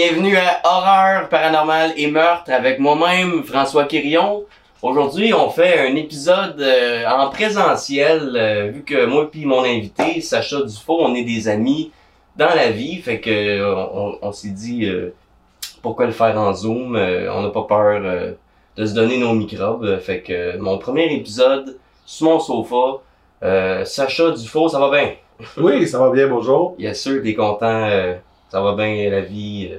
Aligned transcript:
Bienvenue 0.00 0.36
à 0.36 0.60
Horreur 0.62 1.28
paranormale 1.28 1.92
et 1.96 2.06
meurtre 2.06 2.52
avec 2.52 2.78
moi-même 2.78 3.42
François 3.42 3.84
Quirion. 3.84 4.44
Aujourd'hui, 4.80 5.34
on 5.34 5.50
fait 5.50 5.80
un 5.80 5.96
épisode 5.96 6.60
euh, 6.60 7.04
en 7.04 7.28
présentiel 7.30 8.30
euh, 8.36 8.70
vu 8.72 8.84
que 8.84 9.06
moi 9.06 9.28
puis 9.28 9.44
mon 9.44 9.64
invité 9.64 10.20
Sacha 10.20 10.62
Dufaux, 10.62 10.98
on 11.00 11.16
est 11.16 11.24
des 11.24 11.48
amis 11.48 11.90
dans 12.36 12.46
la 12.46 12.70
vie, 12.70 13.02
fait 13.02 13.18
que 13.18 13.28
euh, 13.28 13.74
on, 13.74 14.18
on 14.22 14.30
s'est 14.30 14.50
dit 14.50 14.88
pourquoi 15.82 16.06
le 16.06 16.12
faire 16.12 16.38
en 16.38 16.54
Zoom, 16.54 16.94
on 16.94 17.42
n'a 17.42 17.50
pas 17.50 17.64
peur 17.64 18.00
de 18.76 18.86
se 18.86 18.94
donner 18.94 19.18
nos 19.18 19.32
microbes, 19.32 19.98
fait 19.98 20.20
que 20.20 20.58
mon 20.58 20.78
premier 20.78 21.12
épisode 21.12 21.76
sur 22.06 22.28
mon 22.28 22.38
sofa, 22.38 23.02
Sacha 23.84 24.30
Dufaux, 24.30 24.68
ça 24.68 24.78
va 24.78 24.92
bien? 24.92 25.14
Oui, 25.56 25.88
ça 25.88 25.98
va 25.98 26.10
bien, 26.10 26.28
bonjour. 26.28 26.76
Bien 26.78 26.94
sûr, 26.94 27.20
t'es 27.20 27.34
content, 27.34 27.90
ça 28.48 28.62
va 28.62 28.74
bien 28.76 29.10
la 29.10 29.22
vie. 29.22 29.72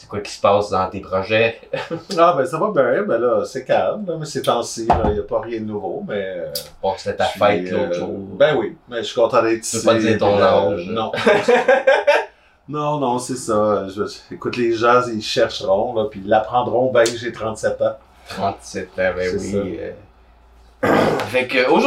C'est 0.00 0.08
quoi 0.08 0.20
qui 0.20 0.30
se 0.30 0.40
passe 0.40 0.70
dans 0.70 0.88
tes 0.88 1.00
projets? 1.00 1.60
Ah, 2.16 2.34
ben 2.36 2.46
ça 2.46 2.56
va 2.58 2.70
bien, 2.70 3.02
ben 3.02 3.18
là, 3.18 3.44
c'est 3.44 3.64
calme, 3.64 4.04
là, 4.06 4.14
mais 4.18 4.24
ces 4.26 4.42
temps-ci, 4.42 4.86
il 5.06 5.12
n'y 5.12 5.18
a 5.18 5.22
pas 5.22 5.40
rien 5.40 5.60
de 5.60 5.64
nouveau, 5.66 6.04
mais. 6.06 6.14
euh, 6.38 6.46
Bon, 6.82 6.94
c'était 6.96 7.16
ta 7.16 7.24
fête 7.24 7.68
l'autre 7.70 7.90
euh, 7.90 7.92
jour. 7.92 8.08
Ben 8.34 8.56
oui, 8.56 8.76
mais 8.88 8.98
je 8.98 9.02
suis 9.02 9.14
content 9.20 9.42
d'être 9.42 9.62
Tu 9.62 9.76
ici. 9.76 9.84
pas 9.84 9.94
dire 9.94 10.16
ton 10.18 10.38
euh, 10.38 10.42
âge. 10.74 10.86
Non. 10.88 11.10
non, 12.68 12.98
non, 12.98 13.18
c'est 13.18 13.36
ça. 13.36 13.86
Je- 13.88 14.34
écoute, 14.34 14.56
les 14.56 14.72
gens, 14.74 15.02
ils 15.12 15.22
chercheront, 15.22 15.94
là, 15.94 16.04
puis 16.10 16.20
ils 16.24 16.28
l'apprendront, 16.28 16.90
ben 16.92 17.04
j'ai 17.06 17.32
37 17.32 17.80
ans. 17.82 17.96
37 18.28 18.88
ans, 18.90 18.92
ben 19.16 19.38
C'est 19.38 19.58
oui. 19.60 19.78
ça. 20.82 20.86
euh. 20.88 20.96
fait 21.28 21.66
on 21.68 21.78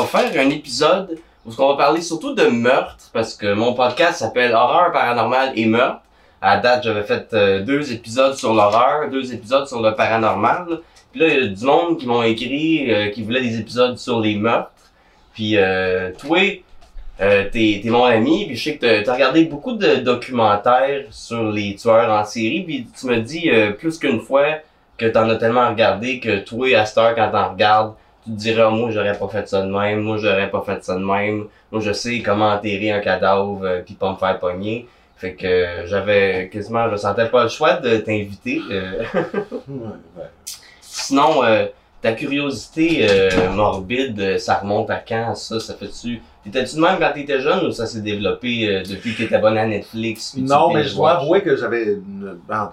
va 0.00 0.04
faire 0.06 0.30
un 0.40 0.50
épisode 0.50 1.18
où 1.46 1.50
on 1.58 1.68
va 1.70 1.76
parler 1.76 2.02
surtout 2.02 2.34
de 2.34 2.44
meurtre, 2.44 3.04
parce 3.12 3.34
que 3.34 3.52
mon 3.54 3.74
podcast 3.74 4.18
s'appelle 4.18 4.54
Horreur 4.54 4.92
paranormale 4.92 5.52
et 5.56 5.66
meurtre. 5.66 6.00
À 6.40 6.58
date, 6.58 6.84
j'avais 6.84 7.02
fait 7.02 7.28
euh, 7.32 7.62
deux 7.62 7.92
épisodes 7.92 8.34
sur 8.34 8.54
l'horreur, 8.54 9.10
deux 9.10 9.32
épisodes 9.32 9.66
sur 9.66 9.82
le 9.82 9.94
paranormal. 9.94 10.80
Puis 11.10 11.20
là, 11.20 11.28
il 11.28 11.34
y 11.34 11.44
a 11.44 11.48
du 11.48 11.64
monde 11.64 11.98
qui 11.98 12.06
m'ont 12.06 12.22
écrit 12.22 12.92
euh, 12.92 13.10
qui 13.10 13.22
voulait 13.22 13.42
des 13.42 13.58
épisodes 13.58 13.98
sur 13.98 14.20
les 14.20 14.36
meurtres. 14.36 14.70
Puis 15.34 15.56
euh, 15.56 16.12
toi, 16.18 16.38
euh, 17.20 17.48
t'es, 17.50 17.82
mon 17.86 18.04
ami, 18.04 18.46
puis 18.46 18.56
je 18.56 18.64
sais 18.64 18.76
que 18.76 18.80
t'as, 18.80 19.02
t'as 19.02 19.14
regardé 19.14 19.44
beaucoup 19.44 19.72
de 19.72 19.96
documentaires 19.96 21.04
sur 21.10 21.50
les 21.50 21.74
tueurs 21.74 22.10
en 22.10 22.24
série, 22.24 22.62
puis 22.62 22.86
tu 22.98 23.06
me 23.06 23.18
dis 23.18 23.50
euh, 23.50 23.72
plus 23.72 23.98
qu'une 23.98 24.20
fois 24.20 24.46
que 24.96 25.06
t'en 25.06 25.28
as 25.28 25.34
tellement 25.36 25.68
regardé 25.68 26.20
que 26.20 26.38
toi, 26.38 26.76
à 26.76 26.86
cette 26.86 26.98
heure, 26.98 27.14
quand 27.16 27.30
t'en 27.30 27.50
regardes, 27.50 27.94
tu 28.24 28.30
te 28.30 28.36
dirais, 28.36 28.62
Ah, 28.66 28.70
moi, 28.70 28.90
j'aurais 28.92 29.18
pas 29.18 29.28
fait 29.28 29.48
ça 29.48 29.62
de 29.62 29.70
même, 29.70 30.00
moi, 30.00 30.18
j'aurais 30.18 30.48
pas 30.48 30.62
fait 30.64 30.84
ça 30.84 30.94
de 30.94 31.04
même, 31.04 31.46
moi, 31.72 31.80
je 31.80 31.92
sais 31.92 32.20
comment 32.20 32.50
enterrer 32.50 32.92
un 32.92 33.00
cadavre, 33.00 33.60
euh, 33.64 33.82
puis 33.84 33.94
pas 33.94 34.12
me 34.12 34.16
faire 34.16 34.38
pogner. 34.38 34.86
Fait 35.18 35.34
que 35.34 35.46
euh, 35.46 35.86
j'avais 35.86 36.48
quasiment, 36.52 36.88
je 36.90 36.96
sentais 36.96 37.28
pas 37.28 37.42
le 37.42 37.48
choix 37.48 37.74
de 37.74 37.96
t'inviter. 37.98 38.60
euh. 38.70 39.02
Sinon, 40.80 41.44
euh, 41.44 41.66
ta 42.00 42.12
curiosité 42.12 43.06
morbide, 43.54 44.38
ça 44.38 44.58
remonte 44.58 44.90
à 44.90 44.96
quand, 44.96 45.34
ça? 45.34 45.58
Ça 45.58 45.74
fait-tu... 45.74 46.22
T'étais-tu 46.44 46.76
de 46.76 46.80
même 46.80 46.98
quand 46.98 47.12
t'étais 47.12 47.40
jeune 47.40 47.66
ou 47.66 47.72
ça 47.72 47.86
s'est 47.86 48.00
développé 48.00 48.82
depuis 48.88 49.14
que 49.14 49.22
t'étais 49.22 49.38
bonne 49.38 49.58
à 49.58 49.66
Netflix? 49.66 50.34
Non, 50.36 50.72
mais 50.72 50.84
je 50.84 50.94
dois 50.94 51.18
avouer 51.18 51.42
que 51.42 51.56
j'avais 51.56 51.84
une, 51.84 52.38
ben, 52.48 52.70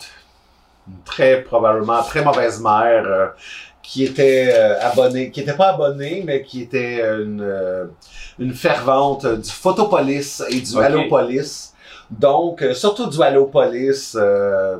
une 0.87 1.01
très 1.03 1.41
probablement 1.41 2.03
très 2.03 2.23
mauvaise 2.23 2.61
mère 2.61 3.33
qui 3.81 4.03
était 4.03 4.51
euh, 4.53 4.79
abonnée, 4.81 5.29
qui 5.31 5.41
était 5.41 5.55
pas 5.55 5.69
abonnée, 5.69 6.23
mais 6.25 6.41
qui 6.41 6.63
était 6.63 7.01
une, 7.01 7.41
euh, 7.41 7.85
une 8.39 8.53
fervente 8.53 9.25
du 9.25 9.49
Photopolis 9.49 10.43
et 10.49 10.59
du 10.59 10.75
Ok. 10.75 10.83
Allopolis. 10.83 11.73
Donc, 12.11 12.61
euh, 12.61 12.73
surtout 12.73 13.07
du 13.07 13.21
Allopolis. 13.21 14.15
euh, 14.15 14.77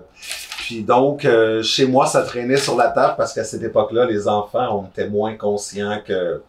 puis 0.59 0.81
donc, 0.83 1.25
euh, 1.25 1.61
chez 1.61 1.85
moi, 1.85 2.05
ça 2.07 2.23
traînait 2.23 2.57
sur 2.57 2.75
la 2.75 2.87
table 2.89 3.15
parce 3.17 3.33
qu'à 3.33 3.43
cette 3.43 3.63
époque-là, 3.63 4.05
les 4.05 4.27
enfants, 4.27 4.81
on 4.83 4.87
était 4.87 5.07
moins 5.09 5.35
conscients 5.35 5.99
que 6.05 6.41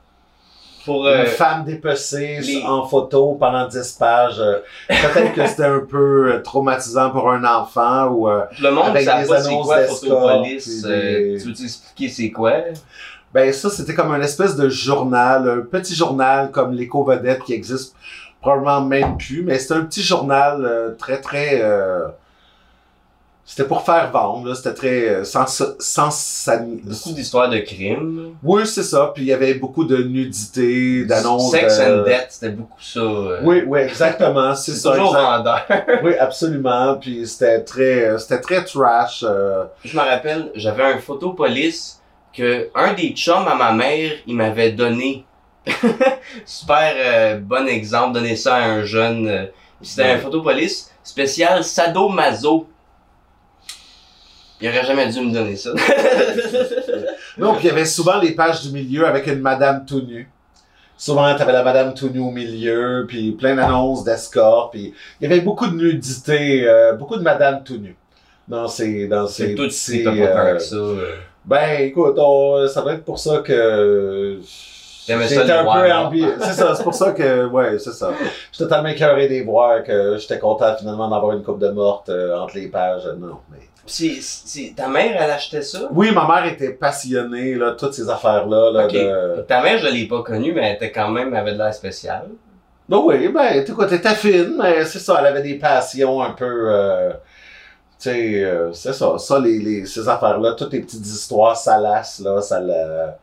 Pour, 0.84 1.04
euh, 1.06 1.22
une 1.22 1.26
femme 1.26 1.64
dépecée 1.64 2.38
les- 2.40 2.62
en 2.62 2.86
photo 2.86 3.32
pendant 3.38 3.66
10 3.66 3.92
pages. 3.98 4.38
euh, 4.40 4.58
Peut-être 4.88 5.34
que 5.34 5.46
c'était 5.46 5.64
un 5.64 5.80
peu 5.80 6.32
euh, 6.34 6.42
traumatisant 6.42 7.10
pour 7.10 7.30
un 7.30 7.44
enfant 7.44 8.06
ou 8.06 8.28
euh, 8.28 8.42
le 8.62 8.70
monde 8.70 8.86
avec 8.86 9.02
des 9.02 9.06
pas 9.06 9.46
annonces 9.48 9.66
quoi 9.66 9.78
Photopolis. 9.82 10.84
euh, 10.84 10.88
des- 11.34 11.38
tu 11.42 11.48
veux 11.48 11.64
expliquer 11.64 12.08
c'est 12.08 12.30
quoi? 12.30 12.52
ben 13.34 13.52
ça 13.52 13.68
c'était 13.68 13.92
comme 13.92 14.12
un 14.12 14.20
espèce 14.22 14.56
de 14.56 14.68
journal, 14.70 15.46
un 15.50 15.60
petit 15.60 15.94
journal 15.94 16.50
comme 16.52 16.72
l'éco 16.72 17.04
vedette 17.04 17.42
qui 17.42 17.52
existe 17.52 17.94
probablement 18.46 18.80
même 18.80 19.18
plus, 19.18 19.42
mais 19.42 19.58
c'était 19.58 19.74
un 19.74 19.84
petit 19.84 20.02
journal 20.02 20.64
euh, 20.64 20.92
très 20.96 21.20
très 21.20 21.60
euh, 21.60 22.06
c'était 23.44 23.64
pour 23.64 23.82
faire 23.82 24.12
vendre, 24.12 24.54
c'était 24.54 24.74
très 24.74 25.08
euh, 25.08 25.24
sans 25.24 25.46
sans 25.46 26.10
Beaucoup 26.84 27.12
d'histoires 27.12 27.50
de 27.50 27.58
crimes. 27.58 28.36
Oui, 28.44 28.64
c'est 28.66 28.84
ça, 28.84 29.10
puis 29.12 29.24
il 29.24 29.26
y 29.26 29.32
avait 29.32 29.54
beaucoup 29.54 29.84
de 29.84 29.96
nudité, 29.96 31.04
d'annonces 31.04 31.50
Sex 31.50 31.80
and 31.80 32.04
Death, 32.04 32.26
c'était 32.28 32.52
beaucoup 32.52 32.80
ça. 32.80 33.02
Oui, 33.42 33.64
oui, 33.66 33.80
exactement, 33.80 34.54
c'est 34.54 34.74
ça. 34.74 34.92
toujours 34.92 35.14
vendeur. 35.14 35.66
Oui, 36.04 36.14
absolument. 36.16 36.94
Puis 37.00 37.26
c'était 37.26 37.62
très, 37.62 38.16
c'était 38.18 38.40
très 38.40 38.64
trash. 38.64 39.24
Je 39.84 39.96
me 39.96 40.02
rappelle, 40.02 40.52
j'avais 40.54 40.84
un 40.84 40.98
photopolis 40.98 42.00
que 42.32 42.68
un 42.76 42.92
des 42.92 43.08
chums 43.10 43.48
à 43.48 43.56
ma 43.56 43.72
mère, 43.72 44.12
il 44.24 44.36
m'avait 44.36 44.70
donné. 44.70 45.24
Super 46.44 46.92
euh, 46.96 47.38
bon 47.40 47.66
exemple, 47.68 48.14
donner 48.14 48.36
ça 48.36 48.56
à 48.56 48.62
un 48.64 48.84
jeune. 48.84 49.26
euh, 49.28 49.46
C'était 49.82 50.02
un 50.04 50.14
Ouais. 50.14 50.18
photopolis 50.20 50.90
spécial 51.02 51.62
sadomaso. 51.64 52.66
Il 54.60 54.68
aurait 54.68 54.84
jamais 54.86 55.08
dû 55.08 55.20
me 55.20 55.32
donner 55.32 55.56
ça. 55.56 55.70
Non, 57.38 57.52
puis 57.54 57.64
il 57.64 57.66
y 57.66 57.70
avait 57.70 57.84
souvent 57.84 58.18
les 58.18 58.32
pages 58.32 58.62
du 58.62 58.70
milieu 58.72 59.06
avec 59.06 59.26
une 59.26 59.40
madame 59.40 59.84
tout 59.84 60.00
nue. 60.00 60.30
Souvent, 60.96 61.34
t'avais 61.36 61.52
la 61.52 61.62
madame 61.62 61.92
tout 61.92 62.08
nue 62.08 62.20
au 62.20 62.30
milieu, 62.30 63.04
puis 63.06 63.32
plein 63.32 63.54
d'annonces 63.54 64.04
d'escorte, 64.04 64.72
puis 64.72 64.94
il 65.20 65.28
y 65.28 65.30
avait 65.30 65.42
beaucoup 65.42 65.66
de 65.66 65.74
nudité, 65.76 66.66
euh, 66.66 66.94
beaucoup 66.94 67.16
de 67.16 67.22
madame 67.22 67.62
tout 67.62 67.76
nue 67.76 67.94
dans 68.48 68.66
ces, 68.68 69.06
dans 69.06 69.26
ces 69.26 69.48
C'est 69.48 69.54
tout 69.54 69.64
petits, 69.64 70.02
pas 70.02 70.12
peur 70.16 70.38
euh, 70.46 70.52
que 70.54 70.58
ça. 70.62 70.76
euh. 70.76 71.16
Ben, 71.44 71.82
écoute, 71.82 72.14
on- 72.16 72.66
ça 72.66 72.80
doit 72.80 72.94
être 72.94 73.04
pour 73.04 73.18
ça 73.18 73.40
que 73.44 74.40
T'aimais 75.06 75.28
ça 75.28 75.40
j'étais 75.42 75.52
un 75.52 75.64
peu 75.64 75.88
non? 75.88 75.94
ambi... 76.06 76.24
C'est 76.40 76.52
ça, 76.52 76.74
c'est 76.74 76.82
pour 76.82 76.94
ça 76.94 77.12
que, 77.12 77.46
ouais, 77.46 77.78
c'est 77.78 77.92
ça. 77.92 78.10
J'étais 78.52 78.68
tellement 78.68 78.88
écœuré 78.88 79.28
des 79.28 79.42
voir 79.42 79.82
que 79.84 80.16
j'étais 80.18 80.38
content 80.38 80.74
finalement 80.76 81.08
d'avoir 81.08 81.32
une 81.36 81.42
coupe 81.42 81.60
de 81.60 81.68
morte 81.68 82.08
euh, 82.08 82.36
entre 82.38 82.56
les 82.56 82.68
pages. 82.68 83.06
Non, 83.18 83.38
mais 83.50 83.58
c'est- 83.86 84.74
ta 84.74 84.88
mère, 84.88 85.16
elle 85.22 85.30
achetait 85.30 85.62
ça? 85.62 85.88
Oui, 85.92 86.10
ma 86.10 86.26
mère 86.26 86.44
était 86.52 86.72
passionnée, 86.72 87.54
là, 87.54 87.72
toutes 87.78 87.94
ces 87.94 88.08
affaires-là. 88.10 88.70
Là, 88.72 88.88
de... 88.88 89.42
Ta 89.42 89.62
mère, 89.62 89.78
je 89.78 89.86
l'ai 89.86 90.08
pas 90.08 90.22
connue, 90.22 90.52
mais 90.52 90.70
elle 90.70 90.74
était 90.76 90.90
quand 90.90 91.08
même, 91.10 91.28
elle 91.28 91.36
avait 91.40 91.52
de 91.52 91.58
l'air 91.58 91.72
spéciale. 91.72 92.26
Ben 92.88 92.98
oui, 93.04 93.28
ben, 93.28 93.64
tu 93.64 93.74
quoi, 93.74 93.86
t'étais 93.86 94.14
fine, 94.14 94.56
mais 94.60 94.84
c'est 94.84 94.98
ça, 95.00 95.16
elle 95.20 95.26
avait 95.26 95.42
des 95.42 95.54
passions 95.56 96.22
un 96.22 96.30
peu. 96.30 96.68
euh, 96.72 97.10
tu 97.98 98.10
sais, 98.10 98.44
euh, 98.44 98.72
c'est 98.72 98.92
ça, 98.92 99.18
ça, 99.18 99.38
les, 99.40 99.58
les, 99.58 99.86
ces 99.86 100.08
affaires-là, 100.08 100.52
toutes 100.52 100.72
les 100.72 100.80
petites 100.80 101.04
histoires 101.06 101.56
salaces, 101.56 102.20
là, 102.20 102.40
ça 102.40 102.60
la- 102.60 103.18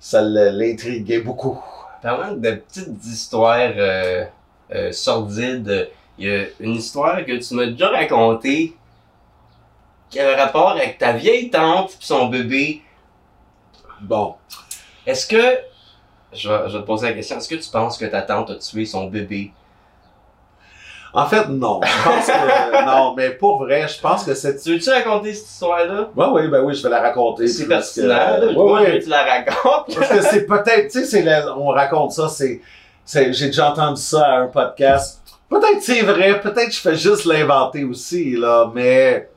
ça 0.00 0.22
l'intriguait 0.22 1.20
beaucoup. 1.20 1.60
Parlant 2.02 2.32
de 2.32 2.50
petites 2.52 3.04
histoires 3.04 3.72
euh, 3.76 4.24
euh, 4.72 4.92
sordides, 4.92 5.90
il 6.18 6.28
y 6.28 6.34
a 6.34 6.44
une 6.60 6.74
histoire 6.74 7.24
que 7.24 7.36
tu 7.36 7.54
m'as 7.54 7.66
déjà 7.66 7.88
racontée 7.90 8.74
qui 10.10 10.20
avait 10.20 10.40
rapport 10.40 10.70
avec 10.70 10.98
ta 10.98 11.12
vieille 11.12 11.50
tante 11.50 11.92
et 11.92 11.96
son 12.00 12.28
bébé. 12.28 12.82
Bon. 14.00 14.36
Est-ce 15.06 15.26
que, 15.26 15.58
je 16.32 16.48
vais, 16.48 16.68
je 16.68 16.76
vais 16.76 16.82
te 16.82 16.86
poser 16.86 17.08
la 17.08 17.12
question, 17.14 17.36
est-ce 17.36 17.48
que 17.48 17.54
tu 17.56 17.70
penses 17.70 17.98
que 17.98 18.04
ta 18.06 18.22
tante 18.22 18.50
a 18.50 18.54
tué 18.56 18.86
son 18.86 19.06
bébé? 19.06 19.52
En 21.18 21.26
fait, 21.26 21.48
non. 21.48 21.80
Je 21.82 22.04
pense 22.04 22.26
que. 22.26 22.84
non, 22.86 23.14
mais 23.16 23.30
pour 23.30 23.58
vrai, 23.58 23.86
je 23.88 24.00
pense 24.00 24.24
que 24.24 24.34
c'est. 24.34 24.56
Tu 24.62 24.72
veux-tu 24.74 24.90
raconter 24.90 25.34
cette 25.34 25.48
histoire-là? 25.48 26.10
Ouais, 26.14 26.26
oui, 26.32 26.48
ben 26.48 26.60
oui, 26.62 26.74
je 26.74 26.82
vais 26.82 26.90
la 26.90 27.00
raconter. 27.00 27.48
C'est 27.48 27.66
pertinent, 27.66 28.16
que-. 28.40 28.46
Ouais, 28.46 28.52
Moi, 28.54 28.80
je 28.80 28.84
veux 28.86 28.92
ouais. 28.92 28.98
que 29.00 29.04
tu 29.04 29.10
la 29.10 29.24
racontes. 29.24 29.96
Parce 29.96 30.08
que 30.08 30.22
c'est 30.22 30.46
peut-être, 30.46 30.90
tu 30.92 31.04
sais, 31.04 31.22
la- 31.22 31.56
on 31.58 31.68
raconte 31.68 32.12
ça, 32.12 32.28
c'est, 32.28 32.60
c'est, 33.04 33.32
j'ai 33.32 33.46
déjà 33.46 33.70
entendu 33.72 34.00
ça 34.00 34.24
à 34.26 34.38
un 34.40 34.46
podcast. 34.46 35.22
Peut-être 35.48 35.80
c'est 35.82 36.02
vrai, 36.02 36.40
peut-être 36.40 36.72
je 36.72 36.78
fais 36.80 36.94
juste 36.94 37.24
l'inventer 37.24 37.82
aussi, 37.82 38.36
là, 38.36 38.70
mais 38.74 39.28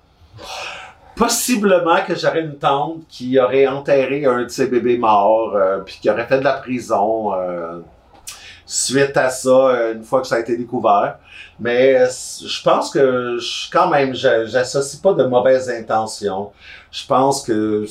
possiblement 1.15 1.97
que 2.07 2.15
j'aurais 2.15 2.41
une 2.41 2.57
tante 2.57 2.97
qui 3.09 3.39
aurait 3.39 3.67
enterré 3.67 4.25
un 4.25 4.43
de 4.43 4.47
ses 4.49 4.67
bébés 4.67 4.97
morts, 4.97 5.53
euh, 5.55 5.79
puis 5.85 5.99
qui 6.01 6.09
aurait 6.09 6.25
fait 6.25 6.39
de 6.39 6.43
la 6.43 6.53
prison 6.53 7.33
euh, 7.33 7.79
suite 8.73 9.17
à 9.17 9.29
ça, 9.29 9.49
euh, 9.49 9.93
une 9.95 10.03
fois 10.03 10.21
que 10.21 10.27
ça 10.27 10.35
a 10.35 10.39
été 10.39 10.55
découvert. 10.55 11.17
Mais 11.59 11.95
euh, 11.95 12.07
je 12.45 12.63
pense 12.63 12.89
que 12.89 13.37
je, 13.37 13.69
quand 13.69 13.89
même, 13.89 14.15
je- 14.15 14.45
j'associe 14.45 15.01
pas 15.01 15.13
de 15.13 15.23
mauvaises 15.25 15.69
intentions. 15.69 16.51
Je 16.89 17.05
pense 17.05 17.43
que 17.43 17.85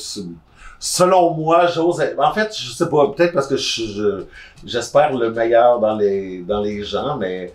selon 0.79 1.35
moi, 1.35 1.67
j'ose. 1.67 2.03
En 2.19 2.33
fait, 2.33 2.57
je 2.57 2.73
sais 2.73 2.89
pas, 2.89 3.09
peut-être 3.15 3.35
parce 3.35 3.47
que 3.47 3.57
je- 3.57 3.83
je- 3.85 4.25
j'espère 4.65 5.13
le 5.13 5.31
meilleur 5.31 5.79
dans 5.81 5.95
les, 5.97 6.39
dans 6.41 6.61
les 6.63 6.83
gens, 6.83 7.17
mais 7.19 7.53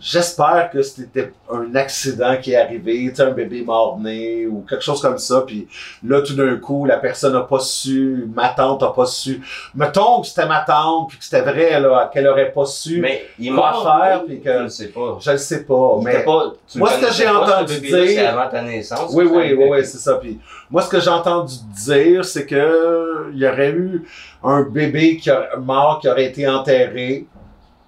J'espère 0.00 0.70
que 0.70 0.82
c'était 0.82 1.32
un 1.50 1.74
accident 1.76 2.36
qui 2.36 2.52
est 2.52 2.56
arrivé, 2.56 3.06
tu 3.10 3.16
sais, 3.16 3.22
un 3.22 3.30
bébé 3.30 3.62
mort-né 3.62 4.46
ou 4.46 4.64
quelque 4.68 4.82
chose 4.84 5.00
comme 5.00 5.18
ça. 5.18 5.42
Puis 5.46 5.66
là, 6.04 6.20
tout 6.20 6.34
d'un 6.34 6.56
coup, 6.56 6.84
la 6.84 6.98
personne 6.98 7.32
n'a 7.32 7.40
pas 7.40 7.60
su, 7.60 8.26
ma 8.34 8.48
tante 8.50 8.82
n'a 8.82 8.88
pas 8.88 9.06
su. 9.06 9.40
Mettons 9.74 10.20
que 10.20 10.26
c'était 10.26 10.46
ma 10.46 10.60
tante, 10.60 11.08
puis 11.08 11.18
que 11.18 11.24
c'était 11.24 11.40
vrai, 11.42 11.80
là, 11.80 12.10
qu'elle 12.12 12.26
aurait 12.28 12.50
pas 12.52 12.66
su. 12.66 13.00
Mais 13.00 13.24
il 13.38 13.52
mort. 13.52 13.82
faire, 13.82 14.24
puis 14.24 14.40
que- 14.40 14.52
Je 14.52 14.62
ne 14.64 14.68
sais 14.68 14.88
pas. 14.88 15.18
Je 15.20 15.30
le 15.30 15.38
sais 15.38 15.64
pas, 15.64 15.96
Il 16.00 16.04
mais... 16.04 16.14
était 16.14 16.24
pas, 16.24 16.52
tu 16.70 16.78
Moi, 16.78 16.90
ce 16.90 17.00
que 17.06 17.12
j'ai 17.12 17.28
entendu 17.28 17.80
dire- 17.80 18.04
C'est 18.06 18.26
avant 18.26 18.48
ta 18.50 18.62
naissance. 18.62 19.10
Oui, 19.14 19.24
oui, 19.30 19.54
oui, 19.56 19.66
oui, 19.70 19.84
c'est 19.84 19.98
ça. 19.98 20.14
Puis 20.16 20.38
moi, 20.70 20.82
ce 20.82 20.88
que 20.88 21.00
j'ai 21.00 21.10
entendu 21.10 21.54
dire, 21.84 22.24
c'est 22.24 22.46
que 22.46 23.30
il 23.32 23.38
y 23.38 23.46
aurait 23.48 23.70
eu 23.70 24.02
un 24.42 24.62
bébé 24.62 25.16
qui 25.16 25.30
a, 25.30 25.56
mort 25.58 25.98
qui 26.00 26.08
aurait 26.08 26.26
été 26.26 26.46
enterré. 26.48 27.26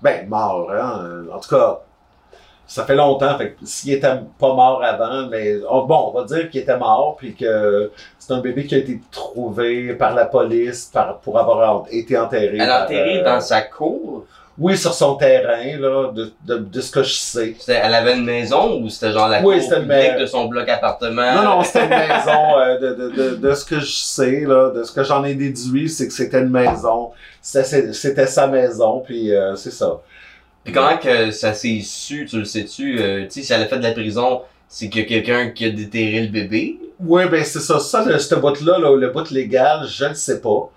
Ben, 0.01 0.29
mort, 0.29 0.71
hein. 0.73 1.25
En 1.35 1.39
tout 1.41 1.49
cas, 1.49 1.81
ça 2.67 2.85
fait 2.85 2.95
longtemps. 2.95 3.37
Fait 3.39 3.51
que 3.53 3.65
s'il 3.65 3.93
était 3.93 4.09
pas 4.39 4.55
mort 4.55 4.83
avant, 4.83 5.27
mais 5.29 5.57
on- 5.71 5.85
bon, 5.85 6.13
on 6.13 6.19
va 6.19 6.25
dire 6.25 6.51
qu'il 6.51 6.61
était 6.63 6.77
mort, 6.77 7.17
puis 7.19 7.35
que 7.35 7.91
c'est 8.19 8.33
un 8.33 8.41
bébé 8.41 8.67
qui 8.67 8.75
a 8.75 8.79
été 8.79 9.01
trouvé 9.11 9.95
par 9.95 10.15
la 10.15 10.25
police 10.27 10.91
par, 10.93 11.19
pour 11.19 11.39
avoir 11.39 11.85
été 11.91 12.17
enterré. 12.19 12.59
Elle 12.59 12.71
a 12.71 12.85
enterré 12.85 13.21
euh, 13.21 13.25
dans 13.25 13.41
sa 13.41 13.63
cour? 13.63 14.25
Oui, 14.59 14.75
sur 14.79 14.95
son 14.95 15.17
terrain, 15.17 15.79
là, 15.79 16.11
de, 16.13 16.33
de, 16.47 16.57
de 16.57 16.81
ce 16.81 16.91
que 16.91 17.03
je 17.03 17.13
sais. 17.13 17.55
C'était- 17.59 17.79
Elle 17.85 17.93
avait 17.93 18.17
une 18.17 18.25
maison 18.25 18.81
ou 18.81 18.89
c'était 18.89 19.13
genre 19.13 19.29
la 19.29 19.43
Oui, 19.43 19.61
cour 19.61 19.69
publique 19.81 20.17
de 20.19 20.25
son 20.25 20.47
bloc 20.47 20.67
appartement? 20.67 21.35
Non, 21.35 21.43
non, 21.43 21.63
c'était 21.63 21.85
une 21.85 21.91
maison. 21.91 22.59
euh, 22.59 22.79
de, 22.79 22.95
de, 22.95 23.11
de, 23.11 23.35
de 23.37 23.55
ce 23.55 23.65
que 23.67 23.79
je 23.81 23.93
sais, 23.95 24.41
là, 24.47 24.71
de 24.71 24.83
ce 24.83 24.93
que 24.93 25.03
j'en 25.05 25.23
ai 25.25 25.35
déduit, 25.35 25.91
c'est 25.91 26.07
que 26.09 26.13
c'était 26.15 26.41
une 26.41 26.49
maison. 26.49 27.11
C'était 27.43 27.93
c'était 27.93 28.27
sa 28.27 28.47
maison, 28.47 29.01
puis 29.07 29.31
euh, 29.35 29.55
c'est 29.57 29.71
ça. 29.71 29.99
Puis 30.67 30.75
comment 30.75 30.97
que 30.97 31.31
ça 31.31 31.53
s'est 31.53 31.81
su, 31.81 32.27
tu 32.29 32.41
le 32.41 32.45
sais-tu? 32.45 33.01
euh, 33.01 33.23
tu 33.23 33.31
sais, 33.31 33.43
si 33.43 33.53
elle 33.53 33.63
a 33.63 33.67
fait 33.67 33.79
de 33.79 33.85
la 33.85 33.93
prison, 33.93 34.43
c'est 34.67 34.89
qu'il 34.89 35.03
y 35.03 35.05
a 35.05 35.07
quelqu'un 35.07 35.51
qui 35.51 35.65
a 35.65 35.71
déterré 35.71 36.23
le 36.23 36.29
bébé? 36.29 36.81
Oui, 36.99 37.23
ben 37.31 37.45
c'est 37.45 37.61
ça. 37.61 37.79
Ça, 37.79 38.05
le, 38.05 38.19
ce 38.19 38.35
bout-là, 38.35 38.81
là, 38.81 38.97
le 38.97 39.11
bout 39.11 39.31
légal, 39.31 39.87
je 39.87 40.07
ne 40.07 40.15
sais 40.15 40.41
pas. 40.41 40.69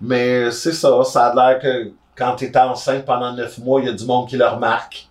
Mais 0.00 0.50
c'est 0.50 0.72
ça. 0.72 1.00
Ça 1.04 1.26
a 1.26 1.34
l'air 1.34 1.60
que 1.60 1.92
quand 2.16 2.34
tu 2.34 2.46
es 2.46 2.58
enceinte 2.58 3.04
pendant 3.04 3.32
neuf 3.34 3.58
mois, 3.58 3.80
il 3.80 3.86
y 3.86 3.88
a 3.88 3.92
du 3.92 4.04
monde 4.04 4.28
qui 4.28 4.36
le 4.36 4.48
remarque. 4.48 5.06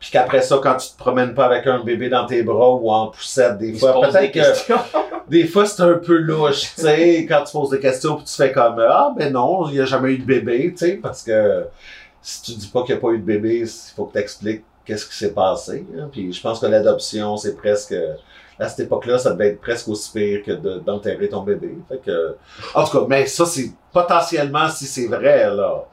Puis 0.00 0.10
qu'après 0.10 0.42
ça, 0.42 0.58
quand 0.60 0.74
tu 0.74 0.88
te 0.90 0.98
promènes 0.98 1.32
pas 1.32 1.46
avec 1.46 1.64
un 1.68 1.78
bébé 1.78 2.08
dans 2.08 2.26
tes 2.26 2.42
bras 2.42 2.74
ou 2.74 2.90
en 2.90 3.06
poussette, 3.06 3.58
des 3.58 3.72
fois, 3.72 4.00
peut-être 4.00 4.32
que 4.32 4.74
des 5.30 5.46
fois 5.46 5.64
c'est 5.64 5.82
un 5.82 5.94
peu 5.94 6.16
louche, 6.16 6.74
tu 6.74 6.82
sais, 6.82 7.24
quand 7.28 7.44
tu 7.44 7.52
poses 7.52 7.70
des 7.70 7.80
questions 7.80 8.16
puis 8.16 8.24
tu 8.24 8.34
fais 8.34 8.52
comme 8.52 8.78
ah 8.80 9.14
ben 9.16 9.32
non, 9.32 9.68
il 9.68 9.74
n'y 9.74 9.80
a 9.80 9.84
jamais 9.84 10.10
eu 10.10 10.18
de 10.18 10.24
bébé, 10.24 10.74
tu 10.76 10.86
sais, 10.86 10.92
parce 11.02 11.22
que 11.22 11.64
si 12.22 12.42
tu 12.42 12.52
dis 12.52 12.68
pas 12.68 12.82
qu'il 12.82 12.94
n'y 12.94 12.98
a 12.98 13.02
pas 13.02 13.10
eu 13.10 13.18
de 13.18 13.24
bébé, 13.24 13.58
il 13.60 13.94
faut 13.94 14.06
que 14.06 14.12
tu 14.14 14.18
expliques 14.18 14.64
qu'est-ce 14.84 15.06
qui 15.06 15.16
s'est 15.16 15.32
passé. 15.32 15.84
hein. 15.98 16.08
Puis 16.10 16.32
je 16.32 16.40
pense 16.40 16.60
que 16.60 16.66
l'adoption, 16.66 17.36
c'est 17.36 17.56
presque 17.56 17.94
à 18.58 18.68
cette 18.68 18.86
époque-là, 18.86 19.18
ça 19.18 19.32
devait 19.32 19.48
être 19.48 19.60
presque 19.60 19.86
aussi 19.88 20.10
pire 20.12 20.42
que 20.44 20.52
de- 20.52 20.78
d'enterrer 20.78 21.28
ton 21.28 21.42
bébé. 21.42 21.76
Fait 21.88 21.98
que, 21.98 22.36
en 22.74 22.84
tout 22.84 22.98
cas, 23.00 23.06
mais 23.08 23.26
ça, 23.26 23.44
c'est 23.44 23.70
potentiellement 23.92 24.68
si 24.68 24.86
c'est 24.86 25.06
vrai, 25.08 25.50
là. 25.54 25.84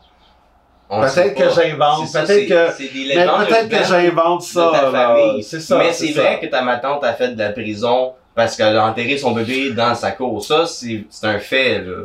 Peut-être 0.90 1.34
que 1.36 1.50
j'invente, 1.50 2.12
peut-être 2.12 2.48
que. 2.48 2.72
Mais 3.16 3.26
peut-être 3.48 3.70
que 3.70 3.84
j'invente 3.84 4.42
de 4.42 4.46
ça. 4.46 4.70
ta 4.72 4.82
là. 4.84 4.92
famille. 4.92 5.44
C'est 5.44 5.60
ça. 5.60 5.78
Mais 5.78 5.92
c'est 5.92 6.12
vrai 6.12 6.40
que 6.40 6.46
ta 6.48 6.62
ma 6.62 6.78
tante 6.78 7.04
a 7.04 7.14
fait 7.14 7.30
de 7.30 7.40
la 7.40 7.52
prison 7.52 8.14
parce 8.36 8.56
qu'elle 8.56 8.78
a 8.78 8.86
enterré 8.88 9.18
son 9.18 9.32
bébé 9.32 9.72
dans 9.72 9.96
sa 9.96 10.12
cour. 10.12 10.44
Ça, 10.44 10.66
c'est 10.68 11.06
c'est 11.10 11.26
un 11.26 11.40
fait, 11.40 11.82
là. 11.82 12.04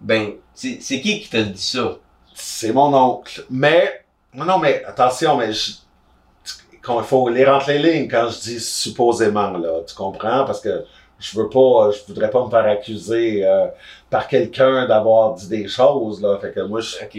Ben, 0.00 0.32
c'est 0.54 0.78
c'est 0.80 1.00
qui 1.00 1.20
qui 1.20 1.28
t'a 1.28 1.42
dit 1.42 1.60
ça? 1.60 1.96
C'est 2.42 2.72
mon 2.72 2.92
oncle. 2.94 3.44
Mais, 3.50 4.04
non, 4.34 4.58
mais 4.58 4.82
attention, 4.84 5.36
mais 5.36 5.52
je, 5.52 5.72
il 6.88 7.02
faut 7.04 7.28
lire 7.28 7.50
entre 7.50 7.70
les 7.70 7.78
lignes 7.78 8.08
quand 8.08 8.28
je 8.30 8.40
dis 8.40 8.60
supposément, 8.60 9.50
là. 9.58 9.80
Tu 9.86 9.94
comprends? 9.94 10.44
Parce 10.44 10.60
que 10.60 10.84
je 11.18 11.38
veux 11.38 11.48
pas, 11.50 11.90
je 11.90 11.98
voudrais 12.08 12.30
pas 12.30 12.42
me 12.44 12.50
faire 12.50 12.64
accuser 12.66 13.44
euh, 13.44 13.66
par 14.08 14.26
quelqu'un 14.26 14.86
d'avoir 14.86 15.34
dit 15.34 15.48
des 15.48 15.68
choses, 15.68 16.22
là. 16.22 16.38
Fait 16.40 16.52
que 16.52 16.60
moi, 16.60 16.80
je, 16.80 16.96
Ok. 16.96 17.10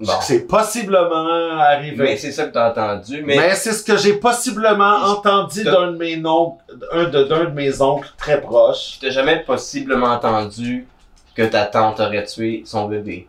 je- 0.00 0.06
Bon. 0.06 0.12
c'est 0.22 0.46
possiblement 0.46 1.58
arrivé. 1.58 1.96
Mais 1.98 2.16
c'est 2.16 2.32
ça 2.32 2.46
que 2.46 2.54
t'as 2.54 2.70
entendu. 2.70 3.22
Mais, 3.22 3.36
Mais, 3.36 3.54
c'est 3.54 3.72
ce 3.74 3.84
que 3.84 3.98
j'ai 3.98 4.14
possiblement 4.14 4.96
entendu 5.04 5.62
d'un 5.62 5.92
de 5.92 5.96
mes 5.98 6.24
oncles, 6.24 6.64
un 6.92 7.04
de, 7.04 7.24
d'un 7.24 7.44
de 7.44 7.50
mes 7.50 7.82
oncles 7.82 8.08
très 8.16 8.40
proches. 8.40 8.94
je 8.94 9.00
t'ai 9.00 9.10
jamais 9.10 9.40
possiblement 9.40 10.06
entendu 10.06 10.86
que 11.34 11.42
ta 11.42 11.66
tante 11.66 12.00
aurait 12.00 12.24
tué 12.24 12.62
son 12.64 12.86
bébé. 12.86 13.28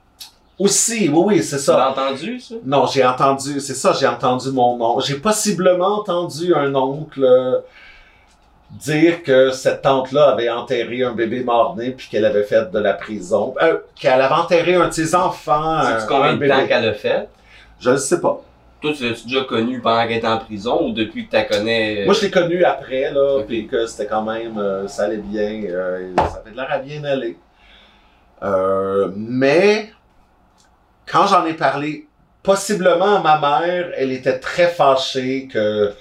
Aussi, 0.62 1.10
oui, 1.10 1.24
oui, 1.26 1.44
c'est 1.44 1.58
Tu 1.58 1.64
ça. 1.64 1.78
l'as 1.78 1.90
entendu, 1.92 2.40
ça? 2.40 2.56
Non, 2.66 2.86
j'ai 2.86 3.04
entendu, 3.06 3.60
c'est 3.60 3.74
ça, 3.74 3.94
j'ai 4.00 4.08
entendu 4.08 4.52
mon 4.52 4.80
oncle. 4.82 5.04
J'ai 5.06 5.16
possiblement 5.16 6.00
entendu 6.00 6.54
un 6.54 6.74
oncle 6.76 7.24
euh, 7.24 7.60
dire 8.72 9.24
que 9.24 9.52
cette 9.52 9.82
tante-là 9.82 10.30
avait 10.30 10.50
enterré 10.50 11.04
un 11.04 11.14
bébé 11.14 11.44
mort-né 11.44 11.92
puis 11.92 12.08
qu'elle 12.10 12.26
avait 12.26 12.44
fait 12.44 12.70
de 12.72 12.80
la 12.80 12.94
prison. 12.94 13.56
Euh, 13.62 13.78
qu'elle 14.00 14.22
avait 14.22 14.34
enterré 14.36 14.76
un 14.76 14.88
de 14.88 14.94
ses 14.94 15.16
enfants. 15.16 15.82
Sais-tu 15.82 16.04
euh, 16.04 16.08
combien 16.08 16.36
de 16.36 16.48
temps 16.48 16.68
qu'elle 16.68 16.88
a 16.90 16.94
fait? 16.94 17.28
Je 17.80 17.90
ne 17.90 17.98
sais 17.98 18.22
pas. 18.22 18.42
Toi, 18.82 18.94
tu 18.98 19.08
l'as-tu 19.08 19.28
déjà 19.28 19.44
connu 19.44 19.80
pendant 19.80 20.02
qu'elle 20.08 20.18
était 20.18 20.28
en 20.28 20.40
prison 20.40 20.88
ou 20.88 20.92
depuis 20.92 21.26
que 21.26 21.32
tu 21.32 21.36
la 21.36 21.44
connais? 21.44 22.06
Moi, 22.06 22.14
je 22.16 22.22
l'ai 22.22 22.32
connu 22.32 22.64
après, 22.64 23.12
là, 23.12 23.42
puis 23.48 23.68
que 23.68 23.86
c'était 23.86 24.08
quand 24.08 24.24
même, 24.24 24.58
euh, 24.58 24.88
ça 24.88 25.04
allait 25.04 25.18
bien, 25.18 25.62
euh, 25.70 26.14
ça 26.18 26.42
avait 26.42 26.52
de 26.52 26.56
l'air 26.56 26.68
à 26.72 26.80
bien 26.80 27.04
aller. 27.04 27.38
Euh, 28.44 29.10
mais, 29.16 29.92
quand 31.12 31.28
j'en 31.28 31.46
ai 31.46 31.54
parlé, 31.54 32.08
possiblement 32.44 33.18
à 33.18 33.20
ma 33.20 33.38
mère, 33.60 33.90
elle 33.98 34.12
était 34.12 34.40
très 34.40 34.68
fâchée 34.68 35.48
que 35.52 35.94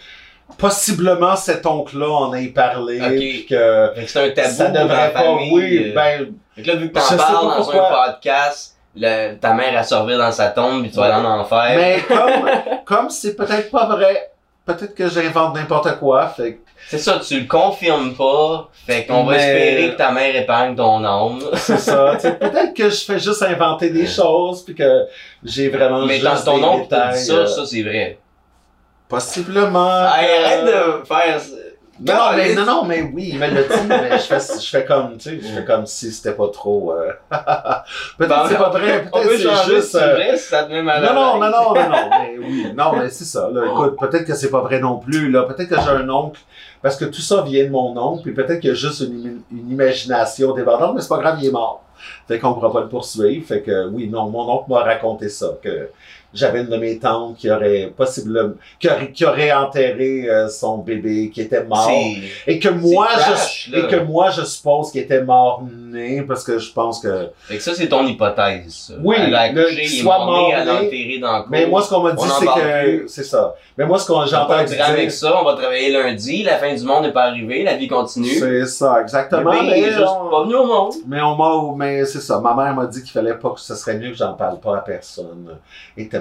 possiblement 0.59 1.37
cet 1.37 1.65
oncle-là 1.67 2.09
en 2.11 2.35
ait 2.35 2.47
parlé, 2.49 3.01
Ok. 3.01 3.09
puis 3.09 3.47
que 3.47 3.93
c'est 4.07 4.25
un 4.27 4.31
tabou 4.31 4.51
ça 4.55 4.69
devrait 4.71 5.13
pas, 5.13 5.21
famille. 5.23 5.51
oui, 5.53 5.91
euh. 5.91 5.95
ben, 5.95 6.35
là, 6.65 6.75
vu 6.77 6.89
que 6.91 6.95
t'en 6.99 7.17
parles 7.17 7.47
dans 7.47 7.57
pourquoi. 7.57 7.89
un 8.09 8.13
podcast, 8.13 8.77
le- 8.97 9.35
ta 9.37 9.55
mère 9.55 9.79
a 9.79 9.83
servi 9.85 10.17
dans 10.17 10.33
sa 10.33 10.49
tombe 10.49 10.83
puis 10.83 10.91
tu 10.91 10.97
vas 10.97 11.15
aller 11.15 11.27
en 11.27 11.41
enfer. 11.41 11.73
mais 11.77 12.01
comme, 12.09 12.51
comme 12.85 13.11
c'est 13.11 13.37
peut-être 13.37 13.71
pas 13.71 13.87
vrai, 13.87 14.30
peut-être 14.75 14.95
que 14.95 15.09
j'invente 15.09 15.55
n'importe 15.55 15.99
quoi, 15.99 16.29
fait 16.29 16.55
que 16.55 16.59
C'est 16.89 16.99
ça, 16.99 17.21
tu 17.27 17.41
le 17.41 17.47
confirmes 17.47 18.15
pas. 18.15 18.69
Fait 18.87 19.05
qu'on 19.07 19.25
va 19.25 19.37
espérer 19.37 19.93
que 19.93 19.97
ta 19.97 20.11
mère 20.11 20.35
épargne 20.35 20.75
ton 20.75 21.05
âme. 21.05 21.41
C'est 21.55 21.79
ça. 21.79 22.17
Peut-être 22.21 22.75
que 22.75 22.91
je 22.91 23.05
fais 23.05 23.19
juste 23.19 23.43
inventer 23.43 23.91
des 23.91 24.07
choses 24.07 24.65
puis 24.65 24.75
que 24.75 25.07
j'ai 25.45 25.69
vraiment 25.69 26.07
Mais 26.07 26.19
juste 26.19 26.45
dans 26.45 26.61
ton 26.61 26.79
dit 26.79 26.89
ça, 26.89 27.33
euh, 27.33 27.47
ça 27.47 27.67
c'est 27.67 27.83
vrai. 27.83 28.19
Possiblement. 29.09 30.07
Hey, 30.15 30.27
euh, 30.29 30.47
arrête 30.47 30.65
de 30.65 31.07
faire. 31.07 31.41
Non, 32.01 32.15
non, 32.15 32.37
mais, 32.37 32.55
non, 32.55 32.65
non, 32.65 32.85
mais 32.85 33.03
oui, 33.15 33.31
il 33.33 33.39
me 33.39 33.47
l'a 33.47 33.63
dit, 33.63 33.87
mais 33.89 34.13
je 34.19 34.23
fais, 34.25 34.39
je 34.61 34.67
fais 34.69 34.85
comme, 34.85 35.19
tu 35.19 35.31
sais, 35.31 35.41
je 35.41 35.55
fais 35.55 35.65
comme 35.65 35.85
si 35.87 36.11
c'était 36.13 36.33
pas 36.33 36.49
trop. 36.49 36.93
euh, 36.93 37.13
peut-être 38.19 38.43
que 38.45 38.49
c'est 38.49 38.57
pas 38.59 38.71
vrai, 38.71 39.03
peut-être 39.03 39.11
peut 39.23 39.29
que 39.29 39.37
c'est 39.37 39.75
juste. 39.75 39.95
euh, 39.97 40.37
ça 40.37 40.65
te 40.65 40.73
met 40.73 40.83
mal 40.83 41.03
non, 41.03 41.15
non, 41.15 41.39
non, 41.39 41.51
non, 41.51 41.75
non, 41.75 41.89
non, 41.89 42.11
mais 42.11 42.39
oui, 42.39 42.67
non, 42.75 42.93
mais 42.97 43.09
c'est 43.11 43.25
ça. 43.25 43.49
Là, 43.53 43.67
écoute, 43.67 43.97
peut-être 43.99 44.25
que 44.25 44.35
c'est 44.35 44.51
pas 44.51 44.61
vrai 44.61 44.81
non 44.81 44.99
plus. 44.99 45.31
Là, 45.31 45.43
peut-être 45.43 45.69
que 45.69 45.81
j'ai 45.81 45.91
un 45.91 46.09
oncle, 46.09 46.41
parce 46.83 46.97
que 46.97 47.05
tout 47.05 47.21
ça 47.21 47.43
vient 47.43 47.65
de 47.65 47.71
mon 47.71 47.97
oncle, 47.97 48.23
puis 48.23 48.33
peut-être 48.33 48.61
qu'il 48.61 48.71
y 48.71 48.73
a 48.73 48.77
juste 48.77 49.01
une, 49.01 49.43
une 49.53 49.71
imagination 49.71 50.53
débordante, 50.55 50.95
mais 50.95 51.03
c'est 51.03 51.09
pas 51.09 51.19
grave, 51.19 51.39
il 51.41 51.49
est 51.49 51.53
mort. 51.53 51.83
Fait 52.27 52.39
qu'on 52.39 52.55
pourra 52.55 52.73
pas 52.73 52.81
le 52.81 52.89
poursuivre. 52.89 53.47
Fait 53.47 53.61
que 53.61 53.89
oui, 53.89 54.09
non, 54.09 54.31
mon 54.31 54.49
oncle 54.51 54.71
m'a 54.71 54.79
raconté 54.81 55.29
ça, 55.29 55.49
que 55.63 55.91
j'avais 56.33 56.61
une 56.61 56.69
de 56.69 56.77
mes 56.77 56.99
tantes 56.99 57.37
qui 57.37 57.51
aurait 57.51 57.93
possiblement, 57.97 58.55
qui 58.79 58.89
aurait, 58.89 59.11
qui 59.11 59.25
aurait 59.25 59.53
enterré 59.53 60.29
euh, 60.29 60.49
son 60.49 60.79
bébé, 60.79 61.31
qui 61.33 61.41
était 61.43 61.65
mort. 61.65 61.91
Et 62.47 62.59
que 62.59 62.69
moi, 62.69 63.09
je, 63.17 63.73
là. 63.73 63.79
et 63.79 63.89
que 63.89 63.97
moi, 63.97 64.31
je 64.31 64.43
suppose 64.43 64.91
qu'il 64.93 65.01
était 65.03 65.23
mort 65.23 65.63
né, 65.71 66.23
parce 66.23 66.45
que 66.45 66.59
je 66.59 66.73
pense 66.73 67.01
que, 67.01 67.29
Fait 67.43 67.57
que 67.57 67.63
ça, 67.63 67.75
c'est 67.75 67.89
ton 67.89 68.07
hypothèse. 68.07 68.95
Oui, 69.03 69.17
Elle 69.19 69.35
a 69.35 69.41
accouché, 69.41 69.85
il 69.85 70.01
est 70.01 70.03
mort 70.03 70.49
elle 70.53 70.61
a 70.61 70.65
mort-né. 70.65 70.87
enterré 70.87 71.19
dans 71.21 71.39
le 71.39 71.45
mais 71.51 71.67
moi, 71.67 71.83
ce 71.83 71.89
qu'on 71.91 72.03
m'a 72.03 72.13
dit, 72.13 72.25
c'est 72.39 72.47
que, 72.47 73.05
c'est 73.09 73.25
ça. 73.25 73.55
Mais 73.77 73.87
moi, 73.87 73.99
ce 73.99 74.07
qu'on, 74.07 74.25
de 74.25 74.29
drame 74.31 74.51
avec 74.51 74.69
dire, 74.69 75.13
ça, 75.13 75.41
on 75.41 75.45
va 75.45 75.55
travailler 75.55 75.93
lundi, 75.93 76.43
la 76.43 76.59
fin 76.59 76.75
du 76.75 76.85
monde 76.85 77.05
n'est 77.05 77.13
pas 77.13 77.25
arrivée, 77.25 77.65
la 77.65 77.77
vie 77.77 77.89
continue. 77.89 78.29
c'est 78.29 78.67
ça, 78.67 79.01
exactement. 79.01 79.53
Mais, 79.63 79.83
juste 79.85 79.99
on- 80.01 80.31
pas 80.31 80.43
venu 80.43 80.55
au 80.55 80.67
monde. 80.67 80.95
mais 81.07 81.21
on 81.21 81.37
m'a, 81.37 81.77
mais 81.77 82.05
c'est 82.05 82.21
ça. 82.21 82.41
Ma 82.41 82.55
mère 82.55 82.75
m'a 82.75 82.87
dit 82.87 83.03
qu'il 83.03 83.11
fallait 83.11 83.35
pas 83.35 83.51
que 83.51 83.61
ce 83.61 83.75
serait 83.75 83.99
mieux 83.99 84.11
que 84.11 84.17
j'en 84.17 84.35
parle 84.35 84.61
pas 84.61 84.77
à 84.79 84.81
personne. 84.81 85.57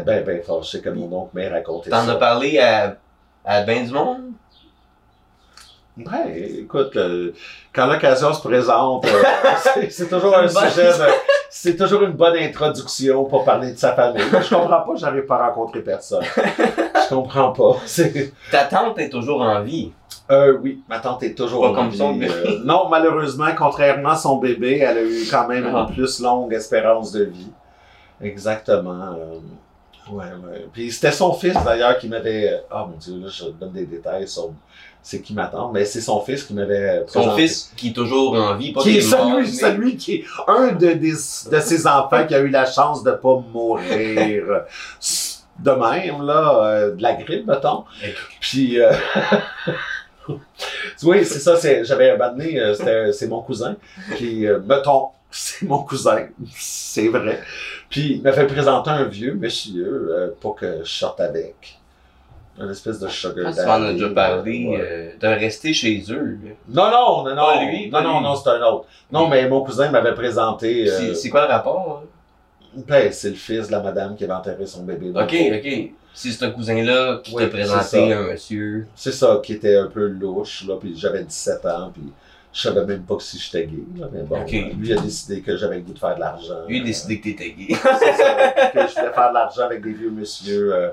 Était 0.01 0.21
bien, 0.21 0.33
bien 0.35 0.43
fâchée 0.43 0.81
que 0.81 0.89
mon 0.89 1.11
oncle 1.21 1.31
m'ait 1.33 1.49
raconté 1.49 1.89
T'en 1.89 2.07
as 2.07 2.15
parlé 2.15 2.59
à, 2.59 2.95
à 3.45 3.61
ben 3.63 3.85
du 3.85 3.91
monde? 3.93 4.31
Ouais, 5.97 6.39
écoute, 6.61 6.95
euh, 6.95 7.33
quand 7.73 7.85
l'occasion 7.87 8.33
se 8.33 8.41
présente, 8.41 9.05
euh, 9.05 9.23
c'est- 9.89 10.07
toujours 10.07 10.37
un 10.37 10.47
sujet 10.47 10.85
de, 10.87 11.03
c'est 11.49 11.75
toujours 11.75 12.03
une 12.03 12.13
bonne 12.13 12.37
introduction 12.37 13.25
pour 13.25 13.43
parler 13.43 13.73
de 13.73 13.77
sa 13.77 13.91
famille. 13.93 14.21
Je 14.31 14.55
comprends 14.55 14.79
pas, 14.81 14.95
j'arrive 14.95 15.25
pas 15.25 15.35
à 15.43 15.47
rencontrer 15.47 15.81
personne. 15.81 16.23
Je 16.23 17.09
comprends 17.13 17.51
pas. 17.51 17.75
Ta 18.51 18.63
tante 18.65 18.97
est 18.99 19.09
toujours 19.09 19.41
en 19.41 19.61
vie. 19.61 19.91
euh, 20.31 20.57
oui, 20.61 20.81
ma 20.87 20.99
tante 20.99 21.21
est 21.23 21.33
toujours 21.37 21.63
Pas 21.63 21.69
en 21.71 21.73
comme 21.73 21.89
vie. 21.89 21.97
son 21.97 22.13
bébé. 22.13 22.31
Euh, 22.45 22.59
non, 22.63 22.87
malheureusement, 22.87 23.49
contrairement 23.57 24.11
à 24.11 24.15
son 24.15 24.37
bébé, 24.37 24.77
elle 24.79 24.97
a 24.99 25.03
eu 25.03 25.25
quand 25.29 25.49
même 25.49 25.69
Ah. 25.75 25.85
une 25.89 25.93
plus 25.95 26.21
longue 26.21 26.53
espérance 26.53 27.11
de 27.11 27.25
vie. 27.25 27.51
Exactement. 28.21 29.15
euh, 29.17 29.39
Ouais, 30.11 30.25
ouais. 30.25 30.67
Puis 30.73 30.91
c'était 30.91 31.11
son 31.11 31.33
fils 31.33 31.55
d'ailleurs 31.65 31.97
qui 31.97 32.07
m'avait. 32.07 32.63
Ah 32.71 32.87
mon 32.89 32.97
dieu, 32.97 33.19
là, 33.19 33.27
je 33.29 33.45
donne 33.45 33.71
des 33.73 33.85
détails 33.85 34.27
sur 34.27 34.51
c'est 35.01 35.21
qui 35.21 35.33
m'attend, 35.33 35.71
mais 35.71 35.85
c'est 35.85 36.01
son 36.01 36.19
fils 36.21 36.43
qui 36.43 36.53
m'avait 36.53 37.05
Son 37.07 37.35
fils 37.35 37.71
qui 37.77 37.89
est 37.89 37.93
toujours 37.93 38.33
en 38.35 38.55
vie, 38.55 38.73
pas 38.73 38.81
Qui 38.81 38.97
est 38.97 39.01
celui, 39.01 39.41
mais- 39.41 39.45
celui 39.47 39.97
qui 39.97 40.15
est 40.15 40.25
un 40.47 40.73
de, 40.73 40.91
des, 40.93 41.11
de 41.13 41.59
ses 41.61 41.87
enfants 41.87 42.25
qui 42.27 42.35
a 42.35 42.39
eu 42.39 42.49
la 42.49 42.65
chance 42.65 43.01
de 43.03 43.11
pas 43.11 43.41
mourir 43.53 44.63
de 45.59 45.71
même, 45.71 46.21
là, 46.25 46.63
euh, 46.63 46.95
de 46.95 47.01
la 47.01 47.13
grippe, 47.13 47.47
mettons. 47.47 47.85
Puis, 48.39 48.79
euh, 48.79 48.91
oui, 51.03 51.25
c'est 51.25 51.39
ça, 51.39 51.55
j'avais 51.83 52.11
abandonné, 52.11 52.59
euh, 52.59 52.73
c'était, 52.73 53.11
c'est 53.13 53.27
mon 53.27 53.41
cousin. 53.41 53.75
Puis, 54.15 54.45
euh, 54.45 54.59
mettons, 54.65 55.09
c'est 55.31 55.65
mon 55.65 55.79
cousin, 55.83 56.27
c'est 56.55 57.07
vrai. 57.09 57.41
Puis, 57.89 58.13
il 58.17 58.21
m'a 58.21 58.31
fait 58.33 58.45
présenter 58.47 58.89
un 58.91 59.05
vieux 59.05 59.33
monsieur 59.33 60.09
euh, 60.11 60.27
pour 60.39 60.55
que 60.55 60.79
je 60.83 60.89
sorte 60.91 61.19
avec. 61.19 61.75
Un 62.61 62.69
espèce 62.69 62.99
de 62.99 63.07
sugar 63.07 63.45
Ah, 63.47 63.53
tu 63.53 63.65
m'en 63.65 63.87
as 63.87 63.93
déjà 63.93 64.09
parlé 64.09 64.77
euh, 64.79 65.11
de 65.19 65.27
rester 65.27 65.73
chez 65.73 66.03
eux. 66.09 66.37
Non, 66.67 66.91
non, 66.91 67.23
non, 67.23 67.33
non. 67.35 67.45
Pas 67.45 67.63
lui, 67.63 67.85
non, 67.85 67.91
pas 67.91 68.01
non, 68.03 68.17
lui. 68.19 68.23
non, 68.25 68.35
c'est 68.35 68.49
un 68.49 68.61
autre. 68.63 68.85
Non, 69.11 69.27
mais 69.29 69.47
mon 69.47 69.61
cousin 69.63 69.89
m'avait 69.91 70.13
présenté. 70.13 70.89
euh, 70.89 71.13
C'est- 71.13 71.29
quoi 71.29 71.47
le 71.47 71.53
rapport? 71.53 72.03
hein? 72.03 72.81
ben, 72.87 73.11
c'est 73.13 73.29
le 73.29 73.35
fils 73.35 73.67
de 73.67 73.71
la 73.71 73.79
madame 73.81 74.15
qui 74.15 74.25
avait 74.25 74.33
enterré 74.33 74.65
son 74.67 74.83
bébé. 74.83 75.09
Ok, 75.15 75.33
ok. 75.33 75.91
C'est 76.13 76.31
ce 76.31 76.45
cousin-là 76.45 77.21
qui 77.23 77.33
Oui, 77.33 77.43
t'a 77.43 77.49
présenté 77.49 78.11
un 78.13 78.23
monsieur. 78.23 78.87
C'est 78.93 79.13
ça, 79.13 79.39
qui 79.41 79.53
était 79.53 79.77
un 79.77 79.87
peu 79.87 80.05
louche, 80.07 80.65
là, 80.67 80.75
puis 80.79 80.93
j'avais 80.97 81.23
17 81.23 81.65
ans, 81.65 81.91
puis 81.93 82.03
je 82.51 82.61
savais 82.61 82.85
même 82.85 83.03
pas 83.03 83.15
que 83.15 83.23
si 83.23 83.37
j'étais 83.37 83.67
gay, 83.67 83.83
là, 83.97 84.07
mais 84.11 84.23
bon, 84.23 84.43
lui 84.77 84.91
a 84.93 84.95
décidé 85.01 85.41
que 85.41 85.55
j'avais 85.55 85.75
le 85.75 85.81
goût 85.81 85.93
de 85.93 85.99
faire 85.99 86.15
de 86.15 86.19
l'argent. 86.19 86.65
Lui, 86.67 86.81
a 86.81 86.83
décidé 86.83 87.19
que 87.19 87.23
t'étais 87.25 87.51
gay. 87.51 87.67
c'est 87.99 88.13
ça, 88.13 88.51
que 88.73 88.79
je 88.87 88.95
voulais 88.99 89.13
faire 89.13 89.29
de 89.29 89.33
l'argent 89.35 89.63
avec 89.65 89.81
des 89.83 89.93
vieux 89.93 90.09
monsieur 90.11 90.73
euh, 90.73 90.89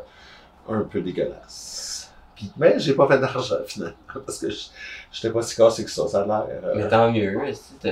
un 0.69 0.81
peu 0.83 1.01
dégueulasses. 1.01 2.13
Puis, 2.35 2.51
mais 2.59 2.79
j'ai 2.79 2.93
pas 2.93 3.09
fait 3.09 3.19
d'argent, 3.19 3.57
finalement, 3.67 3.95
parce 4.27 4.39
que 4.39 4.51
je- 4.51 4.67
j'étais 5.11 5.31
pas 5.31 5.41
si 5.43 5.57
cassé 5.57 5.85
que 5.85 5.91
ça, 5.91 6.07
ça 6.07 6.21
a 6.23 6.27
l'air. 6.27 6.47
euh, 6.65 6.73
Mais 6.77 6.89
tant 6.89 7.11
mieux, 7.11 7.39
t'as- 7.81 7.91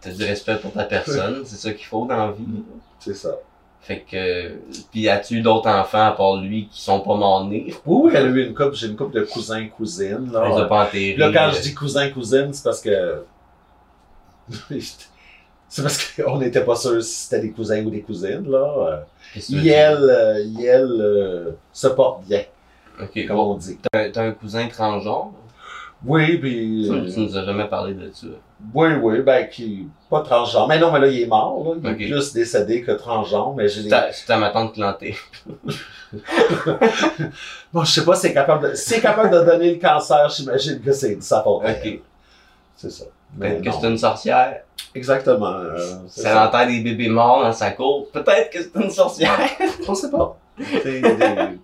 t'as 0.00 0.10
du 0.10 0.24
respect 0.24 0.56
pour 0.58 0.72
ta 0.72 0.84
personne, 0.84 1.42
c'est 1.46 1.56
ça 1.56 1.72
qu'il 1.72 1.86
faut 1.86 2.04
dans 2.06 2.26
la 2.26 2.32
vie. 2.32 2.44
c'est 3.00 3.14
ça. 3.14 3.30
Fait 3.88 4.00
que. 4.00 4.52
Puis 4.92 5.08
as-tu 5.08 5.36
eu 5.36 5.40
d'autres 5.40 5.70
enfants 5.70 6.08
à 6.08 6.12
part 6.12 6.36
lui 6.36 6.68
qui 6.70 6.82
sont 6.82 7.00
pas 7.00 7.14
morts-nés? 7.14 7.74
Oui, 7.86 8.00
oui, 8.04 8.12
elle 8.14 8.26
a 8.26 8.28
eu 8.28 8.46
une 8.48 8.54
couple, 8.54 8.74
j'ai 8.74 8.86
une 8.86 8.96
couple 8.96 9.18
de 9.18 9.24
cousins, 9.24 9.66
cousines, 9.68 10.30
là. 10.30 10.66
Pas. 10.66 10.90
Là, 10.92 11.32
quand 11.32 11.48
euh, 11.48 11.52
je 11.52 11.62
dis 11.62 11.74
cousin, 11.74 12.10
cousine, 12.10 12.52
c'est 12.52 12.64
parce 12.64 12.82
que. 12.82 13.22
c'est 15.68 15.82
parce 15.82 16.12
qu'on 16.12 16.36
n'était 16.36 16.66
pas 16.66 16.76
sûr 16.76 17.02
si 17.02 17.14
c'était 17.14 17.40
des 17.40 17.50
cousins 17.50 17.82
ou 17.82 17.88
des 17.88 18.02
cousines, 18.02 18.46
là. 18.46 19.06
tu 19.32 19.40
Yel, 19.54 19.96
euh, 20.02 20.42
Yel 20.44 20.86
euh, 20.90 21.50
se 21.72 21.88
porte 21.88 22.24
bien, 22.26 22.42
Ok, 23.00 23.26
comme 23.26 23.38
on 23.38 23.54
dit. 23.54 23.78
T'as 23.90 24.22
un 24.22 24.32
cousin 24.32 24.68
transgenre? 24.68 25.32
Oui, 26.04 26.36
puis. 26.36 26.90
Euh, 26.90 27.10
Tu 27.10 27.20
nous 27.20 27.38
as 27.38 27.44
jamais 27.46 27.68
parlé 27.68 27.94
de 27.94 28.10
ça. 28.12 28.26
Oui, 28.74 28.88
oui, 29.00 29.20
ben, 29.20 29.48
qui. 29.48 29.88
Pas 30.10 30.20
transgenre. 30.22 30.66
Mais 30.68 30.78
non, 30.78 30.90
mais 30.90 31.00
là, 31.00 31.06
il 31.06 31.20
est 31.22 31.26
mort, 31.26 31.62
là. 31.64 31.72
Il 31.96 32.02
est 32.04 32.08
plus 32.08 32.32
décédé 32.32 32.82
que 32.82 32.92
transgenre, 32.92 33.54
mais 33.54 33.68
j'ai 33.68 33.82
C'est 33.88 34.26
ta 34.26 34.38
ma 34.38 34.50
tante 34.50 34.74
plantée. 34.74 35.14
Bon, 37.72 37.84
je 37.84 37.92
sais 37.92 38.04
pas 38.04 38.14
si 38.14 38.22
c'est 38.22 38.32
capable 38.34 38.70
de. 38.70 38.74
C'est 38.74 39.00
capable 39.00 39.30
de 39.30 39.40
donner 39.44 39.74
le 39.74 39.78
cancer, 39.80 40.28
j'imagine 40.30 40.80
que 40.80 40.92
c'est 40.92 41.16
de 41.16 41.22
sa 41.22 41.42
faute. 41.42 41.62
Ok. 41.64 42.00
C'est 42.76 42.90
ça. 42.90 43.04
Peut-être 43.38 43.62
que 43.62 43.70
c'est 43.70 43.86
une 43.88 43.98
sorcière. 43.98 44.60
Exactement. 44.94 45.52
euh, 45.52 45.76
c'est 46.08 46.22
Ça 46.22 46.32
ça. 46.32 46.48
enterre 46.48 46.66
des 46.66 46.80
bébés 46.80 47.08
morts 47.10 47.42
dans 47.42 47.52
sa 47.52 47.72
cour. 47.72 48.08
Peut-être 48.10 48.50
que 48.50 48.62
c'est 48.62 48.74
une 48.82 48.90
sorcière. 48.90 49.38
On 49.86 49.94
sait 49.94 50.10
pas. 50.10 50.36
C'est 50.82 51.00
des- 51.02 51.58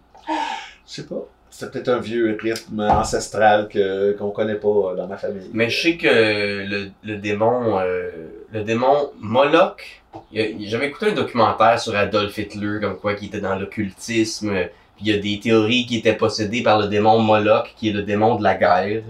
Je 0.86 0.92
sais 0.92 1.02
pas. 1.04 1.16
C'est 1.56 1.70
peut-être 1.70 1.88
un 1.88 2.00
vieux 2.00 2.37
rythme 2.42 2.80
ancestral 2.80 3.68
que, 3.68 4.11
qu'on 4.18 4.30
connaît 4.30 4.56
pas 4.56 4.96
dans 4.96 5.06
ma 5.06 5.16
famille. 5.16 5.49
Mais 5.52 5.70
je 5.70 5.82
sais 5.82 5.96
que 5.96 6.08
le, 6.08 6.90
le 7.04 7.16
démon, 7.18 7.78
euh, 7.78 8.11
le 8.52 8.64
démon 8.64 9.11
Moloch, 9.20 10.02
j'avais 10.32 10.88
écouté 10.88 11.12
un 11.12 11.14
documentaire 11.14 11.78
sur 11.78 11.94
Adolf 11.94 12.37
Hitler, 12.37 12.80
comme 12.80 12.96
quoi 12.96 13.14
qui 13.14 13.26
était 13.26 13.38
dans 13.38 13.54
l'occultisme, 13.54 14.52
puis 14.96 15.06
il 15.06 15.14
y 15.14 15.16
a 15.16 15.18
des 15.18 15.38
théories 15.38 15.87
qui 15.87 15.99
étaient 15.99 16.16
possédées 16.16 16.64
par 16.64 16.76
le 16.76 16.88
démon 16.88 17.20
Moloch, 17.20 17.73
qui 17.76 17.90
est 17.90 17.92
le 17.92 18.02
démon 18.02 18.34
de 18.34 18.42
la 18.42 18.56
guerre. 18.56 19.04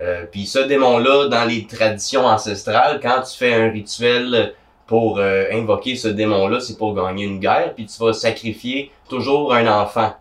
Euh, 0.00 0.24
puis 0.32 0.46
ce 0.46 0.60
démon-là, 0.60 1.28
dans 1.28 1.44
les 1.44 1.66
traditions 1.66 2.24
ancestrales, 2.24 2.98
quand 3.02 3.20
tu 3.30 3.36
fais 3.36 3.52
un 3.52 3.70
rituel 3.70 4.54
pour 4.86 5.18
euh, 5.18 5.44
invoquer 5.52 5.96
ce 5.96 6.08
démon-là, 6.08 6.60
c'est 6.60 6.78
pour 6.78 6.94
gagner 6.94 7.26
une 7.26 7.40
guerre, 7.40 7.74
puis 7.74 7.84
tu 7.84 8.02
vas 8.02 8.14
sacrifier 8.14 8.90
toujours 9.10 9.52
un 9.52 9.66
enfant. 9.66 10.14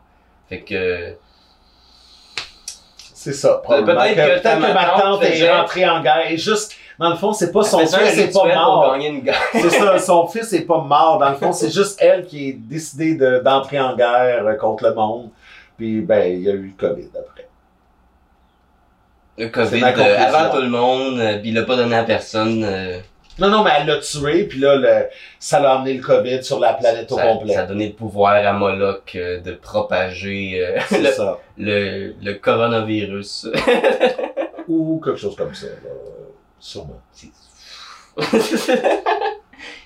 Fait 0.49 0.59
que 0.59 1.15
C'est 3.23 3.33
ça. 3.33 3.61
Peut-être 3.85 4.15
que 4.15 4.21
que 4.67 4.73
ma 4.73 4.85
tante 5.01 5.23
est 5.23 5.51
rentrée 5.57 5.89
en 5.89 6.01
guerre. 6.01 6.29
Et 6.31 6.37
juste, 6.37 6.75
dans 6.99 7.09
le 7.09 7.15
fond, 7.15 7.31
c'est 7.33 7.51
pas 7.51 7.63
son 7.63 7.79
fils 7.99 8.17
est 8.19 8.33
pas 8.33 8.39
mort. 8.55 8.95
C'est 9.53 9.69
ça, 9.69 9.99
son 10.05 10.27
fils 10.27 10.53
est 10.53 10.61
pas 10.65 10.79
mort. 10.81 11.17
Dans 11.19 11.29
le 11.29 11.35
fond, 11.35 11.53
c'est 11.53 11.71
juste 11.73 11.97
elle 12.01 12.25
qui 12.25 12.49
est 12.49 12.53
décidée 12.53 13.15
de- 13.15 13.39
d'entrer 13.39 13.79
en 13.79 13.95
guerre 13.95 14.45
euh, 14.45 14.55
contre 14.55 14.83
le 14.85 14.93
monde. 14.93 15.29
Puis, 15.77 16.01
ben, 16.01 16.31
il 16.33 16.43
y 16.43 16.49
a 16.49 16.53
eu 16.53 16.73
le 16.77 16.87
COVID 16.87 17.09
après. 17.17 17.47
Le 19.37 19.47
COVID, 19.47 19.81
euh, 19.83 20.17
avant 20.19 20.53
tout 20.55 20.61
le 20.61 20.69
monde, 20.69 21.19
euh, 21.19 21.39
puis 21.39 21.49
il 21.49 21.55
l'a 21.55 21.63
pas 21.63 21.75
donné 21.75 21.95
à 21.95 22.03
personne. 22.03 22.63
euh, 22.63 22.99
Non, 23.39 23.49
non, 23.49 23.63
mais 23.63 23.71
elle 23.79 23.87
l'a 23.87 23.97
tué, 23.97 24.43
puis 24.43 24.59
là, 24.59 24.75
le- 24.75 25.07
ça 25.39 25.59
l'a 25.59 25.73
amené 25.73 25.95
le 25.95 26.03
COVID 26.03 26.43
sur 26.43 26.59
la 26.59 26.73
planète 26.73 27.11
au 27.11 27.15
ça, 27.15 27.23
complet. 27.27 27.53
ça 27.55 27.61
a 27.61 27.65
donné 27.65 27.87
le 27.87 27.93
pouvoir 27.93 28.35
à 28.45 28.53
Moloch 28.53 29.15
euh, 29.15 29.39
de 29.41 29.53
propager 29.53 30.63
euh, 30.63 30.79
le, 31.01 31.11
ça. 31.11 31.39
le, 31.57 32.13
le 32.21 32.33
coronavirus. 32.35 33.47
Ou 34.67 35.01
quelque 35.03 35.17
chose 35.19 35.35
comme 35.35 35.53
ça, 35.53 35.65
là, 35.67 35.89
sûrement. 36.59 37.01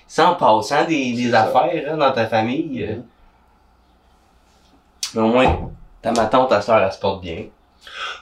Sans 0.06 0.34
passant 0.36 0.84
des, 0.84 1.12
des 1.14 1.34
affaires 1.34 1.84
hein, 1.90 1.96
dans 1.96 2.12
ta 2.12 2.26
famille. 2.26 2.84
euh. 2.84 2.94
Mhm. 2.96 3.02
Mais 5.14 5.20
au 5.22 5.26
moins, 5.28 5.70
ta 6.02 6.12
ma 6.12 6.26
tante, 6.26 6.50
ta 6.50 6.60
soeur, 6.60 6.82
elle 6.84 6.92
se 6.92 6.98
porte 6.98 7.22
bien. 7.22 7.46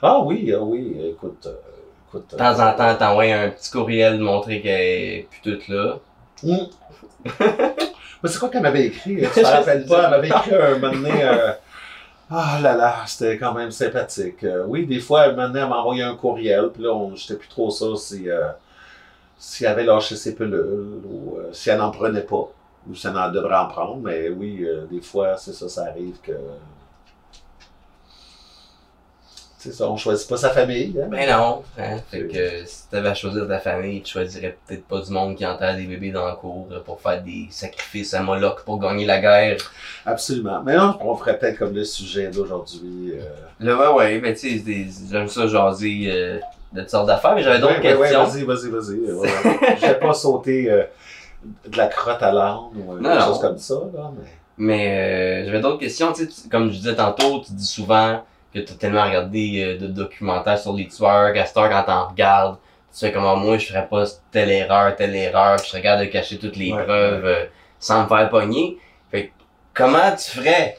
Ah 0.00 0.20
oui, 0.20 0.52
ah 0.56 0.60
oui, 0.62 0.96
écoute. 1.10 1.46
euh, 1.46 1.54
écoute 2.16 2.32
De 2.32 2.36
temps 2.36 2.60
en 2.60 2.72
temps, 2.74 2.94
t'envoies 2.96 3.32
un 3.34 3.50
petit 3.50 3.70
courriel 3.70 4.18
montrer 4.20 4.60
qu'elle 4.60 4.80
est 4.80 5.28
plus 5.30 5.40
toute 5.52 5.68
là. 5.68 5.98
Mais 8.22 8.28
c'est 8.30 8.38
quoi 8.38 8.48
qu'elle 8.48 8.62
m'avait 8.62 8.86
écrit? 8.86 9.16
Tu 9.16 9.28
te 9.28 9.40
rappelles 9.46 9.86
pas? 9.86 10.04
Elle 10.04 10.10
m'avait 10.10 10.28
écrit 10.28 10.54
un 10.54 10.78
moment 10.78 10.92
donné. 10.92 11.24
euh, 11.24 11.52
Ah 12.30 12.58
là 12.62 12.76
là, 12.76 12.96
c'était 13.06 13.38
quand 13.38 13.52
même 13.54 13.70
sympathique. 13.70 14.42
Euh, 14.44 14.64
oui, 14.66 14.86
des 14.86 15.00
fois, 15.00 15.26
elle 15.26 15.36
m'a 15.36 15.48
envoyé 15.78 16.02
un 16.02 16.16
courriel, 16.16 16.70
puis 16.72 16.82
là, 16.82 16.92
on- 16.92 17.14
j'étais 17.14 17.36
plus 17.36 17.48
trop 17.48 17.70
sûr 17.70 17.96
si, 17.98 18.28
euh, 18.28 18.48
si 19.38 19.64
elle 19.64 19.72
avait 19.72 19.84
lâché 19.84 20.16
ses 20.16 20.34
pilules, 20.34 21.00
ou 21.04 21.36
euh, 21.38 21.50
si 21.52 21.70
elle 21.70 21.78
n'en 21.78 21.90
prenait 21.90 22.22
pas, 22.22 22.48
ou 22.88 22.94
si 22.94 23.06
elle 23.06 23.16
en 23.16 23.30
devrait 23.30 23.56
en 23.56 23.66
prendre. 23.66 23.96
Mais 23.98 24.28
oui, 24.28 24.64
euh, 24.64 24.86
des 24.90 25.00
fois, 25.00 25.36
c'est 25.36 25.52
ça, 25.52 25.68
ça 25.68 25.84
arrive 25.86 26.16
que. 26.22 26.32
C'est 29.58 29.72
ça, 29.72 29.88
on 29.88 29.96
choisit 29.96 30.28
pas 30.28 30.36
sa 30.36 30.50
famille. 30.50 30.94
Hein? 31.02 31.06
Ben 31.10 31.28
non. 31.30 31.62
Hein? 31.78 31.96
Fait 32.10 32.26
que 32.28 32.64
si 32.66 32.88
t'avais 32.90 33.08
à 33.08 33.14
choisir 33.14 33.48
ta 33.48 33.58
famille, 33.58 34.02
tu 34.02 34.12
choisirais 34.12 34.56
peut-être 34.66 34.84
pas 34.86 35.00
du 35.00 35.10
monde 35.10 35.34
qui 35.34 35.46
enterre 35.46 35.76
des 35.76 35.84
bébés 35.86 36.10
dans 36.12 36.26
le 36.28 36.36
cour 36.36 36.68
euh, 36.70 36.80
pour 36.80 37.00
faire 37.00 37.22
des 37.22 37.46
sacrifices 37.50 38.12
à 38.14 38.22
Moloch 38.22 38.62
pour 38.64 38.78
gagner 38.78 39.06
la 39.06 39.18
guerre. 39.18 39.56
Absolument. 40.04 40.62
Mais 40.62 40.76
non, 40.76 40.96
on 41.00 41.16
ferait 41.16 41.38
peut-être 41.38 41.58
comme 41.58 41.74
le 41.74 41.84
sujet 41.84 42.28
d'aujourd'hui. 42.28 43.14
euh, 43.14 43.22
Là, 43.60 43.76
ouais, 43.94 43.94
ouais, 43.96 44.18
ben 44.20 44.34
tu 44.34 44.60
sais, 44.60 44.86
j'aime 45.10 45.26
ça 45.28 45.46
jaser 45.48 46.10
euh, 46.12 46.38
de 46.72 46.80
toutes 46.82 46.90
sortes 46.90 47.06
d'affaires, 47.06 47.34
mais 47.34 47.42
j'avais 47.42 47.58
d'autres 47.58 47.80
Ouais, 47.80 47.94
ouais, 47.94 47.94
ouais, 47.94 48.08
questions. 48.10 48.24
vas-y, 48.24 48.44
vas-y, 48.44 48.70
vas-y. 48.70 49.12
Ouais. 49.12 49.28
Je 49.80 49.86
vais 49.86 49.98
pas 49.98 50.12
sauter 50.12 50.70
euh, 50.70 50.84
de 51.66 51.76
la 51.78 51.86
crotte 51.86 52.22
à 52.22 52.30
l'âne 52.30 52.58
ou 52.76 52.98
quelque 53.02 53.20
chose 53.24 53.40
comme 53.40 53.58
ça. 53.58 53.74
Là, 53.94 54.12
mais... 54.16 54.24
Mais 54.58 55.42
euh, 55.42 55.44
j'avais 55.46 55.60
d'autres 55.60 55.78
questions, 55.80 56.12
tu 56.12 56.30
sais, 56.30 56.48
comme 56.50 56.70
je 56.70 56.76
disais 56.76 56.94
tantôt, 56.94 57.40
tu 57.46 57.52
dis 57.52 57.66
souvent 57.66 58.22
que 58.56 58.66
t'as 58.66 58.74
tellement 58.74 59.04
regardé 59.04 59.62
euh, 59.62 59.78
de 59.78 59.86
documentaires 59.86 60.58
sur 60.58 60.72
les 60.72 60.88
tueurs, 60.88 61.34
heure, 61.34 61.34
quand 61.54 61.82
t'en 61.84 62.08
regardes, 62.08 62.56
tu 62.56 62.98
sais 63.00 63.12
comment 63.12 63.36
moi 63.36 63.58
je 63.58 63.66
ferais 63.66 63.86
pas 63.86 64.04
telle 64.30 64.50
erreur, 64.50 64.96
telle 64.96 65.14
erreur, 65.14 65.56
puis 65.56 65.68
je 65.70 65.76
regarde 65.76 66.00
de 66.00 66.06
cacher 66.06 66.38
toutes 66.38 66.56
les 66.56 66.72
Ouais, 66.72 66.82
preuves 66.84 67.24
euh, 67.24 67.44
sans 67.78 68.04
me 68.04 68.08
faire 68.08 68.28
pogner. 68.30 68.78
Fait 69.10 69.26
que, 69.26 69.32
comment 69.74 70.10
tu 70.12 70.38
ferais? 70.38 70.78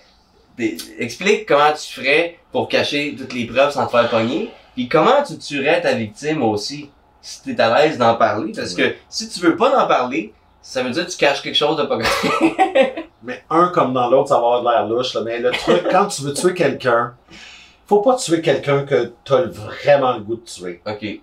Explique 0.98 1.48
comment 1.48 1.72
tu 1.74 2.02
ferais 2.02 2.40
pour 2.52 2.68
cacher 2.68 3.16
toutes 3.18 3.34
les 3.34 3.46
preuves 3.46 3.72
sans 3.72 3.86
te 3.86 3.92
faire 3.92 4.10
pogner, 4.10 4.52
puis 4.74 4.90
comment 4.90 5.22
tu 5.24 5.38
tuerais 5.38 5.82
ta 5.82 5.94
victime 5.94 6.42
aussi, 6.42 6.90
si 7.22 7.44
t'es 7.44 7.62
à 7.62 7.78
l'aise 7.78 8.00
d'en 8.00 8.16
parler, 8.16 8.52
parce 8.56 8.74
que 8.74 8.96
si 9.08 9.30
tu 9.30 9.40
veux 9.42 9.56
pas 9.56 9.70
d'en 9.70 9.88
parler, 9.88 10.34
ça 10.62 10.82
veut 10.82 10.90
dire 10.90 11.06
que 11.06 11.12
tu 11.12 11.18
caches 11.18 11.44
quelque 11.44 11.56
chose 11.56 11.78
de 11.78 11.84
pas 11.84 11.98
correct. 11.98 13.08
mais 13.24 13.44
un 13.50 13.68
comme 13.70 13.94
dans 13.94 14.10
l'autre, 14.10 14.30
ça 14.30 14.36
va 14.36 14.40
avoir 14.40 14.64
de 14.64 14.70
l'air 14.70 14.88
louche. 14.88 15.14
Là, 15.14 15.22
mais 15.24 15.40
le 15.40 15.52
truc, 15.52 15.84
quand 15.92 16.08
tu 16.08 16.24
veux 16.24 16.34
tuer 16.34 16.54
quelqu'un, 16.54 17.14
faut 17.88 18.02
pas 18.02 18.16
tuer 18.16 18.42
quelqu'un 18.42 18.84
que 18.84 19.14
tu 19.24 19.34
as 19.34 19.44
vraiment 19.44 20.14
le 20.14 20.22
goût 20.22 20.36
de 20.36 20.46
tuer. 20.46 20.82
ok. 20.86 21.22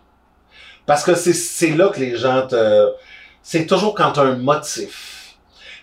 Parce 0.87 1.03
que 1.03 1.15
c'est, 1.15 1.33
c'est 1.33 1.71
là 1.71 1.89
que 1.89 2.01
les 2.01 2.17
gens 2.17 2.47
te... 2.47 2.93
C'est 3.43 3.67
toujours 3.67 3.95
quand 3.95 4.13
tu 4.13 4.21
as 4.21 4.25
un 4.25 4.37
motif. 4.37 5.37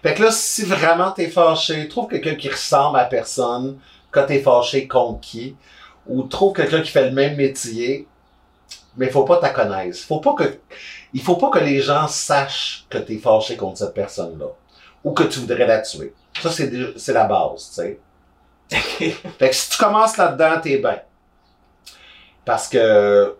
Fait 0.04 0.14
que 0.14 0.24
là, 0.24 0.32
si 0.32 0.64
vraiment 0.64 1.12
t'es 1.12 1.28
fâché, 1.28 1.88
trouve 1.88 2.08
quelqu'un 2.08 2.36
qui 2.36 2.50
ressemble 2.50 2.98
à 2.98 3.06
personne 3.06 3.80
quand 4.10 4.26
t'es 4.26 4.42
fâché 4.42 4.88
contre 4.88 5.22
qui, 5.22 5.56
ou 6.08 6.24
trouve 6.24 6.54
quelqu'un 6.54 6.82
qui 6.82 6.92
fait 6.92 7.06
le 7.06 7.12
même 7.12 7.36
métier, 7.36 8.08
mais 8.98 9.10
faut 9.10 9.24
pas 9.24 9.38
ta 9.38 9.50
connaître. 9.50 9.98
Faut 10.00 10.20
pas 10.20 10.34
que, 10.34 10.60
il 11.14 11.22
faut 11.22 11.36
pas 11.36 11.50
que 11.50 11.60
les 11.60 11.82
gens 11.82 12.08
sachent 12.08 12.86
que 12.90 12.98
t'es 12.98 13.18
fâché 13.18 13.56
contre 13.56 13.78
cette 13.78 13.94
personne-là, 13.94 14.48
ou 15.04 15.14
que 15.14 15.24
tu 15.24 15.40
voudrais 15.40 15.68
la 15.68 15.82
tuer. 15.82 16.14
Ça, 16.42 16.50
c'est 16.52 17.14
la 17.14 17.26
base, 17.26 17.70
tu 17.70 17.76
sais. 17.76 18.00
Fait 19.40 19.50
que 19.50 19.56
si 19.56 19.70
tu 19.70 19.78
commences 19.78 20.18
là-dedans, 20.18 20.60
t'es 20.62 20.78
bien. 20.78 21.00
Parce 22.46 22.68
que 22.68 23.36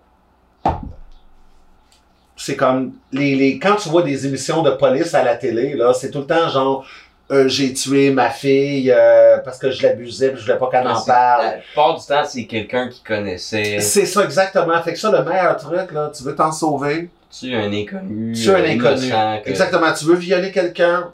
c'est 2.36 2.56
comme 2.56 2.94
les, 3.12 3.36
les 3.36 3.60
quand 3.60 3.76
tu 3.76 3.90
vois 3.90 4.02
des 4.04 4.26
émissions 4.26 4.62
de 4.64 4.72
police 4.72 5.14
à 5.14 5.24
la 5.24 5.36
télé 5.36 5.76
là, 5.76 5.94
c'est 5.94 6.10
tout 6.12 6.20
le 6.20 6.26
temps 6.28 6.50
genre 6.50 6.86
euh, 7.32 7.48
j'ai 7.48 7.72
tué 7.74 8.12
ma 8.12 8.30
fille 8.30 8.92
euh, 8.92 9.38
parce 9.38 9.58
que 9.58 9.72
je 9.72 9.84
l'abusais, 9.84 10.32
puis 10.32 10.40
je 10.42 10.46
voulais 10.46 10.58
pas 10.58 10.70
qu'elle 10.70 10.86
en 10.88 11.02
parle. 11.02 11.46
La 11.46 11.52
plupart 11.54 11.98
du 11.98 12.06
temps, 12.06 12.26
c'est 12.26 12.44
quelqu'un 12.46 12.90
qui 12.90 13.02
connaissait. 13.04 13.80
C'est 13.80 14.06
ça 14.06 14.26
exactement. 14.26 14.82
Fait 14.84 14.92
que 14.92 15.00
ça 15.00 15.12
le 15.12 15.24
meilleur 15.24 15.56
truc 15.56 15.94
là, 15.94 16.12
tu 16.14 16.24
veux 16.24 16.36
t'en 16.36 16.52
sauver, 16.52 17.10
Tu 17.32 17.56
un 17.56 17.72
inconnu. 17.72 18.34
tu 18.34 18.50
es 18.50 18.54
un 18.54 18.56
euh, 18.56 18.66
inconnu. 18.74 19.10
que- 19.10 19.50
Exactement, 19.50 19.94
tu 19.94 20.04
veux 20.06 20.16
violer 20.16 20.52
quelqu'un, 20.52 21.10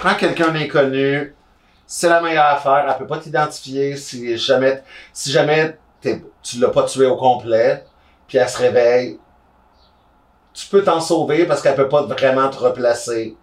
prends 0.00 0.14
quelqu'un 0.14 0.48
d'inconnu. 0.48 1.34
C'est 1.92 2.08
la 2.08 2.20
meilleure 2.20 2.46
affaire, 2.46 2.86
elle 2.88 2.96
peut 2.98 3.06
pas 3.08 3.18
t'identifier 3.18 3.96
si 3.96 4.38
jamais 4.38 4.80
si 5.12 5.32
jamais 5.32 5.76
tu 6.00 6.60
l'as 6.60 6.68
pas 6.68 6.84
tué 6.84 7.04
au 7.06 7.16
complet, 7.16 7.82
puis 8.28 8.38
elle 8.38 8.48
se 8.48 8.58
réveille, 8.58 9.18
tu 10.54 10.68
peux 10.68 10.84
t'en 10.84 11.00
sauver 11.00 11.46
parce 11.46 11.60
qu'elle 11.60 11.74
peut 11.74 11.88
pas 11.88 12.02
vraiment 12.02 12.48
te 12.48 12.58
replacer. 12.58 13.34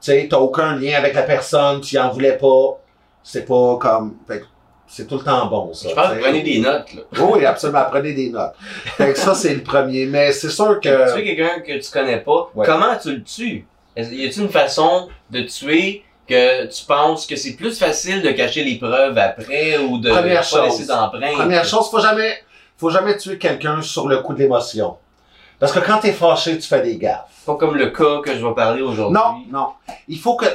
Tu 0.00 0.12
sais, 0.12 0.28
t'as 0.30 0.36
aucun 0.38 0.76
lien 0.76 0.96
avec 0.98 1.14
la 1.14 1.24
personne, 1.24 1.80
tu 1.80 1.98
en 1.98 2.10
voulais 2.10 2.38
pas. 2.38 2.78
C'est 3.24 3.44
pas 3.44 3.76
comme. 3.80 4.18
fait 4.28 4.38
que 4.38 4.44
c'est 4.86 5.08
tout 5.08 5.18
le 5.18 5.24
temps 5.24 5.46
bon, 5.46 5.74
ça. 5.74 5.88
Je 5.88 5.94
pense 5.96 6.12
que 6.12 6.20
prenez 6.20 6.42
des 6.42 6.60
notes, 6.60 6.94
là. 6.94 7.02
Oui, 7.24 7.44
absolument, 7.44 7.84
prenez 7.90 8.12
des 8.12 8.30
notes. 8.30 8.54
Fait 8.96 9.12
que 9.12 9.18
ça, 9.18 9.34
c'est 9.34 9.52
le 9.54 9.64
premier. 9.64 10.06
Mais 10.06 10.30
c'est 10.30 10.48
sûr 10.48 10.78
Tu 10.80 10.88
tues 10.88 10.94
que. 10.94 11.14
quelqu'un 11.22 11.60
que 11.60 11.76
tu 11.84 11.90
connais 11.90 12.20
pas, 12.20 12.50
Ouais. 12.54 12.64
comment 12.64 12.96
tu 13.02 13.16
le 13.16 13.22
tues? 13.24 13.66
Y 13.96 14.00
a-t-il 14.26 14.42
une 14.42 14.48
façon 14.48 15.08
de 15.28 15.40
tuer 15.42 16.04
que 16.30 16.66
tu 16.66 16.84
penses 16.84 17.26
que 17.26 17.34
c'est 17.34 17.54
plus 17.54 17.76
facile 17.78 18.22
de 18.22 18.30
cacher 18.30 18.62
les 18.62 18.76
preuves 18.76 19.18
après 19.18 19.78
ou 19.78 19.98
de 19.98 20.10
Première 20.10 20.48
pas 20.48 20.64
laisser 20.64 20.86
d'empreinte? 20.86 21.34
Première 21.34 21.64
chose, 21.64 21.90
faut 21.90 22.00
jamais, 22.00 22.42
faut 22.78 22.90
jamais 22.90 23.16
tuer 23.16 23.36
quelqu'un 23.36 23.82
sur 23.82 24.08
le 24.08 24.18
coup 24.18 24.32
de 24.32 24.38
l'émotion. 24.38 24.96
Parce 25.58 25.72
que 25.72 25.80
quand 25.80 25.98
t'es 25.98 26.12
fâché, 26.12 26.56
tu 26.58 26.66
fais 26.66 26.80
des 26.82 26.96
gaffes. 26.96 27.26
Pas 27.44 27.56
comme 27.56 27.76
le 27.76 27.90
cas 27.90 28.20
que 28.24 28.34
je 28.34 28.46
vais 28.46 28.54
parler 28.54 28.80
aujourd'hui. 28.80 29.14
Non, 29.14 29.42
non. 29.50 29.72
Il 30.08 30.18
faut 30.18 30.36
que, 30.36 30.46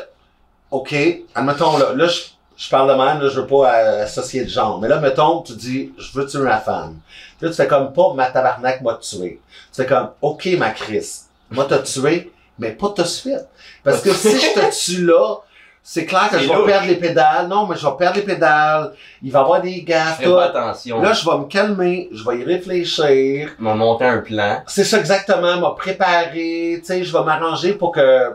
OK, 0.71 0.95
admettons, 1.35 1.77
là, 1.77 1.93
là 1.93 2.07
je, 2.07 2.21
je 2.57 2.69
parle 2.69 2.89
de 2.89 2.93
même, 2.93 3.21
là, 3.21 3.29
je 3.29 3.41
veux 3.41 3.47
pas 3.47 3.75
euh, 3.75 4.03
associer 4.03 4.45
de 4.45 4.49
genre. 4.49 4.79
Mais 4.79 4.87
là, 4.87 4.99
mettons, 4.99 5.41
tu 5.41 5.53
dis, 5.53 5.91
je 5.97 6.17
veux 6.17 6.25
tuer 6.25 6.39
ma 6.39 6.59
femme. 6.59 6.99
Puis 7.37 7.45
là, 7.45 7.49
tu 7.49 7.57
fais 7.57 7.67
comme, 7.67 7.91
pas 7.91 8.13
ma 8.15 8.27
tabarnak 8.27 8.81
m'a 8.81 8.95
tué. 8.95 9.41
Tu 9.73 9.81
fais 9.81 9.85
comme, 9.85 10.11
OK, 10.21 10.47
ma 10.57 10.71
Chris, 10.71 11.23
moi 11.51 11.65
t'as 11.67 11.79
tué, 11.79 12.31
mais 12.57 12.71
pas 12.71 12.89
tout 12.89 13.01
de 13.01 13.07
suite. 13.07 13.45
Parce 13.83 14.01
que 14.01 14.13
si 14.13 14.39
je 14.39 14.53
te 14.53 14.85
tue 14.85 15.05
là, 15.05 15.41
c'est 15.87 16.07
clair 16.07 16.31
que 16.31 16.39
je 16.39 16.47
vais 16.47 16.65
perdre 16.65 16.87
les 16.87 16.95
pédales. 16.95 17.47
Non, 17.47 17.67
mais 17.67 17.75
je 17.75 17.85
vais 17.85 17.93
perdre 17.95 18.15
les 18.15 18.23
pédales. 18.23 18.93
Il 19.21 19.31
va 19.31 19.39
y 19.39 19.41
avoir 19.43 19.61
des 19.61 19.83
gaffes. 19.83 20.19
ferai 20.19 20.51
pas 20.51 20.59
attention. 20.59 20.99
Là, 20.99 21.13
je 21.13 21.23
vais 21.23 21.37
me 21.37 21.43
calmer, 21.43 22.09
je 22.11 22.27
vais 22.27 22.39
y 22.39 22.43
réfléchir. 22.43 23.51
Je 23.59 23.63
vais 23.63 23.73
monter 23.75 24.05
un 24.05 24.17
plan. 24.17 24.63
C'est 24.65 24.83
ça 24.83 24.97
exactement, 24.97 25.59
m'a 25.59 25.75
préparé, 25.77 26.79
tu 26.79 26.85
sais, 26.85 27.03
je 27.03 27.15
vais 27.15 27.23
m'arranger 27.23 27.73
pour 27.73 27.91
que, 27.91 28.29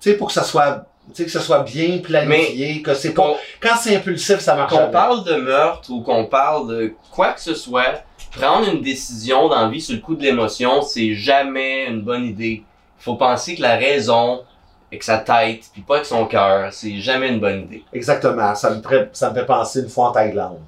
tu 0.00 0.10
sais, 0.10 0.14
pour 0.16 0.26
que 0.26 0.32
ça 0.32 0.42
soit, 0.42 0.84
tu 1.10 1.14
sais, 1.14 1.24
que 1.26 1.30
ça 1.30 1.40
soit 1.40 1.60
bien 1.60 1.98
planifié, 1.98 2.82
que 2.82 2.92
c'est 2.92 3.14
pas, 3.14 3.22
Qu'on 3.22 3.36
quand 3.60 3.76
c'est 3.80 3.94
impulsif, 3.94 4.40
ça 4.40 4.56
marche 4.56 4.72
qu'on 4.72 4.90
parle 4.90 5.22
de 5.22 5.36
meurtre 5.36 5.88
ou 5.92 6.00
qu'on 6.00 6.26
parle 6.26 6.68
de 6.76 6.94
quoi 7.12 7.34
que 7.34 7.40
ce 7.40 7.54
soit, 7.54 8.02
prendre 8.32 8.68
une 8.68 8.82
décision 8.82 9.48
dans 9.48 9.60
la 9.60 9.68
vie 9.68 9.80
sur 9.80 9.94
le 9.94 10.00
coup 10.00 10.16
de 10.16 10.24
l'émotion, 10.24 10.82
c'est 10.82 11.14
jamais 11.14 11.86
une 11.86 12.02
bonne 12.02 12.24
idée. 12.24 12.64
Il 13.00 13.04
faut 13.04 13.14
penser 13.14 13.54
que 13.54 13.62
la 13.62 13.76
raison, 13.76 14.42
avec 14.90 15.02
sa 15.02 15.18
tête, 15.18 15.64
puis 15.72 15.82
pas 15.82 15.96
avec 15.96 16.06
son 16.06 16.24
cœur, 16.26 16.72
c'est 16.72 16.96
jamais 16.96 17.28
une 17.28 17.40
bonne 17.40 17.60
idée. 17.62 17.84
Exactement, 17.92 18.54
ça 18.54 18.70
me, 18.70 18.80
fait- 18.82 19.10
ça 19.12 19.30
me 19.30 19.34
fait 19.34 19.46
penser 19.46 19.80
une 19.80 19.88
fois 19.88 20.08
en 20.08 20.12
Thaïlande. 20.12 20.60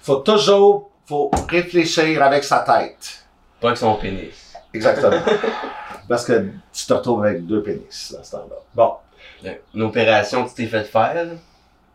Faut 0.00 0.16
toujours, 0.16 0.90
faut 1.06 1.30
réfléchir 1.48 2.22
avec 2.22 2.44
sa 2.44 2.60
tête. 2.60 3.24
Pas 3.60 3.68
avec 3.68 3.78
son 3.78 3.94
pénis. 3.96 4.54
Exactement. 4.72 5.20
Parce 6.08 6.24
que 6.24 6.46
tu 6.72 6.86
te 6.86 6.92
retrouves 6.92 7.24
avec 7.24 7.44
deux 7.46 7.62
pénis, 7.62 8.14
à 8.18 8.22
ce 8.22 8.30
temps-là. 8.32 8.56
Bon. 8.74 8.92
Une 9.74 9.82
opération 9.82 10.44
que 10.44 10.48
tu 10.50 10.54
t'es 10.56 10.66
fait 10.66 10.84
faire, 10.84 11.26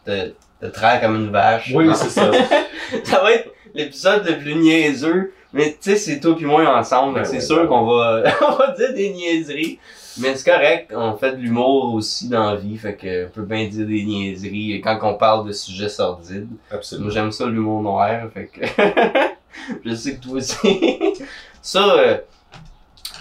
de, 0.06 0.34
de 0.62 0.68
traire 0.70 1.02
comme 1.02 1.16
une 1.16 1.32
vache. 1.32 1.72
Oui, 1.74 1.90
c'est 1.96 2.10
ça. 2.10 2.30
ça 3.04 3.22
va 3.22 3.32
être 3.34 3.50
l'épisode 3.74 4.26
le 4.28 4.38
plus 4.38 4.56
niaiseux. 4.56 5.34
Mais 5.52 5.72
tu 5.82 5.92
sais, 5.92 5.96
c'est 5.98 6.20
toi 6.20 6.36
puis 6.36 6.46
moi 6.46 6.66
ensemble. 6.78 7.16
Ben 7.16 7.26
c'est 7.26 7.36
ouais, 7.36 7.42
sûr 7.42 7.62
ben 7.62 7.68
qu'on 7.68 7.86
va, 7.86 8.24
on 8.50 8.56
va 8.56 8.72
dire 8.72 8.94
des 8.94 9.12
niaiseries. 9.12 9.80
Mais 10.18 10.36
c'est 10.36 10.50
correct, 10.50 10.94
on 10.96 11.16
fait 11.18 11.32
de 11.32 11.38
l'humour 11.38 11.94
aussi 11.96 12.30
dans 12.30 12.52
la 12.52 12.56
vie. 12.56 12.78
Fait 12.78 12.96
que 12.96 13.28
on 13.28 13.30
peut 13.30 13.44
bien 13.44 13.68
dire 13.68 13.88
des 13.88 14.04
niaiseries 14.04 14.82
quand 14.82 15.00
on 15.04 15.16
parle 15.16 15.48
de 15.48 15.52
sujets 15.52 15.90
sordides. 15.90 16.50
Absolument. 16.70 17.06
Moi 17.06 17.14
j'aime 17.14 17.32
ça 17.32 17.46
l'humour 17.48 17.82
noir. 17.82 18.30
Fait 18.34 18.46
que 18.46 18.62
je 19.86 19.96
sais 19.96 20.16
que 20.16 20.24
toi 20.24 20.34
aussi. 20.34 20.58
ça, 21.62 21.94
euh, 21.94 22.18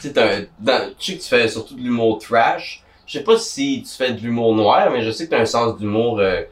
tu 0.00 0.08
sais, 0.08 0.12
t'as 0.12 0.40
que 0.40 0.94
tu 0.98 1.18
fais 1.18 1.48
surtout 1.48 1.74
de 1.74 1.80
l'humour 1.80 2.18
trash. 2.18 2.82
Je 3.06 3.18
sais 3.18 3.24
pas 3.24 3.38
si 3.38 3.82
tu 3.82 3.94
fais 3.94 4.12
de 4.12 4.20
l'humour 4.20 4.54
noir, 4.54 4.90
mais 4.90 5.02
je 5.02 5.10
sais 5.10 5.24
que 5.24 5.30
tu 5.30 5.36
as 5.36 5.40
un 5.40 5.46
sens 5.46 5.78
d'humour 5.78 6.18
euh, 6.20 6.42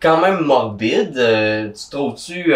quand 0.00 0.20
même 0.20 0.40
morbide. 0.40 1.16
Euh, 1.16 1.70
tu 1.72 1.90
trouves-tu 1.90 2.54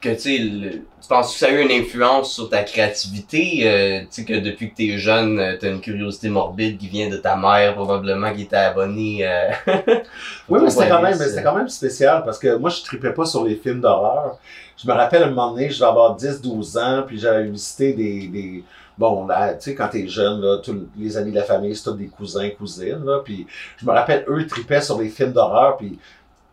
que 0.00 0.10
tu 0.10 0.84
tu 1.00 1.08
penses 1.08 1.32
que 1.34 1.38
ça 1.38 1.46
a 1.46 1.50
eu 1.50 1.62
une 1.62 1.70
influence 1.70 2.34
sur 2.34 2.48
ta 2.48 2.64
créativité? 2.64 3.60
euh, 3.64 4.00
tu 4.02 4.06
sais, 4.10 4.24
que 4.24 4.34
depuis 4.34 4.70
que 4.70 4.76
t'es 4.76 4.98
jeune, 4.98 5.38
euh, 5.38 5.56
t'as 5.60 5.70
une 5.70 5.80
curiosité 5.80 6.28
morbide 6.28 6.78
qui 6.78 6.88
vient 6.88 7.08
de 7.08 7.16
ta 7.16 7.36
mère, 7.36 7.74
probablement, 7.74 8.32
qui 8.34 8.42
était 8.42 8.56
abonnée. 8.56 9.26
euh, 9.26 9.50
Oui, 10.48 10.60
mais 10.62 10.70
c'était 10.70 10.88
quand 10.88 11.02
même, 11.02 11.18
mais 11.18 11.28
c'était 11.28 11.42
quand 11.42 11.54
même 11.56 11.68
spécial 11.68 12.22
parce 12.24 12.38
que 12.38 12.56
moi, 12.56 12.70
je 12.70 12.82
tripais 12.82 13.12
pas 13.12 13.26
sur 13.26 13.44
les 13.44 13.56
films 13.56 13.80
d'horreur. 13.80 14.38
Je 14.76 14.86
me 14.88 14.92
rappelle 14.92 15.22
un 15.24 15.28
moment 15.30 15.52
donné, 15.52 15.70
je 15.70 15.76
devais 15.76 15.86
avoir 15.90 16.14
10, 16.16 16.40
12 16.40 16.76
ans, 16.78 17.02
puis 17.06 17.18
j'avais 17.18 17.44
visité 17.44 17.92
des, 17.94 18.28
des, 18.28 18.64
bon, 18.98 19.26
là, 19.26 19.54
tu 19.54 19.62
sais, 19.70 19.74
quand 19.74 19.88
t'es 19.88 20.06
jeune, 20.08 20.40
là, 20.40 20.58
tous 20.58 20.88
les 20.96 21.16
amis 21.16 21.30
de 21.32 21.36
la 21.36 21.44
famille, 21.44 21.74
c'est 21.74 21.84
tous 21.84 21.94
des 21.96 22.08
cousins, 22.08 22.48
cousines, 22.50 23.02
là, 23.04 23.20
puis 23.24 23.46
je 23.78 23.86
me 23.86 23.92
rappelle, 23.92 24.24
eux 24.28 24.46
tripaient 24.46 24.82
sur 24.82 25.00
les 25.00 25.08
films 25.08 25.32
d'horreur, 25.32 25.76
puis 25.78 25.98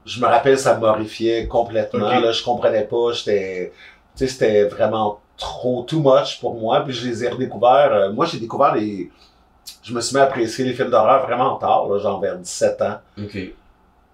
je 0.06 0.20
me 0.22 0.26
rappelle, 0.28 0.58
ça 0.58 0.78
m'horrifiait 0.78 1.48
complètement, 1.48 2.08
Ok. 2.08 2.22
là, 2.24 2.32
je 2.32 2.44
comprenais 2.44 2.84
pas, 2.84 3.12
j'étais, 3.13 3.72
tu 4.16 4.26
sais, 4.26 4.28
c'était 4.28 4.63
vraiment 4.66 5.20
trop, 5.38 5.84
too 5.84 6.00
much 6.00 6.39
pour 6.39 6.56
moi, 6.56 6.82
puis 6.82 6.94
je 6.94 7.08
les 7.08 7.24
ai 7.24 7.30
redécouverts, 7.30 7.92
euh, 7.94 8.12
moi, 8.12 8.26
j'ai 8.26 8.39
découvert 8.39 8.76
les, 8.76 9.10
je 9.82 9.94
me 9.94 10.02
suis 10.02 10.16
mis 10.16 10.22
à 10.22 10.26
apprécier 10.26 10.66
les 10.66 10.74
films 10.74 10.89
d'horreur 10.89 11.26
vraiment 11.26 11.56
tard, 11.56 11.88
là, 11.88 11.98
genre 12.00 12.20
vers 12.20 12.38
17 12.38 12.82
ans. 12.82 12.98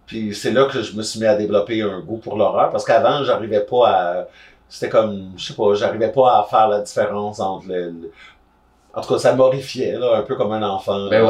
Puis 0.06 0.34
c'est 0.34 0.52
là 0.52 0.66
que 0.66 0.82
je 0.82 0.96
me 0.96 1.04
suis 1.04 1.20
mis 1.20 1.28
à 1.28 1.36
développer 1.36 1.82
un 1.84 2.00
goût 2.00 2.18
pour 2.18 2.36
l'horreur 2.36 2.72
parce 2.72 2.84
qu'avant, 2.84 3.24
j'arrivais 3.24 3.62
pas 3.66 3.88
à. 3.90 4.26
C'était 4.68 4.90
comme. 4.90 5.34
Je 5.38 5.48
sais 5.48 5.54
pas, 5.54 5.74
j'arrivais 5.76 6.12
pas 6.12 6.40
à 6.40 6.44
faire 6.50 6.68
la 6.68 6.80
différence 6.82 7.40
entre 7.40 7.68
le. 7.68 7.90
le- 7.92 8.12
En 8.94 9.02
tout 9.02 9.14
cas, 9.14 9.20
ça 9.20 9.36
m'horrifiait, 9.36 9.94
là, 10.00 10.16
un 10.18 10.22
peu 10.24 10.36
comme 10.36 10.52
un 10.52 10.64
enfant. 10.64 11.10
Ben 11.10 11.22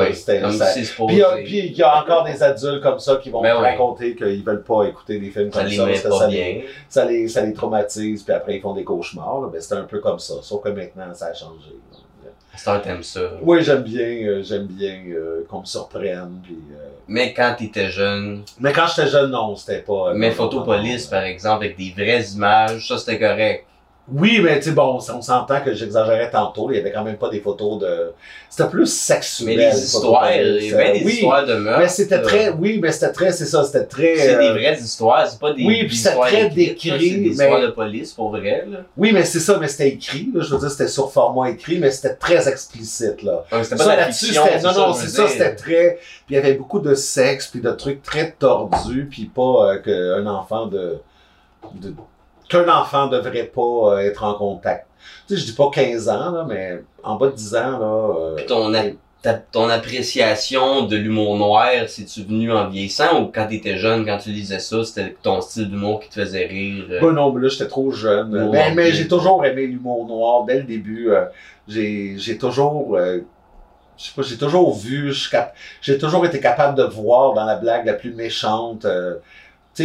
comme 0.41 0.51
ça- 0.53 0.67
si. 0.67 0.81
Puis 0.81 1.05
il 1.09 1.17
y 1.17 1.21
a- 1.23 1.35
puis 1.35 1.59
il 1.67 1.73
y 1.77 1.83
a 1.83 2.01
encore 2.01 2.23
des 2.23 2.41
adultes 2.41 2.81
comme 2.81 2.99
ça 2.99 3.17
qui 3.17 3.29
vont 3.29 3.41
Ben 3.41 3.53
raconter 3.55 4.15
qu'ils 4.15 4.43
veulent 4.43 4.63
pas 4.63 4.83
écouter 4.85 5.19
des 5.19 5.29
films 5.29 5.51
ça 5.51 5.59
comme 5.61 5.69
les 5.69 5.75
ça 5.75 5.83
parce 5.85 6.01
que 6.03 6.09
ça 6.11 6.27
bien. 6.27 6.39
les, 6.39 6.65
ça, 6.87 7.05
les, 7.05 7.27
ça 7.27 7.41
les 7.41 7.53
traumatise, 7.53 8.23
puis 8.23 8.33
après 8.33 8.55
ils 8.55 8.61
font 8.61 8.73
des 8.73 8.85
cauchemars. 8.85 9.41
là. 9.41 9.49
Ben, 9.51 9.59
c'était 9.59 9.75
un 9.75 9.83
peu 9.83 9.99
comme 9.99 10.19
ça, 10.19 10.35
sauf 10.41 10.63
que 10.63 10.69
maintenant 10.69 11.13
ça 11.13 11.27
a 11.27 11.33
changé. 11.33 11.75
Ça, 12.55 12.79
t'aimes 12.83 13.03
ça. 13.03 13.21
Oui, 13.41 13.63
j'aime 13.63 13.83
bien, 13.83 14.01
euh, 14.01 14.43
j'aime 14.43 14.65
bien 14.65 14.99
euh, 15.13 15.45
qu'on 15.49 15.61
me 15.61 15.65
surprenne. 15.65 16.41
Puis, 16.43 16.57
euh, 16.73 16.75
Mais 17.07 17.33
quand 17.33 17.55
t'étais 17.57 17.89
jeune, 17.89 18.43
Mais 18.59 18.73
quand 18.73 18.85
j'étais 18.87 19.07
jeune, 19.07 19.31
non, 19.31 19.55
c'était 19.55 19.79
pas. 19.81 20.09
euh, 20.09 20.13
mais 20.15 20.31
Photopolis, 20.31 21.07
par 21.07 21.23
exemple, 21.23 21.63
avec 21.65 21.77
des 21.77 21.93
vraies 21.95 22.23
images, 22.33 22.85
ça 22.87 22.97
c'était 22.97 23.19
correct. 23.19 23.65
Oui, 24.11 24.39
mais 24.43 24.57
tu 24.59 24.65
sais, 24.69 24.71
bon, 24.71 24.99
on 25.01 25.21
s'entend 25.21 25.61
que 25.61 25.73
j'exagérais 25.73 26.29
tantôt. 26.31 26.71
Il 26.71 26.77
y 26.77 26.79
avait 26.79 26.91
quand 26.91 27.03
même 27.03 27.17
pas 27.17 27.29
des 27.29 27.39
photos 27.41 27.79
de. 27.79 28.13
C'était 28.49 28.69
plus 28.69 28.81
Mais 28.81 28.85
sexuel. 29.15 29.57
les 29.57 29.77
histoires, 29.83 30.31
il 30.33 30.63
y 30.65 30.73
avait 30.73 30.99
des 30.99 31.05
oui, 31.05 31.13
histoires 31.13 31.45
de 31.45 31.55
meurtre. 31.55 31.79
Mais 31.81 31.87
c'était 31.89 32.21
très. 32.21 32.49
Oui, 32.49 32.79
mais 32.81 32.91
c'était 32.91 33.11
très. 33.11 33.31
C'est 33.31 33.45
ça, 33.45 33.63
c'était 33.63 33.85
très. 33.85 34.15
C'est 34.17 34.35
euh, 34.35 34.39
des 34.39 34.49
vraies 34.59 34.77
histoires, 34.79 35.27
c'est 35.27 35.39
pas 35.39 35.53
des, 35.53 35.63
oui, 35.63 35.83
puis 35.85 35.95
histoires 35.95 36.27
très 36.27 36.49
décrit, 36.49 36.89
C'est 36.89 36.97
des 36.97 37.17
mais- 37.19 37.27
histoires 37.27 37.61
de 37.61 37.67
police, 37.67 38.13
pour 38.13 38.31
vrai, 38.31 38.65
là. 38.69 38.79
Oui, 38.97 39.11
mais 39.11 39.23
c'est 39.25 39.39
ça, 39.39 39.57
mais 39.59 39.67
c'était 39.67 39.89
écrit. 39.89 40.29
Là, 40.33 40.41
je 40.43 40.53
veux 40.53 40.59
dire, 40.59 40.71
c'était 40.71 40.87
sur 40.87 41.11
format 41.11 41.49
écrit, 41.51 41.77
mais 41.77 41.91
c'était 41.91 42.15
très 42.15 42.47
explicite. 42.49 43.21
Là. 43.23 43.45
C'était 43.61 43.75
pas 43.75 43.83
Ça, 43.83 43.83
de 43.83 43.89
la 43.89 43.95
là-dessus, 43.97 44.25
fiction. 44.25 44.43
c'était- 44.45 44.61
non, 44.61 44.73
non, 44.87 44.93
c'est 44.93 45.07
ça, 45.09 45.27
c'était 45.27 45.55
très. 45.55 45.99
Puis 46.25 46.31
il 46.31 46.35
y 46.35 46.37
avait 46.39 46.53
beaucoup 46.53 46.79
de 46.79 46.95
sexe, 46.95 47.47
puis 47.47 47.61
de 47.61 47.71
trucs 47.71 48.01
très 48.01 48.31
tordus, 48.31 49.07
puis 49.09 49.25
pas 49.25 49.73
euh, 49.73 49.77
qu'un 49.79 50.25
enfant 50.27 50.65
de. 50.65 50.97
de- 51.75 51.93
qu'un 52.49 52.67
enfant 52.67 53.07
devrait 53.07 53.45
pas 53.45 53.61
euh, 53.95 53.99
être 53.99 54.23
en 54.23 54.33
contact. 54.33 54.87
Tu 55.27 55.35
sais, 55.35 55.41
je 55.41 55.45
dis 55.45 55.53
pas 55.55 55.69
15 55.71 56.09
ans, 56.09 56.31
là, 56.31 56.45
mais 56.47 56.81
en 57.03 57.15
bas 57.15 57.27
de 57.27 57.33
10 57.35 57.55
ans, 57.55 57.79
là. 57.79 58.15
euh, 58.19 58.35
Puis 58.35 58.45
ton, 58.47 58.73
a- 58.73 58.83
ta- 59.21 59.33
ton 59.35 59.69
appréciation 59.69 60.83
de 60.85 60.95
l'humour 60.97 61.37
noir, 61.37 61.69
c'est-tu 61.87 62.23
venu 62.23 62.51
en 62.51 62.67
vieillissant 62.69 63.21
ou 63.21 63.31
quand 63.33 63.47
t'étais 63.47 63.77
jeune, 63.77 64.05
quand 64.05 64.17
tu 64.17 64.29
lisais 64.31 64.59
ça, 64.59 64.83
c'était 64.83 65.13
ton 65.21 65.41
style 65.41 65.69
d'humour 65.69 65.99
qui 65.99 66.09
te 66.09 66.15
faisait 66.15 66.45
rire? 66.47 66.85
euh? 66.89 67.01
Ben 67.01 67.11
non, 67.11 67.31
mais 67.31 67.41
là, 67.41 67.47
j'étais 67.49 67.67
trop 67.67 67.91
jeune. 67.91 68.35
Humour 68.35 68.51
mais 68.51 68.73
mais 68.75 68.91
j'ai 68.91 69.07
toujours 69.07 69.45
aimé 69.45 69.67
l'humour 69.67 70.07
noir 70.07 70.43
dès 70.45 70.57
le 70.57 70.63
début. 70.63 71.11
euh, 71.11 71.25
j'ai 71.67 72.17
j'ai 72.17 72.37
toujours. 72.37 72.95
euh, 72.97 73.19
je 73.97 74.05
sais 74.05 74.11
pas, 74.15 74.21
j'ai 74.21 74.37
toujours 74.37 74.73
vu, 74.77 75.13
j'ai 75.81 75.97
toujours 75.97 76.25
été 76.25 76.39
capable 76.39 76.77
de 76.77 76.83
voir 76.83 77.33
dans 77.33 77.43
la 77.43 77.57
blague 77.57 77.85
la 77.85 77.93
plus 77.93 78.13
méchante, 78.13 78.85
euh, 78.85 79.15
tu 79.15 79.19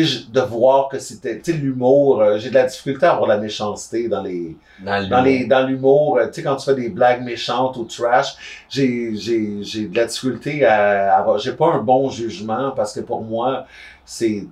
de 0.03 0.41
voir 0.41 0.89
que 0.89 0.99
c'était, 0.99 1.39
tu 1.41 1.53
sais, 1.53 1.59
l'humour, 1.59 2.21
euh, 2.21 2.39
j'ai 2.39 2.51
de 2.51 2.55
la 2.55 2.65
difficulté 2.65 3.07
à 3.07 3.13
avoir 3.13 3.29
la 3.29 3.39
méchanceté 3.39 4.09
dans 4.09 4.23
les, 4.23 4.57
dans 4.85 5.09
dans 5.09 5.23
les, 5.23 5.39
l'humour? 5.39 5.49
dans 5.49 5.67
l'humour, 5.67 6.19
euh, 6.19 6.27
tu 6.27 6.35
sais, 6.35 6.43
quand 6.43 6.57
tu 6.57 6.65
fais 6.65 6.75
des 6.75 6.89
blagues 6.89 7.23
méchantes 7.23 7.77
ou 7.77 7.85
trash, 7.85 8.35
j'ai, 8.69 9.15
j'ai, 9.17 9.63
j'ai 9.63 9.87
de 9.87 9.97
la 9.97 10.07
difficulté 10.07 10.65
à 10.65 11.17
avoir, 11.17 11.39
j'ai 11.39 11.53
pas 11.53 11.67
un 11.67 11.79
bon 11.79 12.11
jugement 12.11 12.73
parce 12.73 12.93
que 12.93 13.01
pour 13.01 13.23
moi, 13.23 13.67
c'est, 14.05 14.47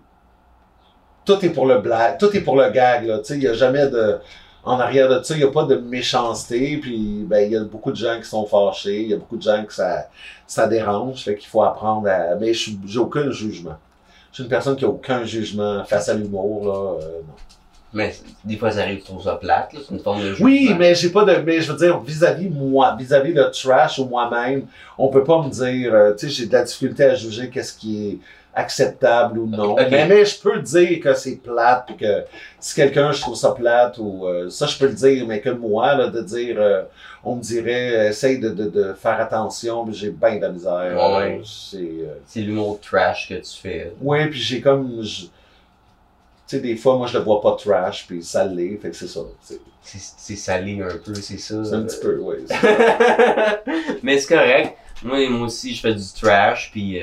tout 1.25 1.45
est 1.45 1.51
pour 1.51 1.67
le 1.67 1.79
blague, 1.79 2.19
tout 2.19 2.35
est 2.37 2.41
pour 2.41 2.57
le 2.57 2.71
gag, 2.71 3.07
là, 3.07 3.19
tu 3.19 3.25
sais, 3.25 3.35
il 3.35 3.43
y 3.43 3.49
a 3.49 3.55
jamais 3.55 3.89
de, 3.89 4.19
en 4.65 4.79
arrière 4.79 5.09
de 5.09 5.23
ça, 5.23 5.35
il 5.35 5.41
y 5.41 5.45
a 5.45 5.51
pas 5.51 5.65
de 5.65 5.77
méchanceté, 5.77 6.79
puis, 6.79 7.25
ben, 7.27 7.41
il 7.41 7.53
y 7.53 7.57
a 7.57 7.65
beaucoup 7.65 7.91
de 7.91 7.97
gens 7.97 8.19
qui 8.19 8.29
sont 8.29 8.47
fâchés, 8.47 9.03
il 9.03 9.09
y 9.09 9.15
a 9.15 9.17
beaucoup 9.17 9.37
de 9.37 9.43
gens 9.43 9.65
que 9.65 9.73
ça, 9.73 10.09
ça 10.47 10.69
dérange, 10.69 11.25
fait 11.25 11.37
qu'il 11.37 11.49
faut 11.49 11.63
apprendre 11.63 12.09
à, 12.09 12.37
mais 12.37 12.53
j'ai 12.55 12.99
aucun 12.99 13.31
jugement. 13.31 13.77
Je 14.33 14.37
suis 14.37 14.45
une 14.45 14.49
personne 14.49 14.77
qui 14.77 14.85
a 14.85 14.89
aucun 14.89 15.25
jugement 15.25 15.85
face 15.85 16.09
à 16.09 16.15
l'humour, 16.15 16.67
là, 16.67 17.07
euh, 17.07 17.21
non. 17.21 17.35
Mais 17.95 18.15
des 18.43 18.57
fois, 18.57 18.71
ça 18.71 18.81
arrive, 18.81 19.01
tu 19.01 19.05
trouves 19.05 19.25
ça 19.25 19.35
plate, 19.35 19.75
là, 19.75 19.81
c'est 19.87 19.95
une 19.95 20.01
forme 20.01 20.23
de 20.23 20.31
jugement. 20.31 20.47
Oui, 20.47 20.75
mais 20.79 20.95
j'ai 20.95 21.11
pas 21.11 21.27
de. 21.27 21.37
Mais 21.45 21.61
je 21.61 21.71
veux 21.71 21.77
dire, 21.77 22.01
vis-à-vis 22.01 22.49
moi, 22.49 22.97
vis-à-vis 22.99 23.35
le 23.35 23.51
trash 23.51 23.99
ou 23.99 24.07
moi-même, 24.07 24.65
on 24.97 25.09
peut 25.09 25.25
pas 25.25 25.43
me 25.43 25.51
dire, 25.51 25.93
euh, 25.93 26.15
tu 26.15 26.27
sais, 26.27 26.33
j'ai 26.33 26.47
de 26.47 26.53
la 26.55 26.63
difficulté 26.63 27.05
à 27.05 27.15
juger 27.15 27.51
qu'est-ce 27.51 27.75
qui 27.75 28.09
est 28.09 28.19
acceptable 28.55 29.39
ou 29.39 29.47
non. 29.47 29.77
Mais, 29.91 30.07
mais 30.07 30.25
je 30.25 30.39
peux 30.41 30.59
dire 30.61 31.01
que 31.01 31.15
c'est 31.15 31.37
plate, 31.37 31.85
puis 31.87 31.97
que 31.97 32.25
si 32.61 32.75
quelqu'un, 32.75 33.11
je 33.13 33.21
trouve 33.21 33.35
ça 33.37 33.53
plate, 33.53 33.97
ou 33.99 34.27
euh, 34.27 34.51
ça, 34.51 34.67
je 34.67 34.77
peux 34.79 34.87
le 34.89 34.93
dire, 34.95 35.27
mais 35.27 35.41
que 35.41 35.51
moi, 35.51 35.95
là, 35.95 36.09
de 36.09 36.21
dire, 36.21 36.57
euh, 36.59 36.83
on 37.25 37.37
me 37.37 37.41
dirait, 37.43 37.97
euh, 37.97 38.09
essaye 38.11 38.39
de, 38.39 38.51
de, 38.51 38.69
de 38.69 38.93
faire 38.93 39.21
attention, 39.21 39.85
puis 39.87 39.95
j'ai 39.95 40.11
bien 40.11 40.37
de 40.37 40.43
la 40.43 40.49
misère. 40.51 41.15
Ouais, 41.17 41.41
c'est, 41.45 41.79
euh, 41.79 42.15
l'humour 42.43 42.79
trash 42.81 43.29
que 43.29 43.35
tu 43.35 43.61
fais. 43.61 43.93
ouais, 44.01 44.29
puis 44.29 44.39
j'ai 44.41 44.61
comme. 44.61 45.03
je- 45.03 45.27
Tu 46.47 46.59
sais, 46.59 46.61
des 46.61 46.77
fois, 46.77 46.97
moi, 46.99 47.07
je 47.07 47.17
le 47.17 47.25
vois 47.25 47.41
pas 47.41 47.57
trash, 47.57 48.07
puis 48.07 48.23
ça 48.23 48.45
l'est, 48.45 48.77
fait 48.77 48.91
que 48.91 48.97
c'est 48.97 49.07
ça. 49.09 49.21
C'est 49.81 50.37
salé 50.37 50.81
un 50.83 50.97
peu, 51.05 51.15
c'est 51.15 51.39
ça. 51.39 51.65
c'est 51.65 51.75
un 51.75 51.83
petit 51.83 51.99
peu, 52.01 52.19
oui. 52.21 52.37
mais 54.03 54.19
c'est 54.19 54.35
correct. 54.35 54.77
Moi, 55.03 55.29
moi 55.31 55.47
aussi, 55.47 55.75
je 55.75 55.81
fais 55.81 55.95
du 55.95 56.05
trash, 56.21 56.71
puis 56.71 57.01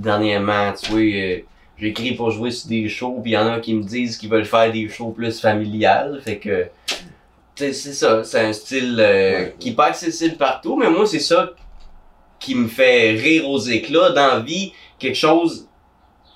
dernièrement, 0.00 0.72
tu 0.72 0.90
vois, 0.90 1.00
euh, 1.00 1.38
j'écris 1.78 2.12
pour 2.14 2.30
jouer 2.30 2.50
sur 2.50 2.68
des 2.68 2.88
shows, 2.88 3.18
puis 3.22 3.32
il 3.32 3.34
y 3.34 3.38
en 3.38 3.46
a 3.46 3.60
qui 3.60 3.74
me 3.74 3.82
disent 3.82 4.16
qu'ils 4.16 4.30
veulent 4.30 4.44
faire 4.44 4.70
des 4.72 4.88
shows 4.88 5.10
plus 5.10 5.40
familiales, 5.40 6.20
fait 6.24 6.38
que, 6.38 6.66
tu 6.86 7.64
sais, 7.64 7.72
c'est 7.72 7.92
ça, 7.92 8.24
c'est 8.24 8.40
un 8.40 8.52
style 8.52 8.96
euh, 8.98 9.38
Ouais. 9.40 9.54
qui 9.58 9.70
est 9.70 9.74
pas 9.74 9.86
accessible 9.86 10.36
partout, 10.36 10.76
mais 10.76 10.90
moi, 10.90 11.06
c'est 11.06 11.20
ça 11.20 11.50
qui 12.38 12.54
me 12.54 12.68
fait 12.68 13.10
rire 13.12 13.48
aux 13.48 13.58
éclats 13.60 14.10
dans 14.10 14.26
la 14.28 14.40
vie, 14.40 14.72
quelque 14.98 15.16
chose, 15.16 15.68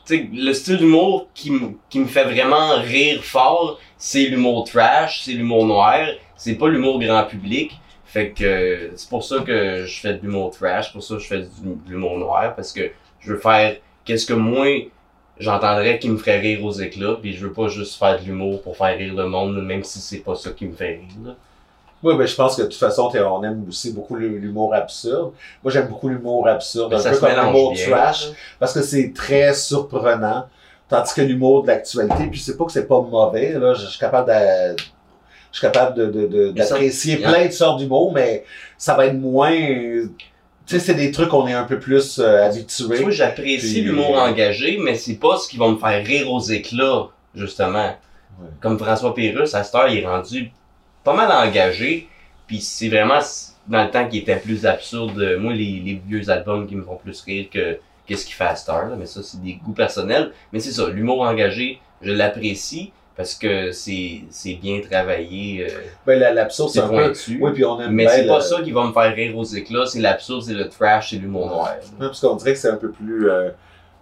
tu 0.06 0.16
sais, 0.18 0.28
le 0.32 0.52
style 0.52 0.76
d'humour 0.78 1.28
qui, 1.34 1.50
me- 1.50 1.72
qui 1.88 1.98
me 1.98 2.06
fait 2.06 2.24
vraiment 2.24 2.76
rire 2.82 3.24
fort, 3.24 3.78
c'est 3.96 4.26
l'humour 4.26 4.64
trash, 4.64 5.22
c'est 5.24 5.32
l'humour 5.32 5.64
noir, 5.66 6.06
c'est 6.36 6.56
pas 6.56 6.68
l'humour 6.68 6.98
grand 7.00 7.24
public. 7.24 7.72
Fait 8.04 8.30
que 8.30 8.90
c'est 8.94 9.08
pour 9.08 9.24
ça 9.24 9.38
que 9.40 9.86
je 9.86 10.00
fais 10.00 10.12
de 10.14 10.20
l'humour 10.22 10.50
trash, 10.50 10.92
pour 10.92 11.02
ça 11.02 11.14
que 11.16 11.20
je 11.22 11.26
fais 11.26 11.38
du- 11.40 11.46
de 11.86 11.90
l'humour 11.90 12.18
noir, 12.18 12.54
parce 12.54 12.72
que 12.72 12.90
je 13.24 13.32
veux 13.32 13.38
faire 13.38 13.76
qu'est-ce 14.04 14.26
que 14.26 14.34
moi 14.34 14.66
j'entendrais 15.38 15.98
qui 15.98 16.08
me 16.10 16.16
ferait 16.16 16.38
rire 16.38 16.64
aux 16.64 16.72
éclats, 16.72 17.16
puis 17.20 17.34
je 17.34 17.46
veux 17.46 17.52
pas 17.52 17.68
juste 17.68 17.98
faire 17.98 18.20
de 18.20 18.24
l'humour 18.24 18.62
pour 18.62 18.76
faire 18.76 18.96
rire 18.96 19.14
le 19.14 19.26
monde, 19.26 19.60
même 19.64 19.82
si 19.82 19.98
c'est 19.98 20.18
pas 20.18 20.34
ça 20.36 20.50
qui 20.50 20.66
me 20.66 20.74
fait 20.74 20.90
rire. 20.90 21.08
là. 21.24 21.34
Oui, 22.02 22.14
ben, 22.18 22.26
je 22.26 22.34
pense 22.34 22.54
que 22.56 22.62
de 22.62 22.66
toute 22.66 22.76
façon, 22.78 23.10
on 23.14 23.42
aime 23.44 23.64
aussi 23.66 23.90
beaucoup 23.92 24.14
l'humour 24.14 24.74
absurde. 24.74 25.32
Moi, 25.62 25.72
j'aime 25.72 25.88
beaucoup 25.88 26.08
l'humour 26.10 26.46
absurde, 26.46 26.90
Mais 26.92 26.96
un 27.06 27.10
peu 27.12 27.18
comme 27.20 27.28
l'humour 27.46 27.72
trash, 27.90 28.26
parce 28.58 28.74
que 28.74 28.82
c'est 28.82 29.12
très 29.14 29.54
surprenant. 29.54 30.44
Tandis 30.86 31.14
que 31.14 31.22
l'humour 31.22 31.62
de 31.62 31.68
l'actualité, 31.68 32.26
puis 32.30 32.38
c'est 32.38 32.58
pas 32.58 32.66
que 32.66 32.72
c'est 32.72 32.86
pas 32.86 33.00
mauvais, 33.00 33.52
là, 33.58 33.72
je, 33.72 33.86
je 33.86 33.86
suis 33.86 33.98
capable 33.98 34.28
de, 34.28 34.76
je 35.50 35.58
suis 35.58 35.66
capable 35.66 35.96
de, 35.96 36.06
de, 36.06 36.26
de- 36.26 36.52
Mais 36.54 36.60
d'apprécier 36.68 37.16
plein 37.16 37.46
de 37.46 37.52
sortes 37.52 37.78
d'humour, 37.78 38.12
mais 38.12 38.44
ça 38.76 38.94
va 38.94 39.06
être 39.06 39.14
moins, 39.18 39.50
tu 40.66 40.78
sais, 40.78 40.80
c'est 40.80 40.94
des 40.94 41.10
trucs 41.10 41.28
qu'on 41.28 41.46
est 41.46 41.52
un 41.52 41.64
peu 41.64 41.78
plus 41.78 42.18
euh, 42.18 42.46
habitué. 42.46 43.00
Moi, 43.00 43.10
j'apprécie 43.10 43.72
Puis- 43.74 43.82
l'humour 43.82 44.16
engagé, 44.18 44.78
mais 44.78 44.94
c'est 44.94 45.16
pas 45.16 45.36
ce 45.36 45.48
qui 45.48 45.56
va 45.58 45.68
me 45.68 45.76
faire 45.76 46.04
rire 46.04 46.30
aux 46.32 46.40
éclats, 46.40 47.08
justement. 47.34 47.96
Ouais. 48.40 48.48
Comme 48.60 48.78
François 48.78 49.14
Pérusse, 49.14 49.54
à 49.54 49.62
cette 49.62 49.74
heure, 49.74 49.88
il 49.88 49.98
est 49.98 50.06
rendu 50.06 50.50
pas 51.04 51.14
mal 51.14 51.30
engagé, 51.30 52.08
puis 52.46 52.60
c'est 52.60 52.88
vraiment 52.88 53.20
dans 53.68 53.84
le 53.84 53.90
temps 53.90 54.08
qu'il 54.08 54.20
était 54.20 54.36
plus 54.36 54.66
absurde. 54.66 55.36
Moi, 55.38 55.52
les, 55.52 55.80
les 55.84 56.00
vieux 56.06 56.28
albums 56.30 56.66
qui 56.66 56.76
me 56.76 56.82
font 56.82 56.96
plus 56.96 57.20
rire 57.22 57.46
que 57.52 57.78
qu'est-ce 58.06 58.24
qu'il 58.26 58.34
fait 58.34 58.44
à 58.44 58.56
cette 58.56 58.68
heure, 58.70 58.86
là, 58.88 58.96
mais 58.98 59.06
ça, 59.06 59.22
c'est 59.22 59.42
des 59.42 59.54
goûts 59.54 59.72
personnels. 59.72 60.32
Mais 60.52 60.60
c'est 60.60 60.72
ça, 60.72 60.88
l'humour 60.88 61.20
engagé, 61.22 61.78
je 62.02 62.12
l'apprécie 62.12 62.92
parce 63.16 63.34
que 63.34 63.70
c'est 63.70 64.24
bien 64.60 64.80
travaillé, 64.80 65.66
euh, 65.66 65.68
Ben, 66.06 66.18
la- 66.18 66.32
l'absurde, 66.32 66.70
c'est 66.70 66.80
un 66.80 66.88
peu, 66.88 67.12
oui, 67.40 67.52
puis 67.52 67.64
on 67.64 67.80
aime 67.80 67.92
mais 67.92 68.08
c'est 68.08 68.26
pas 68.26 68.40
ça 68.40 68.60
qui 68.62 68.72
va 68.72 68.86
me 68.86 68.92
faire 68.92 69.14
rire 69.14 69.36
aux 69.36 69.44
éclats, 69.44 69.86
c'est 69.86 70.00
l'absurde, 70.00 70.42
c'est 70.42 70.54
le 70.54 70.68
trash, 70.68 71.10
c'est 71.10 71.16
l'humour 71.16 71.46
noir. 71.46 71.74
Ouais, 72.00 72.06
parce 72.08 72.20
qu'on 72.20 72.34
dirait 72.36 72.52
que 72.54 72.58
c'est 72.58 72.70
un 72.70 72.76
peu 72.76 72.90
plus 72.90 73.30
euh, 73.30 73.50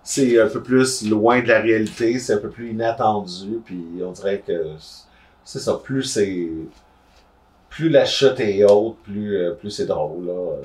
c'est 0.02 0.40
un 0.40 0.48
peu 0.48 0.62
plus 0.62 1.08
loin 1.08 1.40
de 1.42 1.48
la 1.48 1.60
réalité, 1.60 2.18
c'est 2.18 2.32
un 2.34 2.38
peu 2.38 2.50
plus 2.50 2.70
inattendu, 2.70 3.60
puis 3.64 3.84
on 4.04 4.12
dirait 4.12 4.42
que 4.46 4.64
c'est 5.44 5.60
ça, 5.60 5.74
plus 5.82 6.02
c'est 6.04 6.48
plus 7.70 7.88
la 7.88 8.04
chute 8.04 8.38
est 8.40 8.64
haute, 8.64 8.96
plus 9.04 9.36
euh, 9.36 9.52
plus 9.52 9.70
c'est 9.70 9.86
drôle 9.86 10.26
là. 10.26 10.56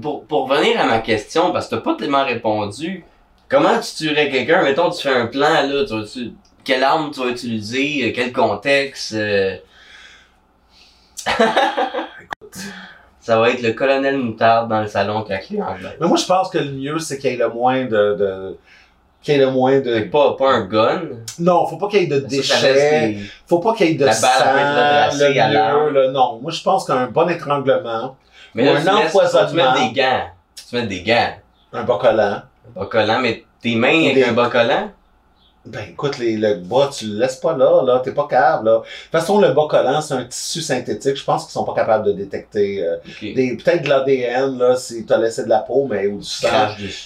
Pour, 0.00 0.24
pour 0.24 0.48
revenir 0.48 0.78
à 0.80 0.86
ma 0.86 0.98
question, 0.98 1.50
parce 1.52 1.66
que 1.68 1.74
t'as 1.76 1.80
pas 1.80 1.94
tellement 1.94 2.24
répondu, 2.24 3.04
comment 3.48 3.78
tu 3.80 4.06
tuerais 4.06 4.30
quelqu'un? 4.30 4.62
Mettons, 4.62 4.90
tu 4.90 5.02
fais 5.02 5.14
un 5.14 5.26
plan, 5.26 5.66
là, 5.66 5.84
tu 5.84 6.32
quelle 6.68 6.84
arme 6.84 7.10
tu 7.10 7.20
vas 7.20 7.26
utiliser, 7.30 8.04
euh, 8.08 8.12
quel 8.14 8.32
contexte? 8.32 9.14
euh? 9.14 9.56
Ça 13.20 13.38
va 13.38 13.50
être 13.50 13.62
le 13.62 13.72
colonel 13.72 14.16
Moutarde 14.16 14.68
dans 14.70 14.80
le 14.80 14.86
salon 14.86 15.22
clé 15.22 15.38
en. 15.60 15.74
Mais 16.00 16.06
moi 16.06 16.16
je 16.16 16.24
pense 16.24 16.48
que 16.48 16.58
le 16.58 16.70
mieux 16.72 16.98
c'est 16.98 17.18
qu'il 17.18 17.30
y 17.30 17.34
ait 17.34 17.36
le 17.36 17.48
moins 17.50 17.84
de, 17.84 18.14
de 18.14 18.56
qu'il 19.22 19.34
y 19.34 19.36
ait 19.36 19.40
le 19.40 19.50
moins 19.50 19.80
de 19.80 20.00
Pas, 20.00 20.34
pas 20.36 20.50
un 20.52 20.64
gun. 20.64 21.02
non, 21.38 21.66
faut 21.66 21.76
pas 21.76 21.88
qu'il 21.88 22.00
y 22.02 22.04
ait 22.04 22.06
de 22.06 22.20
déchets. 22.20 22.72
des- 23.12 23.18
Faut 23.46 23.58
pas 23.58 23.74
qu'il 23.74 23.88
y 23.88 23.90
ait 23.90 23.94
de 23.96 24.06
La 24.06 24.12
sang, 24.12 24.28
balle 24.44 25.10
le 25.18 25.34
l'arme. 25.52 25.92
là, 25.94 26.08
non. 26.10 26.38
Moi, 26.40 26.52
je 26.52 26.62
pense 26.62 26.86
qu'un 26.86 27.08
bon 27.08 27.28
étranglement, 27.28 28.16
Mais 28.54 28.66
Ou 28.66 28.72
un 28.76 28.80
que 28.80 28.82
tu 28.82 28.88
empoisonnement. 29.06 29.72
mettes 29.74 29.92
des 29.94 30.00
gants. 30.00 30.26
Tu 30.70 30.76
mets 30.76 30.86
des 30.86 31.02
gants. 31.02 31.34
un 31.72 31.82
bas 31.84 31.98
collant, 32.00 32.22
Un 32.22 32.80
bas 32.80 32.86
collant, 32.86 33.18
mais 33.20 33.44
tes 33.60 33.74
mains 33.74 33.88
avec 34.04 34.14
Des- 34.14 34.24
un 34.24 34.32
bas 34.32 34.48
collant? 34.48 34.90
Ben 35.68 35.84
écoute, 35.90 36.18
les, 36.18 36.36
le 36.36 36.54
bas, 36.54 36.90
tu 36.92 37.06
le 37.06 37.18
laisses 37.18 37.36
pas 37.36 37.56
là, 37.56 37.82
là, 37.84 38.00
t'es 38.00 38.12
pas 38.12 38.26
capable, 38.26 38.68
là. 38.68 38.78
De 38.78 38.80
toute 38.80 39.10
façon, 39.10 39.40
le 39.40 39.52
bas 39.52 39.66
collant, 39.68 40.00
c'est 40.00 40.14
un 40.14 40.24
tissu 40.24 40.60
synthétique, 40.60 41.16
je 41.16 41.24
pense 41.24 41.44
qu'ils 41.44 41.52
sont 41.52 41.64
pas 41.64 41.74
capables 41.74 42.06
de 42.06 42.12
détecter, 42.12 42.82
euh, 42.84 42.96
des, 43.20 43.56
peut-être 43.56 43.84
de 43.84 43.88
l'ADN, 43.88 44.58
là, 44.58 44.76
si 44.76 45.04
t'as 45.04 45.18
laissé 45.18 45.44
de 45.44 45.48
la 45.48 45.58
peau, 45.60 45.86
mais, 45.88 46.06
ou 46.06 46.18
du 46.18 46.24
sang. 46.24 46.48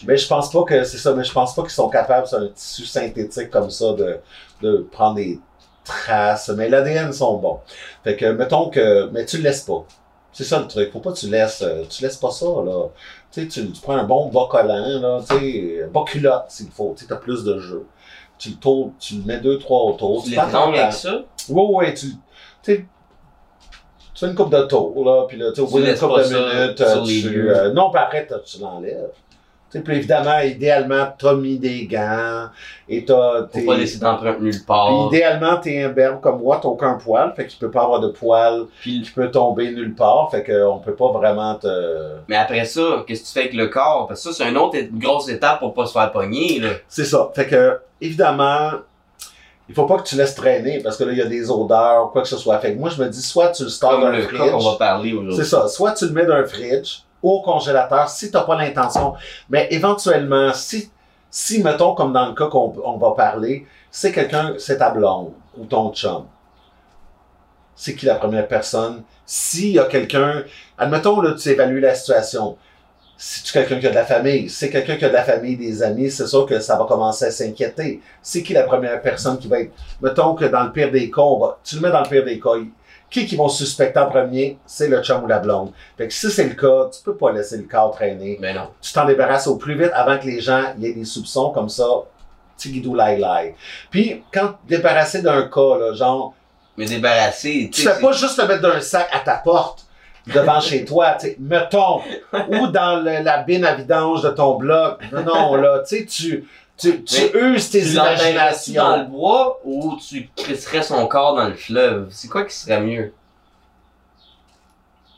Mais 0.06 0.16
je 0.16 0.26
pense 0.26 0.50
pas 0.50 0.62
que 0.62 0.84
c'est 0.84 0.98
ça, 0.98 1.12
mais 1.14 1.24
je 1.24 1.32
pense 1.32 1.54
pas 1.54 1.62
qu'ils 1.62 1.70
sont 1.72 1.88
capables, 1.88 2.26
c'est 2.26 2.36
un 2.36 2.48
tissu 2.48 2.84
synthétique 2.86 3.50
comme 3.50 3.70
ça, 3.70 3.92
de, 3.94 4.18
de 4.62 4.86
prendre 4.90 5.16
des 5.16 5.38
traces. 5.84 6.48
Mais 6.50 6.68
l'ADN 6.68 7.12
sont 7.12 7.38
bons. 7.38 7.60
Fait 8.04 8.16
que, 8.16 8.26
mettons 8.26 8.70
que, 8.70 9.08
mais 9.12 9.24
tu 9.24 9.38
le 9.38 9.44
laisses 9.44 9.62
pas. 9.62 9.84
C'est 10.32 10.44
ça 10.44 10.60
le 10.60 10.66
truc. 10.66 10.90
Faut 10.92 11.00
pas 11.00 11.12
que 11.12 11.18
tu 11.18 11.28
laisses, 11.28 11.62
euh, 11.62 11.84
tu 11.90 12.02
laisses 12.02 12.16
pas 12.16 12.30
ça, 12.30 12.46
là. 12.46 12.88
Tu 13.30 13.42
sais, 13.42 13.48
tu, 13.48 13.70
tu 13.70 13.80
prends 13.82 13.96
un 13.96 14.04
bon 14.04 14.28
bas 14.28 14.46
collant, 14.50 15.00
là, 15.00 15.20
tu 15.28 15.36
sais, 15.36 15.88
bas 15.92 16.04
culotte, 16.06 16.46
s'il 16.48 16.70
faut. 16.70 16.94
Tu 16.96 17.02
sais, 17.02 17.08
t'as 17.08 17.16
plus 17.16 17.44
de 17.44 17.58
jeu. 17.58 17.84
Tu 18.42 18.48
le 18.50 18.56
tournes, 18.56 18.92
tu 18.98 19.14
le 19.18 19.22
mets 19.22 19.38
deux, 19.38 19.56
trois 19.56 19.84
autour. 19.92 20.24
Tu 20.24 20.34
temps. 20.34 20.72
avec 20.72 20.92
ça? 20.92 21.22
Oui, 21.48 21.62
oui, 21.68 21.94
tu, 21.94 22.06
tu 22.64 22.88
fais 24.16 24.26
une 24.26 24.34
coupe 24.34 24.50
de 24.50 24.62
tour, 24.62 25.04
là, 25.04 25.26
puis 25.28 25.36
là, 25.36 25.50
tu 25.50 25.56
sais, 25.56 25.60
au 25.60 25.66
bout 25.68 25.78
d'une 25.78 25.94
coupe 25.96 26.18
de 26.18 26.24
minutes, 26.24 26.82
tu, 27.22 27.48
euh, 27.50 27.72
non, 27.72 27.90
puis 27.90 28.00
après, 28.00 28.26
tu 28.44 28.60
l'enlèves. 28.60 29.10
Tu 29.72 29.80
puis 29.80 29.96
évidemment, 29.96 30.38
idéalement, 30.40 31.06
t'as 31.18 31.34
mis 31.34 31.58
des 31.58 31.86
gants, 31.86 32.48
et 32.88 33.04
t'as, 33.04 33.46
Faut 33.48 33.66
pas 33.66 33.76
laisser 33.76 33.98
d'empreinte 33.98 34.40
nulle 34.40 34.52
puis 34.52 34.64
part. 34.66 35.08
idéalement, 35.08 35.56
t'es 35.56 35.82
un 35.82 35.88
berbe 35.88 36.20
comme 36.20 36.42
moi, 36.42 36.58
t'as 36.60 36.68
aucun 36.68 36.94
poil, 36.94 37.32
fait 37.34 37.46
qu'il 37.46 37.58
peut 37.58 37.70
pas 37.70 37.84
avoir 37.84 38.00
de 38.00 38.08
poil 38.08 38.66
Puis 38.82 39.00
qui 39.02 39.10
peut 39.10 39.30
tomber 39.30 39.70
nulle 39.72 39.94
part, 39.94 40.30
fait 40.30 40.44
qu'on 40.44 40.78
peut 40.78 40.94
pas 40.94 41.10
vraiment 41.12 41.54
te... 41.54 41.68
Mais 42.28 42.36
après 42.36 42.66
ça, 42.66 43.04
qu'est-ce 43.06 43.22
que 43.22 43.26
tu 43.26 43.32
fais 43.32 43.40
avec 43.40 43.54
le 43.54 43.68
corps? 43.68 44.06
Parce 44.08 44.22
que 44.22 44.32
ça, 44.32 44.44
c'est 44.44 44.50
une 44.50 44.58
autre 44.58 44.76
grosse 44.92 45.28
étape 45.28 45.60
pour 45.60 45.72
pas 45.72 45.86
se 45.86 45.92
faire 45.92 46.12
pogner, 46.12 46.60
là. 46.60 46.68
C'est 46.88 47.06
ça. 47.06 47.30
Fait 47.34 47.46
que, 47.46 47.78
évidemment, 48.00 48.72
il 49.68 49.74
faut 49.74 49.86
pas 49.86 49.96
que 49.96 50.06
tu 50.06 50.16
laisses 50.16 50.34
traîner, 50.34 50.80
parce 50.80 50.98
que 50.98 51.04
là, 51.04 51.12
il 51.12 51.18
y 51.18 51.22
a 51.22 51.26
des 51.26 51.50
odeurs, 51.50 52.10
quoi 52.12 52.20
que 52.20 52.28
ce 52.28 52.36
soit. 52.36 52.58
Fait 52.58 52.74
que 52.74 52.78
moi, 52.78 52.90
je 52.90 53.02
me 53.02 53.08
dis, 53.08 53.22
soit 53.22 53.48
tu 53.48 53.62
le 53.62 53.70
stores 53.70 54.00
dans 54.00 54.10
le 54.10 54.26
cas 54.26 54.50
qu'on 54.50 54.58
va 54.58 54.58
fridge, 54.58 54.78
parler 54.78 55.12
aujourd'hui. 55.14 55.36
c'est 55.36 55.44
ça, 55.48 55.66
soit 55.68 55.92
tu 55.92 56.06
le 56.06 56.12
mets 56.12 56.26
dans 56.26 56.34
un 56.34 56.44
fridge, 56.44 57.04
au 57.22 57.40
congélateur 57.40 58.08
si 58.08 58.30
t'as 58.30 58.42
pas 58.42 58.56
l'intention. 58.56 59.14
Mais 59.48 59.68
éventuellement, 59.70 60.52
si, 60.52 60.90
si, 61.30 61.62
mettons, 61.62 61.94
comme 61.94 62.12
dans 62.12 62.26
le 62.26 62.34
cas 62.34 62.46
qu'on 62.46 62.74
on 62.84 62.96
va 62.96 63.12
parler, 63.12 63.66
c'est 63.90 64.12
quelqu'un, 64.12 64.54
c'est 64.58 64.78
ta 64.78 64.90
blonde 64.90 65.32
ou 65.56 65.64
ton 65.64 65.92
chum. 65.92 66.26
C'est 67.74 67.94
qui 67.94 68.06
la 68.06 68.16
première 68.16 68.48
personne? 68.48 69.02
S'il 69.24 69.72
y 69.72 69.78
a 69.78 69.84
quelqu'un, 69.84 70.44
admettons, 70.76 71.20
là, 71.20 71.32
tu 71.32 71.48
évalues 71.48 71.80
la 71.80 71.94
situation. 71.94 72.56
Si 73.16 73.44
tu 73.44 73.52
quelqu'un 73.52 73.78
qui 73.78 73.86
a 73.86 73.90
de 73.90 73.94
la 73.94 74.04
famille, 74.04 74.48
si 74.48 74.56
c'est 74.56 74.70
quelqu'un 74.70 74.96
qui 74.96 75.04
a 75.04 75.08
de 75.08 75.14
la 75.14 75.22
famille, 75.22 75.56
des 75.56 75.82
amis, 75.82 76.10
c'est 76.10 76.26
sûr 76.26 76.44
que 76.44 76.58
ça 76.58 76.76
va 76.76 76.86
commencer 76.86 77.26
à 77.26 77.30
s'inquiéter. 77.30 78.00
C'est 78.20 78.42
qui 78.42 78.52
la 78.52 78.64
première 78.64 79.00
personne 79.00 79.38
qui 79.38 79.46
va 79.46 79.60
être, 79.60 79.72
mettons 80.00 80.34
que 80.34 80.44
dans 80.46 80.64
le 80.64 80.72
pire 80.72 80.90
des 80.90 81.10
cas, 81.10 81.22
tu 81.62 81.76
le 81.76 81.82
mets 81.82 81.90
dans 81.90 82.02
le 82.02 82.08
pire 82.08 82.24
des 82.24 82.40
cas, 82.40 82.50
qui 83.12 83.26
qui 83.26 83.36
vont 83.36 83.48
suspecter 83.48 83.98
en 84.00 84.06
premier? 84.06 84.58
C'est 84.66 84.88
le 84.88 85.02
chum 85.02 85.22
ou 85.22 85.26
la 85.28 85.38
blonde. 85.38 85.70
Fait 85.96 86.08
que 86.08 86.12
si 86.14 86.30
c'est 86.30 86.44
le 86.48 86.54
cas, 86.54 86.88
tu 86.90 87.02
peux 87.04 87.14
pas 87.14 87.30
laisser 87.30 87.58
le 87.58 87.64
corps 87.64 87.92
traîner. 87.92 88.38
Mais 88.40 88.52
non. 88.54 88.68
Tu 88.80 88.92
t'en 88.92 89.04
débarrasses 89.04 89.46
au 89.46 89.56
plus 89.56 89.76
vite 89.78 89.90
avant 89.94 90.18
que 90.18 90.24
les 90.26 90.40
gens 90.40 90.62
aient 90.82 90.92
des 90.92 91.04
soupçons 91.04 91.50
comme 91.50 91.68
ça. 91.68 91.84
Tigidou 92.56 92.94
lai 92.94 93.18
lai. 93.18 93.54
Puis, 93.90 94.22
quand 94.32 94.54
débarrasser 94.68 95.20
d'un 95.22 95.42
cas, 95.48 95.76
là, 95.78 95.92
genre, 95.94 96.34
Mais 96.76 96.86
débarrassé, 96.86 97.70
tu 97.72 97.82
fais 97.82 98.00
pas 98.00 98.12
juste 98.12 98.40
le 98.40 98.48
mettre 98.48 98.62
d'un 98.62 98.80
sac 98.80 99.08
à 99.12 99.18
ta 99.20 99.36
porte 99.36 99.84
devant 100.32 100.60
chez 100.60 100.84
toi, 100.84 101.14
tu 101.18 101.26
sais, 101.26 101.36
mettons, 101.40 102.00
ou 102.48 102.68
dans 102.68 103.00
le- 103.02 103.22
la 103.24 103.38
bine 103.42 103.64
à 103.64 103.74
vidange 103.74 104.22
de 104.22 104.30
ton 104.30 104.54
bloc. 104.54 105.00
Non, 105.12 105.22
non, 105.24 105.54
là, 105.56 105.80
tu 105.80 105.98
sais, 105.98 106.04
tu, 106.06 106.48
tu, 106.78 107.04
tu 107.04 107.20
uses 107.38 107.70
tes 107.70 107.82
tu 107.82 107.92
l'enterrais-tu 107.94 108.22
dans 108.22 108.24
le 108.24 108.30
imaginations. 108.32 109.04
bois 109.10 109.60
ou 109.64 109.96
tu 109.96 110.28
crisserais 110.36 110.82
son 110.82 111.06
corps 111.06 111.34
dans 111.36 111.48
le 111.48 111.54
fleuve? 111.54 112.08
C'est 112.10 112.28
quoi 112.28 112.44
qui 112.44 112.54
serait 112.56 112.80
mieux? 112.80 113.12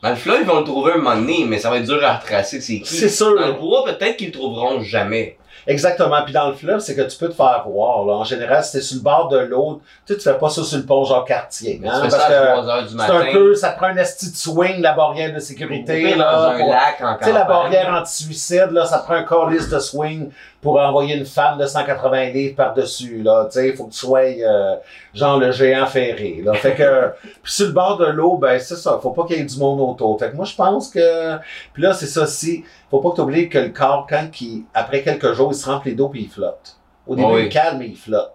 Dans 0.03 0.09
le 0.11 0.15
fleuve, 0.15 0.39
ils 0.41 0.47
vont 0.47 0.59
le 0.59 0.65
trouver 0.65 0.93
un 0.93 0.97
moment 0.97 1.15
donné, 1.15 1.45
mais 1.47 1.57
ça 1.57 1.69
va 1.69 1.77
être 1.77 1.85
dur 1.85 2.03
à 2.05 2.17
retracer 2.17 2.61
c'est 2.61 2.79
qui. 2.81 2.85
C'est 2.95 3.09
sûr. 3.09 3.35
Dans 3.39 3.47
le 3.47 3.53
bois, 3.53 3.83
peut-être 3.85 4.17
qu'ils 4.17 4.27
le 4.27 4.33
trouveront 4.33 4.79
jamais. 4.81 5.37
Exactement. 5.67 6.21
Puis 6.23 6.31
dans 6.31 6.49
le 6.49 6.53
fleuve, 6.53 6.79
c'est 6.79 6.95
que 6.95 7.01
tu 7.01 7.17
peux 7.17 7.27
te 7.29 7.33
faire 7.33 7.63
voir. 7.67 8.05
Là. 8.05 8.13
En 8.13 8.23
général, 8.23 8.63
si 8.63 8.73
t'es 8.73 8.81
sur 8.81 8.97
le 8.97 9.01
bord 9.01 9.29
de 9.29 9.39
l'eau, 9.39 9.81
tu 10.05 10.13
sais, 10.13 10.19
tu 10.19 10.23
fais 10.29 10.37
pas 10.37 10.47
ça 10.49 10.63
sur 10.63 10.77
le 10.77 10.85
pont 10.85 11.03
Jean-Cartier. 11.05 11.79
Tu 11.81 11.87
Hein, 11.87 11.93
fais 12.03 12.09
parce 12.09 12.13
ça 12.21 12.27
à 12.27 12.29
que 12.29 12.51
3 12.51 12.69
heures 12.69 12.83
du 12.83 12.89
c'est 12.89 12.95
matin. 12.95 13.15
un 13.19 13.31
peu, 13.31 13.55
ça 13.55 13.69
te 13.71 13.77
prend 13.77 13.87
un 13.87 13.97
esti 13.97 14.29
de 14.31 14.35
swing, 14.35 14.81
la 14.81 14.93
barrière 14.93 15.33
de 15.33 15.39
sécurité. 15.39 16.13
Là, 16.15 16.31
dans 16.35 16.43
un 16.51 16.57
pour- 16.59 16.69
lac 16.69 17.01
en 17.01 17.17
Tu 17.17 17.23
sais, 17.25 17.31
la 17.33 17.45
barrière 17.45 17.89
anti-suicide, 17.99 18.69
là, 18.73 18.85
ça 18.85 18.99
te 18.99 19.05
prend 19.05 19.15
un 19.15 19.23
calice 19.23 19.67
de 19.69 19.79
swing 19.79 20.29
pour 20.65 20.79
envoyer 20.81 21.15
une 21.15 21.27
femme 21.27 21.59
de 21.59 21.67
180 21.67 22.31
livres 22.31 22.55
par-dessus, 22.55 23.21
là. 23.21 23.45
Tu 23.51 23.59
sais, 23.59 23.73
faut 23.73 23.85
que 23.85 23.91
tu 23.91 23.99
sois, 23.99 24.21
euh, 24.21 24.75
genre, 25.13 25.37
le 25.37 25.51
géant 25.51 25.85
ferré, 25.85 26.41
là. 26.43 26.53
Fait 26.55 26.73
que, 26.73 27.11
puis 27.43 27.51
sur 27.51 27.67
le 27.67 27.71
bord 27.71 27.97
de 27.97 28.07
l'eau, 28.07 28.37
ben, 28.37 28.57
c'est 28.59 28.75
ça. 28.75 28.97
Faut 28.99 29.11
pas 29.11 29.25
qu'il 29.27 29.37
y 29.37 29.39
ait 29.41 29.45
du 29.45 29.59
monde 29.59 29.79
autour. 29.79 30.17
Fait 30.17 30.31
que 30.31 30.35
moi, 30.35 30.45
je 30.45 30.55
pense 30.55 30.89
que, 30.89 31.37
puis 31.71 31.83
là, 31.83 31.93
c'est 31.93 32.07
ça 32.07 32.23
aussi. 32.23 32.63
Faut 32.89 32.99
pas 32.99 33.11
que 33.11 33.17
t'oublies 33.17 33.47
que 33.47 33.59
le 33.59 33.69
corps, 33.69 34.07
quand 34.09 34.27
il, 34.41 34.63
après 34.73 35.03
quelques 35.03 35.33
jours, 35.33 35.51
il 35.51 35.55
se 35.55 35.69
remplit 35.69 35.93
d'eau 35.93 36.09
puis 36.09 36.23
il 36.23 36.29
flotte. 36.29 36.77
Au 37.05 37.15
début, 37.15 37.27
Oui. 37.31 37.43
il 37.43 37.49
calme 37.49 37.83
et 37.83 37.85
il 37.85 37.95
flotte. 37.95 38.33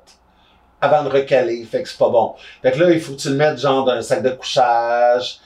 Avant 0.80 1.02
de 1.02 1.08
recaler. 1.08 1.64
Fait 1.64 1.82
que 1.82 1.88
c'est 1.88 1.98
pas 1.98 2.10
bon. 2.10 2.34
Fait 2.62 2.70
que 2.70 2.78
là, 2.78 2.92
il 2.92 3.00
faut 3.00 3.14
que 3.14 3.18
tu 3.18 3.30
le 3.30 3.34
mettes, 3.34 3.58
genre, 3.58 3.84
dans 3.84 3.90
un 3.92 4.02
sac 4.02 4.22
de 4.22 4.30
couchage. 4.30 5.40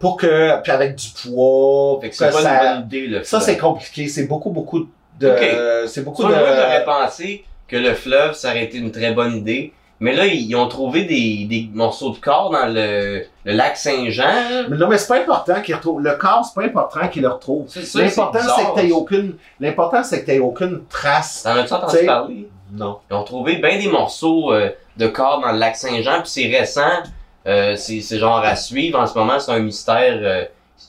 Pour 0.00 0.16
que, 0.16 0.60
puis 0.62 0.72
avec 0.72 0.96
du 0.96 1.06
poids, 1.10 1.98
Fait 2.00 2.08
que 2.08 2.10
que 2.10 2.18
c'est 2.18 2.32
pas 2.32 2.42
ça, 2.42 2.64
une 2.64 2.74
bonne 2.80 2.86
idée, 2.86 3.06
le 3.06 3.22
ça, 3.22 3.38
c'est 3.38 3.56
compliqué. 3.56 4.08
C'est 4.08 4.26
beaucoup, 4.26 4.50
beaucoup 4.50 4.80
de. 4.80 4.86
Ok. 5.22 5.86
C'est 5.88 6.04
beaucoup 6.04 6.22
Sur 6.22 6.30
de. 6.30 6.34
moi, 6.34 6.46
j'aurais 6.48 6.84
pensé 6.84 7.44
que 7.68 7.76
le 7.76 7.94
fleuve, 7.94 8.34
ça 8.34 8.50
aurait 8.50 8.64
été 8.64 8.78
une 8.78 8.90
très 8.92 9.12
bonne 9.12 9.34
idée. 9.36 9.72
Mais 10.00 10.12
là, 10.12 10.26
ils 10.26 10.54
ont 10.56 10.66
trouvé 10.68 11.04
des, 11.04 11.46
des 11.48 11.68
morceaux 11.72 12.10
de 12.10 12.18
corps 12.18 12.50
dans 12.50 12.66
le, 12.66 13.24
le 13.44 13.52
lac 13.52 13.76
Saint-Jean. 13.76 14.66
Mais 14.68 14.76
non, 14.76 14.88
mais 14.88 14.98
c'est 14.98 15.06
pas 15.08 15.18
important 15.20 15.62
qu'il 15.62 15.74
retrouve. 15.74 16.02
Le 16.02 16.12
corps, 16.16 16.44
c'est 16.44 16.60
pas 16.60 16.66
important 16.66 17.08
qu'il 17.08 17.22
le 17.22 17.28
retrouve. 17.28 17.66
C'est 17.68 17.84
ça, 17.84 18.00
L'important, 18.02 18.38
c'est 18.56 18.64
que 18.64 18.80
t'aies 18.80 18.92
aucune. 18.92 19.34
L'important, 19.60 20.02
c'est 20.02 20.20
que 20.22 20.26
t'aies 20.26 20.40
aucune 20.40 20.82
trace. 20.90 21.42
T'en 21.44 21.56
as-tu 21.56 21.72
entendu 21.72 21.96
T'sais- 21.96 22.06
parler? 22.06 22.48
Non. 22.72 22.98
Ils 23.08 23.14
ont 23.14 23.22
trouvé 23.22 23.56
bien 23.56 23.78
des 23.78 23.88
morceaux 23.88 24.52
euh, 24.52 24.70
de 24.96 25.06
corps 25.06 25.40
dans 25.40 25.52
le 25.52 25.58
lac 25.58 25.76
Saint-Jean, 25.76 26.20
puis 26.22 26.30
c'est 26.30 26.46
récent. 26.48 27.02
Euh, 27.46 27.76
c'est 27.76 28.00
c'est 28.00 28.18
genre 28.18 28.38
à 28.38 28.56
suivre. 28.56 28.98
En 28.98 29.06
ce 29.06 29.16
moment, 29.16 29.38
c'est 29.38 29.52
un 29.52 29.60
mystère. 29.60 30.18
Euh, 30.20 30.44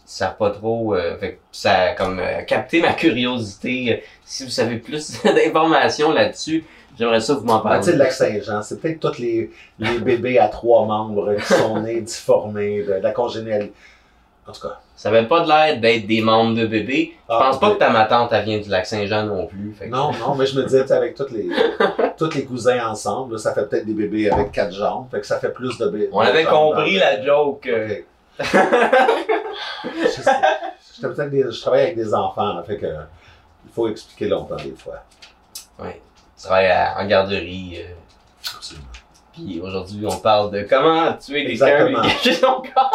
ils 0.06 0.10
savent 0.10 0.38
pas 0.38 0.50
trop. 0.52 0.96
Euh, 0.96 1.18
fait 1.18 1.40
ça 1.52 1.72
a 1.74 1.94
comme 1.94 2.20
euh, 2.20 2.42
capté 2.42 2.82
ma 2.82 2.94
curiosité. 2.94 4.04
Si 4.24 4.44
vous 4.44 4.50
savez 4.50 4.78
plus 4.78 5.22
d'informations 5.24 6.12
là-dessus, 6.12 6.64
j'aimerais 6.98 7.20
ça 7.22 7.34
que 7.36 7.40
vous 7.40 7.46
m'en 7.46 7.64
Ben, 7.64 7.80
tu 7.80 7.86
sais, 7.86 7.92
parliez. 7.92 7.92
le 7.98 7.98
lac 8.00 8.12
Saint-Jean, 8.12 8.62
c'est 8.62 8.80
peut-être 8.80 9.00
tous 9.00 9.20
les, 9.20 9.50
les 9.80 10.00
bébés 10.00 10.40
à 10.40 10.48
trois 10.48 10.86
membres 10.86 11.36
qui 11.36 11.54
sont 11.54 11.80
nés 11.82 12.02
difformés, 12.02 12.84
de, 12.84 12.94
de 12.94 13.04
la 13.04 13.12
congénialité. 13.12 13.74
En 14.48 14.52
tout 14.52 14.62
cas. 14.62 14.78
Ça 14.96 15.10
avait 15.10 15.26
pas 15.26 15.42
de 15.42 15.48
l'air 15.50 15.80
d'être 15.82 16.06
des 16.08 16.22
membres 16.22 16.56
de 16.56 16.66
bébé. 16.68 17.14
Je 17.28 17.34
Ah, 17.34 17.40
pense 17.50 17.60
pas 17.60 17.72
que 17.72 17.80
ta 17.80 17.90
ma 17.90 18.06
tante 18.06 18.30
elle 18.32 18.46
vient 18.46 18.60
du 18.60 18.70
lac 18.70 18.86
Saint-Jean 18.86 19.26
non 19.26 19.46
plus. 19.48 19.74
Fait 19.78 19.88
que- 19.88 19.92
Non, 19.92 20.12
non, 20.20 20.36
mais 20.36 20.46
je 20.46 20.58
me 20.58 20.64
disais, 20.64 20.90
avec 20.92 21.16
tous 21.16 21.32
les, 21.34 21.50
tous 22.18 22.30
les 22.34 22.46
cousins 22.46 22.88
ensemble, 22.88 23.34
là, 23.34 23.38
ça 23.40 23.54
fait 23.54 23.68
peut-être 23.68 23.86
des 23.86 23.94
bébés 23.94 24.30
avec 24.30 24.52
quatre 24.54 24.72
jambes. 24.74 25.08
Fait 25.12 25.20
que 25.20 25.26
ça 25.26 25.40
fait 25.40 25.52
plus 25.52 25.78
de 25.80 25.88
bébés. 25.88 26.10
On 26.14 26.20
avait 26.20 26.46
compris 26.46 26.98
la 26.98 27.22
joke. 27.26 27.68
euh. 27.68 27.96
Je, 28.40 30.30
des- 31.30 31.60
travaille 31.62 31.82
avec 31.84 31.96
des 31.96 32.14
enfants, 32.14 32.54
là, 32.54 32.64
fait 32.64 32.78
que 32.78 32.86
il 32.88 33.72
faut 33.74 33.88
expliquer 33.88 34.28
longtemps 34.28 34.56
des 34.56 34.74
fois. 34.78 35.04
Ouais. 35.80 36.02
Tu 36.38 36.44
travailles 36.44 36.68
à- 36.68 36.96
en 37.00 37.06
garderie. 37.06 37.78
euh, 37.80 37.94
Puis 39.34 39.60
aujourd'hui, 39.62 40.06
on 40.10 40.18
parle 40.18 40.52
de 40.52 40.64
comment 40.64 41.14
tuer 41.14 41.46
quelqu'un 41.46 41.88
et 41.88 41.94
cacher 41.94 42.34
son 42.34 42.62
corps. 42.74 42.92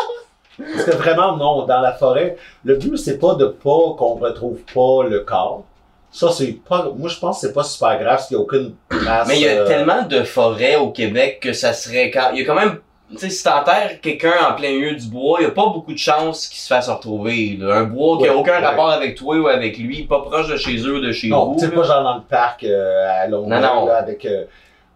Parce 0.59 0.85
que 0.85 0.91
vraiment, 0.97 1.37
non, 1.37 1.65
dans 1.67 1.81
la 1.81 1.93
forêt, 1.93 2.37
le 2.65 2.77
but, 2.77 2.97
c'est 2.99 3.19
pas 3.19 3.35
de 3.35 3.47
pas 3.47 3.95
qu'on 3.97 4.15
retrouve 4.17 4.59
pas 4.75 5.05
le 5.09 5.21
corps. 5.21 5.65
Ça, 6.13 6.31
c'est 6.33 6.59
pas, 6.69 6.91
moi, 6.97 7.09
je 7.09 7.19
pense 7.19 7.41
que 7.41 7.47
c'est 7.47 7.53
pas 7.53 7.63
super 7.63 7.97
grave 7.99 8.17
parce 8.17 8.27
qu'il 8.29 8.37
n'y 8.37 8.43
a 8.43 8.45
aucune 8.45 8.75
trace. 8.89 9.29
Mais 9.29 9.37
il 9.39 9.43
y 9.43 9.49
a 9.49 9.53
euh, 9.53 9.67
tellement 9.67 10.03
de 10.03 10.23
forêts 10.25 10.75
au 10.77 10.91
Québec 10.91 11.39
que 11.41 11.53
ça 11.53 11.73
serait 11.73 12.11
quand. 12.11 12.31
Il 12.33 12.41
y 12.41 12.43
a 12.43 12.47
quand 12.47 12.57
même. 12.57 12.79
Tu 13.11 13.19
sais, 13.19 13.31
si 13.31 13.43
t'enterres 13.43 14.01
quelqu'un 14.01 14.35
en 14.49 14.55
plein 14.55 14.71
milieu 14.71 14.95
du 14.95 15.09
bois, 15.09 15.39
il 15.41 15.45
y 15.45 15.47
a 15.47 15.51
pas 15.51 15.67
beaucoup 15.67 15.93
de 15.93 15.99
chances 15.99 16.47
qu'il 16.47 16.59
se 16.61 16.69
fasse 16.69 16.89
retrouver. 16.89 17.57
là. 17.59 17.79
Un 17.79 17.85
bois 17.85 18.19
qui 18.19 18.29
a 18.29 18.37
aucun 18.37 18.53
ouais. 18.61 18.65
rapport 18.65 18.91
avec 18.91 19.17
toi 19.17 19.37
ou 19.37 19.49
avec 19.49 19.79
lui, 19.79 20.05
pas 20.05 20.21
proche 20.21 20.49
de 20.49 20.57
chez 20.57 20.77
eux, 20.87 21.01
de 21.01 21.11
chez 21.11 21.29
Non, 21.29 21.53
vous. 21.53 21.59
sais, 21.59 21.67
là. 21.67 21.73
pas 21.75 21.83
genre 21.83 22.05
dans 22.05 22.15
le 22.17 22.23
parc 22.23 22.63
euh, 22.63 23.23
à 23.23 23.27
Longueuil, 23.27 23.61
Non, 23.61 23.75
non. 23.81 23.87
là, 23.87 23.97
avec, 23.97 24.25
euh, 24.27 24.45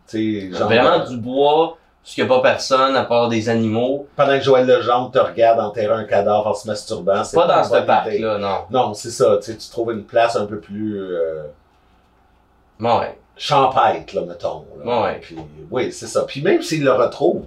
tu 0.08 0.48
sais, 0.50 0.56
genre... 0.56 0.68
Vraiment 0.68 1.04
du 1.04 1.16
bois, 1.16 1.76
parce 2.04 2.14
qu'il 2.14 2.24
n'y 2.24 2.30
a 2.30 2.34
pas 2.36 2.40
personne 2.42 2.94
à 2.94 3.02
part 3.02 3.28
des 3.28 3.48
animaux. 3.48 4.06
Pendant 4.14 4.38
que 4.38 4.44
Joël 4.44 4.66
Legendre 4.66 5.10
te 5.10 5.18
regarde 5.18 5.58
enterrer 5.58 5.94
un 5.94 6.04
cadavre 6.04 6.46
en 6.46 6.54
se 6.54 6.68
masturbant, 6.68 7.24
c'est 7.24 7.36
Pas 7.36 7.46
dans 7.48 7.64
ce 7.64 7.78
parc-là, 7.84 8.38
non. 8.38 8.58
Non, 8.70 8.94
c'est 8.94 9.10
ça, 9.10 9.38
tu 9.42 9.56
trouves 9.70 9.90
une 9.92 10.04
place 10.04 10.36
un 10.36 10.46
peu 10.46 10.60
plus... 10.60 11.00
euh, 11.00 11.42
ouais. 12.80 13.18
champêtre, 13.36 14.14
là, 14.14 14.22
mettons. 14.22 14.64
là. 14.84 15.02
Ouais. 15.02 15.18
Puis, 15.20 15.36
oui, 15.70 15.90
c'est 15.92 16.06
ça. 16.06 16.22
Puis 16.22 16.42
même 16.42 16.62
s'il 16.62 16.84
le 16.84 16.92
retrouve, 16.92 17.42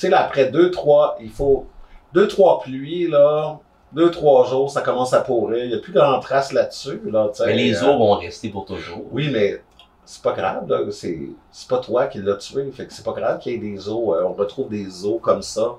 sais, 0.00 0.10
là, 0.10 0.20
après 0.24 0.46
deux, 0.50 0.70
trois, 0.70 1.16
il 1.20 1.30
faut 1.30 1.66
deux, 2.12 2.26
trois 2.28 2.60
pluies, 2.60 3.08
là, 3.08 3.58
deux, 3.92 4.10
trois 4.10 4.46
jours, 4.48 4.70
ça 4.70 4.80
commence 4.82 5.12
à 5.12 5.20
pourrir. 5.20 5.64
Il 5.64 5.68
n'y 5.70 5.74
a 5.76 5.78
plus 5.78 5.92
grand 5.92 6.18
trace 6.20 6.52
là-dessus, 6.52 7.00
là, 7.10 7.28
tu 7.30 7.38
sais. 7.38 7.46
Mais 7.46 7.54
les 7.56 7.82
Euh, 7.82 7.88
os 7.90 7.98
vont 7.98 8.14
rester 8.14 8.48
pour 8.48 8.64
toujours. 8.64 9.04
Oui, 9.12 9.30
mais 9.32 9.60
c'est 10.04 10.22
pas 10.22 10.32
grave, 10.32 10.68
là. 10.68 10.78
C'est, 10.90 11.18
c'est 11.52 11.68
pas 11.68 11.78
toi 11.78 12.06
qui 12.06 12.18
l'as 12.18 12.36
tué. 12.36 12.70
Fait 12.72 12.86
que 12.86 12.92
c'est 12.92 13.04
pas 13.04 13.12
grave 13.12 13.38
qu'il 13.38 13.52
y 13.52 13.54
ait 13.54 13.58
des 13.58 13.88
os. 13.88 14.16
euh, 14.16 14.24
on 14.24 14.32
retrouve 14.32 14.68
des 14.68 15.04
os 15.04 15.18
comme 15.20 15.42
ça. 15.42 15.76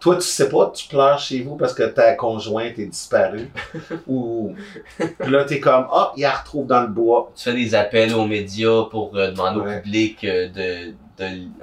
Toi, 0.00 0.16
tu 0.16 0.22
sais 0.22 0.48
pas, 0.50 0.70
tu 0.74 0.88
pleures 0.88 1.18
chez 1.18 1.40
vous 1.42 1.56
parce 1.56 1.72
que 1.72 1.84
ta 1.84 2.12
conjointe 2.14 2.78
est 2.78 2.86
disparue. 2.86 3.50
ou, 4.08 4.54
puis 4.98 5.30
là, 5.30 5.44
t'es 5.44 5.60
comme, 5.60 5.86
ah, 5.92 6.12
il 6.16 6.22
la 6.22 6.32
retrouve 6.32 6.66
dans 6.66 6.82
le 6.82 6.88
bois. 6.88 7.30
Tu 7.34 7.44
fais 7.44 7.54
des 7.54 7.74
appels 7.74 8.14
aux 8.14 8.26
médias 8.26 8.82
pour 8.90 9.12
euh, 9.16 9.30
demander 9.30 9.60
Ouais. 9.60 9.76
au 9.78 9.80
public 9.80 10.24
euh, 10.24 10.48
de. 10.48 10.94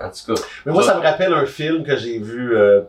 En 0.01 0.09
tout 0.09 0.35
cas, 0.35 0.41
Mais 0.65 0.71
moi, 0.71 0.83
ça 0.83 0.95
me 0.95 1.01
rappelle 1.01 1.33
un 1.33 1.45
film 1.45 1.83
que 1.83 1.95
j'ai 1.97 2.19
vu. 2.19 2.55
euh, 2.57 2.81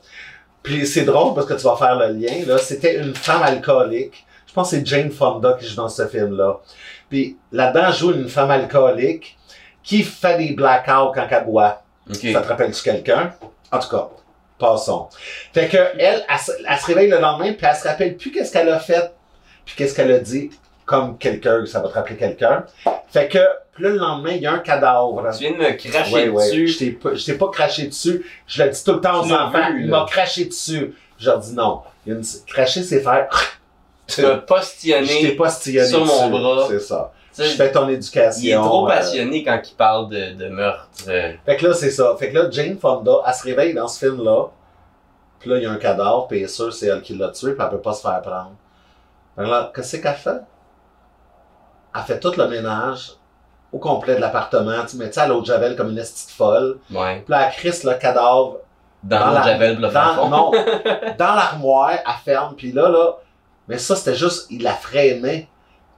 puis 0.63 0.87
c'est 0.87 1.05
drôle 1.05 1.35
parce 1.35 1.47
que 1.47 1.55
tu 1.55 1.63
vas 1.65 1.77
faire 1.77 1.97
le 1.99 2.13
lien. 2.13 2.45
Là, 2.47 2.59
c'était 2.59 2.99
une 3.01 3.15
femme 3.15 3.43
alcoolique. 3.43 4.27
Je 4.47 4.53
pense 4.53 4.71
que 4.71 4.77
c'est 4.77 4.87
Jane 4.87 5.11
Fonda 5.11 5.57
qui 5.59 5.67
joue 5.67 5.77
dans 5.77 5.89
ce 5.89 6.07
film-là. 6.07 6.59
Puis 7.09 7.37
là-dedans 7.53 7.91
joue 7.93 8.13
une 8.13 8.29
femme 8.29 8.51
alcoolique 8.51 9.39
qui 9.83 10.03
fait 10.03 10.37
des 10.37 10.53
blackouts 10.53 11.13
quand 11.15 11.27
elle 11.31 11.45
boit. 11.45 11.83
Ça 12.33 12.41
te 12.43 12.49
rappelle-tu 12.49 12.83
quelqu'un? 12.83 13.33
En 13.73 13.79
tout 13.79 13.89
cas, 13.89 14.09
passons. 14.59 15.09
Fait 15.55 15.69
que 15.69 15.77
elle, 15.99 16.25
elle 16.29 16.79
se 16.79 16.87
réveille 16.87 17.09
le 17.09 17.19
lendemain, 17.21 17.53
puis 17.53 17.67
elle 17.69 17.77
se 17.77 17.87
rappelle 17.89 18.17
plus 18.17 18.31
qu'est-ce 18.33 18.53
qu'elle 18.53 18.69
a 18.69 18.81
fait, 18.81 19.13
puis 19.65 19.75
qu'est-ce 19.77 19.95
qu'elle 19.95 20.11
a 20.13 20.19
dit, 20.19 20.51
comme 20.91 21.17
quelqu'un, 21.19 21.65
ça 21.67 21.79
va 21.81 21.89
te 21.89 21.95
rappeler 21.95 22.17
quelqu'un. 22.17 22.65
Fait 23.09 23.29
que, 23.29 23.39
puis 23.73 23.85
là, 23.85 23.91
le 23.91 23.97
lendemain, 23.99 24.33
il 24.33 24.43
y 24.43 24.47
a 24.47 24.53
un 24.53 24.59
cadavre. 24.59 25.23
Tu 25.33 25.39
viens 25.45 25.53
de 25.53 25.57
me 25.59 25.73
cracher 25.77 26.13
Ouais, 26.13 26.29
ouais. 26.29 26.45
dessus. 26.47 26.67
Je 26.67 26.79
t'ai 26.79 26.99
je 27.15 27.25
t'ai 27.25 27.35
pas 27.35 27.49
craché 27.49 27.87
dessus. 27.87 28.27
Je 28.49 28.63
le 28.65 28.71
dis 28.71 28.83
tout 28.85 28.95
le 28.95 29.01
temps 29.01 29.21
aux 29.21 29.33
enfants. 29.33 29.71
vu, 29.73 29.85
il 29.85 29.89
là. 29.91 30.01
m'a 30.01 30.07
craché 30.07 30.47
dessus. 30.47 30.93
Je 31.17 31.27
leur 31.31 31.39
dis 31.39 31.55
non. 31.55 31.83
Il 32.05 32.13
y 32.13 32.17
a 32.17 32.19
une... 32.19 32.25
Cracher, 32.49 32.83
c'est 32.83 33.01
faire. 33.01 33.29
Tu 34.09 34.23
m'as 34.23 34.41
Je 34.41 35.21
t'ai 35.21 35.37
postillonné. 35.37 35.87
sur 35.87 36.05
mon 36.05 36.29
dessus. 36.29 36.43
bras. 36.43 36.67
C'est 36.69 36.81
ça. 36.81 37.13
Je 37.39 37.45
fais 37.45 37.71
ton 37.71 37.89
éducation. 37.89 38.43
Il 38.43 38.51
est 38.51 38.55
trop 38.57 38.87
euh, 38.87 38.91
passionné 38.91 39.45
quand 39.45 39.61
il 39.65 39.75
parle 39.77 40.09
de, 40.09 40.33
de 40.33 40.49
meurtre. 40.49 40.89
euh. 41.07 41.33
Fait 41.47 41.57
que 41.57 41.69
là, 41.69 41.75
c'est 41.75 41.93
ça. 41.93 42.17
Fait 42.19 42.31
que 42.33 42.37
là, 42.37 42.51
Jane 42.51 42.77
Fonda, 42.77 43.13
elle 43.25 43.33
se 43.35 43.45
réveille 43.45 43.73
dans 43.73 43.87
ce 43.87 44.05
film-là. 44.05 44.47
Puis 45.39 45.49
là, 45.49 45.59
il 45.59 45.63
y 45.63 45.67
a 45.67 45.71
un 45.71 45.77
cadavre, 45.77 46.27
puis 46.27 46.39
elle 46.39 46.45
est 46.47 46.49
sûre 46.49 46.73
c'est 46.73 46.89
elle 46.89 47.01
qui 47.03 47.15
l'a 47.17 47.29
tué, 47.29 47.53
puis 47.53 47.63
elle 47.63 47.71
peut 47.71 47.81
pas 47.81 47.93
se 47.95 48.03
faire 48.03 48.21
prendre. 48.21 48.51
Alors, 49.39 49.73
qu'est-ce 49.73 49.97
qu'elle 49.99 50.15
fait? 50.15 50.41
Elle 51.95 52.03
fait 52.03 52.21
tout 52.21 52.33
le 52.37 52.49
ménage 52.49 53.13
au 53.73 53.79
complet 53.79 54.17
de 54.17 54.21
l'appartement. 54.21 54.85
Tu 54.89 54.97
mets 54.97 55.11
ça 55.13 55.23
à 55.25 55.27
l'eau 55.29 55.41
de 55.41 55.47
Javel 55.47 55.77
comme 55.77 55.91
une 55.91 55.99
estite 55.99 56.31
folle? 56.31 56.79
Ouais. 56.91 57.17
Puis 57.25 57.31
là, 57.33 57.47
elle 57.47 57.53
crisse 57.53 57.85
le 57.85 57.95
cadavre 57.95 58.59
Dans, 59.03 59.19
Dans 59.19 59.31
la- 59.33 59.43
Javel, 59.43 59.81
le 59.81 59.89
dans, 59.89 60.29
non, 60.29 60.51
dans 61.19 61.35
l'armoire, 61.35 61.91
elle 61.93 62.03
ferme, 62.25 62.55
puis 62.57 62.73
là, 62.73 62.89
là, 62.89 63.17
mais 63.69 63.79
ça, 63.79 63.95
c'était 63.97 64.17
juste, 64.17 64.47
il 64.51 64.63
la 64.63 64.73
freinait 64.75 65.49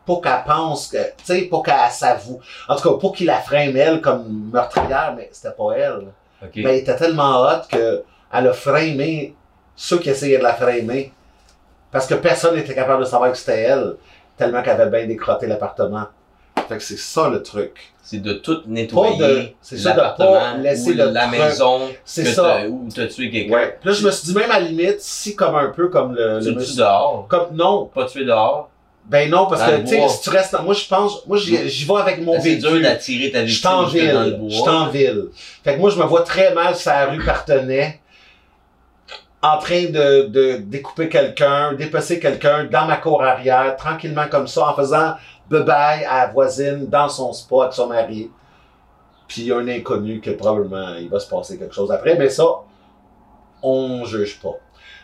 pour 0.04 0.20
qu'elle 0.20 0.42
pense 0.46 0.88
que, 0.88 0.98
tu 0.98 1.24
sais, 1.24 1.42
pour 1.42 1.62
qu'elle 1.62 1.90
s'avoue. 1.90 2.40
En 2.68 2.76
tout 2.76 2.88
cas, 2.90 2.96
pour 2.98 3.14
qu'il 3.14 3.26
la 3.26 3.40
freine, 3.40 3.76
elle, 3.76 4.00
comme 4.00 4.50
meurtrière, 4.52 5.14
mais 5.16 5.28
c'était 5.32 5.54
pas 5.54 5.72
elle. 5.76 6.08
Mais 6.56 6.62
elle 6.74 6.76
était 6.82 6.96
tellement 6.96 7.42
hot 7.42 7.62
que 7.70 8.02
elle 8.32 8.48
a 8.48 8.52
freiné 8.52 9.34
ceux 9.76 9.98
qui 9.98 10.10
essayaient 10.10 10.38
de 10.38 10.42
la 10.42 10.54
freiner. 10.54 11.12
Parce 11.90 12.06
que 12.06 12.14
personne 12.14 12.56
n'était 12.56 12.74
capable 12.74 13.00
de 13.04 13.08
savoir 13.08 13.30
que 13.30 13.38
c'était 13.38 13.60
elle, 13.62 13.94
tellement 14.36 14.62
qu'elle 14.62 14.80
avait 14.80 14.98
bien 14.98 15.06
décrotté 15.06 15.46
l'appartement. 15.46 16.06
Fait 16.68 16.76
que 16.76 16.82
c'est 16.82 16.98
ça 16.98 17.28
le 17.28 17.42
truc. 17.42 17.92
C'est 18.02 18.20
de 18.20 18.32
tout 18.34 18.62
nettoyer. 18.66 19.56
c'est 19.62 19.78
ça, 19.78 19.92
de 19.92 20.00
pas 20.18 20.56
laisser 20.56 20.90
ou 20.90 20.94
le 20.94 21.10
la 21.10 21.26
truc. 21.26 21.38
maison 21.38 21.80
C'est 22.04 22.24
que 22.24 22.28
ça. 22.30 22.66
où 22.68 22.88
t'as 22.94 23.06
tué 23.06 23.30
quelqu'un. 23.30 23.54
Ouais. 23.54 23.78
Puis 23.80 23.90
là, 23.90 23.94
je 23.94 24.04
me 24.06 24.10
suis 24.10 24.26
dit, 24.26 24.34
même 24.34 24.50
à 24.50 24.58
la 24.58 24.66
limite, 24.66 25.00
si 25.00 25.34
comme 25.36 25.54
un 25.54 25.68
peu 25.70 25.88
comme 25.88 26.14
le, 26.14 26.40
Tu 26.42 26.52
le 26.52 26.64
tues 26.64 26.76
dehors? 26.76 27.26
Comme, 27.28 27.48
non, 27.54 27.86
Pas 27.94 28.04
tuer 28.06 28.24
dehors? 28.24 28.68
Ben 29.06 29.28
non, 29.30 29.46
parce 29.46 29.62
Dans 29.62 29.66
que, 29.78 29.80
tu 29.82 29.86
sais, 29.88 30.08
si 30.08 30.20
tu 30.22 30.30
restes 30.30 30.52
dans... 30.52 30.62
Moi, 30.62 30.74
je 30.74 30.86
pense... 30.86 31.26
Moi, 31.26 31.36
j'y 31.36 31.84
vais 31.84 31.94
avec 31.94 32.20
mon 32.22 32.34
Ben, 32.34 32.40
C'est 32.42 32.56
dur 32.56 32.70
véhicule. 32.70 32.82
d'attirer 32.82 33.30
ta 33.32 33.40
Je 33.40 33.52
victime 33.52 33.70
dans 33.70 33.82
le 33.82 33.88
ville. 33.88 34.36
bois. 34.38 34.48
Je 34.48 34.54
suis 34.54 34.68
en 34.68 34.88
ville. 34.88 35.24
Fait 35.64 35.74
que 35.74 35.80
moi, 35.80 35.90
je 35.90 35.98
me 35.98 36.04
vois 36.04 36.22
très 36.22 36.54
mal 36.54 36.76
sur 36.76 36.90
la 36.92 37.06
rue 37.06 37.24
Partenay, 37.24 37.98
en 39.42 39.58
train 39.58 39.86
de, 39.86 40.58
découper 40.58 41.08
quelqu'un, 41.08 41.72
dépecer 41.72 42.20
quelqu'un 42.20 42.64
dans 42.64 42.86
ma 42.86 42.96
cour 42.96 43.22
arrière, 43.22 43.76
tranquillement 43.76 44.28
comme 44.30 44.46
ça, 44.46 44.68
en 44.68 44.74
faisant 44.74 45.14
bye-bye 45.50 46.06
à 46.06 46.26
la 46.26 46.32
voisine 46.32 46.86
dans 46.86 47.08
son 47.08 47.32
avec 47.60 47.72
son 47.72 47.88
mari. 47.88 48.30
Puis 49.26 49.42
y 49.42 49.52
un 49.52 49.66
inconnu 49.66 50.20
que 50.20 50.30
probablement 50.30 50.94
il 50.94 51.08
va 51.08 51.18
se 51.18 51.28
passer 51.28 51.58
quelque 51.58 51.74
chose 51.74 51.90
après. 51.90 52.16
Mais 52.16 52.28
ça, 52.28 52.44
on 53.62 54.04
juge 54.04 54.40
pas. 54.40 54.58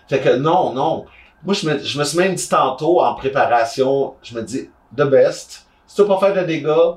Fait 0.08 0.20
que 0.20 0.36
non, 0.36 0.72
non. 0.72 1.06
Moi, 1.44 1.54
je 1.54 1.68
me, 1.68 2.04
suis 2.04 2.18
même 2.18 2.34
dit 2.34 2.48
tantôt 2.48 3.00
en 3.00 3.14
préparation, 3.14 4.14
je 4.22 4.34
me 4.34 4.42
dis, 4.42 4.70
the 4.96 5.02
best. 5.02 5.66
Si 5.86 5.96
tu 5.96 6.02
veux 6.02 6.08
pas 6.08 6.18
faire 6.18 6.34
de 6.34 6.46
dégâts, 6.46 6.96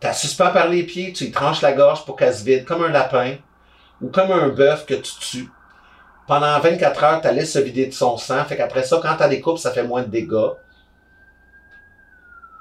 t'as 0.00 0.12
suspends 0.12 0.50
par 0.50 0.68
les 0.68 0.82
pieds, 0.82 1.12
tu 1.12 1.24
lui 1.24 1.32
tranches 1.32 1.62
la 1.62 1.72
gorge 1.72 2.04
pour 2.04 2.16
qu'elle 2.16 2.34
se 2.34 2.44
vide 2.44 2.64
comme 2.64 2.82
un 2.82 2.88
lapin 2.88 3.36
ou 4.00 4.08
comme 4.08 4.32
un 4.32 4.48
bœuf 4.48 4.86
que 4.86 4.94
tu 4.94 5.12
tues. 5.20 5.48
Pendant 6.26 6.58
24 6.58 7.04
heures, 7.04 7.20
tu 7.20 7.28
laisses 7.34 7.52
se 7.52 7.58
vider 7.58 7.86
de 7.86 7.92
son 7.92 8.16
sang. 8.16 8.44
Fait 8.44 8.56
qu'après 8.56 8.82
ça, 8.82 8.98
quand 9.02 9.14
t'as 9.16 9.28
des 9.28 9.40
coupes, 9.40 9.58
ça 9.58 9.70
fait 9.72 9.82
moins 9.82 10.02
de 10.02 10.08
dégâts. 10.08 10.52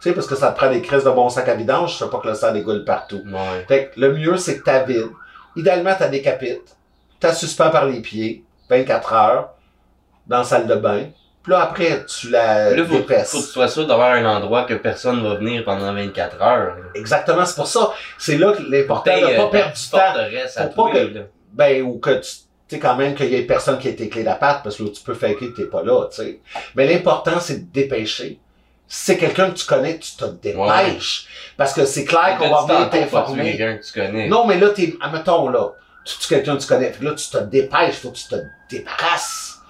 Tu 0.02 0.10
sais, 0.10 0.15
parce 0.15 0.28
que 0.28 0.36
ça 0.36 0.52
te 0.52 0.58
prend 0.58 0.69
des 0.69 0.82
crises 0.82 1.06
de 1.06 1.10
bon 1.10 1.30
sac 1.30 1.47
à 1.47 1.56
vidange, 1.56 1.93
je 1.93 2.04
sais 2.04 2.10
pas 2.10 2.19
que 2.19 2.28
le 2.28 2.34
sang 2.34 2.52
dégoule 2.52 2.84
partout. 2.84 3.23
Ouais. 3.26 3.65
Fait 3.69 3.86
que 3.86 3.99
le 4.02 4.13
mieux, 4.13 4.36
c'est 4.36 4.58
que 4.58 4.63
t'as 4.63 4.84
vide. 4.84 5.12
Idéalement, 5.56 5.93
t'as 5.97 6.10
décapites. 6.10 6.76
T'as 7.21 7.34
suspends 7.34 7.69
par 7.69 7.86
les 7.86 8.02
pieds, 8.02 8.43
24 8.69 9.13
heures, 9.13 9.49
dans 10.28 10.39
la 10.39 10.43
salle 10.43 10.67
de 10.67 10.76
bain. 10.76 11.06
Puis 11.41 11.52
là, 11.52 11.62
après, 11.62 12.06
tu 12.06 12.30
la 12.30 12.73
Là, 12.73 12.86
faut, 12.86 12.95
faut 12.95 13.04
que 13.04 13.23
tu 13.23 13.41
sois 13.41 13.67
sûr 13.67 13.88
d'avoir 13.88 14.13
un 14.13 14.26
endroit 14.26 14.63
que 14.63 14.73
personne 14.73 15.23
va 15.23 15.36
venir 15.36 15.63
pendant 15.63 15.93
24 15.93 16.41
heures. 16.41 16.78
Exactement, 16.95 17.45
c'est 17.45 17.56
pour 17.56 17.67
ça. 17.67 17.93
C'est 18.17 18.38
là 18.38 18.54
que 18.54 18.63
l'important 18.63 19.15
de 19.15 19.26
Paye, 19.26 19.36
pas 19.38 19.43
euh, 19.43 19.47
perdre 19.47 19.73
du 19.73 19.89
temps. 19.89 20.63
Faut 20.76 20.86
pas 20.86 20.91
que-. 20.91 21.26
Ben, 21.54 21.82
ou 21.84 21.99
que 21.99 22.12
tu 22.12 22.32
tu 22.67 22.76
sais, 22.76 22.80
quand 22.80 22.95
même 22.95 23.13
qu'il 23.15 23.30
y 23.30 23.36
ait 23.36 23.43
personne 23.43 23.78
qui 23.78 23.89
ait 23.89 23.95
tes 23.95 24.10
clés 24.10 24.23
d'appart, 24.23 24.63
parce 24.63 24.78
que 24.78 24.84
là, 24.84 24.89
tu 24.93 25.02
peux 25.02 25.13
faker 25.13 25.52
que 25.52 25.56
t'es 25.56 25.65
pas 25.65 25.84
là, 25.84 26.08
tu 26.10 26.17
sais. 26.17 26.39
Mais 26.76 26.88
l'important, 26.88 27.39
c'est 27.39 27.67
de 27.67 27.71
dépêcher. 27.73 28.39
Si 28.88 29.06
c'est 29.06 29.17
quelqu'un 29.17 29.49
que 29.52 29.58
tu 29.58 29.65
connais, 29.65 29.97
tu 29.97 30.15
te 30.15 30.26
dépêches. 30.26 31.28
Parce 31.58 31.73
que 31.73 31.86
c'est 31.86 32.06
clair 32.06 32.38
qu'on 32.38 32.49
va 32.49 32.65
venir 32.65 32.89
t'informer. 32.89 33.58
quelqu'un 33.58 33.78
que 33.78 33.86
tu 33.86 33.93
connais. 33.93 34.28
Non, 34.28 34.45
mais 34.45 34.60
là, 34.60 34.69
t'es, 34.69 34.95
admettons, 35.02 35.49
là, 35.49 35.71
tu 36.06 36.17
tues 36.19 36.28
quelqu'un 36.28 36.58
que 36.58 36.62
tu 36.62 36.67
connais. 36.67 36.93
Là, 37.02 37.13
tu 37.13 37.30
te 37.30 37.38
dépêches, 37.38 37.95
faut 37.95 38.12
que 38.12 38.17
tu 38.17 38.28
te 38.28 38.36
débarrasses 38.69 39.62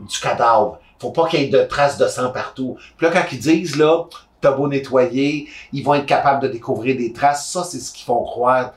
du 0.00 0.18
cadavre. 0.18 0.80
Faut 0.98 1.10
pas 1.10 1.28
qu'il 1.28 1.42
y 1.42 1.44
ait 1.44 1.48
de 1.48 1.62
traces 1.64 1.98
de 1.98 2.06
sang 2.06 2.30
partout. 2.30 2.76
Puis 2.96 3.06
là, 3.06 3.12
quand 3.12 3.24
ils 3.32 3.38
disent, 3.38 3.76
là, 3.76 4.04
t'as 4.40 4.52
beau 4.52 4.68
nettoyer, 4.68 5.48
ils 5.72 5.82
vont 5.84 5.94
être 5.94 6.06
capables 6.06 6.42
de 6.42 6.48
découvrir 6.48 6.96
des 6.96 7.12
traces. 7.12 7.50
Ça, 7.50 7.64
c'est 7.64 7.78
ce 7.78 7.92
qu'ils 7.92 8.04
font 8.04 8.22
croire 8.24 8.72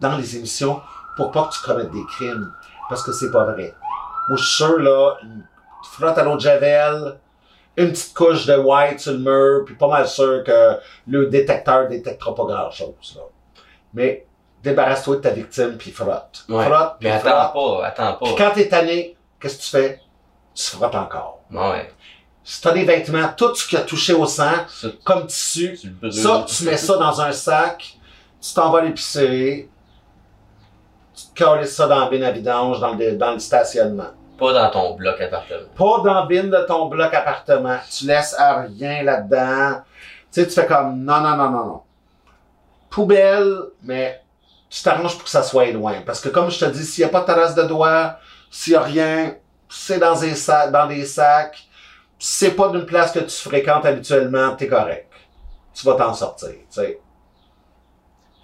dans 0.00 0.16
les 0.16 0.36
émissions 0.36 0.80
pour 1.16 1.30
pas 1.30 1.44
que 1.44 1.54
tu 1.54 1.60
commettes 1.60 1.90
des 1.90 2.04
crimes. 2.16 2.52
Parce 2.88 3.02
que 3.02 3.12
c'est 3.12 3.30
pas 3.30 3.44
vrai. 3.44 3.74
Moi, 4.28 4.36
je 4.38 4.44
suis 4.44 4.56
sûr, 4.56 4.78
là, 4.78 5.16
une 5.22 5.44
frotte 5.82 6.18
à 6.18 6.22
l'eau 6.24 6.36
de 6.36 6.40
Javel, 6.40 7.16
une 7.76 7.90
petite 7.90 8.14
couche 8.14 8.46
de 8.46 8.56
white 8.56 9.00
sur 9.00 9.12
le 9.12 9.18
mur, 9.18 9.64
puis 9.64 9.74
pas 9.74 9.88
mal 9.88 10.06
sûr 10.06 10.44
que 10.44 10.76
le 11.08 11.26
détecteur 11.26 11.88
détectera 11.88 12.34
pas 12.34 12.44
grand-chose, 12.44 13.14
là. 13.16 13.22
Mais 13.94 14.26
débarrasse-toi 14.62 15.16
de 15.16 15.20
ta 15.22 15.30
victime, 15.30 15.76
puis 15.78 15.90
frotte. 15.90 16.44
Ouais. 16.48 16.64
Frotte, 16.66 16.96
puis 17.00 17.08
Mais 17.08 17.18
frotte. 17.18 17.32
attends 17.32 17.78
pas, 17.78 17.86
attends 17.86 18.18
Puis 18.24 18.34
pas. 18.34 18.44
quand 18.48 18.54
t'es 18.54 18.68
tanné, 18.68 19.16
qu'est-ce 19.40 19.56
que 19.58 19.62
tu 19.62 19.70
fais? 19.70 20.00
Tu 20.54 20.64
frottes 20.76 20.94
encore. 20.94 21.40
Ouais. 21.50 21.90
Si 22.44 22.60
t'as 22.60 22.72
des 22.72 22.84
vêtements, 22.84 23.28
tout 23.36 23.54
ce 23.54 23.66
qui 23.66 23.76
a 23.76 23.80
touché 23.82 24.12
au 24.12 24.26
sang, 24.26 24.52
comme 25.04 25.26
tissu, 25.26 25.78
ça, 26.10 26.44
tu 26.46 26.64
mets 26.64 26.76
ça 26.76 26.96
dans 26.96 27.20
un 27.20 27.32
sac, 27.32 27.96
tu 28.40 28.52
t'en 28.54 28.70
vas 28.70 28.80
à 28.80 28.82
l'épicerie, 28.82 29.68
tu 31.14 31.44
te 31.44 31.64
ça 31.64 31.86
dans 31.86 32.00
la 32.00 32.08
bine 32.08 32.24
à 32.24 32.30
vidange, 32.30 32.80
dans 32.80 32.94
le, 32.94 33.16
dans 33.16 33.32
le 33.32 33.38
stationnement. 33.38 34.10
Pas 34.38 34.52
dans 34.52 34.70
ton 34.70 34.94
bloc 34.94 35.20
appartement. 35.20 35.68
Pas 35.76 36.02
dans 36.02 36.14
la 36.14 36.26
bine 36.26 36.50
de 36.50 36.64
ton 36.66 36.86
bloc 36.86 37.12
appartement. 37.12 37.78
Tu 37.90 38.06
laisses 38.06 38.36
rien 38.36 39.02
là-dedans. 39.02 39.82
Tu 40.32 40.40
sais, 40.40 40.46
tu 40.46 40.54
fais 40.54 40.66
comme 40.66 41.04
non, 41.04 41.20
non, 41.20 41.36
non, 41.36 41.50
non, 41.50 41.64
non. 41.66 41.82
Poubelle, 42.90 43.56
mais 43.82 44.22
tu 44.68 44.82
t'arranges 44.82 45.14
pour 45.14 45.24
que 45.24 45.30
ça 45.30 45.42
soit 45.42 45.70
loin. 45.70 46.02
Parce 46.04 46.20
que 46.20 46.28
comme 46.28 46.50
je 46.50 46.58
te 46.58 46.64
dis, 46.64 46.84
s'il 46.84 47.04
n'y 47.04 47.10
a 47.10 47.12
pas 47.12 47.20
de 47.20 47.26
terrasse 47.26 47.54
de 47.54 47.62
doigts, 47.62 48.16
s'il 48.50 48.72
n'y 48.72 48.78
a 48.78 48.82
rien, 48.82 49.36
c'est 49.68 49.98
dans 49.98 50.18
des 50.18 50.34
sacs, 50.34 50.70
dans 50.72 50.86
des 50.86 51.04
sacs, 51.04 51.66
c'est 52.18 52.52
pas 52.52 52.68
d'une 52.68 52.86
place 52.86 53.12
que 53.12 53.20
tu 53.20 53.36
fréquentes 53.36 53.84
habituellement, 53.84 54.54
t'es 54.56 54.68
correct. 54.68 55.10
Tu 55.74 55.86
vas 55.86 55.94
t'en 55.94 56.14
sortir, 56.14 56.50
tu 56.50 56.64
sais, 56.68 57.00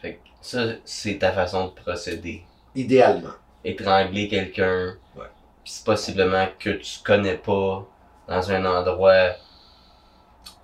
Fait 0.00 0.14
que 0.14 0.20
ça, 0.40 0.60
c'est 0.84 1.18
ta 1.18 1.32
façon 1.32 1.66
de 1.66 1.70
procéder. 1.72 2.44
Idéalement. 2.74 3.30
Étrangler 3.64 4.28
quelqu'un. 4.28 4.94
Ouais. 5.16 5.24
C'est 5.64 5.84
possiblement 5.84 6.46
que 6.58 6.70
tu 6.70 6.98
connais 7.04 7.36
pas 7.36 7.84
dans 8.28 8.50
un 8.50 8.64
endroit. 8.64 9.30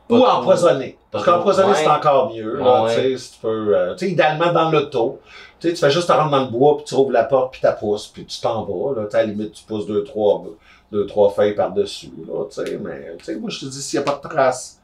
Ou 0.08 0.18
trop- 0.18 0.26
empoisonné. 0.26 0.98
Parce 1.10 1.24
ouais. 1.68 1.74
c'est 1.76 1.88
encore 1.88 2.32
mieux. 2.34 2.56
là, 2.58 2.82
Ouais. 2.84 3.16
si 3.16 3.32
tu 3.32 3.38
peux, 3.40 3.76
euh, 3.76 3.96
idéalement 4.02 4.52
dans 4.52 4.70
l'auto. 4.70 5.20
Tu 5.60 5.74
fais 5.76 5.90
juste 5.90 6.08
te 6.08 6.12
rendre 6.12 6.30
dans 6.30 6.40
le 6.44 6.50
bois, 6.50 6.76
puis 6.76 6.84
tu 6.84 6.94
ouvres 6.94 7.12
la 7.12 7.24
porte, 7.24 7.52
puis 7.52 7.62
tu 7.62 7.68
pousses, 7.80 8.08
puis 8.08 8.26
tu 8.26 8.38
t'en 8.40 8.64
vas. 8.64 9.00
Là, 9.00 9.08
à 9.10 9.16
la 9.18 9.24
limite, 9.24 9.52
tu 9.52 9.64
pousses 9.64 9.86
deux, 9.86 10.04
trois, 10.04 10.44
deux, 10.92 11.06
trois 11.06 11.30
feuilles 11.30 11.54
par-dessus. 11.54 12.10
Là, 12.28 12.44
tu 12.50 12.54
sais, 12.66 12.76
mais 12.78 13.16
moi, 13.38 13.48
je 13.48 13.60
te 13.60 13.64
dis, 13.66 13.80
s'il 13.80 13.98
n'y 14.00 14.06
a 14.06 14.12
pas 14.12 14.20
de 14.22 14.28
traces, 14.28 14.78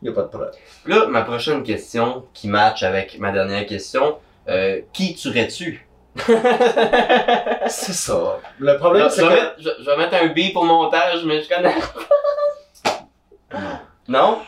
il 0.00 0.06
n'y 0.06 0.10
a 0.10 0.14
pas 0.14 0.22
de 0.22 0.28
preuve. 0.28 0.52
Là, 0.86 1.06
ma 1.08 1.22
prochaine 1.22 1.62
question, 1.62 2.24
qui 2.32 2.48
match 2.48 2.82
avec 2.82 3.18
ma 3.18 3.32
dernière 3.32 3.66
question, 3.66 4.16
euh, 4.48 4.80
qui 4.94 5.14
tuerais-tu? 5.14 5.86
C'est 7.68 7.92
ça. 7.92 8.40
Le 8.58 8.76
problème, 8.76 9.08
c'est 9.10 9.22
que... 9.22 9.28
mettre, 9.28 9.54
je, 9.58 9.70
je 9.80 9.84
vais 9.84 9.96
mettre 9.96 10.14
un 10.14 10.28
B 10.28 10.52
pour 10.52 10.64
montage, 10.64 11.24
mais 11.24 11.42
je 11.42 11.48
connais. 11.48 11.74
non? 14.08 14.38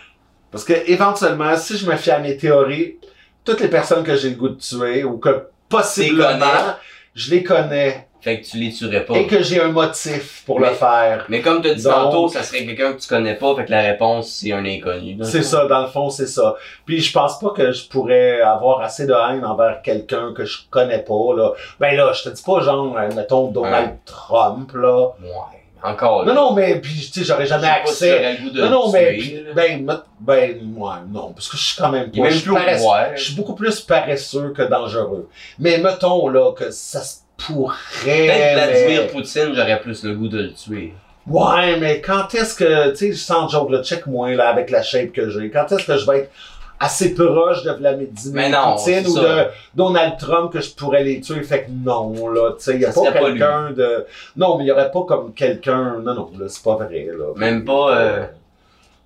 Parce 0.51 0.65
que 0.65 0.75
éventuellement, 0.87 1.57
si 1.57 1.77
je 1.77 1.91
me 1.91 1.97
fie 1.97 2.11
à 2.11 2.19
mes 2.19 2.37
théories, 2.37 2.99
toutes 3.45 3.61
les 3.61 3.69
personnes 3.69 4.05
que 4.05 4.17
j'ai 4.17 4.31
le 4.31 4.37
goût 4.37 4.49
de 4.49 4.61
tuer, 4.61 5.05
ou 5.05 5.19
que 5.19 5.49
possiblement, 5.69 6.77
je 7.15 7.31
les 7.31 7.43
connais, 7.43 8.09
Fait 8.27 8.41
que 8.41 8.45
tu 8.47 8.57
les 8.57 8.73
tuerais 8.73 9.05
pas. 9.05 9.15
et 9.17 9.27
que 9.29 9.41
j'ai 9.41 9.61
un 9.61 9.69
motif 9.69 10.43
pour 10.45 10.59
Mais- 10.59 10.71
le 10.71 10.75
faire. 10.75 11.27
Mais 11.29 11.41
comme 11.43 11.63
tu 11.63 11.69
as 11.71 11.75
dit 11.75 11.85
Donc- 11.85 11.93
tantôt, 11.93 12.29
ça 12.29 12.43
serait 12.43 12.67
quelqu'un 12.67 12.93
que 12.95 13.01
tu 13.01 13.07
connais 13.07 13.37
pas, 13.37 13.55
fait 13.55 13.67
que 13.67 13.71
la 13.71 13.83
réponse, 13.83 14.31
c'est 14.31 14.51
un 14.51 14.65
inconnu. 14.67 15.17
C'est 15.23 15.45
ça, 15.45 15.67
dans 15.67 15.83
le 15.83 15.87
fond, 15.87 16.11
c'est 16.11 16.27
ça. 16.27 16.57
Puis 16.85 17.01
je 17.01 17.13
pense 17.13 17.39
pas 17.39 17.51
que 17.51 17.71
je 17.71 17.87
pourrais 17.89 18.41
avoir 18.41 18.81
assez 18.81 19.07
de 19.07 19.13
haine 19.13 19.45
envers 19.45 19.81
quelqu'un 19.81 20.33
que 20.37 20.45
je 20.45 20.59
connais 20.71 20.99
pas, 21.05 21.35
là. 21.37 21.53
Ben 21.79 21.95
là, 21.97 22.13
je 22.13 22.25
te 22.29 22.35
dis 22.35 22.43
pas 22.43 22.61
genre, 22.63 22.97
mettons, 23.15 23.47
Donald 23.53 23.91
Ouais. 23.91 23.97
Trump, 24.05 24.73
là. 24.75 25.07
Ouais. 25.21 25.63
Encore 25.85 26.25
Non, 26.25 26.29
là. 26.33 26.35
non, 26.35 26.53
mais 26.53 26.81
puis 26.81 26.95
tu 27.13 27.21
sais, 27.21 27.25
j'aurais 27.25 27.47
jamais 27.47 27.69
si 27.69 28.09
accès. 28.09 28.39
Non, 28.55 28.71
non, 28.71 28.91
mais 28.93 29.13
puis, 29.19 29.45
ben, 29.55 29.87
ben, 30.19 30.59
moi, 30.65 30.99
non, 31.09 31.33
parce 31.33 31.49
que 31.49 31.57
je 31.57 31.63
suis 31.63 31.77
quand 31.81 31.91
même 31.91 32.11
pas. 32.11 32.29
je, 32.31 32.39
suis 32.39 32.51
paresse- 32.51 32.83
je 33.15 33.23
suis 33.23 33.35
beaucoup 33.37 33.55
plus 33.55 33.79
paresseux 33.83 34.53
que 34.57 34.63
dangereux. 34.63 35.29
Mais 35.61 35.79
mettons, 35.79 36.27
là, 36.29 36.53
que 36.55 36.73
ça 36.73 37.03
se 37.03 37.19
pourrait. 37.37 37.75
Peut-être 38.05 38.55
Vladimir 38.55 39.03
mais- 39.03 39.09
Poutine, 39.09 39.53
j'aurais 39.55 39.81
plus 39.81 40.05
le 40.05 40.15
goût 40.15 40.29
de 40.29 40.39
le 40.43 40.53
tuer. 40.53 40.95
Ouais, 41.27 41.77
mais 41.79 42.01
quand 42.01 42.33
est-ce 42.35 42.55
que, 42.55 42.91
tu 42.91 42.97
sais, 42.97 43.13
sans 43.15 43.49
joke, 43.49 43.71
là, 43.71 43.83
check-moi, 43.83 44.35
là, 44.37 44.49
avec 44.49 44.71
la 44.71 44.83
shape 44.83 45.13
que 45.13 45.29
j'ai, 45.29 45.51
quand 45.51 45.71
est-ce 45.73 45.85
que 45.87 45.97
je 45.97 46.07
vais 46.07 46.19
être 46.21 46.31
assez 46.79 47.15
proche 47.15 47.65
de 47.65 47.73
Vladimir 47.73 48.51
non, 48.51 48.77
Poutine 48.77 49.07
ou 49.07 49.15
ça. 49.17 49.23
de 49.23 49.45
Donald 49.75 50.19
Trump 50.19 50.53
que 50.53 50.61
je 50.61 50.71
pourrais 50.75 51.03
les 51.03 51.21
tuer? 51.21 51.43
Fait 51.43 51.65
que 51.65 51.71
non, 51.71 52.29
là, 52.29 52.53
tu 52.57 52.63
sais, 52.65 52.75
il 52.75 52.83
y 52.83 52.85
a 52.85 52.93
Ça 52.93 53.01
pas 53.11 53.13
quelqu'un 53.13 53.71
de... 53.73 54.07
Non, 54.37 54.57
mais 54.57 54.65
il 54.65 54.67
y 54.69 54.71
aurait 54.73 54.91
pas 54.91 55.03
comme 55.03 55.33
quelqu'un... 55.35 55.97
Non, 56.01 56.15
non, 56.15 56.31
là, 56.39 56.47
c'est 56.49 56.63
pas 56.63 56.77
vrai, 56.77 57.09
là. 57.19 57.33
Même 57.35 57.65
pas, 57.65 57.97
euh, 57.97 58.25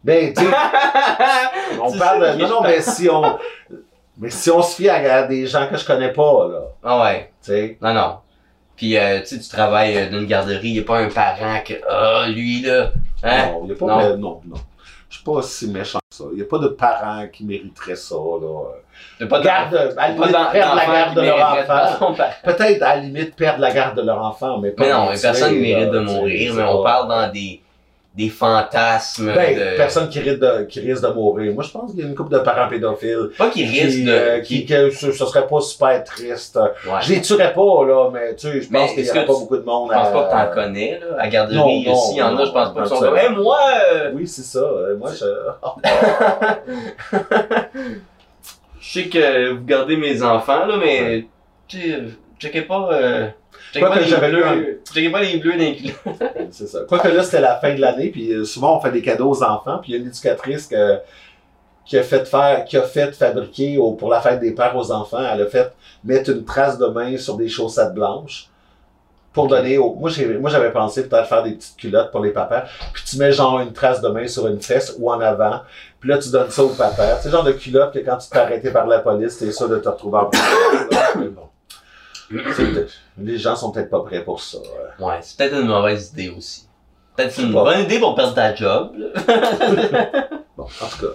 Ben, 0.05 0.35
tu 0.35 0.43
sais, 0.43 0.51
on 1.83 1.97
parle 1.99 2.37
de. 2.37 2.43
Non, 2.43 2.49
non, 2.49 2.61
mais 2.62 2.81
si 2.81 3.09
on. 3.09 3.22
Mais 4.21 4.29
si 4.29 4.51
on 4.51 4.61
se 4.61 4.77
fie 4.77 4.89
à, 4.91 5.23
des 5.27 5.47
gens 5.47 5.66
que 5.66 5.79
je 5.79 5.85
connais 5.85 6.12
pas, 6.12 6.47
là, 6.49 6.61
Ah 6.85 7.03
ouais. 7.03 7.33
tu 7.43 7.53
sais. 7.53 7.79
Non, 7.81 7.95
non. 7.95 8.18
Puis, 8.77 8.97
euh, 8.97 9.21
tu 9.21 9.27
sais, 9.27 9.39
tu 9.39 9.49
travailles 9.49 9.97
euh, 9.97 10.11
dans 10.11 10.18
une 10.18 10.27
garderie, 10.27 10.68
y 10.68 10.81
a 10.81 10.83
pas 10.83 10.99
un 10.99 11.09
parent 11.09 11.61
que, 11.64 11.75
ah, 11.89 12.27
lui, 12.29 12.61
là, 12.62 12.93
hein? 13.23 13.53
Non, 13.53 13.66
y 13.66 13.73
a 13.73 13.75
pas. 13.75 13.87
Non. 13.87 13.97
mais 13.99 14.16
non, 14.16 14.41
non. 14.47 14.57
Je 15.09 15.16
suis 15.16 15.25
pas 15.25 15.43
si 15.43 15.68
méchant 15.68 15.99
que 15.99 16.16
ça. 16.16 16.25
Y 16.35 16.43
a 16.43 16.45
pas 16.45 16.59
de 16.59 16.68
parents 16.68 17.27
qui 17.33 17.45
mériteraient 17.45 17.97
ça, 17.97 18.14
là. 18.14 18.64
T'as 19.18 19.27
pas 19.27 19.41
Garde, 19.41 19.75
à 19.75 20.09
la 20.09 20.14
limite, 20.14 20.53
perdre 20.53 20.75
la 20.77 20.87
garde 20.87 21.14
de 21.16 21.21
leur 21.23 21.37
mériterait 21.37 21.83
enfant. 21.83 22.14
parent. 22.14 22.31
Peut-être, 22.45 22.83
à 22.83 22.97
la 22.97 23.01
limite, 23.01 23.37
perdre 23.37 23.61
la 23.61 23.73
garde 23.73 23.97
de 23.97 24.03
leur 24.03 24.23
enfant, 24.23 24.59
mais 24.59 24.71
pas 24.71 24.85
Mais 24.85 24.93
non, 24.93 25.11
mais 25.11 25.21
personne 25.21 25.55
ne 25.55 25.61
mérite 25.61 25.91
de 25.91 26.01
mourir, 26.01 26.55
mais 26.55 26.62
on 26.62 26.83
parle 26.83 27.09
dans 27.09 27.33
des, 27.33 27.61
des 28.12 28.28
fantasmes 28.28 29.32
Ben, 29.32 29.56
de... 29.56 29.76
personne 29.76 30.08
qui 30.08 30.18
risque, 30.18 30.40
de, 30.40 30.64
qui 30.64 30.80
risque 30.80 31.00
de 31.02 31.08
mourir. 31.12 31.54
Moi, 31.54 31.62
je 31.62 31.70
pense 31.70 31.92
qu'il 31.92 32.00
y 32.00 32.02
a 32.02 32.06
une 32.06 32.16
couple 32.16 32.32
de 32.32 32.40
parents 32.40 32.68
pédophiles 32.68 33.30
Pas 33.38 33.50
qui 33.50 33.64
risque 33.64 33.98
qui, 33.98 34.04
de... 34.04 34.11
euh, 34.11 34.40
qui, 34.40 34.66
que 34.66 34.90
ce, 34.90 35.12
ce 35.12 35.24
serait 35.26 35.46
pas 35.46 35.61
super 35.61 36.02
triste. 36.02 36.56
Ouais. 36.86 36.98
Je 37.02 37.12
les 37.14 37.20
tuerais 37.22 37.52
pas, 37.52 37.84
là, 37.86 38.11
mais 38.12 38.34
tu 38.34 38.48
sais, 38.50 38.61
je 38.62 38.68
pense 38.68 38.92
qu'il 38.94 39.04
y 39.04 39.08
que 39.08 39.12
pas 39.14 39.26
beaucoup 39.26 39.56
de 39.56 39.62
monde 39.62 39.90
Je 39.92 39.96
pense 39.96 40.08
à- 40.08 40.11
pas 40.11 40.24
que 40.24 40.30
t'en 40.48 40.54
connais, 40.54 40.98
là. 40.98 41.06
À 41.20 41.28
garderie, 41.28 41.56
Non, 41.56 41.92
non, 41.92 41.94
s'il 42.00 42.16
y 42.16 42.22
en 42.22 42.36
a, 42.36 42.44
je 42.44 42.50
pense 42.50 42.74
pas 42.74 42.80
qu'ils 42.82 42.88
sont 42.90 42.98
comme, 43.00 43.16
hey, 43.16 43.30
moi, 43.30 43.58
euh, 43.94 44.11
Oui, 44.12 44.26
c'est 44.26 44.42
ça. 44.42 44.58
Euh, 44.58 44.96
Moi, 44.96 45.11
je... 45.12 45.26
je 48.80 48.92
sais 48.92 49.08
que 49.08 49.52
vous 49.52 49.64
gardez 49.64 49.96
mes 49.96 50.22
enfants, 50.22 50.66
là, 50.66 50.76
mais, 50.78 51.26
tu 51.68 51.80
sais, 51.80 51.98
checkez 52.38 52.62
pas, 52.62 52.88
euh, 52.92 53.28
checkez 53.73 53.81
Quoi 53.81 53.89
pas 53.91 53.99
que 53.99 54.05
les 54.05 54.09
j'avais 54.11 54.31
lu 54.31 54.43
bleus, 54.43 54.81
checkez 54.93 55.11
pas 55.11 55.21
les 55.23 55.37
bleus 55.39 55.57
d'un 55.57 55.73
kilo. 55.75 55.95
c'est 56.51 56.66
ça. 56.66 56.81
Quoique 56.89 57.09
là, 57.09 57.23
c'était 57.23 57.41
la 57.41 57.57
fin 57.57 57.75
de 57.75 57.81
l'année, 57.81 58.09
puis 58.11 58.33
euh, 58.33 58.45
souvent, 58.45 58.77
on 58.77 58.81
fait 58.81 58.91
des 58.93 59.03
cadeaux 59.03 59.31
aux 59.31 59.43
enfants, 59.43 59.79
puis 59.83 59.93
il 59.93 59.97
y 59.97 59.99
a 59.99 60.01
une 60.03 60.09
éducatrice 60.09 60.66
que- 60.66 60.99
qui 61.87 61.99
a 61.99 62.03
fait 62.03 62.25
faire, 62.29 62.64
qui 62.64 62.77
a 62.77 62.83
fait 62.83 63.12
fabriquer 63.14 63.79
au- 63.79 63.93
pour 63.93 64.11
la 64.11 64.21
fête 64.21 64.39
des 64.41 64.53
pères 64.53 64.77
aux 64.77 64.93
enfants, 64.93 65.18
elle 65.33 65.43
a 65.43 65.47
fait 65.47 65.73
mettre 66.05 66.31
une 66.31 66.45
trace 66.45 66.79
de 66.79 66.87
main 66.87 67.16
sur 67.16 67.37
des 67.37 67.49
chaussettes 67.49 67.95
blanches 67.95 68.49
pour 69.33 69.47
donner 69.49 69.79
au... 69.79 69.95
Moi, 69.95 70.11
j'avais 70.11 70.71
pensé 70.73 71.09
peut-être 71.09 71.27
faire 71.29 71.43
des 71.45 71.53
petites 71.53 71.77
culottes 71.77 72.11
pour 72.11 72.21
les 72.21 72.31
papas, 72.31 72.64
puis 72.93 73.03
tu 73.05 73.16
mets 73.16 73.31
genre 73.33 73.61
une 73.61 73.73
trace 73.73 74.01
de 74.01 74.09
main 74.09 74.27
sur 74.27 74.47
une 74.49 74.61
fesse 74.61 74.95
ou 74.99 75.11
en 75.11 75.21
avant, 75.21 75.61
puis 76.01 76.11
là, 76.11 76.18
tu 76.18 76.31
donnes 76.31 76.51
ça 76.51 76.62
au 76.64 76.68
papa. 76.71 77.16
C'est 77.21 77.29
le 77.29 77.33
genre 77.33 77.45
de 77.45 77.53
culotte 77.53 77.93
que 77.93 78.01
quand 78.01 78.16
tu 78.18 78.29
te 78.29 78.35
fais 78.35 78.41
arrêter 78.41 78.71
par 78.71 78.87
la 78.87 78.99
police, 79.01 79.39
t'es 79.39 79.51
sûr 79.53 79.68
de 79.68 79.79
te 79.79 79.89
retrouver 79.89 80.18
en 80.18 80.25
prison. 80.27 80.45
Mais 81.18 81.29
bon. 81.29 81.43
C'est 81.68 81.77
peut-être- 81.77 82.20
Les 83.18 83.39
gens 83.39 83.57
sont 83.57 83.70
peut-être 83.72 83.91
pas 83.91 84.01
prêts 84.01 84.22
pour 84.24 84.41
ça. 84.41 84.59
ouais. 84.59 85.05
Ouais, 85.07 85.18
c'est 85.22 85.37
peut-être 85.37 85.61
une 85.61 85.66
mauvaise 85.68 86.11
idée 86.12 86.28
aussi. 86.37 86.66
Peut-être 87.16 87.33
c'est 87.33 87.43
une 87.43 87.53
pas. 87.53 87.64
bonne 87.64 87.81
idée 87.81 87.99
pour 87.99 88.14
perdre 88.14 88.35
ta 88.35 88.55
job. 88.55 88.93
Bon, 90.57 90.64
en 90.64 90.87
tout 90.89 91.07
cas, 91.07 91.12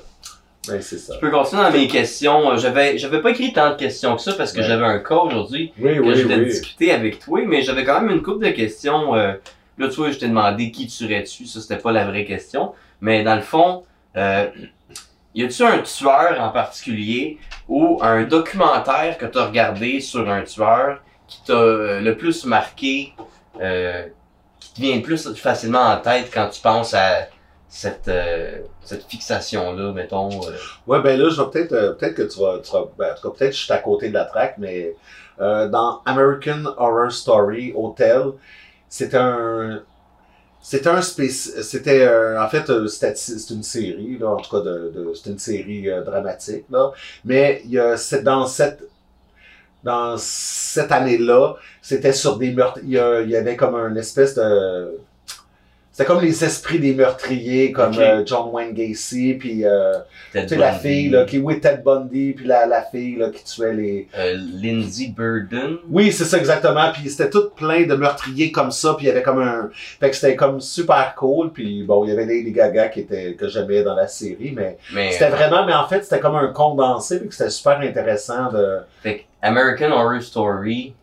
ben, 0.68 0.82
c'est 0.82 0.98
ça. 0.98 1.14
Je 1.16 1.20
peux 1.20 1.30
continuer 1.30 1.62
dans 1.62 1.70
mes 1.72 1.88
questions. 1.88 2.52
Euh, 2.52 2.58
J'avais, 2.58 2.98
j'avais 2.98 3.22
pas 3.22 3.30
écrit 3.30 3.54
tant 3.54 3.70
de 3.72 3.76
questions 3.76 4.16
que 4.16 4.22
ça 4.24 4.34
parce 4.34 4.52
que 4.54 4.60
Ouais. 4.60 4.64
j'avais 4.66 4.86
un 4.86 4.98
cas 5.00 5.18
aujourd'hui 5.18 5.72
Oui, 5.78 5.96
que 5.96 6.00
oui, 6.00 6.16
je 6.16 6.24
voulais 6.24 6.38
oui. 6.38 6.46
discuter 6.46 6.92
avec 6.92 7.20
toi, 7.20 7.42
mais 7.46 7.62
j'avais 7.62 7.84
quand 7.84 8.02
même 8.02 8.10
une 8.10 8.24
couple 8.24 8.46
de 8.46 8.52
questions. 8.52 9.14
euh, 9.14 9.34
là, 9.78 9.88
tu 9.90 9.96
vois, 9.98 10.10
je 10.10 10.18
t'ai 10.18 10.28
demandé 10.28 10.72
qui 10.72 10.88
tuerais-tu, 10.88 11.46
ça 11.46 11.62
c'était 11.62 11.78
pas 11.78 11.92
la 11.92 12.06
vraie 12.06 12.26
question. 12.26 12.72
Mais 13.02 13.24
dans 13.24 13.36
le 13.36 13.42
fond, 13.42 13.84
euh, 14.18 14.48
y 15.36 15.44
a-tu 15.44 15.64
un 15.64 15.80
tueur 15.80 16.42
en 16.42 16.50
particulier 16.50 17.38
ou 17.68 18.00
un 18.02 18.24
documentaire 18.24 19.18
que 19.20 19.26
t'as 19.26 19.46
regardé 19.48 20.00
sur 20.02 20.30
un 20.30 20.44
tueur 20.44 21.02
qui 21.28 21.44
t'a 21.46 21.54
euh, 21.54 22.00
le 22.02 22.18
plus 22.18 22.46
marqué, 22.46 23.14
euh, 23.62 24.08
qui 24.60 24.74
te 24.74 24.82
vient 24.82 24.96
le 24.98 25.02
plus 25.02 25.34
facilement 25.36 25.82
en 25.82 25.98
tête 25.98 26.32
quand 26.34 26.50
tu 26.50 26.62
penses 26.62 26.94
à 26.94 27.28
cette, 27.68 28.08
euh, 28.08 28.60
cette 28.84 29.04
fixation-là, 29.06 29.92
mettons. 29.92 30.30
euh? 30.48 30.56
Ouais, 30.88 31.02
ben 31.02 31.20
là, 31.20 31.30
je 31.30 31.42
vais 31.42 31.50
peut-être, 31.52 31.74
euh, 31.74 31.94
peut-être 31.94 32.16
que 32.16 32.22
tu 32.24 32.40
vas, 32.40 32.60
tu 32.64 32.72
vas- 32.72 32.86
ben, 32.98 33.12
en 33.12 33.16
tout 33.16 33.30
cas, 33.32 33.38
peut-être 33.38 33.52
que 33.52 33.58
je 33.58 33.64
suis 33.66 33.74
à 33.74 33.80
côté 33.80 34.10
de 34.10 34.14
la 34.14 34.26
track, 34.26 34.56
mais 34.58 34.96
euh, 35.42 35.68
dans 35.68 36.02
American 36.06 36.64
Horror 36.78 37.12
Story 37.12 37.74
Hotel, 37.76 38.32
c'était 38.88 39.18
un, 39.18 39.82
c'était 40.68 40.90
un 40.90 41.02
c'était 41.04 42.08
en 42.40 42.50
fait, 42.50 42.68
euh, 42.72 42.88
c'est 42.88 43.50
une 43.52 43.62
série, 43.62 44.18
là, 44.18 44.32
en 44.32 44.38
tout 44.38 44.50
cas, 44.50 44.62
de, 44.62 45.12
c'était 45.14 45.30
une 45.30 45.38
série 45.38 45.88
euh, 45.88 46.02
dramatique, 46.04 46.66
là, 46.72 46.92
mais 47.24 47.62
il 47.66 47.72
y 47.72 47.78
a, 47.80 47.98
c'est 47.98 48.24
dans 48.24 48.48
cette, 48.48 48.84
dans 49.84 50.18
cette 50.18 50.92
année-là, 50.92 51.56
c'était 51.84 52.14
sur 52.14 52.38
des 52.40 52.52
meurtres, 52.52 52.80
il 52.82 52.90
y, 52.90 52.98
il 53.26 53.30
y 53.30 53.36
avait 53.36 53.56
comme 53.56 53.76
une 53.76 53.98
espèce 53.98 54.34
de, 54.34 54.98
c'était 55.96 56.08
comme 56.08 56.22
les 56.22 56.44
esprits 56.44 56.78
des 56.78 56.94
meurtriers, 56.94 57.72
comme 57.72 57.98
euh, 57.98 58.22
John 58.26 58.50
Wayne 58.52 58.74
Gacy, 58.74 59.36
puis 59.36 59.66
euh, 59.66 59.94
Ted 60.34 60.46
tu 60.46 60.50
sais, 60.50 60.56
la 60.58 60.74
fille, 60.74 61.08
là, 61.08 61.24
qui, 61.24 61.38
oui, 61.38 61.62
Ted 61.62 61.84
Bundy, 61.86 62.34
puis 62.34 62.46
la, 62.46 62.66
la 62.66 62.82
fille, 62.82 63.16
là, 63.16 63.30
qui 63.30 63.46
tuait 63.46 63.74
les... 63.74 64.10
euh, 64.18 64.38
Lindsay 64.62 65.14
Burden. 65.16 65.78
Oui, 65.90 66.12
c'est 66.12 66.26
ça, 66.26 66.38
exactement. 66.38 66.92
Puis 66.92 67.10
c'était 67.10 67.30
tout 67.30 67.50
plein 67.56 67.84
de 67.84 67.96
meurtriers 67.96 68.52
comme 68.52 68.72
ça, 68.72 68.96
puis 68.96 69.06
il 69.06 69.08
y 69.08 69.12
avait 69.12 69.24
comme 69.24 69.40
un... 69.40 69.70
Fait 69.74 70.10
que 70.10 70.18
c'était 70.18 70.36
comme 70.36 70.60
super 70.60 71.16
cool, 71.16 71.54
puis 71.54 71.84
bon, 71.84 72.04
il 72.04 72.10
y 72.10 72.12
avait 72.12 72.26
Lady 72.26 72.52
Gaga 72.52 72.90
qui 72.90 73.00
était, 73.00 73.36
que 73.36 73.48
j'aimais 73.48 73.82
dans 73.82 73.96
la 73.96 74.10
série, 74.10 74.52
mais 74.54 74.78
Mais, 74.94 75.14
c'était 75.14 75.30
vraiment... 75.30 75.66
Mais 75.66 75.76
en 75.76 75.88
fait, 75.88 76.04
c'était 76.04 76.20
comme 76.20 76.36
un 76.36 76.48
condensé, 76.48 77.20
puis 77.20 77.30
que 77.30 77.36
c'était 77.36 77.50
super 77.50 77.80
intéressant 77.80 78.52
de... 78.52 78.80
fait 79.02 79.20
que 79.20 79.22
American 79.42 79.92
Horror 79.94 80.22
Story. 80.22 80.94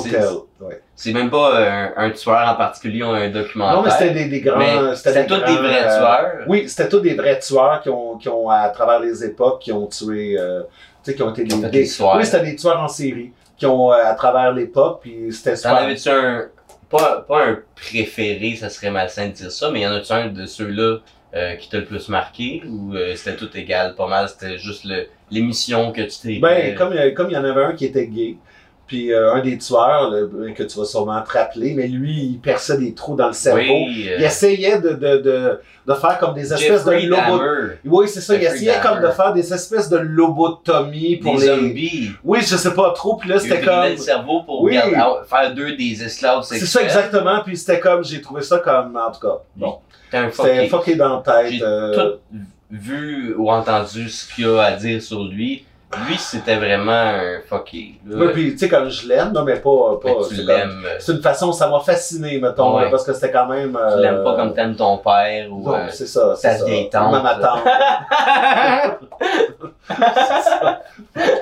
C'est- 0.00 0.18
ouais. 0.64 1.12
Même 1.12 1.30
pas 1.30 1.60
euh, 1.60 1.88
un, 1.96 2.06
un 2.06 2.10
tueur 2.10 2.48
en 2.48 2.54
particulier 2.54 3.02
ou 3.02 3.08
un 3.10 3.28
documentaire. 3.28 3.76
Non, 3.76 3.82
mais 3.82 3.90
c'était 3.90 4.10
des, 4.14 4.24
des 4.26 4.40
grands... 4.40 4.94
C'était 4.94 5.26
tous 5.26 5.36
des 5.36 5.56
vrais 5.56 5.84
euh, 5.84 5.98
tueurs? 5.98 6.32
Oui, 6.46 6.68
c'était 6.68 6.88
tous 6.88 7.00
des 7.00 7.14
vrais 7.14 7.38
tueurs 7.38 7.80
qui 7.82 7.88
ont, 7.88 8.16
qui 8.16 8.28
ont, 8.28 8.48
à 8.48 8.68
travers 8.70 9.00
les 9.00 9.24
époques, 9.24 9.60
qui 9.60 9.72
ont 9.72 9.86
tué... 9.86 10.36
euh, 10.38 10.62
tu 11.04 11.10
sais, 11.10 11.14
qui 11.16 11.22
ont 11.22 11.30
été 11.30 11.44
des... 11.44 11.56
des- 11.68 11.88
oui, 12.16 12.24
c'était 12.24 12.42
des 12.44 12.56
tueurs 12.56 12.80
en 12.80 12.88
série, 12.88 13.32
qui 13.56 13.66
ont, 13.66 13.92
euh, 13.92 13.96
à 14.04 14.14
travers 14.14 14.52
l'époque, 14.52 15.00
puis 15.02 15.32
c'était 15.32 15.56
T'en 15.56 15.74
avais-tu 15.74 16.08
un. 16.08 16.46
Pas, 16.88 17.24
pas 17.26 17.46
un 17.46 17.58
préféré, 17.74 18.54
ça 18.54 18.68
serait 18.68 18.90
malsain 18.90 19.26
de 19.28 19.32
dire 19.32 19.50
ça, 19.50 19.70
mais 19.70 19.80
y 19.80 19.86
en 19.86 19.92
a-tu 19.92 20.12
un 20.12 20.28
de 20.28 20.44
ceux-là 20.46 20.98
qui 21.58 21.70
t'a 21.70 21.78
le 21.78 21.86
plus 21.86 22.10
marqué 22.10 22.62
ou 22.68 22.92
c'était 23.16 23.36
tout 23.36 23.48
égal, 23.56 23.94
pas 23.94 24.06
mal, 24.06 24.28
c'était 24.28 24.58
juste 24.58 24.86
l'émission 25.30 25.90
que 25.90 26.02
tu 26.02 26.18
t'es. 26.20 26.38
Ben, 26.38 26.74
comme, 26.74 26.92
euh, 26.92 27.12
comme 27.14 27.30
il 27.30 27.32
y 27.32 27.36
en 27.38 27.44
avait 27.44 27.64
un 27.64 27.72
qui 27.72 27.86
était 27.86 28.06
gay, 28.06 28.36
puis 28.86 29.12
euh, 29.12 29.32
un 29.34 29.40
des 29.42 29.56
tueurs, 29.58 30.10
le- 30.10 30.52
que 30.54 30.62
tu 30.62 30.78
vas 30.78 30.84
sûrement 30.84 31.20
te 31.22 31.32
rappeler, 31.32 31.74
mais 31.74 31.86
lui, 31.88 32.12
il 32.32 32.38
perçait 32.38 32.76
des 32.78 32.92
trous 32.94 33.16
dans 33.16 33.28
le 33.28 33.32
cerveau. 33.32 33.60
Oui, 33.60 34.06
euh, 34.08 34.16
Il 34.18 34.24
essayait 34.24 34.80
de, 34.80 34.90
de, 34.90 35.16
de, 35.18 35.60
de 35.86 35.94
faire 35.94 36.18
comme 36.18 36.34
des 36.34 36.52
espèces 36.52 36.60
Jeffrey 36.84 37.02
de 37.04 37.08
lobotomies. 37.08 37.70
Oui, 37.84 38.08
c'est 38.08 38.20
ça. 38.20 38.34
Il 38.36 38.42
essayait 38.42 38.80
comme 38.82 39.00
de 39.00 39.08
faire 39.08 39.32
des 39.32 39.52
espèces 39.52 39.88
de 39.88 39.96
lobotomies 39.98 41.16
pour 41.16 41.36
des 41.38 41.46
les. 41.48 41.56
zombies. 41.56 42.10
Oui, 42.24 42.40
je 42.42 42.56
sais 42.56 42.74
pas 42.74 42.90
trop. 42.90 43.16
Puis 43.16 43.28
là, 43.28 43.36
Il 43.36 43.40
c'était 43.40 43.60
comme. 43.60 43.84
le 43.90 43.96
cerveau 43.96 44.42
pour 44.42 44.62
Oui. 44.62 44.74
garder- 44.74 44.96
ah, 44.98 45.22
faire 45.28 45.54
deux 45.54 45.74
des 45.76 46.02
esclaves 46.02 46.42
C'est 46.42 46.58
ça 46.60 46.82
exactement. 46.82 47.40
Puis 47.44 47.56
c'était 47.56 47.80
comme. 47.80 48.04
J'ai 48.04 48.20
trouvé 48.20 48.42
ça 48.42 48.58
comme. 48.58 48.96
En 48.96 49.10
tout 49.10 49.20
cas. 49.20 49.38
Bon. 49.56 49.78
C'était 50.32 50.68
fucké. 50.68 50.94
dans 50.96 51.16
la 51.16 51.22
tête. 51.22 51.52
J'ai 51.52 51.62
euh, 51.62 51.94
tout 51.94 52.18
vu 52.70 53.34
ou 53.36 53.50
entendu 53.50 54.08
ce 54.08 54.32
qu'il 54.34 54.46
a 54.46 54.62
à 54.64 54.72
dire 54.72 55.00
sur 55.02 55.24
lui. 55.24 55.64
Lui, 56.08 56.16
c'était 56.16 56.56
vraiment 56.56 56.90
un 56.92 57.40
fucké. 57.46 57.94
là. 58.06 58.16
Oui, 58.18 58.32
puis 58.32 58.52
tu 58.52 58.58
sais, 58.58 58.68
comme 58.68 58.88
je 58.88 59.06
l'aime, 59.08 59.32
non, 59.32 59.44
mais 59.44 59.56
pas. 59.56 59.98
pas 60.02 60.08
Mais 60.08 60.26
tu 60.28 60.34
l'aimes. 60.42 60.86
C'est 60.98 61.12
une 61.12 61.20
façon, 61.22 61.52
ça 61.52 61.68
m'a 61.68 61.80
fasciné, 61.80 62.38
mettons, 62.40 62.76
Ouais. 62.76 62.84
là, 62.84 62.90
parce 62.90 63.04
que 63.04 63.12
c'était 63.12 63.30
quand 63.30 63.46
même. 63.46 63.78
Tu 63.94 64.00
l'aimes 64.02 64.14
euh, 64.16 64.24
pas 64.24 64.34
comme 64.36 64.54
t'aimes 64.54 64.74
ton 64.76 64.96
père 64.98 65.52
ou. 65.52 65.62
Non, 65.68 65.74
euh, 65.74 65.86
c'est 65.90 66.06
ça, 66.06 66.34
ta 66.40 66.56
ça. 66.56 66.64
vieille 66.64 66.88
tante. 66.88 67.12
Même 67.12 67.22
ma 67.22 67.34
tante. 67.34 67.60
C'est 69.88 69.94
ça. 70.42 70.82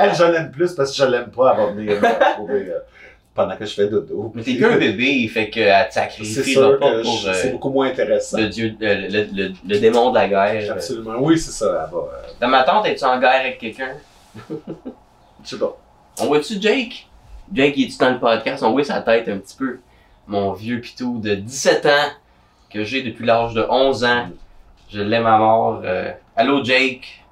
Elle, 0.01 0.15
je 0.15 0.25
l'aime 0.25 0.51
plus 0.51 0.73
parce 0.73 0.91
que 0.91 0.97
je 0.97 1.05
l'aime 1.05 1.31
pas, 1.31 1.55
elle 1.57 1.65
va 1.65 1.73
venir 1.73 2.01
me 2.01 2.35
trouver 2.35 2.71
euh, 2.71 2.79
pendant 3.35 3.57
que 3.57 3.65
je 3.65 3.75
fais 3.75 3.87
dodo. 3.87 4.33
Mais 4.35 4.43
t'es 4.43 4.57
qu'un 4.57 4.77
bébé, 4.77 5.29
fait 5.29 5.49
qu'elle 5.51 5.67
te 5.89 5.93
C'est 5.95 6.01
sacrifiera 6.01 6.71
pas 6.79 6.91
que 6.91 7.03
pour 7.03 7.21
euh, 7.29 7.33
c'est 7.35 7.51
beaucoup 7.53 7.71
moins 7.71 7.87
intéressant. 7.89 8.39
le 8.39 8.49
dieu, 8.49 8.75
euh, 8.83 8.95
le, 9.09 9.27
le, 9.33 9.53
le 9.69 9.79
démon 9.79 10.11
de 10.11 10.17
la 10.19 10.29
guerre. 10.29 10.73
Absolument. 10.73 11.15
Oui, 11.21 11.39
c'est 11.39 11.53
ça, 11.53 11.89
elle 11.89 11.95
euh, 11.97 12.01
Dans 12.41 12.49
ma 12.49 12.63
tante, 12.65 12.87
es-tu 12.87 13.05
en 13.05 13.19
guerre 13.21 13.41
avec 13.41 13.59
quelqu'un? 13.59 13.93
Je 14.51 15.49
sais 15.49 15.59
pas. 15.59 15.77
On 16.21 16.27
voit-tu 16.27 16.61
Jake? 16.61 17.07
Jake, 17.53 17.75
il 17.77 17.87
est-tu 17.87 17.99
dans 17.99 18.11
le 18.11 18.19
podcast? 18.21 18.63
On 18.63 18.73
voit 18.73 18.85
sa 18.85 19.01
tête 19.01 19.29
un 19.29 19.39
petit 19.39 19.57
peu. 19.57 19.79
Mon 20.27 20.53
vieux 20.53 20.81
pitou 20.81 21.19
de 21.19 21.35
17 21.35 21.87
ans, 21.87 22.11
que 22.73 22.85
j'ai 22.85 23.03
depuis 23.03 23.27
l'âge 23.27 23.55
de 23.55 23.67
11 23.69 24.05
ans. 24.05 24.29
Je 24.91 25.01
l'aime 25.01 25.27
à 25.27 25.39
mort. 25.39 25.81
Euh, 25.85 26.13
Allô, 26.37 26.63
Jake? 26.65 27.23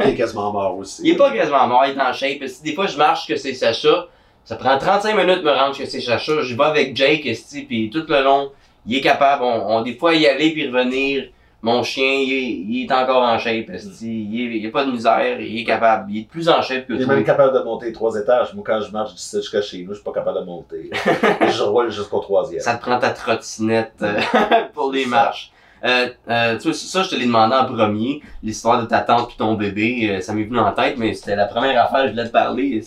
Il 0.00 0.06
est 0.08 0.14
quasiment 0.16 0.50
mort 0.52 0.76
aussi. 0.78 1.02
Il 1.04 1.10
est 1.10 1.16
pas 1.16 1.30
quasiment 1.30 1.66
mort, 1.68 1.84
il 1.86 1.92
est 1.96 2.00
en 2.00 2.12
shape. 2.12 2.42
Si 2.48 2.62
des 2.62 2.74
fois 2.74 2.86
je 2.86 2.96
marche 2.96 3.26
que 3.28 3.36
c'est 3.36 3.52
Sacha, 3.54 4.06
ça 4.44 4.56
prend 4.56 4.78
35 4.78 5.14
minutes 5.14 5.38
de 5.40 5.44
me 5.44 5.52
rendre 5.52 5.76
que 5.76 5.84
c'est 5.84 6.00
Sacha. 6.00 6.40
Je 6.42 6.54
vais 6.56 6.64
avec 6.64 6.96
Jake, 6.96 7.28
puis 7.68 7.90
tout 7.90 8.04
le 8.08 8.22
long, 8.24 8.50
il 8.86 8.96
est 8.96 9.00
capable. 9.02 9.44
On, 9.44 9.76
on- 9.76 9.82
des 9.82 9.94
fois 9.94 10.14
y 10.14 10.26
aller 10.26 10.52
puis 10.52 10.66
revenir. 10.68 11.28
Mon 11.64 11.84
chien, 11.84 12.04
il 12.04 12.32
est, 12.32 12.50
il 12.50 12.84
est 12.84 12.92
encore 12.92 13.22
en 13.22 13.38
shape, 13.38 13.70
esti. 13.70 14.28
Il, 14.32 14.56
il 14.56 14.66
a 14.66 14.70
pas 14.70 14.84
de 14.84 14.90
misère, 14.90 15.40
il 15.40 15.60
est 15.60 15.64
capable. 15.64 16.10
Il 16.10 16.22
est 16.22 16.28
plus 16.28 16.48
en 16.48 16.60
shape 16.60 16.88
que 16.88 16.92
Il 16.94 17.02
est 17.02 17.04
toi. 17.04 17.14
même 17.14 17.24
capable 17.24 17.56
de 17.56 17.62
monter 17.62 17.92
trois 17.92 18.16
étages. 18.20 18.52
Moi, 18.54 18.64
quand 18.66 18.80
je 18.80 18.90
marche 18.90 19.14
d'ici 19.14 19.36
jusqu'à 19.36 19.62
chez 19.62 19.82
nous, 19.84 19.90
je 19.90 19.94
suis 19.94 20.04
pas 20.04 20.12
capable 20.12 20.40
de 20.40 20.44
monter. 20.44 20.90
je 21.40 21.62
roule 21.62 21.90
jusqu'au 21.90 22.18
troisième. 22.18 22.60
Ça 22.60 22.74
te 22.74 22.80
prend 22.82 22.98
ta 22.98 23.10
trottinette 23.10 23.92
euh, 24.02 24.20
pour 24.74 24.90
les 24.90 25.06
marches. 25.06 25.52
Euh, 25.84 26.08
euh, 26.28 26.56
tu 26.58 26.64
vois, 26.68 26.74
ça, 26.74 27.02
je 27.04 27.10
te 27.10 27.14
l'ai 27.14 27.26
demandé 27.26 27.54
en 27.54 27.64
premier. 27.66 28.22
L'histoire 28.42 28.80
de 28.82 28.86
ta 28.86 29.00
tante 29.00 29.28
puis 29.28 29.36
ton 29.36 29.54
bébé, 29.54 30.10
euh, 30.10 30.20
ça 30.20 30.32
m'est 30.34 30.44
venu 30.44 30.58
en 30.58 30.72
tête, 30.72 30.96
mais 30.96 31.14
c'était 31.14 31.36
la 31.36 31.46
première 31.46 31.80
affaire 31.84 32.02
que 32.02 32.06
je 32.08 32.12
voulais 32.12 32.26
te 32.26 32.32
parler. 32.32 32.82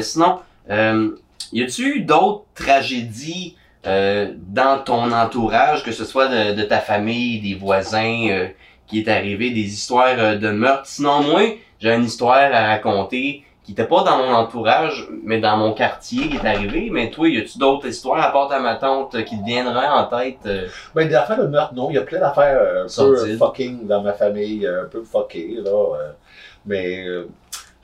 Sinon, 0.00 0.38
euh, 0.70 1.10
y 1.52 1.62
a-tu 1.62 1.96
eu 1.96 2.00
d'autres 2.02 2.44
tragédies 2.54 3.56
euh, 3.86 4.32
dans 4.36 4.82
ton 4.82 5.10
entourage, 5.12 5.82
que 5.84 5.92
ce 5.92 6.04
soit 6.04 6.28
de, 6.28 6.54
de 6.54 6.62
ta 6.62 6.78
famille, 6.78 7.40
des 7.40 7.54
voisins, 7.54 8.26
euh, 8.30 8.48
qui 8.86 9.00
est 9.00 9.08
arrivé, 9.08 9.50
des 9.50 9.72
histoires 9.72 10.18
euh, 10.18 10.36
de 10.36 10.50
meurtre? 10.50 10.86
Sinon, 10.86 11.22
moi, 11.22 11.42
j'ai 11.78 11.94
une 11.94 12.04
histoire 12.04 12.52
à 12.52 12.66
raconter 12.66 13.44
qui 13.62 13.72
était 13.72 13.86
pas 13.86 14.02
dans 14.02 14.18
mon 14.18 14.34
entourage, 14.34 15.06
mais 15.22 15.38
dans 15.38 15.56
mon 15.56 15.72
quartier 15.72 16.28
qui 16.28 16.36
est 16.36 16.46
arrivé. 16.46 16.88
Mais 16.90 17.10
toi, 17.10 17.28
y 17.28 17.38
a-tu 17.38 17.58
d'autres 17.58 17.86
histoires 17.86 18.20
à 18.20 18.32
part 18.32 18.48
ta 18.48 18.58
ma 18.58 18.74
tante 18.74 19.14
euh, 19.14 19.22
qui 19.22 19.38
te 19.38 19.44
viendraient 19.44 19.88
en 19.88 20.04
tête? 20.06 20.48
Ben, 20.94 21.08
des 21.08 21.14
affaires 21.14 21.38
de 21.38 21.46
meurtre, 21.46 21.74
non. 21.74 21.88
Il 21.90 21.94
y 21.94 21.98
a 21.98 22.02
plein 22.02 22.20
d'affaires 22.20 22.58
euh, 22.60 22.84
un 22.84 22.88
peu 22.88 23.36
fucking 23.36 23.86
dans 23.86 24.02
ma 24.02 24.12
famille, 24.12 24.66
euh, 24.66 24.84
un 24.84 24.88
peu 24.88 25.02
fuckées, 25.04 25.58
là. 25.62 25.70
euh, 25.70 26.12
mais 26.66 27.06
euh, 27.06 27.28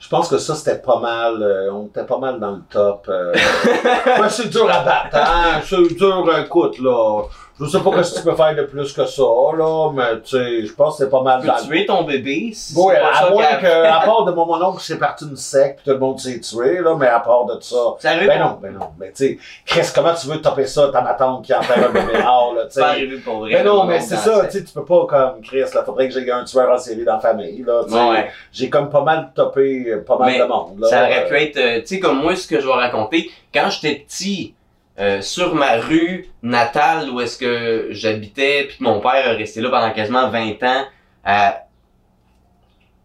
je 0.07 0.15
pense 0.15 0.29
que 0.29 0.37
ça, 0.37 0.55
c'était 0.55 0.77
pas 0.77 0.99
mal. 0.99 1.43
euh, 1.43 1.69
on 1.73 1.87
était 1.87 2.05
pas 2.05 2.17
mal 2.17 2.39
dans 2.39 2.51
le 2.51 2.61
top. 2.69 3.07
euh. 3.09 3.33
Ouais, 4.21 4.29
c'est 4.29 4.47
dur 4.47 4.63
à 4.71 4.79
battre, 4.81 5.17
hein. 5.17 5.59
C'est 5.65 5.95
dur, 5.97 6.25
écoute, 6.39 6.79
là. 6.79 7.23
Je 7.59 7.65
sais 7.65 7.79
pas 7.79 8.03
ce 8.03 8.13
que 8.13 8.17
tu 8.19 8.23
peux 8.23 8.35
faire 8.35 8.55
de 8.55 8.61
plus 8.63 8.93
que 8.93 9.05
ça, 9.05 9.23
là, 9.57 9.91
mais 9.91 10.21
tu 10.21 10.37
sais, 10.37 10.65
je 10.65 10.71
pense 10.73 10.97
que 10.97 11.03
c'est 11.03 11.09
pas 11.09 11.23
mal 11.23 11.43
dans 11.43 11.55
Peux 11.55 11.63
tuer 11.63 11.85
ton 11.87 12.03
bébé? 12.03 12.51
Si 12.53 12.73
pas 12.73 12.93
à 12.93 13.19
ça 13.25 13.29
moins 13.31 13.55
que, 13.55 13.83
à 13.85 13.99
part 14.05 14.23
de 14.25 14.31
mon 14.31 14.45
mon 14.45 14.63
oncle, 14.63 14.79
c'est 14.79 14.99
parti 14.99 15.25
une 15.25 15.35
secte, 15.35 15.79
pis 15.79 15.85
tout 15.85 15.89
le 15.89 15.97
monde 15.99 16.19
s'est 16.19 16.39
tué, 16.39 16.79
là, 16.79 16.95
mais 16.95 17.07
à 17.07 17.19
part 17.19 17.45
de 17.45 17.59
ça. 17.59 17.75
Ça 17.99 18.15
Ben 18.15 18.39
non, 18.39 18.59
ben 18.61 18.73
non. 18.79 18.91
Mais 18.99 19.11
tu 19.11 19.25
sais, 19.25 19.37
Chris, 19.65 19.89
comment 19.93 20.13
tu 20.13 20.27
veux 20.27 20.39
topper 20.39 20.67
ça, 20.67 20.87
ta 20.89 21.01
ma 21.01 21.15
tante 21.15 21.43
qui 21.43 21.53
enterre 21.53 21.89
un 21.89 21.91
bébé 21.91 22.21
mort, 22.23 22.53
là, 22.67 22.71
C'est 22.71 22.79
pas 22.81 22.89
arrivé 22.89 23.17
pour 23.17 23.39
vrai. 23.39 23.53
Ben 23.53 23.65
non, 23.65 23.85
mais 23.85 23.99
c'est 23.99 24.15
ça, 24.17 24.45
tu 24.45 24.51
sais, 24.57 24.63
tu 24.63 24.73
peux 24.73 24.85
pas 24.85 25.05
comme 25.07 25.41
Chris, 25.41 25.59
là, 25.73 25.83
faudrait 25.83 26.07
que 26.07 26.13
j'ai 26.13 26.31
un 26.31 26.43
tueur 26.43 26.71
en 26.71 26.77
série 26.77 27.03
dans 27.03 27.13
la 27.15 27.19
famille, 27.19 27.63
là. 27.65 27.83
Ouais. 28.11 28.29
J'ai 28.51 28.69
comme 28.69 28.89
pas 28.89 29.03
mal 29.03 29.31
topé 29.35 29.85
euh, 29.87 30.03
pas 30.03 30.17
mal 30.17 30.31
Mais 30.31 30.39
de 30.39 30.43
monde, 30.45 30.79
là. 30.79 30.87
Ça 30.89 31.03
aurait 31.03 31.25
Euh, 31.25 31.29
pu 31.29 31.35
être, 31.35 31.57
euh, 31.57 31.79
tu 31.81 31.87
sais, 31.87 31.99
comme 31.99 32.19
moi, 32.21 32.35
ce 32.35 32.47
que 32.47 32.59
je 32.59 32.65
vais 32.67 32.73
raconter. 32.73 33.29
Quand 33.53 33.69
j'étais 33.69 33.95
petit, 34.07 34.53
euh, 34.99 35.21
sur 35.21 35.53
ma 35.55 35.77
rue 35.77 36.27
natale 36.41 37.09
où 37.11 37.21
est-ce 37.21 37.37
que 37.37 37.87
j'habitais, 37.91 38.65
puis 38.67 38.77
que 38.79 38.83
mon 38.83 38.99
père 38.99 39.15
est 39.15 39.35
resté 39.35 39.61
là 39.61 39.69
pendant 39.69 39.91
quasiment 39.91 40.29
20 40.29 40.63
ans, 40.63 40.83
à 41.23 41.63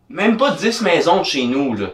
même 0.08 0.36
pas 0.36 0.50
10 0.50 0.82
maisons 0.82 1.20
de 1.20 1.24
chez 1.24 1.44
nous, 1.46 1.74
là. 1.74 1.86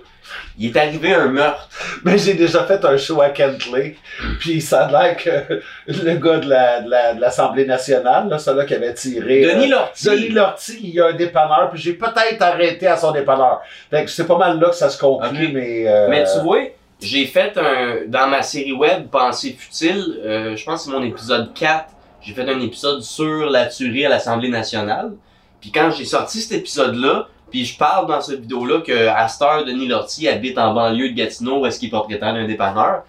Il 0.59 0.67
est 0.67 0.77
arrivé 0.77 1.15
un 1.15 1.27
meurtre. 1.27 1.69
Mais 2.05 2.19
j'ai 2.19 2.35
déjà 2.35 2.65
fait 2.65 2.85
un 2.85 2.97
show 2.97 3.21
à 3.21 3.31
Kentley, 3.31 3.97
puis 4.41 4.61
ça 4.61 4.87
a 4.87 4.91
l'air 4.91 5.17
que 5.17 5.61
le 5.87 6.15
gars 6.17 6.39
de 6.39 6.49
la, 6.49 6.81
de 6.83 6.91
la- 6.91 7.15
de 7.15 7.21
l'Assemblée 7.21 7.67
nationale, 7.67 8.29
là, 8.29 8.39
celui-là 8.39 8.65
qui 8.65 8.75
avait 8.75 8.95
tiré... 8.95 9.45
euh, 9.45 9.55
Denis 9.55 9.69
Lortie. 9.69 10.05
Denis 10.07 10.29
Lortie, 10.31 10.79
il 10.83 10.91
y 10.91 11.01
a 11.01 11.07
un 11.07 11.13
dépanneur, 11.13 11.71
puis 11.73 11.81
j'ai 11.81 11.93
peut-être 11.95 12.43
arrêté 12.43 12.87
à 12.87 12.97
son 12.97 13.13
dépanneur. 13.13 13.61
Fait 13.91 14.05
que 14.05 14.11
c'est 14.11 14.27
pas 14.27 14.39
mal 14.39 14.59
là 14.61 14.69
que 14.71 14.77
ça 14.77 14.91
se 14.91 14.99
conclut, 14.99 15.49
mais... 15.53 15.85
euh, 15.87 16.09
Mais 16.09 16.25
tu 16.25 16.41
vois, 16.43 16.61
j'ai 17.01 17.27
fait 17.27 17.57
un. 17.57 17.99
Dans 18.09 18.27
ma 18.27 18.43
série 18.43 18.73
web 18.73 19.07
Pensée 19.09 19.57
futile, 19.59 20.21
euh, 20.25 20.57
je 20.57 20.65
pense 20.65 20.85
que 20.85 20.91
c'est 20.91 20.97
mon 20.99 21.05
épisode 21.05 21.55
4. 21.55 21.85
J'ai 22.21 22.35
fait 22.35 22.49
un 22.49 22.61
épisode 22.61 23.01
sur 23.03 23.49
la 23.49 23.67
tuerie 23.67 24.05
à 24.05 24.09
l'Assemblée 24.09 24.49
nationale. 24.49 25.13
Puis 25.61 25.71
quand 25.73 25.91
j'ai 25.93 26.05
sorti 26.05 26.41
cet 26.41 26.59
épisode-là, 26.59 27.29
puis 27.51 27.65
je 27.65 27.77
parle 27.79 28.07
dans 28.07 28.21
cette 28.21 28.41
vidéo-là 28.41 28.81
que 28.81 29.09
Astor 29.09 29.65
Denis 29.65 29.89
Lortie 29.89 30.29
habite 30.29 30.59
en 30.59 30.73
banlieue 30.75 31.11
de 31.11 31.15
Gatineau, 31.15 31.61
où 31.61 31.67
est-ce 31.67 31.79
qu'il 31.79 31.89
est 31.89 31.93
propriétaire 31.93 32.35
d'un 32.35 32.47
dépanneur. 32.47 33.03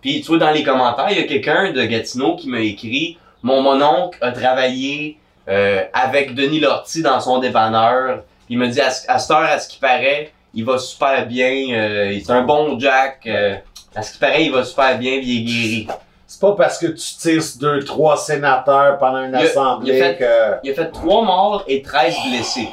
Puis 0.00 0.20
tu 0.20 0.28
vois, 0.28 0.38
dans 0.38 0.50
les 0.50 0.62
commentaires, 0.62 1.10
il 1.10 1.18
y 1.18 1.20
a 1.20 1.26
quelqu'un 1.26 1.72
de 1.72 1.84
Gatineau 1.84 2.36
qui 2.36 2.48
m'a 2.48 2.60
écrit 2.60 3.18
Mon 3.42 3.60
mononcle 3.62 4.18
a 4.20 4.32
travaillé 4.32 5.18
euh, 5.48 5.82
avec 5.92 6.34
Denis 6.34 6.60
Lortie 6.60 7.02
dans 7.02 7.20
son 7.20 7.38
dépanneur. 7.38 8.22
Il 8.48 8.58
me 8.58 8.68
dit 8.68 8.78
ce- 8.78 9.10
à 9.10 9.18
ce 9.58 9.68
qui 9.68 9.78
paraît, 9.78 10.32
il 10.54 10.64
va 10.64 10.78
super 10.78 11.26
bien. 11.26 11.52
euh, 11.72 12.18
c'est 12.24 12.32
un 12.32 12.42
bon 12.42 12.78
Jack. 12.78 13.20
euh, 13.26 13.56
à 13.94 14.02
ce 14.02 14.12
qui 14.12 14.18
paraît, 14.18 14.44
il 14.44 14.52
va 14.52 14.64
super 14.64 14.96
bien, 14.98 15.14
il 15.22 15.38
est 15.38 15.42
guéri. 15.44 15.86
C'est 16.26 16.40
pas 16.40 16.52
parce 16.52 16.78
que 16.78 16.86
tu 16.86 17.14
tires 17.20 17.42
deux, 17.60 17.84
trois 17.84 18.16
sénateurs 18.16 18.96
pendant 18.98 19.22
une 19.24 19.30
Il 19.32 19.36
a- 19.36 19.38
assemblée 19.40 19.96
il 19.96 20.02
a 20.02 20.06
fait- 20.06 20.16
que... 20.16 20.54
Il 20.64 20.70
a 20.70 20.74
fait 20.74 20.90
trois 20.90 21.22
morts 21.24 21.64
et 21.68 21.82
13 21.82 22.14
blessés. 22.30 22.68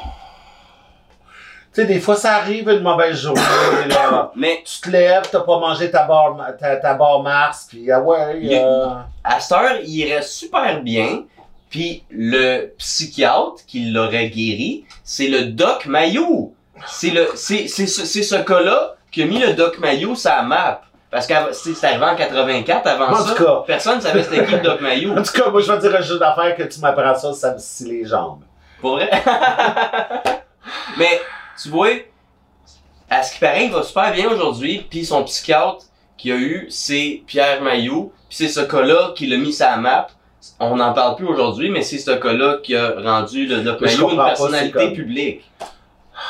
Tu 1.72 1.82
sais, 1.82 1.86
des 1.86 2.00
fois, 2.00 2.16
ça 2.16 2.34
arrive 2.34 2.68
une 2.68 2.80
mauvaise 2.82 3.16
journée, 3.20 3.40
là. 3.88 4.32
Mais 4.36 4.64
Tu 4.64 4.80
te 4.80 4.90
lèves, 4.90 5.22
t'as 5.30 5.40
pas 5.40 5.58
mangé 5.60 5.90
ta 5.90 6.02
barre, 6.04 6.36
ta, 6.58 6.76
ta 6.76 6.94
barre 6.94 7.22
Mars, 7.22 7.66
puis 7.68 7.90
ah 7.92 8.00
ouais, 8.00 8.40
Il- 8.40 8.54
euh, 8.54 8.86
à 9.22 9.38
cette 9.38 9.52
heure, 9.52 9.78
il 9.84 10.12
reste 10.12 10.30
super 10.30 10.80
bien. 10.82 11.22
Puis 11.68 12.02
le 12.10 12.74
psychiatre 12.78 13.64
qui 13.68 13.90
l'aurait 13.90 14.28
guéri, 14.30 14.84
c'est 15.04 15.28
le 15.28 15.44
Doc 15.44 15.86
Mayou. 15.86 16.52
C'est 16.88 17.10
le, 17.10 17.28
c'est, 17.36 17.68
c'est 17.68 17.86
ce, 17.86 18.04
c'est 18.04 18.24
ce 18.24 18.34
cas-là 18.34 18.94
qui 19.12 19.22
a 19.22 19.26
mis 19.26 19.38
le 19.38 19.52
Doc 19.52 19.78
Mayou 19.78 20.16
sur 20.16 20.30
la 20.30 20.42
map. 20.42 20.80
Parce 21.12 21.26
que 21.28 21.34
c'est 21.52 21.84
arrivé 21.86 22.04
en 22.04 22.16
84, 22.16 22.86
avant 22.88 23.08
En 23.12 23.16
ça, 23.16 23.34
tout 23.34 23.44
cas. 23.44 23.62
personne 23.66 24.00
savait 24.00 24.22
c'était 24.24 24.44
qui 24.46 24.52
le 24.52 24.60
Doc 24.60 24.80
Mayou. 24.80 25.12
En 25.16 25.22
tout 25.22 25.32
cas, 25.32 25.48
moi, 25.50 25.60
je 25.60 25.70
vais 25.70 25.78
te 25.78 25.86
dire 25.86 25.94
un 25.96 26.00
jeu 26.02 26.18
d'affaires 26.18 26.56
que 26.56 26.64
tu 26.64 26.80
m'apprends 26.80 27.14
ça, 27.14 27.32
ça 27.32 27.52
me 27.54 27.58
scie 27.58 27.84
les 27.88 28.04
jambes. 28.04 28.40
Pour 28.80 28.92
vrai? 28.96 29.08
Mais, 30.98 31.20
tu 31.60 31.68
vois, 31.68 31.90
à 33.08 33.22
ce 33.22 33.34
qui 33.34 33.40
paraît, 33.40 33.66
il 33.66 33.72
va 33.72 33.82
super 33.82 34.12
bien 34.12 34.30
aujourd'hui, 34.30 34.86
puis 34.88 35.04
son 35.04 35.24
psychiatre 35.24 35.84
qu'il 36.16 36.32
a 36.32 36.36
eu, 36.36 36.66
c'est 36.70 37.22
Pierre 37.26 37.62
Mailloux, 37.62 38.12
puis 38.28 38.36
c'est 38.36 38.48
ce 38.48 38.60
cas-là 38.60 39.12
qui 39.16 39.26
l'a 39.26 39.36
mis 39.36 39.52
sur 39.52 39.66
la 39.66 39.76
map. 39.76 40.08
On 40.58 40.76
n'en 40.76 40.94
parle 40.94 41.16
plus 41.16 41.26
aujourd'hui, 41.26 41.70
mais 41.70 41.82
c'est 41.82 41.98
ce 41.98 42.12
cas-là 42.12 42.58
qui 42.62 42.74
a 42.74 42.94
rendu 43.00 43.46
le 43.46 43.62
Doc 43.62 43.80
Mailloux 43.80 44.10
une 44.10 44.16
personnalité 44.16 44.92
publique. 44.92 45.42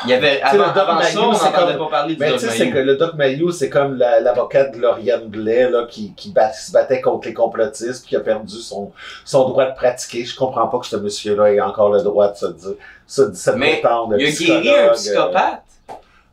Il 0.05 0.11
y 0.11 0.15
avait, 0.15 0.41
avant, 0.41 0.67
le 0.67 0.69
Doc 0.69 0.77
avant 0.77 1.01
ça, 1.01 1.09
Mayou, 1.15 1.21
on 1.29 1.33
n'entendait 1.33 1.53
comme- 1.77 1.79
pas 1.79 1.91
parler 1.91 2.15
du 2.15 2.21
Mais 2.21 2.31
Doc 2.31 2.39
tu 2.39 2.47
sais, 2.47 2.57
c'est 2.57 2.71
que 2.71 2.79
le 2.79 2.97
Doc 2.97 3.15
Mayou, 3.15 3.51
c'est 3.51 3.69
comme 3.69 3.97
la- 3.99 4.21
l'avocat 4.21 4.65
de 4.65 4.79
Lauriane 4.79 5.27
Blais, 5.27 5.69
là, 5.69 5.87
qui, 5.89 6.15
qui, 6.15 6.31
bat- 6.33 6.53
se 6.53 6.73
battait 6.73 7.01
contre 7.01 7.29
les 7.29 7.35
complotistes, 7.35 8.03
puis 8.03 8.11
qui 8.11 8.17
a 8.17 8.21
perdu 8.21 8.57
son, 8.57 8.93
son 9.25 9.49
droit 9.49 9.67
de 9.67 9.75
pratiquer. 9.75 10.25
Je 10.25 10.35
comprends 10.37 10.69
pas 10.69 10.79
que 10.79 10.87
ce 10.87 10.97
monsieur-là 10.97 11.53
ait 11.53 11.61
encore 11.61 11.91
le 11.91 12.03
droit 12.03 12.31
de 12.31 12.37
se 12.37 12.47
dire, 12.47 12.75
se, 13.07 13.33
se 13.35 13.51
Mais 13.51 13.73
prétendre 13.81 14.15
Il 14.19 14.27
a 14.27 14.31
guéri 14.31 14.71
un 14.71 14.73
euh, 14.89 14.93
psychopathe. 14.93 15.63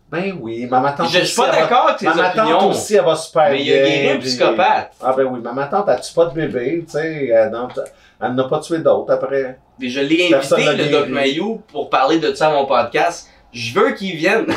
Ben 0.09 0.37
oui, 0.41 0.65
ma 0.67 0.79
ma 0.79 0.93
tante 0.93 1.09
Je 1.09 1.19
suis 1.19 1.35
pas 1.35 1.51
d'accord 1.51 1.87
avec 1.87 1.99
ses 1.99 2.05
Ma 2.05 2.13
ma 2.15 2.29
tante 2.29 2.39
opinions, 2.49 2.69
aussi, 2.69 2.95
elle 2.95 3.03
va 3.03 3.15
super 3.17 3.49
mais 3.51 3.61
il 3.61 3.73
a 3.73 3.77
guéri 3.77 4.09
un 4.11 4.19
psychopathe. 4.19 4.91
Ah 5.03 5.13
ben 5.17 5.25
oui, 5.25 5.39
ma 5.41 5.51
ma 5.51 5.65
tante, 5.65 5.85
elle 5.89 5.99
tue 5.99 6.13
pas 6.13 6.25
de 6.27 6.33
bébé, 6.33 6.85
tu 6.85 6.91
sais, 6.93 7.27
elle 7.27 8.33
n'a 8.33 8.43
pas 8.45 8.59
tué 8.59 8.79
d'autres 8.79 9.11
après. 9.11 9.59
Puis 9.77 9.89
je 9.89 9.99
l'ai 9.99 10.33
invité, 10.33 10.63
le 10.77 10.91
Doc. 10.91 11.09
Mayou, 11.09 11.61
pour 11.71 11.89
parler 11.89 12.19
de 12.19 12.33
ça 12.33 12.47
à 12.47 12.51
mon 12.51 12.65
podcast. 12.65 13.27
Je 13.53 13.73
veux 13.79 13.91
qu'il 13.93 14.15
vienne. 14.15 14.45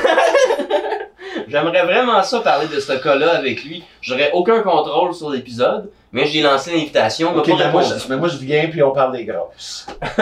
J'aimerais 1.48 1.82
vraiment 1.84 2.22
ça 2.22 2.40
parler 2.40 2.66
de 2.68 2.80
ce 2.80 2.92
cas-là 2.92 3.36
avec 3.36 3.64
lui. 3.64 3.82
J'aurais 4.00 4.30
aucun 4.32 4.60
contrôle 4.62 5.14
sur 5.14 5.30
l'épisode, 5.30 5.90
mais 6.12 6.26
j'ai 6.26 6.42
lancé 6.42 6.72
l'invitation. 6.72 7.30
il 7.30 7.34
m'a 7.36 7.40
Ok, 7.40 7.48
pas 7.50 7.56
mais 7.56 7.72
moi, 7.72 7.82
je, 7.82 8.08
mais 8.08 8.16
moi, 8.16 8.28
je 8.28 8.36
viens 8.38 8.68
puis 8.68 8.82
on 8.82 8.90
parle 8.92 9.12
des 9.16 9.24
grosses. 9.24 9.86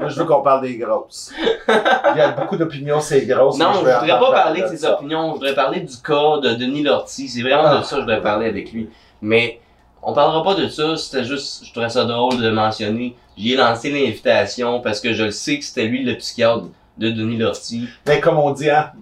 moi, 0.00 0.08
je 0.08 0.16
veux 0.18 0.24
qu'on 0.24 0.42
parle 0.42 0.62
des 0.62 0.76
grosses. 0.76 1.32
Il 1.68 2.18
y 2.18 2.20
a 2.20 2.30
beaucoup 2.30 2.56
d'opinions, 2.56 3.00
c'est 3.00 3.24
grosses. 3.26 3.58
Non, 3.58 3.72
je 3.74 3.78
veux 3.84 3.92
voudrais 3.92 4.18
pas 4.18 4.32
parler 4.32 4.62
de 4.62 4.66
ses 4.68 4.78
ça. 4.78 4.94
opinions. 4.94 5.28
Je 5.30 5.32
voudrais 5.34 5.54
parler 5.54 5.80
du 5.80 5.96
cas 5.96 6.38
de 6.42 6.54
Denis 6.54 6.82
Lortie. 6.82 7.28
C'est 7.28 7.42
vraiment 7.42 7.64
Ah. 7.66 7.78
de 7.78 7.82
ça 7.84 7.90
que 7.90 7.96
je 7.96 8.00
voudrais 8.02 8.22
parler 8.22 8.46
avec 8.46 8.72
lui. 8.72 8.88
Mais 9.22 9.60
on 10.02 10.12
parlera 10.12 10.42
pas 10.44 10.54
de 10.54 10.68
ça. 10.68 10.96
C'était 10.96 11.24
juste, 11.24 11.64
je 11.66 11.70
trouvais 11.72 11.88
ça 11.88 12.04
drôle 12.04 12.38
de 12.40 12.50
mentionner. 12.50 13.16
J'y 13.36 13.52
ai 13.54 13.56
lancé 13.56 13.90
l'invitation 13.90 14.80
parce 14.80 15.00
que 15.00 15.12
je 15.12 15.24
le 15.24 15.30
sais 15.30 15.58
que 15.58 15.64
c'était 15.64 15.84
lui 15.84 16.02
le 16.04 16.16
psychiatre 16.16 16.64
de 16.98 17.10
Denis 17.10 17.38
Lortie. 17.38 17.88
Mais 18.06 18.20
comme 18.20 18.38
on 18.38 18.50
dit, 18.50 18.70
hein, 18.70 18.92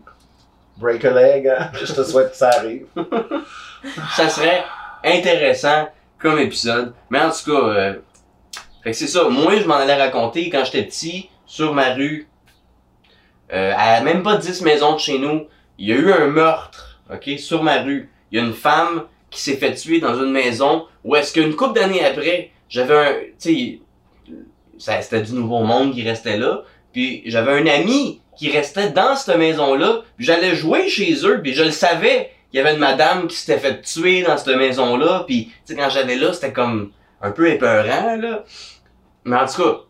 break 0.77 1.05
a 1.05 1.11
leg, 1.11 1.49
hein, 1.49 1.71
je 1.85 1.93
te 1.93 2.05
souhaite 2.05 2.33
que 2.33 2.37
ça 2.37 2.51
arrive. 2.51 2.87
ça 4.15 4.29
serait 4.29 4.65
intéressant 5.05 5.89
comme 6.19 6.39
épisode. 6.39 6.95
Mais 7.11 7.21
en 7.21 7.31
tout 7.31 7.51
cas, 7.51 7.67
euh, 7.67 7.95
fait 8.83 8.91
que 8.91 8.97
c'est 8.97 9.07
ça. 9.07 9.29
Moi, 9.29 9.59
je 9.59 9.67
m'en 9.67 9.75
allais 9.75 9.95
raconter 9.95 10.51
quand 10.51 10.65
j'étais 10.65 10.85
petit, 10.85 11.29
sur 11.47 11.75
ma 11.75 11.95
rue, 11.95 12.29
euh, 13.53 13.73
à 13.77 14.01
même 14.01 14.23
pas 14.23 14.37
10 14.37 14.63
maisons 14.63 14.95
de 14.95 14.99
chez 14.99 15.19
nous, 15.19 15.47
il 15.79 15.89
y 15.89 15.93
a 15.93 15.97
eu 15.97 16.13
un 16.13 16.27
meurtre, 16.27 17.01
ok, 17.13 17.39
sur 17.39 17.63
ma 17.63 17.83
rue. 17.83 18.11
Il 18.31 18.39
y 18.39 18.43
a 18.43 18.45
une 18.45 18.55
femme 18.55 19.05
qui 19.31 19.41
s'est 19.41 19.57
fait 19.57 19.75
tuer 19.75 20.01
dans 20.01 20.17
une 20.17 20.33
maison 20.33 20.87
où 21.05 21.15
est-ce 21.15 21.33
qu'une 21.33 21.55
couple 21.55 21.75
d'années 21.75 22.05
après, 22.05 22.51
j'avais 22.69 22.97
un, 22.97 23.15
tu 23.41 23.81
sais, 24.79 25.03
c'était 25.03 25.23
du 25.23 25.33
nouveau 25.33 25.61
monde 25.61 25.95
qui 25.95 26.03
restait 26.03 26.37
là, 26.37 26.63
puis 26.97 27.21
j'avais 27.27 27.53
un 27.53 27.67
ami 27.67 28.23
qui 28.39 28.51
restait 28.51 28.89
dans 28.89 29.15
cette 29.17 29.37
maison-là, 29.37 30.01
puis 30.17 30.25
j'allais 30.25 30.55
jouer 30.55 30.89
chez 30.89 31.15
eux, 31.27 31.43
puis 31.43 31.53
je 31.53 31.63
le 31.63 31.71
savais 31.71 32.31
qu'il 32.51 32.57
y 32.59 32.63
avait 32.63 32.73
une 32.73 32.81
madame 32.81 33.27
qui 33.29 33.37
s'était 33.37 33.59
fait 33.59 33.83
tuer 33.83 34.23
dans 34.23 34.39
cette 34.39 34.57
maison-là, 34.57 35.25
puis 35.27 35.49
tu 35.67 35.75
sais, 35.75 35.77
quand 35.77 35.91
j'allais 35.91 36.17
là, 36.17 36.33
c'était 36.33 36.55
comme 36.55 36.93
un 37.21 37.33
peu 37.33 37.51
épeurant, 37.51 38.17
là. 38.17 38.45
Mais 39.25 39.37
en 39.37 39.45
tout 39.47 39.63
cas, 39.63 39.81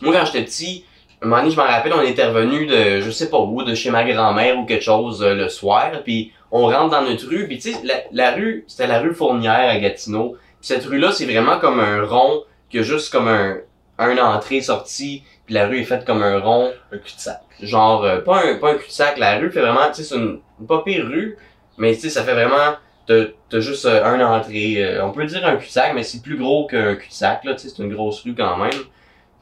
moi, 0.00 0.14
quand 0.14 0.26
j'étais 0.26 0.44
petit, 0.44 0.84
un 1.20 1.26
moment 1.26 1.42
donné, 1.42 1.50
je 1.50 1.56
m'en 1.56 1.66
rappelle, 1.66 1.92
on 1.92 2.02
était 2.02 2.26
revenu 2.26 2.66
de, 2.66 3.00
je 3.00 3.10
sais 3.10 3.30
pas 3.30 3.40
où, 3.40 3.64
de 3.64 3.74
chez 3.74 3.90
ma 3.90 4.04
grand-mère 4.04 4.60
ou 4.60 4.64
quelque 4.64 4.84
chose 4.84 5.20
euh, 5.24 5.34
le 5.34 5.48
soir, 5.48 5.90
puis 6.04 6.30
on 6.52 6.66
rentre 6.66 6.90
dans 6.90 7.02
notre 7.02 7.26
rue, 7.26 7.48
puis 7.48 7.58
tu 7.58 7.72
sais, 7.72 7.80
la, 7.82 7.94
la 8.12 8.36
rue, 8.36 8.64
c'était 8.68 8.86
la 8.86 9.00
rue 9.00 9.12
Fournière 9.12 9.70
à 9.70 9.76
Gatineau. 9.78 10.36
Puis 10.60 10.68
cette 10.68 10.84
rue-là, 10.84 11.10
c'est 11.10 11.26
vraiment 11.26 11.58
comme 11.58 11.80
un 11.80 12.04
rond 12.04 12.44
qui 12.70 12.78
a 12.78 12.82
juste 12.82 13.10
comme 13.10 13.26
un, 13.26 13.56
un 13.98 14.16
entrée-sortie, 14.18 15.24
la 15.48 15.66
rue 15.66 15.80
est 15.80 15.84
faite 15.84 16.04
comme 16.04 16.22
un 16.22 16.38
rond. 16.38 16.72
Un 16.92 16.98
cul-de-sac. 16.98 17.40
Genre, 17.62 18.04
euh, 18.04 18.20
pas 18.20 18.44
un, 18.44 18.54
pas 18.56 18.72
un 18.72 18.74
cul-de-sac, 18.76 19.18
la 19.18 19.38
rue 19.38 19.50
fait 19.50 19.60
vraiment, 19.60 19.88
tu 19.88 19.94
sais, 19.94 20.04
c'est 20.04 20.16
une, 20.16 20.40
une 20.60 20.66
pas 20.66 20.82
pire 20.84 21.06
rue, 21.06 21.36
mais 21.76 21.94
tu 21.94 22.02
sais, 22.02 22.10
ça 22.10 22.22
fait 22.22 22.34
vraiment, 22.34 22.76
t'as 23.06 23.24
t'as 23.48 23.60
juste 23.60 23.86
euh, 23.86 24.04
un 24.04 24.20
entrée. 24.20 24.76
euh, 24.84 25.04
on 25.04 25.10
peut 25.12 25.24
dire 25.24 25.44
un 25.46 25.56
cul-de-sac, 25.56 25.92
mais 25.94 26.02
c'est 26.04 26.22
plus 26.22 26.36
gros 26.36 26.66
qu'un 26.66 26.94
cul-de-sac, 26.96 27.44
là, 27.44 27.54
tu 27.54 27.68
sais, 27.68 27.74
c'est 27.74 27.82
une 27.82 27.92
grosse 27.92 28.22
rue 28.22 28.34
quand 28.34 28.56
même. 28.58 28.80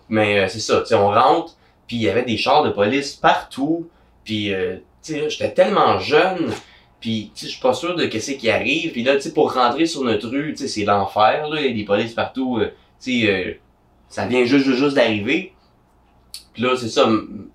Mais 0.09 0.39
euh, 0.41 0.49
c'est 0.49 0.61
ça, 0.61 0.81
tu 0.81 0.87
sais, 0.87 0.95
on 0.95 1.09
rentre, 1.11 1.57
puis 1.87 1.97
il 1.97 2.03
y 2.03 2.09
avait 2.09 2.25
des 2.25 2.37
chars 2.37 2.63
de 2.63 2.71
police 2.71 3.15
partout, 3.15 3.89
puis 4.25 4.55
euh, 4.55 4.77
tu 5.03 5.15
sais, 5.15 5.29
j'étais 5.31 5.53
tellement 5.53 5.99
jeune, 5.99 6.51
puis 7.01 7.33
tu 7.35 7.41
sais, 7.41 7.47
je 7.49 7.53
suis 7.53 7.61
pas 7.61 7.75
sûr 7.75 7.97
de 7.97 8.07
qu'est-ce 8.07 8.33
qui 8.33 8.49
arrive, 8.51 8.93
puis 8.93 9.03
là, 9.03 9.17
tu 9.17 9.23
sais, 9.23 9.35
pour 9.35 9.53
rentrer 9.53 9.87
sur 9.87 10.03
notre 10.05 10.29
rue, 10.29 10.53
tu 10.53 10.63
sais, 10.63 10.69
c'est 10.69 10.85
l'enfer, 10.85 11.49
là, 11.49 11.61
il 11.61 11.67
y 11.67 11.71
a 11.71 11.75
des 11.75 11.85
polices 11.85 12.15
partout, 12.15 12.59
euh, 12.61 12.71
tu 13.03 13.23
sais, 13.23 13.31
euh, 13.31 13.53
ça 14.09 14.27
vient 14.27 14.45
juste, 14.45 14.65
juste, 14.65 14.79
juste 14.79 14.95
d'arriver. 14.95 15.53
Puis 16.57 16.65
là, 16.65 16.75
c'est 16.75 16.89
ça, 16.89 17.07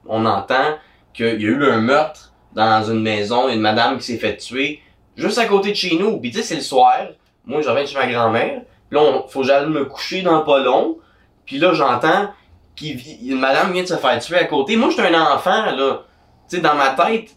on 0.08 0.26
entend 0.28 0.78
qu'il 1.12 1.26
y 1.26 1.30
a 1.47 1.49
eu 1.49 1.66
un 1.66 1.82
meurtre 1.82 2.32
dans 2.54 2.84
une 2.84 3.02
maison, 3.02 3.49
une 3.49 3.60
madame 3.62 3.97
qui 3.97 4.04
s'est 4.04 4.20
fait 4.20 4.38
tuer, 4.38 4.80
juste 5.18 5.39
à 5.39 5.45
côté 5.45 5.72
de 5.72 5.76
chez 5.76 5.97
nous. 5.97 6.20
Puis 6.20 6.30
tu 6.30 6.38
sais, 6.38 6.43
c'est 6.43 6.56
le 6.56 6.62
soir, 6.62 6.97
moi 7.43 7.62
je 7.62 7.68
reviens 7.70 7.84
chez 7.88 7.97
ma 7.97 8.06
grand-mère, 8.06 8.62
là, 8.91 8.99
on, 9.02 9.28
faut 9.28 9.41
que 9.41 9.47
j'aille 9.47 9.66
me 9.68 9.86
coucher 9.86 10.22
dans 10.22 10.41
pas 10.41 10.60
long, 10.60 10.99
puis 11.47 11.58
là, 11.58 11.74
j'entends 11.74 12.30
qu'il 12.76 12.95
vi- 12.95 13.18
une 13.28 13.39
madame 13.39 13.74
vient 13.74 13.82
de 13.82 13.88
se 13.88 13.95
faire 13.97 14.20
tuer 14.20 14.38
à 14.38 14.43
côté. 14.45 14.76
Moi, 14.76 14.91
j'étais 14.91 15.02
un 15.16 15.34
enfant, 15.34 15.66
là. 15.76 16.04
Tu 16.47 16.58
sais, 16.58 16.62
dans 16.62 16.76
ma 16.76 16.89
tête, 16.89 17.36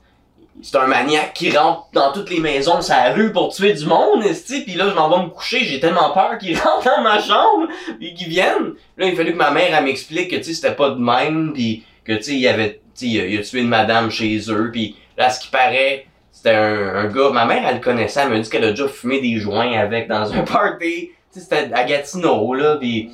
c'est 0.62 0.76
un 0.76 0.86
maniaque 0.86 1.34
qui 1.34 1.56
rentre 1.56 1.88
dans 1.92 2.12
toutes 2.12 2.30
les 2.30 2.40
maisons 2.40 2.76
de 2.76 2.82
sa 2.82 3.12
rue 3.12 3.32
pour 3.32 3.52
tuer 3.52 3.74
du 3.74 3.86
monde, 3.86 4.24
esti. 4.24 4.62
Puis 4.62 4.74
là, 4.74 4.88
je 4.88 4.94
m'en 4.94 5.08
vais 5.08 5.24
me 5.24 5.30
coucher, 5.30 5.64
j'ai 5.64 5.80
tellement 5.80 6.12
peur 6.12 6.38
qu'il 6.38 6.56
rentre 6.58 6.84
dans 6.84 7.02
ma 7.02 7.20
chambre, 7.20 7.68
puis 7.98 8.14
qu'il 8.14 8.28
vienne. 8.28 8.74
Là, 8.96 9.06
il 9.06 9.16
fallu 9.16 9.32
que 9.32 9.38
ma 9.38 9.50
mère, 9.50 9.74
elle 9.76 9.84
m'explique 9.84 10.30
que, 10.30 10.36
tu 10.36 10.44
sais, 10.44 10.54
c'était 10.54 10.74
pas 10.74 10.90
de 10.90 11.00
même, 11.00 11.52
puis 11.52 11.84
que, 12.04 12.12
tu 12.12 12.22
sais, 12.22 12.32
il 12.32 12.40
y 12.40 12.48
avait, 12.48 12.80
tu 12.96 13.06
sais, 13.06 13.06
il 13.06 13.20
a, 13.20 13.26
il 13.26 13.38
a 13.38 13.42
tué 13.42 13.60
une 13.60 13.68
madame 13.68 14.10
chez 14.10 14.38
eux, 14.48 14.70
puis 14.72 14.96
là, 15.16 15.28
ce 15.30 15.40
qui 15.40 15.48
paraît, 15.48 16.06
c'était 16.30 16.54
un, 16.54 16.94
un 16.96 17.06
gars, 17.06 17.30
ma 17.30 17.44
mère, 17.46 17.64
elle 17.66 17.76
le 17.76 17.80
connaissait, 17.80 18.20
elle 18.20 18.30
m'a 18.30 18.38
dit 18.38 18.48
qu'elle 18.48 18.64
a 18.64 18.70
déjà 18.70 18.88
fumé 18.88 19.20
des 19.20 19.36
joints 19.38 19.72
avec 19.72 20.08
dans 20.08 20.32
un 20.32 20.42
party. 20.44 21.10
Tu 21.32 21.40
sais, 21.40 21.40
c'était 21.40 21.74
à 21.74 21.84
Gatineau, 21.84 22.54
là, 22.54 22.76
puis... 22.76 23.10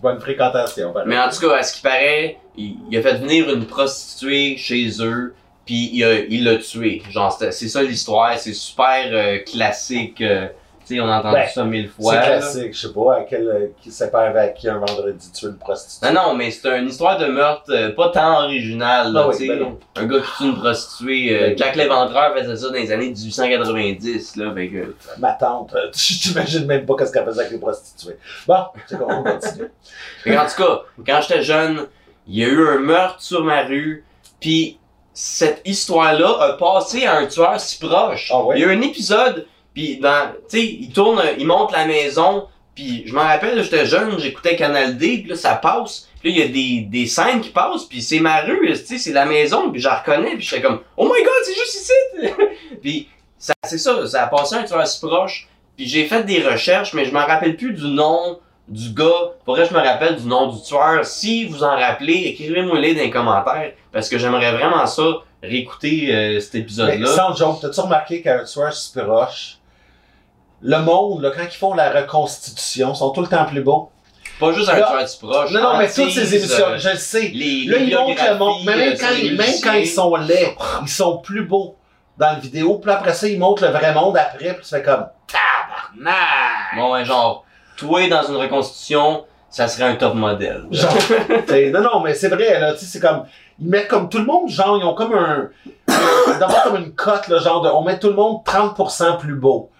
Bonne 0.00 0.20
fréquentation. 0.20 0.92
pareil. 0.92 1.08
Mais 1.08 1.18
en 1.18 1.28
tout 1.28 1.40
cas, 1.40 1.56
à 1.56 1.62
ce 1.62 1.74
qui 1.74 1.82
paraît, 1.82 2.38
il, 2.56 2.76
il 2.90 2.96
a 2.98 3.02
fait 3.02 3.14
venir 3.14 3.52
une 3.52 3.66
prostituée 3.66 4.56
chez 4.56 4.88
eux, 5.00 5.34
puis 5.66 5.90
il 5.94 6.44
l'a 6.44 6.56
tué. 6.56 7.02
Genre, 7.10 7.32
c'est 7.32 7.68
ça 7.68 7.82
l'histoire, 7.82 8.38
c'est 8.38 8.52
super 8.54 9.06
euh, 9.12 9.38
classique. 9.38 10.20
euh, 10.20 10.48
tu 10.86 10.96
sais, 10.96 11.00
on 11.00 11.08
a 11.08 11.18
entendu 11.20 11.36
Ben, 11.36 11.48
ça 11.48 11.64
mille 11.64 11.88
C'est 11.96 12.02
fois. 12.02 12.14
là. 12.16 12.26
classique, 12.26 12.74
je 12.74 12.80
sais 12.88 12.92
pas, 12.92 13.14
à 13.16 13.20
quel, 13.22 13.48
euh, 13.48 13.66
qui 13.80 13.90
pas 14.12 14.26
avec 14.28 14.52
qui 14.52 14.68
un 14.68 14.76
vendredi 14.76 15.32
tuer 15.32 15.46
une 15.46 15.56
prostituée. 15.56 16.12
Non, 16.12 16.12
non, 16.28 16.34
mais 16.34 16.50
c'est 16.50 16.78
une 16.78 16.88
histoire 16.88 17.16
de 17.16 17.24
meurtre 17.24 17.70
euh, 17.70 17.92
pas 17.92 18.10
tant 18.10 18.42
originale. 18.42 19.10
Là, 19.10 19.22
Ah 19.24 19.28
oui, 19.34 19.48
ben 19.48 19.60
non. 19.60 19.78
un 19.96 20.04
gars 20.04 20.18
qui 20.20 20.30
tue 20.36 20.44
une 20.44 20.56
prostituée. 20.58 21.38
Ben, 21.38 21.56
Jack 21.56 21.76
Léventreur 21.76 22.36
faisait 22.36 22.54
ça 22.56 22.66
dans 22.68 22.74
les 22.74 22.92
années 22.92 23.08
1890. 23.08 24.36
Là, 24.36 24.52
fait 24.54 24.68
que... 24.68 24.94
Ma 25.18 25.32
tante, 25.32 25.74
tu 25.94 26.18
t'imagines 26.18 26.66
même 26.66 26.84
pas 26.84 26.96
qu'est-ce 26.98 27.12
qu'elle 27.12 27.24
faisait 27.24 27.40
avec 27.40 27.52
les 27.52 27.58
prostituées. 27.58 28.18
Bon, 28.46 28.64
c'est 28.86 28.98
qu'on 28.98 29.22
continue. 29.22 29.70
En 30.26 30.46
tout 30.46 30.62
cas, 30.62 30.80
quand 31.06 31.20
j'étais 31.22 31.42
jeune, 31.42 31.86
il 32.26 32.36
y 32.38 32.44
a 32.44 32.48
eu 32.48 32.68
un 32.68 32.78
meurtre 32.80 33.22
sur 33.22 33.42
ma 33.42 33.62
rue, 33.62 34.04
puis 34.38 34.78
cette 35.14 35.62
histoire-là 35.64 36.36
a 36.40 36.52
passé 36.54 37.06
à 37.06 37.16
un 37.18 37.26
tueur 37.26 37.58
si 37.60 37.78
proche. 37.78 38.30
Ah 38.32 38.42
ouais? 38.42 38.58
Il 38.58 38.62
y 38.62 38.64
a 38.64 38.68
un 38.70 38.80
épisode, 38.80 39.46
puis 39.72 39.96
dans, 39.98 40.32
tu 40.50 40.58
sais, 40.58 40.64
il 40.64 40.90
tourne, 40.92 41.22
il 41.38 41.46
monte 41.46 41.70
la 41.72 41.86
maison, 41.86 42.48
puis 42.74 43.04
je 43.06 43.14
m'en 43.14 43.22
rappelle, 43.22 43.62
j'étais 43.62 43.86
jeune, 43.86 44.18
j'écoutais 44.18 44.56
Canal 44.56 44.98
D, 44.98 45.18
puis 45.18 45.30
là 45.30 45.36
ça 45.36 45.54
passe, 45.54 46.08
puis 46.20 46.30
là 46.30 46.36
il 46.36 46.40
y 46.40 46.42
a 46.42 46.48
des, 46.48 46.86
des 46.88 47.06
scènes 47.06 47.40
qui 47.40 47.50
passent, 47.50 47.84
puis 47.84 48.02
c'est 48.02 48.18
ma 48.18 48.40
rue, 48.40 48.66
tu 48.66 48.76
sais, 48.76 48.98
c'est 48.98 49.12
la 49.12 49.24
maison, 49.24 49.70
puis 49.70 49.80
je 49.80 49.86
la 49.86 50.00
reconnais, 50.00 50.34
puis 50.34 50.42
j'étais 50.42 50.62
comme, 50.62 50.80
oh 50.96 51.04
my 51.04 51.22
god, 51.22 51.32
c'est 51.44 51.54
juste 51.54 51.74
ici! 51.74 52.32
puis 52.82 53.08
ça, 53.38 53.54
c'est 53.64 53.78
ça, 53.78 54.06
ça 54.08 54.24
a 54.24 54.26
passé 54.26 54.56
à 54.56 54.58
un 54.60 54.64
tueur 54.64 54.86
si 54.86 55.00
proche, 55.00 55.48
puis 55.76 55.86
j'ai 55.86 56.06
fait 56.06 56.24
des 56.24 56.42
recherches, 56.42 56.92
mais 56.92 57.04
je 57.04 57.12
m'en 57.12 57.24
rappelle 57.24 57.56
plus 57.56 57.72
du 57.72 57.86
nom 57.86 58.40
du 58.68 58.92
gars. 58.92 59.32
Faudrait 59.44 59.64
que 59.64 59.70
je 59.70 59.74
me 59.74 59.82
rappelle 59.82 60.16
du 60.16 60.26
nom 60.26 60.48
du 60.48 60.62
tueur. 60.62 61.04
Si 61.04 61.44
vous 61.46 61.62
en 61.64 61.76
rappelez, 61.76 62.24
écrivez-moi-les 62.26 62.94
dans 62.94 63.02
les 63.02 63.10
commentaires. 63.10 63.72
Parce 63.92 64.08
que 64.08 64.18
j'aimerais 64.18 64.52
vraiment 64.52 64.86
ça, 64.86 65.02
réécouter 65.42 66.14
euh, 66.14 66.40
cet 66.40 66.54
épisode-là. 66.56 67.06
sans 67.06 67.34
joke, 67.34 67.60
t'as-tu 67.60 67.80
remarqué 67.80 68.22
qu'un 68.22 68.44
tueur 68.44 68.72
si 68.72 68.92
proche, 68.98 69.58
le 70.62 70.78
monde, 70.78 71.22
là, 71.22 71.30
quand 71.36 71.44
ils 71.44 71.56
font 71.56 71.74
la 71.74 71.90
reconstitution, 71.92 72.94
sont 72.94 73.10
tout 73.10 73.20
le 73.20 73.28
temps 73.28 73.44
plus 73.44 73.60
beaux? 73.60 73.90
Pas 74.40 74.52
juste 74.52 74.68
un 74.68 74.76
tueur 74.76 75.04
du 75.04 75.16
proche. 75.20 75.50
Non, 75.52 75.62
non, 75.62 75.78
mais 75.78 75.92
toutes 75.92 76.10
ces 76.10 76.34
émissions, 76.34 76.66
euh, 76.70 76.78
je 76.78 76.88
le 76.88 76.96
sais. 76.96 77.30
les, 77.32 77.66
Là, 77.66 77.78
les 77.78 77.84
ils 77.84 77.94
montrent 77.94 78.30
le 78.30 78.38
monde. 78.38 78.62
Mais 78.64 78.76
même 78.76 78.88
biographies, 78.94 79.28
quand, 79.28 79.32
euh, 79.32 79.36
même 79.36 79.54
quand 79.62 79.72
ils 79.74 79.86
sont 79.86 80.16
laids, 80.16 80.56
ils 80.82 80.88
sont 80.88 81.18
plus 81.18 81.44
beaux 81.44 81.76
dans 82.18 82.32
la 82.32 82.38
vidéo. 82.38 82.78
Puis 82.78 82.90
après 82.90 83.12
ça, 83.12 83.28
ils 83.28 83.38
montrent 83.38 83.62
le 83.64 83.70
vrai 83.70 83.92
monde 83.94 84.16
après. 84.16 84.54
Puis 84.54 84.62
tu 84.62 84.70
fais 84.70 84.82
comme 84.82 85.06
tabarnak! 85.28 86.76
Bon, 86.76 86.92
ouais, 86.92 87.04
genre, 87.04 87.43
toi 87.76 88.08
dans 88.08 88.22
une 88.22 88.36
reconstitution, 88.36 89.24
ça 89.50 89.68
serait 89.68 89.84
un 89.84 89.96
top 89.96 90.14
modèle. 90.14 90.64
Genre, 90.70 90.92
non, 91.72 91.80
non, 91.80 92.00
mais 92.00 92.14
c'est 92.14 92.28
vrai, 92.28 92.58
là, 92.58 92.72
tu 92.72 92.80
sais, 92.80 92.86
c'est 92.86 93.00
comme, 93.00 93.24
ils 93.60 93.68
mettent 93.68 93.88
comme 93.88 94.08
tout 94.08 94.18
le 94.18 94.24
monde, 94.24 94.48
genre, 94.48 94.78
ils 94.78 94.84
ont 94.84 94.94
comme 94.94 95.14
un, 95.14 95.48
d'abord 96.40 96.64
comme 96.64 96.76
une 96.76 96.92
cote, 96.92 97.28
là, 97.28 97.38
genre, 97.38 97.60
de, 97.62 97.68
on 97.68 97.82
met 97.82 97.98
tout 97.98 98.08
le 98.08 98.14
monde 98.14 98.38
30% 98.44 99.18
plus 99.18 99.36
beau. 99.36 99.70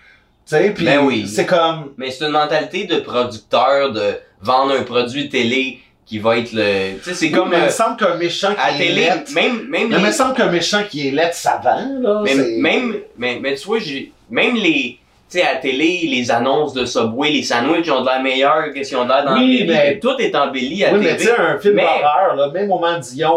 Tu 0.47 0.57
sais, 0.57 0.71
puis 0.71 0.85
Ben 0.85 1.01
oui. 1.01 1.27
c'est 1.27 1.47
comme, 1.47 1.93
Mais 1.97 2.11
c'est 2.11 2.25
une 2.27 2.33
mentalité 2.33 2.85
de 2.85 3.01
producteur 3.01 3.93
de 3.93 4.19
vendre 4.43 4.75
un 4.75 4.83
produit 4.83 5.29
télé 5.29 5.81
qui 6.07 6.19
va 6.19 6.37
être 6.39 6.53
le. 6.53 6.99
Tu 6.99 7.05
sais, 7.05 7.15
c'est 7.15 7.31
comme 7.31 7.49
mais 7.49 7.57
il 7.57 7.63
euh, 7.63 7.67
me 7.67 7.71
semble 7.71 7.97
qu'un 7.97 8.17
méchant 8.17 8.51
à 8.59 8.73
qui 8.73 8.79
la 8.79 8.85
est 8.85 8.89
télé, 8.89 9.11
même, 9.35 9.69
même 9.69 9.89
mais 9.89 9.97
il 9.97 10.05
me 10.05 10.13
semble 10.13 10.35
qu'un 10.35 10.51
méchant 10.51 10.83
qui 10.89 11.09
est 11.09 11.11
laid, 11.11 11.33
ça 11.33 11.61
vend, 11.65 12.01
là. 12.01 12.23
Même, 12.23 12.95
mais, 13.17 13.41
mais 13.43 13.55
tu 13.55 13.67
vois, 13.67 13.79
j'ai, 13.79 14.13
même 14.31 14.55
les, 14.55 14.99
tu 15.35 15.41
sais, 15.41 15.47
à 15.47 15.55
la 15.55 15.59
télé, 15.59 16.07
les 16.09 16.31
annonces 16.31 16.73
de 16.73 16.85
Subway, 16.85 17.31
les 17.31 17.43
sandwichs 17.43 17.91
ont 17.91 18.01
de 18.03 18.07
l'air 18.07 18.23
meilleurs 18.23 18.73
que 18.73 18.83
si 18.85 18.95
on 18.95 19.09
a 19.11 19.23
dans 19.23 19.35
Oui, 19.37 19.53
la 19.53 19.59
télé. 19.59 19.67
mais- 19.75 19.99
Tout 19.99 20.17
est 20.19 20.35
embelli 20.35 20.85
à 20.85 20.93
Oui, 20.93 20.99
la 21.05 21.11
mais 21.13 21.17
tu 21.17 21.25
télé. 21.25 21.31
sais, 21.37 21.41
un 21.41 21.59
film 21.59 21.75
Mais- 21.75 21.83
d'horreur, 21.83 22.37
là, 22.37 22.49
même 22.53 22.71
au 22.71 22.79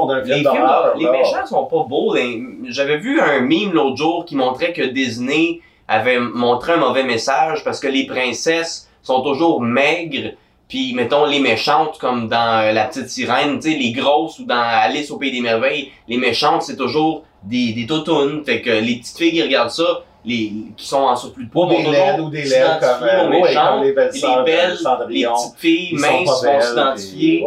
d'un 0.08 0.22
Les, 0.24 0.34
film 0.34 0.44
d'horreur, 0.44 0.94
les 0.98 1.10
méchants 1.10 1.46
sont 1.46 1.66
pas 1.66 1.84
beaux. 1.90 2.14
Les- 2.16 2.44
J'avais 2.70 2.98
vu 2.98 3.20
un 3.20 3.40
meme 3.42 3.72
l'autre 3.74 3.98
jour 3.98 4.26
qui 4.26 4.36
montrait 4.36 4.74
que 4.74 4.84
Disney 4.84 5.60
avait 5.88 6.20
montré 6.20 6.74
un 6.74 6.78
mauvais 6.78 7.04
message 7.04 7.64
parce 7.64 7.80
que 7.80 7.88
les 7.88 8.06
princesses 8.06 8.90
sont 9.02 9.22
toujours 9.22 9.62
maigres. 9.62 10.32
Puis, 10.68 10.94
mettons, 10.94 11.26
les 11.26 11.40
méchantes, 11.40 11.98
comme 11.98 12.28
dans 12.28 12.60
euh, 12.62 12.74
La 12.74 12.84
Petite 12.86 13.10
Sirène, 13.10 13.60
tu 13.60 13.72
sais, 13.72 13.78
les 13.78 13.94
grosses 13.94 14.38
ou 14.40 14.44
dans 14.44 14.62
Alice 14.62 15.10
au 15.12 15.18
Pays 15.18 15.32
des 15.32 15.40
Merveilles, 15.40 15.92
les 16.10 16.18
méchantes, 16.18 16.64
c'est 16.64 16.76
toujours 16.76 17.24
des, 17.44 17.72
des 17.72 17.86
tautounes. 17.88 18.44
Fait 18.46 18.62
que 18.62 18.70
les 18.70 18.96
petites 18.98 19.18
filles 19.18 19.32
qui 19.32 19.42
regardent 19.42 19.70
ça, 19.72 20.02
les, 20.28 20.52
qui 20.76 20.86
sont 20.86 20.98
en 20.98 21.16
surplus 21.16 21.46
de 21.46 21.50
poids, 21.50 21.66
Ou 21.68 21.70
des 21.70 21.84
laides 21.84 22.20
ou 22.20 22.30
des 22.30 22.44
laides 22.44 22.80
comme, 22.82 23.08
euh, 23.08 23.30
ouais, 23.30 23.54
comme 23.54 23.84
les 23.84 23.94
belles 23.94 24.14
sœurs 24.14 24.44
les 24.44 24.52
belles, 24.52 24.78
les 25.10 25.24
petites 25.26 25.58
filles 25.58 25.94
minces 25.96 26.44
vont 26.44 26.62
s'identifier, 26.62 27.46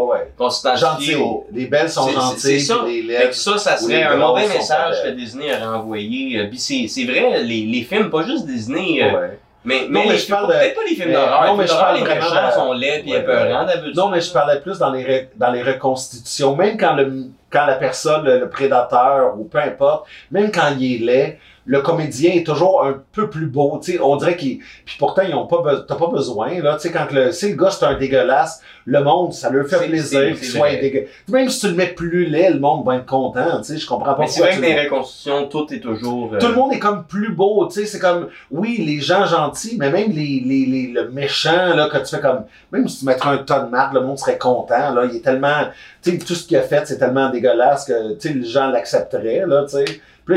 Gentilles. 0.76 1.16
Les 1.52 1.66
belles 1.66 1.90
sont 1.90 2.08
gentilles, 2.08 2.38
c'est 2.38 2.58
ça. 2.60 2.76
les 2.86 3.02
laides. 3.02 3.34
ça, 3.34 3.58
ça 3.58 3.76
serait 3.76 4.02
un 4.04 4.16
mauvais 4.16 4.48
message 4.48 5.02
que. 5.04 5.08
Disney 5.10 5.52
aurait 5.52 5.76
envoyé. 5.76 6.38
Euh, 6.38 6.48
Puis 6.48 6.58
c'est, 6.58 7.04
vrai, 7.04 7.42
les, 7.42 7.66
les 7.66 7.82
films, 7.82 8.10
pas 8.10 8.22
juste 8.22 8.46
Disney, 8.46 9.02
euh, 9.02 9.10
Ouais. 9.12 9.38
mais, 9.64 9.80
Non, 9.82 9.86
mais, 9.90 10.06
mais 10.08 10.16
je 10.16 10.28
parle 10.28 10.46
peut-être 10.46 10.74
pas 10.74 10.80
les 10.88 10.94
films 10.94 11.12
d'horreur. 11.12 11.46
non, 11.48 11.56
mais 11.56 11.66
je 11.66 11.72
parle 11.74 11.96
les 11.98 12.02
de- 12.02 12.54
sont 12.54 12.72
laids 12.72 13.00
puis 13.00 13.12
épeurants 13.12 13.66
d'habitude. 13.66 13.96
Non, 13.96 14.08
mais 14.08 14.20
je 14.20 14.32
parlais 14.32 14.60
plus 14.60 14.78
dans 14.78 14.90
les, 14.90 15.28
dans 15.36 15.50
les 15.50 15.62
reconstitutions. 15.62 16.56
Même 16.56 16.78
quand 16.78 16.94
le, 16.94 17.24
quand 17.52 17.66
la 17.66 17.74
personne, 17.74 18.24
le 18.24 18.48
prédateur 18.48 19.34
ou 19.38 19.44
peu 19.44 19.58
importe, 19.58 20.06
même 20.30 20.50
quand 20.50 20.72
il 20.78 21.02
est 21.02 21.04
laid, 21.04 21.38
le 21.66 21.80
comédien 21.82 22.32
est 22.32 22.44
toujours 22.46 22.84
un 22.84 22.96
peu 23.12 23.28
plus 23.30 23.46
beau. 23.46 23.78
Tu 23.82 23.92
sais, 23.92 24.00
on 24.00 24.16
dirait 24.16 24.36
qu'il. 24.36 24.58
Puis 24.84 24.96
pourtant, 24.98 25.22
ils 25.28 25.34
ont 25.34 25.46
pas 25.46 25.58
be- 25.58 25.84
t'as 25.86 25.94
pas 25.96 26.08
besoin. 26.08 26.60
Là, 26.62 26.74
tu 26.76 26.88
sais, 26.88 26.92
quand 26.92 27.10
le, 27.12 27.32
si 27.32 27.50
le 27.50 27.56
gars 27.56 27.70
c'est 27.70 27.84
un 27.84 27.94
dégueulasse, 27.98 28.62
le 28.86 29.02
monde, 29.04 29.32
ça 29.34 29.50
leur 29.50 29.66
fait 29.68 29.76
plaisir 29.88 30.20
qu'il 30.36 30.48
soit 30.48 30.70
dégueulasse. 30.80 31.08
Même 31.28 31.48
si 31.50 31.60
tu 31.60 31.68
le 31.68 31.74
mets 31.74 31.88
plus 31.88 32.24
laid, 32.26 32.50
le 32.50 32.58
monde 32.60 32.84
va 32.86 32.96
être 32.96 33.06
content. 33.06 33.58
Tu 33.58 33.64
sais, 33.64 33.76
je 33.78 33.86
comprends 33.86 34.14
pas 34.14 34.22
Mais 34.22 34.26
c'est 34.26 34.40
vrai 34.40 34.50
que 34.56 34.62
dans 34.62 34.68
le- 34.68 34.74
les 34.74 34.88
reconstitutions, 34.88 35.46
tout 35.48 35.72
est 35.74 35.80
toujours. 35.80 36.30
euh, 36.34 36.38
tout 36.38 36.46
le 36.48 36.54
monde 36.54 36.72
est 36.72 36.78
comme 36.78 37.04
plus 37.04 37.32
beau, 37.32 37.66
tu 37.66 37.80
sais, 37.80 37.86
c'est 37.86 37.98
comme, 37.98 38.28
oui, 38.50 38.82
les 38.84 39.00
gens 39.00 39.26
gentils, 39.26 39.76
mais 39.78 39.90
même 39.90 40.10
les, 40.10 40.42
les, 40.44 40.66
les, 40.66 40.92
le 40.92 41.10
méchant, 41.10 41.74
là, 41.74 41.88
que 41.92 41.98
tu 41.98 42.06
fais 42.16 42.20
comme, 42.22 42.44
même 42.72 42.88
si 42.88 43.00
tu 43.00 43.04
mettrais 43.04 43.30
un 43.30 43.38
tas 43.38 43.60
de 43.60 43.70
marde, 43.70 43.94
le 43.94 44.00
monde 44.00 44.18
serait 44.18 44.38
content, 44.38 44.92
là, 44.94 45.04
il 45.08 45.16
est 45.16 45.20
tellement, 45.20 45.64
tu 46.02 46.12
sais, 46.12 46.18
tout 46.18 46.34
ce 46.34 46.46
qu'il 46.46 46.56
a 46.56 46.62
fait, 46.62 46.86
c'est 46.86 46.98
tellement 46.98 47.28
dégueulasse 47.30 47.84
que, 47.84 48.14
tu 48.14 48.28
sais, 48.28 48.34
les 48.34 48.44
gens 48.44 48.68
l'accepteraient, 48.68 49.44
là, 49.46 49.64
tu 49.68 49.76
sais. 49.76 49.84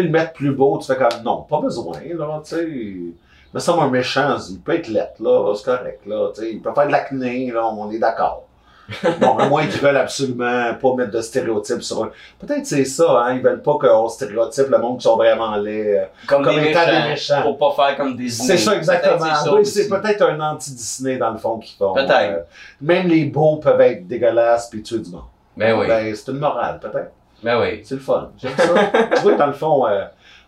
Le 0.02 0.10
mettent 0.10 0.34
plus 0.34 0.52
beau, 0.52 0.78
tu 0.80 0.88
fais 0.88 0.98
comme, 0.98 1.24
non, 1.24 1.42
pas 1.44 1.60
besoin, 1.62 2.00
là, 2.18 2.42
tu 2.44 2.56
sais. 2.56 2.68
Mais 3.54 3.60
ça, 3.60 3.74
un 3.74 3.90
méchant, 3.90 4.38
il 4.50 4.60
peut 4.60 4.74
être 4.76 4.88
lettre, 4.88 5.22
là, 5.22 5.54
c'est 5.56 5.66
correct, 5.66 6.02
là, 6.06 6.32
tu 6.34 6.42
sais, 6.42 6.52
il 6.54 6.62
peut 6.62 6.74
faire 6.74 6.88
de 6.88 6.92
l'acné, 6.92 7.52
là, 7.52 7.68
on 7.68 7.92
est 7.92 8.00
d'accord. 8.00 8.44
Bon, 9.22 9.38
à 9.38 9.48
moins 9.48 9.66
qu'ils 9.66 9.80
veulent 9.80 9.96
absolument 9.96 10.74
pas 10.74 10.96
mettre 10.96 11.12
de 11.12 11.22
stéréotypes 11.22 11.82
sur 11.82 12.04
eux. 12.04 12.12
Peut-être 12.38 12.66
c'est 12.66 12.84
ça, 12.84 13.24
hein. 13.24 13.36
Ils 13.36 13.42
veulent 13.42 13.62
pas 13.62 13.78
qu'on 13.80 14.10
stéréotype 14.10 14.68
le 14.70 14.78
monde 14.78 14.98
qui 14.98 15.04
sont 15.04 15.16
vraiment 15.16 15.56
laids. 15.56 16.00
euh. 16.00 16.06
Comme, 16.28 16.44
Comme 16.44 16.56
des, 16.56 16.70
étant 16.70 16.80
méchants, 16.82 17.02
des 17.04 17.10
méchants. 17.10 17.42
Pour 17.44 17.58
pas 17.58 17.88
faire 17.88 17.98
comme 17.98 18.18
des 18.18 18.30
C'est 18.30 18.58
ça 18.58 18.76
exactement. 18.76 19.26
Oui, 19.54 19.66
c'est 19.66 19.88
peut-être 19.88 20.24
un 20.24 20.40
anti-Disney 20.40 21.18
dans 21.18 21.32
le 21.32 21.38
fond 21.38 21.60
qu'ils 21.60 21.78
font. 21.78 21.94
Peut-être. 21.94 22.12
Euh, 22.12 22.42
même 22.82 23.08
les 23.08 23.24
beaux 23.24 23.56
peuvent 23.56 23.80
être 23.80 24.06
dégueulasses 24.06 24.70
puis 24.70 24.84
tuer 24.84 25.00
du 25.00 25.12
monde. 25.12 25.24
Ben 25.56 25.80
oui. 25.80 25.88
Ben, 25.88 26.14
c'est 26.14 26.32
une 26.32 26.40
morale, 26.40 26.80
peut-être. 26.82 27.12
Ben 27.44 27.60
oui. 27.60 27.82
C'est 27.84 27.96
le 27.96 28.02
fun. 28.02 28.32
J'aime 28.42 28.54
ça. 28.58 28.92
tu 29.16 29.22
vois, 29.22 29.34
dans 29.36 29.48
le 29.48 29.54
fond, 29.54 29.86
euh, 29.88 30.06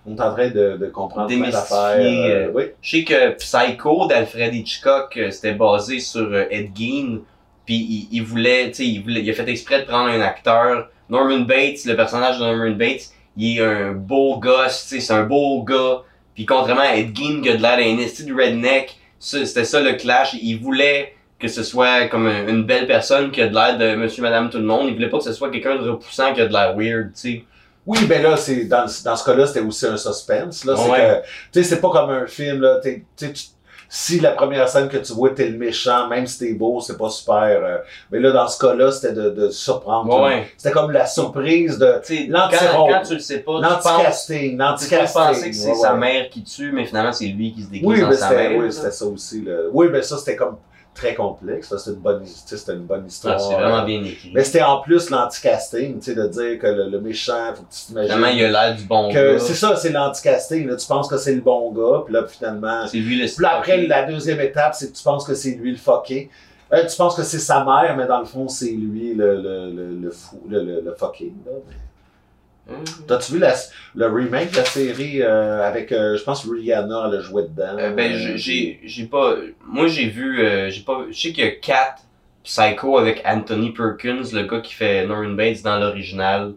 on 0.08 0.16
est 0.16 0.22
en 0.22 0.34
train 0.34 0.50
de, 0.50 0.78
de 0.78 0.86
comprendre 0.88 1.28
plein 1.28 1.50
d'affaires. 1.52 1.98
euh, 2.00 2.48
euh, 2.48 2.52
oui. 2.54 2.64
Je 2.82 2.90
sais 2.98 3.04
que 3.04 3.32
Psycho 3.32 4.08
d'Alfred 4.08 4.54
Hitchcock, 4.54 5.18
euh, 5.18 5.32
c'était 5.32 5.54
basé 5.54 6.00
sur 6.00 6.22
euh, 6.32 6.46
Ed 6.50 6.72
Gein. 6.76 7.20
Puis 7.66 7.76
il, 7.76 8.08
il 8.12 8.24
voulait, 8.24 8.68
tu 8.68 8.76
sais, 8.76 8.86
il, 8.86 9.02
voulait- 9.04 9.22
il 9.24 9.30
a 9.30 9.34
fait 9.34 9.50
exprès 9.50 9.80
de 9.82 9.86
prendre 9.86 10.10
un 10.10 10.22
acteur. 10.22 10.90
Norman 11.10 11.40
Bates, 11.40 11.86
le 11.86 11.96
personnage 11.96 12.40
de 12.40 12.44
Norman 12.46 12.72
Bates, 12.76 13.10
il 13.38 13.58
est 13.58 13.62
un 13.64 13.92
beau 13.94 14.38
gosse, 14.40 14.84
tu 14.88 14.96
sais, 14.96 15.00
c'est 15.02 15.14
un 15.14 15.24
beau 15.24 15.64
gars. 15.64 16.04
Puis 16.36 16.46
contrairement 16.46 16.82
à 16.84 16.96
Ed 16.96 17.16
Gein 17.16 17.42
qui 17.42 17.50
a 17.50 17.58
de 17.58 17.62
l'air 17.62 17.78
d'un 17.78 17.98
esti 17.98 18.26
de 18.26 18.34
redneck, 18.34 18.96
c'était 19.20 19.64
ça 19.66 19.82
le 19.82 19.94
clash. 19.94 20.36
Il 20.42 20.60
voulait 20.60 21.15
que 21.46 21.52
ce 21.52 21.64
soit 21.64 22.08
comme 22.08 22.28
un- 22.28 22.48
une 22.48 22.64
belle 22.64 22.88
personne 22.88 23.32
qui 23.32 23.42
a 23.42 23.48
de 23.48 23.54
l'air 23.54 23.78
de 23.78 23.96
monsieur, 23.96 24.22
madame, 24.24 24.50
tout 24.50 24.58
le 24.60 24.64
monde. 24.66 24.88
Il 24.88 24.94
voulait 24.96 25.10
pas 25.10 25.18
que 25.20 25.24
ce 25.26 25.34
soit 25.34 25.50
quelqu'un 25.52 25.76
de 25.76 25.90
repoussant 25.90 26.34
qui 26.34 26.42
a 26.42 26.46
de 26.48 26.54
l'air 26.54 26.76
weird, 26.78 27.14
tu 27.14 27.20
sais. 27.20 27.44
Oui, 27.88 28.00
ben 28.06 28.22
là, 28.24 28.36
c'est 28.36 28.66
dans, 28.66 28.86
dans 29.04 29.16
ce 29.16 29.24
cas-là, 29.26 29.46
c'était 29.46 29.60
aussi 29.60 29.86
un 29.86 29.96
suspense. 29.98 30.66
Là, 30.66 30.76
c'est 30.76 30.90
Ouais. 30.90 30.98
que, 30.98 31.28
tu 31.54 31.64
sais, 31.64 31.76
c'est 31.76 31.82
pas 31.82 31.90
comme 31.92 32.10
un 32.10 32.26
film 32.26 32.62
là. 32.62 32.80
tu 32.84 33.06
tu- 33.16 33.32
si 33.88 34.20
la 34.20 34.32
première 34.32 34.68
scène 34.68 34.90
que 34.90 34.98
tu 34.98 35.14
vois, 35.14 35.30
t'es 35.30 35.48
le 35.48 35.58
méchant, 35.60 36.08
même 36.08 36.26
si 36.26 36.40
t'es 36.40 36.54
beau, 36.56 36.82
c'est 36.82 36.98
pas 36.98 37.10
super. 37.10 37.36
euh, 37.64 37.78
mais 38.12 38.20
là, 38.20 38.32
dans 38.32 38.48
ce 38.48 38.58
cas-là, 38.60 38.92
c'était 38.92 39.14
de, 39.14 39.30
de 39.30 39.50
surprendre. 39.50 40.24
Ouais. 40.24 40.48
C'était 40.58 40.72
comme 40.74 40.90
la 40.90 41.06
surprise 41.06 41.78
de 41.78 42.02
Tu 42.04 42.26
L'anti-rôle. 42.26 42.92
quand, 42.92 43.00
quand 43.00 43.02
tu 43.08 43.14
le 43.14 43.20
sais 43.20 43.40
pas, 43.40 43.58
tu 43.58 43.62
l'anti-casting, 43.62 44.52
Tu 44.54 44.58
l'anti-casting. 44.58 45.22
penser 45.22 45.50
que 45.52 45.56
c'est 45.56 45.70
ouais, 45.70 45.76
sa 45.76 45.94
mère 45.94 46.30
qui 46.30 46.44
tue, 46.44 46.72
mais 46.72 46.86
finalement 46.86 47.14
c'est 47.14 47.28
lui 47.28 47.54
qui 47.54 47.62
se 47.62 47.68
déguise 47.70 47.88
Oui, 47.88 48.02
mais 48.10 48.16
sa 48.16 48.32
mère. 48.32 48.58
oui, 48.58 48.72
c'était 48.72 48.90
ça 48.92 49.06
aussi. 49.06 49.44
Là. 49.44 49.54
Oui, 49.72 49.88
mais 49.92 50.02
ça, 50.02 50.18
c'était 50.18 50.36
comme 50.36 50.58
très 50.96 51.14
complexe. 51.14 51.72
C'était 51.78 51.92
une 51.92 52.02
bonne, 52.02 52.24
une 52.70 52.86
bonne 52.86 53.06
histoire. 53.06 53.36
Ah, 53.36 53.40
c'est 53.40 53.54
vraiment 53.54 53.84
bien 53.84 54.04
écrit. 54.04 54.32
Mais 54.34 54.44
c'était 54.44 54.64
en 54.64 54.82
plus 54.82 55.10
l'anti-casting, 55.12 56.00
tu 56.00 56.06
sais, 56.06 56.16
de 56.16 56.28
dire 56.28 56.58
que 56.60 56.68
le, 56.68 56.90
le 56.90 57.00
méchant, 57.02 57.54
faut 57.54 57.64
que 57.64 57.72
tu 57.74 57.86
t'imagines. 57.88 58.14
Finalement, 58.16 58.34
il 58.36 58.46
a 58.46 58.50
l'air 58.68 58.76
du 58.76 58.84
bon 58.86 59.10
que 59.12 59.34
gars. 59.34 59.40
c'est 59.40 59.54
ça, 59.54 59.76
c'est 59.76 59.92
l'anti-casting. 59.92 60.68
là. 60.68 60.76
Tu 60.78 60.88
penses 60.88 61.08
que 61.08 61.18
c'est 61.18 61.36
le 61.36 61.42
bon 61.42 61.72
gars, 61.72 62.04
puis 62.06 62.14
là, 62.14 62.26
finalement. 62.28 62.88
C'est 62.88 62.98
lui 62.98 63.18
le 63.22 63.26
Puis 63.28 63.46
après, 63.46 63.86
la 63.86 64.04
deuxième 64.04 64.40
étape, 64.40 64.74
c'est 64.74 64.92
que 64.92 64.98
tu 64.98 65.04
penses 65.04 65.26
que 65.26 65.36
c'est 65.36 65.52
lui 65.52 65.72
le 65.72 65.78
fucké. 65.78 66.30
Euh, 66.74 66.86
tu 66.88 66.98
penses 66.98 67.16
que 67.16 67.22
c'est 67.24 67.38
sa 67.40 67.64
mère, 67.64 67.96
mais 67.96 68.08
dans 68.08 68.20
le 68.20 68.26
fond, 68.26 68.48
c'est 68.48 68.72
lui 68.72 69.14
le, 69.14 69.36
le, 69.42 69.70
le, 69.72 69.96
le 70.02 70.10
fou, 70.10 70.42
le, 70.50 70.64
le, 70.64 70.82
le 70.82 70.96
fucking. 70.96 71.34
Là. 71.46 71.52
Hum. 72.68 72.84
T'as-tu 73.08 73.34
vu 73.34 73.40
la, 73.40 73.54
le 73.96 74.08
remake 74.08 74.52
de 74.52 74.58
la 74.58 74.66
série 74.66 75.22
euh, 75.22 75.64
avec, 75.68 75.92
euh, 75.92 76.18
je 76.18 76.24
pense, 76.24 76.48
Rihanna, 76.50 77.06
elle 77.10 77.20
a 77.20 77.22
joué 77.22 77.44
dedans? 77.44 77.78
Euh, 77.78 77.92
ben, 77.92 78.12
j'ai- 78.36 79.04
pas. 79.06 79.36
Moi, 79.68 79.88
j'ai 79.88 80.08
vu. 80.08 80.40
j'ai 80.70 80.82
pas. 80.82 81.06
Je 81.12 81.20
sais 81.20 81.32
qu'il 81.32 81.46
y 81.46 81.48
a 81.48 81.96
Psycho 82.44 82.98
avec 82.98 83.24
Anthony 83.26 83.72
Perkins, 83.72 84.22
le 84.34 84.44
gars 84.44 84.60
qui 84.62 84.74
fait 84.74 85.06
Norman 85.06 85.30
Bates 85.32 85.62
dans 85.64 85.78
l'original 85.80 86.54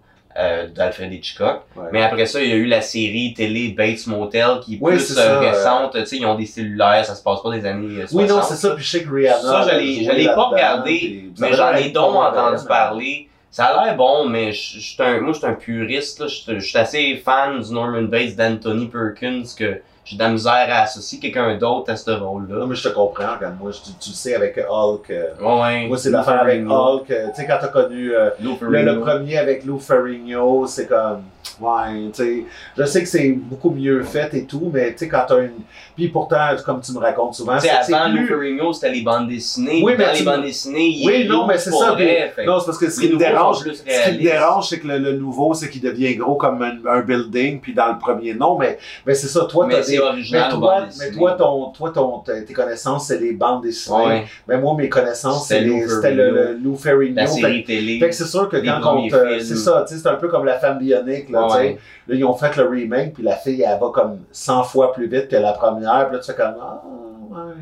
d'Alfred 0.75 1.13
Hitchcock. 1.13 1.63
Ouais. 1.75 1.89
Mais 1.93 2.03
après 2.03 2.25
ça, 2.27 2.41
il 2.41 2.49
y 2.49 2.53
a 2.53 2.57
eu 2.57 2.67
la 2.67 2.81
série 2.81 3.35
télé 3.35 3.71
Bates 3.77 4.07
Motel 4.07 4.61
qui 4.63 4.75
est 4.75 4.79
Oui, 4.81 4.93
plus 4.93 5.13
ça, 5.15 5.41
récente. 5.41 5.95
Tu 5.95 6.07
sais, 6.07 6.17
ils 6.19 6.27
ont 6.27 6.37
des 6.37 6.47
cellulaires, 6.47 7.05
ça 7.05 7.15
se 7.17 7.23
passe 7.23 7.43
pas 7.43 7.51
des 7.51 7.67
années 7.67 8.03
euh, 8.03 8.07
60. 8.07 8.13
Oui, 8.23 8.29
non, 8.29 8.43
c'est 8.43 8.55
ça. 8.55 8.71
Puis 8.75 8.85
je 8.85 8.91
sais 8.91 9.03
que 9.03 9.13
Rihanna. 9.13 9.41
Ça, 9.41 9.69
je 9.73 10.11
l'ai- 10.13 10.27
pas 10.27 10.45
regardé, 10.45 11.25
Mais 11.41 11.53
j'en 11.55 11.75
ai 11.75 11.91
donc 11.91 12.15
entendu 12.15 12.65
parler. 12.67 13.28
Ça 13.51 13.65
a 13.67 13.85
l'air 13.87 13.97
bon, 13.97 14.29
mais 14.29 14.53
je 14.53 14.79
je 14.79 14.93
suis 14.95 15.03
un, 15.03 15.21
moi, 15.21 15.33
je 15.33 15.39
suis 15.39 15.47
un 15.47 15.55
puriste. 15.55 16.21
là. 16.21 16.27
Je 16.27 16.35
suis- 16.35 16.61
je 16.61 16.67
suis 16.67 16.79
assez 16.79 17.17
fan 17.17 17.61
du 17.61 17.73
Norman 17.73 18.03
Bates 18.03 18.37
d'Anthony 18.37 18.87
Perkins 18.89 19.43
que 19.59 19.81
j'ai 20.05 20.17
de 20.17 20.23
la 20.23 20.29
misère 20.31 20.67
à 20.71 20.83
associer 20.83 21.19
quelqu'un 21.19 21.57
d'autre 21.57 21.91
à 21.91 21.97
ce 21.97 22.11
Non, 22.11 22.31
rôle-là. 22.31 22.67
mais 22.67 22.75
je 22.75 22.89
te 22.89 22.95
comprends, 22.95 23.35
regarde, 23.37 23.57
moi, 23.61 23.71
je- 23.73 23.79
tu, 23.91 23.97
tu 24.01 24.11
le 24.11 24.15
sais 24.15 24.35
avec 24.35 24.59
Hulk. 24.59 25.11
euh, 25.11 25.27
Ouais, 25.41 25.61
ouais. 25.63 25.87
moi, 25.89 25.97
c'est 25.99 26.11
l'affaire 26.11 26.41
avec. 26.43 26.63
Hulk. 26.63 27.11
euh, 27.11 27.29
tu 27.29 27.35
sais, 27.43 27.47
quand 27.47 27.59
t'as 27.61 27.69
connu 27.69 28.15
euh, 28.15 28.31
Lou 28.43 28.57
le, 28.61 28.83
le 28.83 29.01
premier 29.01 29.39
avec 29.39 29.65
Lou 29.65 29.79
Ferrigno, 29.79 30.67
c'est 30.67 30.87
comme. 30.87 31.23
Ouais, 31.61 32.11
tu 32.13 32.23
sais. 32.23 32.45
Je 32.77 32.85
sais 32.85 33.03
que 33.03 33.09
c'est 33.09 33.31
beaucoup 33.31 33.71
mieux 33.71 34.03
fait 34.03 34.33
et 34.35 34.45
tout, 34.45 34.71
mais 34.73 34.93
tu 34.93 34.99
sais, 34.99 35.09
quand 35.09 35.25
t'as 35.27 35.41
une. 35.43 35.53
Puis 35.97 36.09
pourtant, 36.09 36.39
comme 36.65 36.81
tu 36.81 36.93
me 36.93 36.99
racontes 36.99 37.35
souvent, 37.35 37.59
c'est 37.59 37.69
c'est 37.83 37.93
avant 37.95 38.15
plus. 38.15 38.27
Ferrigno, 38.29 38.73
c'était 38.73 38.93
les 38.93 39.03
bandes 39.03 39.29
dessinées. 39.29 39.81
Oui, 39.85 39.95
mais 39.99 40.07
Dans 40.07 40.13
tu- 40.13 40.19
les 40.21 40.25
bandes 40.25 40.43
dessinées, 40.43 40.87
il 40.89 41.07
Oui, 41.07 41.27
non, 41.29 41.47
mais 41.47 41.59
c'est 41.59 41.71
ça, 41.73 41.93
vrai, 41.93 42.33
Non, 42.47 42.61
c'est 42.61 42.67
parce 42.67 42.79
que 42.79 42.89
ce 42.91 43.01
qui 43.01 43.13
me 43.13 43.19
dérange, 43.19 43.59
ce 43.59 43.71
qui 44.11 44.17
me 44.19 44.23
dérange, 44.23 44.69
c'est 44.69 44.79
que 44.79 44.87
le, 44.87 44.99
le 44.99 45.13
nouveau, 45.17 45.55
c'est 45.55 45.69
qu'il 45.69 45.83
devient 45.83 46.15
gros 46.17 46.37
comme 46.37 46.63
un, 46.63 46.77
un 46.89 47.01
building, 47.01 47.61
puis 47.61 47.75
dans 47.75 47.89
le 47.93 47.99
premier, 47.99 48.35
non, 48.35 48.57
mais, 48.59 48.79
mais 49.07 49.15
c'est 49.15 49.27
ça, 49.29 49.45
toi, 49.47 49.67
t'as 49.71 49.83
des. 49.83 49.99
original 49.99 50.51
Mais 50.53 50.57
toi, 50.59 50.85
mais 50.99 51.37
ton, 51.37 51.71
toi 51.71 51.91
ton, 51.91 52.19
tes 52.21 52.53
connaissances, 52.53 53.09
c'est 53.09 53.19
les 53.19 53.33
bandes 53.33 53.63
dessinées. 53.63 53.97
Ouais, 54.07 54.25
Mais 54.47 54.59
moi, 54.59 54.75
mes 54.77 54.89
connaissances, 54.89 55.49
C'était 55.49 55.63
le, 55.63 56.59
Lou 56.63 56.77
Ferrigno. 56.77 57.17
la 57.17 57.27
série 57.27 57.65
télé. 57.65 57.99
Fait 57.99 58.09
que 58.11 58.15
c'est 58.15 58.27
sûr 58.27 58.49
que 58.49 58.57
quand 58.57 58.97
on 58.97 59.09
te. 59.09 59.39
C'est 59.41 59.57
ça, 59.57 59.85
tu 59.89 59.95
sais, 59.95 60.01
c'est 60.01 60.09
un 60.09 60.15
peu 60.15 60.29
comme 60.29 60.45
la 60.45 60.59
femme 60.59 60.79
bionique, 60.79 61.29
là, 61.41 61.47
Ouais, 61.47 61.62
sais. 61.62 61.78
Là, 62.09 62.14
ils 62.14 62.24
ont 62.24 62.34
fait 62.34 62.57
le 62.57 62.66
remake, 62.68 63.14
puis 63.14 63.22
la 63.22 63.36
fille, 63.36 63.62
elle 63.62 63.78
va 63.78 63.91
comme 63.93 64.20
100 64.32 64.64
fois 64.64 64.93
plus 64.93 65.09
vite 65.09 65.28
que 65.28 65.36
la 65.36 65.53
première, 65.53 66.07
puis 66.09 66.16
là, 66.16 66.22
tu 66.22 66.30
fais 66.32 66.36
comme. 66.36 66.55
Ah, 66.61 66.82
ouais. 66.84 67.55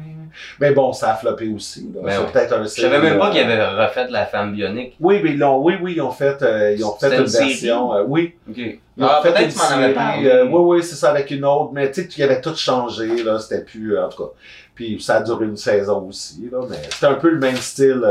Mais 0.60 0.72
bon, 0.72 0.92
ça 0.92 1.12
a 1.12 1.14
floppé 1.14 1.48
aussi, 1.48 1.90
là. 1.94 2.00
Ben 2.04 2.30
peut-être 2.30 2.52
un 2.52 2.62
Je 2.62 2.68
savais 2.68 2.98
même 3.00 3.18
pas 3.18 3.30
qu'ils 3.30 3.40
avaient 3.40 3.64
refait 3.64 4.06
la 4.08 4.26
femme 4.26 4.52
bionique. 4.52 4.94
Oui, 5.00 5.20
mais 5.24 5.30
ils 5.30 5.38
l'ont, 5.38 5.62
oui, 5.62 5.74
oui, 5.80 5.94
ils 5.96 6.02
ont 6.02 6.10
fait, 6.10 6.42
euh, 6.42 6.72
ils 6.76 6.84
ont 6.84 6.94
fait 6.94 7.16
une 7.16 7.24
version, 7.24 7.94
euh, 7.94 8.04
oui. 8.06 8.34
Ok. 8.48 8.56
Ils 8.58 8.78
ont 9.02 9.06
Ah, 9.08 9.20
fait 9.22 9.32
peut-être 9.32 9.44
une 9.46 9.52
tu 9.52 9.58
m'en 9.58 9.64
avais 9.82 9.94
parlé. 9.94 10.28
euh, 10.28 10.44
oui, 10.44 10.52
oui, 10.78 10.82
c'est 10.82 10.94
ça, 10.96 11.10
avec 11.10 11.30
une 11.30 11.44
autre, 11.44 11.70
mais 11.72 11.90
tu 11.90 12.02
sais, 12.02 12.08
il 12.16 12.20
y 12.20 12.22
avait 12.22 12.40
tout 12.42 12.54
changé, 12.54 13.22
là, 13.24 13.38
c'était 13.38 13.64
plus, 13.64 13.98
en 13.98 14.08
tout 14.10 14.24
cas. 14.24 14.30
Puis 14.74 15.00
ça 15.00 15.16
a 15.16 15.20
duré 15.22 15.46
une 15.46 15.56
saison 15.56 16.06
aussi, 16.06 16.50
là, 16.52 16.58
mais 16.68 16.76
c'était 16.90 17.06
un 17.06 17.14
peu 17.14 17.30
le 17.30 17.38
même 17.38 17.56
style 17.56 18.02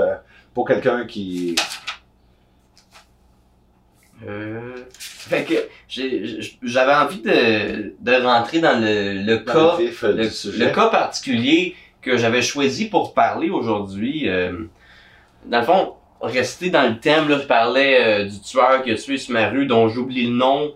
pour 0.53 0.67
quelqu'un 0.67 1.05
qui. 1.05 1.55
Euh, 4.27 4.75
fait 5.29 5.43
que 5.43 5.55
j'avais 6.63 6.93
envie 6.93 7.21
de, 7.21 7.95
de 7.99 8.23
rentrer 8.23 8.59
dans 8.59 8.79
le, 8.79 9.13
le 9.13 9.37
dans 9.39 9.53
cas, 9.53 9.77
le 9.79 9.85
vif 9.85 10.03
le, 10.03 10.23
du 10.25 10.29
sujet. 10.29 10.65
le 10.65 10.71
cas 10.71 10.87
particulier 10.87 11.75
que 12.01 12.17
j'avais 12.17 12.41
choisi 12.41 12.85
pour 12.85 13.13
parler 13.13 13.49
aujourd'hui. 13.49 14.29
euh, 14.29 14.53
dans 15.45 15.59
le 15.59 15.65
fond, 15.65 15.93
rester 16.21 16.69
dans 16.69 16.87
le 16.87 16.99
thème, 16.99 17.29
là, 17.29 17.39
je 17.39 17.45
parlais 17.45 18.03
euh, 18.03 18.25
du 18.25 18.39
tueur 18.41 18.83
qui 18.83 18.91
a 18.91 18.95
tué 18.95 19.17
sur 19.17 19.33
ma 19.33 19.49
rue, 19.49 19.65
dont 19.65 19.89
j'oublie 19.89 20.27
le 20.27 20.33
nom. 20.35 20.73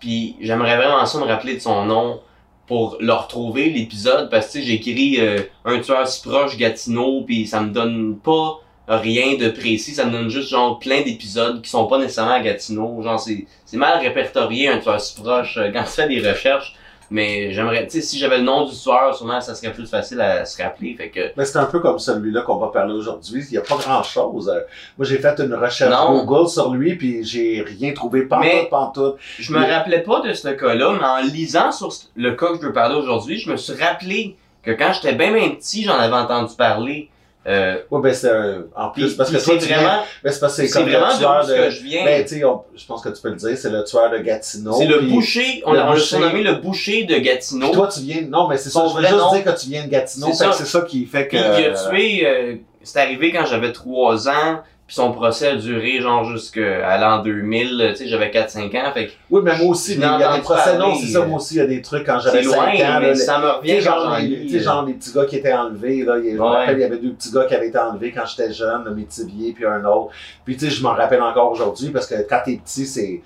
Puis 0.00 0.36
j'aimerais 0.40 0.76
vraiment 0.76 1.04
ça 1.06 1.18
me 1.18 1.24
rappeler 1.24 1.54
de 1.54 1.60
son 1.60 1.84
nom 1.84 2.20
pour 2.66 2.98
le 3.00 3.12
retrouver, 3.12 3.70
l'épisode, 3.70 4.28
parce 4.30 4.52
que 4.52 4.58
écrit 4.58 5.16
euh, 5.20 5.38
un 5.64 5.80
tueur 5.80 6.06
si 6.08 6.20
proche, 6.22 6.56
Gatineau, 6.56 7.22
puis 7.22 7.46
ça 7.46 7.60
me 7.60 7.70
donne 7.70 8.18
pas 8.18 8.60
rien 8.88 9.36
de 9.36 9.48
précis, 9.50 9.94
ça 9.94 10.04
me 10.04 10.12
donne 10.12 10.28
juste 10.28 10.48
genre 10.48 10.78
plein 10.78 11.02
d'épisodes 11.02 11.60
qui 11.62 11.70
sont 11.70 11.86
pas 11.86 11.98
nécessairement 11.98 12.32
à 12.34 12.40
Gatineau. 12.40 13.02
Genre 13.02 13.18
c'est 13.20 13.46
c'est 13.64 13.76
mal 13.76 13.98
répertorié 13.98 14.68
un 14.68 14.78
tueur 14.78 15.00
si 15.00 15.14
proche 15.20 15.56
euh, 15.58 15.70
quand 15.72 15.82
tu 15.84 15.90
fais 15.90 16.08
des 16.08 16.20
recherches. 16.20 16.74
Mais 17.08 17.52
j'aimerais, 17.52 17.84
tu 17.86 17.92
sais, 17.92 18.02
si 18.02 18.18
j'avais 18.18 18.38
le 18.38 18.42
nom 18.42 18.64
du 18.64 18.74
tueur, 18.76 19.14
sûrement 19.16 19.40
ça 19.40 19.54
serait 19.54 19.72
plus 19.72 19.86
facile 19.88 20.20
à 20.20 20.44
se 20.44 20.60
rappeler. 20.60 20.92
Fait 20.96 21.08
que 21.08 21.20
Mais 21.36 21.44
c'est 21.44 21.58
un 21.58 21.66
peu 21.66 21.78
comme 21.78 22.00
celui-là 22.00 22.42
qu'on 22.42 22.56
va 22.56 22.66
parler 22.66 22.94
aujourd'hui. 22.94 23.44
Il 23.48 23.52
n'y 23.52 23.58
a 23.58 23.60
pas 23.60 23.76
grand-chose. 23.76 24.48
Euh, 24.48 24.58
Moi, 24.98 25.06
j'ai 25.06 25.18
fait 25.18 25.38
une 25.38 25.54
recherche 25.54 25.88
Non. 25.94 26.24
Google 26.24 26.48
sur 26.48 26.72
lui, 26.74 26.96
puis 26.96 27.22
j'ai 27.22 27.62
rien 27.64 27.92
trouvé. 27.92 28.22
Pantoute, 28.22 28.70
pantoute. 28.70 29.16
je 29.38 29.52
me 29.52 29.60
Mais- 29.60 29.72
rappelais 29.72 30.00
pas 30.02 30.20
de 30.20 30.32
ce 30.32 30.48
cas-là, 30.48 30.94
mais 31.00 31.06
en 31.06 31.32
lisant 31.32 31.70
sur 31.70 31.92
le 32.16 32.32
cas 32.32 32.48
que 32.48 32.56
je 32.60 32.66
veux 32.66 32.72
parler 32.72 32.96
aujourd'hui, 32.96 33.38
je 33.38 33.52
me 33.52 33.56
suis 33.56 33.74
rappelé 33.80 34.34
que 34.64 34.72
quand 34.72 34.92
j'étais 34.92 35.14
bien 35.14 35.32
bien 35.32 35.50
petit, 35.50 35.84
j'en 35.84 35.94
avais 35.98 36.12
entendu 36.16 36.56
parler. 36.58 37.08
Euh, 37.46 37.76
Ouais, 37.90 38.00
ben 38.02 38.12
c'est 38.12 38.28
un- 38.30 38.64
en 38.74 38.88
puis- 38.90 39.02
plus, 39.04 39.14
parce 39.14 39.30
que 39.30 39.38
c'est 39.38 39.54
vraiment, 39.56 40.02
ben, 40.24 40.32
c'est 40.32 40.40
parce 40.40 40.56
que 40.56 40.66
c'est 40.66 40.72
comme 40.72 40.88
vraiment 40.88 41.06
le 41.06 41.12
de 41.12 41.18
tueur 41.18 41.44
ce 41.44 41.52
que 41.52 41.70
je 41.70 41.82
viens. 41.84 42.04
Ben, 42.04 42.24
tu 42.24 42.34
sais, 42.38 42.44
on- 42.44 42.62
je 42.74 42.84
pense 42.86 43.02
que 43.02 43.08
tu 43.10 43.22
peux 43.22 43.28
le 43.28 43.36
dire, 43.36 43.56
c'est 43.56 43.70
le 43.70 43.84
tueur 43.84 44.10
de 44.10 44.18
Gatineau. 44.18 44.72
c'est 44.72 44.86
le 44.86 45.00
boucher, 45.02 45.62
on 45.64 45.72
l'a 45.72 45.96
surnommé 45.96 46.42
le 46.42 46.54
boucher 46.54 47.04
de 47.04 47.16
Gatineau. 47.18 47.66
Puis 47.68 47.74
toi, 47.76 47.88
tu 47.88 48.00
viens. 48.00 48.22
Non, 48.28 48.48
mais 48.48 48.56
c'est 48.56 48.70
ça. 48.70 48.84
Je 48.88 48.92
vrai 48.92 49.08
juste 49.08 49.32
dire 49.32 49.44
que 49.44 49.60
tu 49.60 49.68
viens 49.68 49.84
de 49.84 49.88
Gatineau. 49.90 50.26
C'est 50.28 50.34
ça. 50.44 50.52
C'est 50.52 50.64
ça 50.66 50.80
qui 50.80 51.04
fait 51.06 51.28
que. 51.28 51.36
Puis 51.36 51.62
il 51.62 51.66
a 51.66 51.88
tué, 51.88 52.26
euh, 52.26 52.54
c'est 52.82 52.98
arrivé 53.00 53.30
quand 53.32 53.46
j'avais 53.46 53.72
3 53.72 54.28
ans, 54.28 54.60
puis 54.86 54.94
son 54.94 55.10
procès 55.10 55.48
a 55.48 55.56
duré 55.56 56.00
genre 56.00 56.24
jusqu'à 56.24 56.96
l'an 56.98 57.18
2000, 57.22 57.86
tu 57.90 57.96
sais, 57.96 58.08
j'avais 58.08 58.30
4-5 58.30 58.66
ans, 58.78 58.92
fait 58.94 59.08
que 59.08 59.12
Oui, 59.30 59.40
mais 59.42 59.56
moi 59.58 59.70
aussi, 59.70 59.94
il 59.94 60.00
y 60.00 60.04
a 60.04 60.36
des 60.36 60.42
procès. 60.42 60.78
Non, 60.78 60.94
c'est 60.94 61.06
ça. 61.08 61.26
Moi 61.26 61.38
aussi, 61.38 61.54
il 61.54 61.58
y 61.58 61.60
a 61.60 61.66
des 61.66 61.82
trucs 61.82 62.06
quand 62.06 62.20
j'avais 62.20 62.44
5 62.44 62.54
loin, 62.54 62.66
ans. 62.68 63.00
mais 63.00 63.14
ça 63.16 63.40
me 63.40 63.48
revient 63.58 63.80
genre, 63.80 64.16
tu 64.20 64.48
sais, 64.48 64.60
genre 64.60 64.84
les 64.84 64.92
petits 64.94 65.12
gars 65.12 65.24
qui 65.24 65.36
étaient 65.36 65.52
enlevés, 65.52 66.04
là. 66.04 66.18
Il 66.22 66.32
Je 66.32 66.36
me 66.36 66.42
rappelle, 66.42 66.78
il 66.78 66.82
y 66.82 66.84
avait 66.84 66.98
deux 66.98 67.12
petits 67.12 67.32
gars 67.32 67.44
qui 67.46 67.54
avaient 67.54 67.68
été 67.68 67.78
enlevés 67.78 68.12
quand 68.12 68.26
j'étais 68.26 68.52
jeune, 68.52 68.84
le 68.84 68.94
Métivier 68.94 69.52
puis 69.52 69.66
un 69.66 69.84
autre. 69.84 70.12
Puis 70.44 70.56
tu 70.56 70.66
sais, 70.66 70.70
je 70.70 70.80
m'en 70.82 70.94
rappelle 70.94 71.22
encore 71.22 71.50
aujourd'hui 71.50 71.90
parce 71.90 72.06
que 72.06 72.14
quand 72.28 72.40
t'es 72.44 72.60
petit, 72.64 72.86
c'est. 72.86 73.22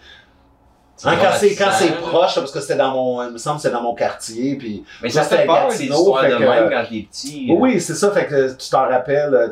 Hein, 1.05 1.17
quand 1.21 1.31
c'est 1.39 1.55
quand 1.55 1.71
c'est 1.73 1.93
proche, 1.97 2.35
parce 2.35 2.53
que 2.53 2.61
c'était 2.61 2.77
dans 2.77 2.91
mon, 2.93 3.23
il 3.27 3.33
me 3.33 3.39
semble 3.39 3.59
c'était 3.59 3.73
dans 3.73 3.83
mon 3.83 3.95
quartier, 3.95 4.57
puis 4.57 4.85
Mais 5.03 5.09
ça 5.09 5.23
C'était 5.23 5.39
fait 5.39 5.47
peur 5.47 5.69
des 5.69 5.85
histoires 5.85 6.21
fait 6.23 6.31
de 6.31 6.37
que- 6.37 6.43
même 6.43 6.71
quand 6.71 6.83
t'es 6.91 7.07
petit. 7.11 7.47
Oui, 7.51 7.81
c'est 7.81 7.95
ça, 7.95 8.11
fait 8.11 8.27
que 8.27 8.53
tu 8.55 8.69
t'en 8.69 8.89
rappelles, 8.89 9.33
euh, 9.35 9.49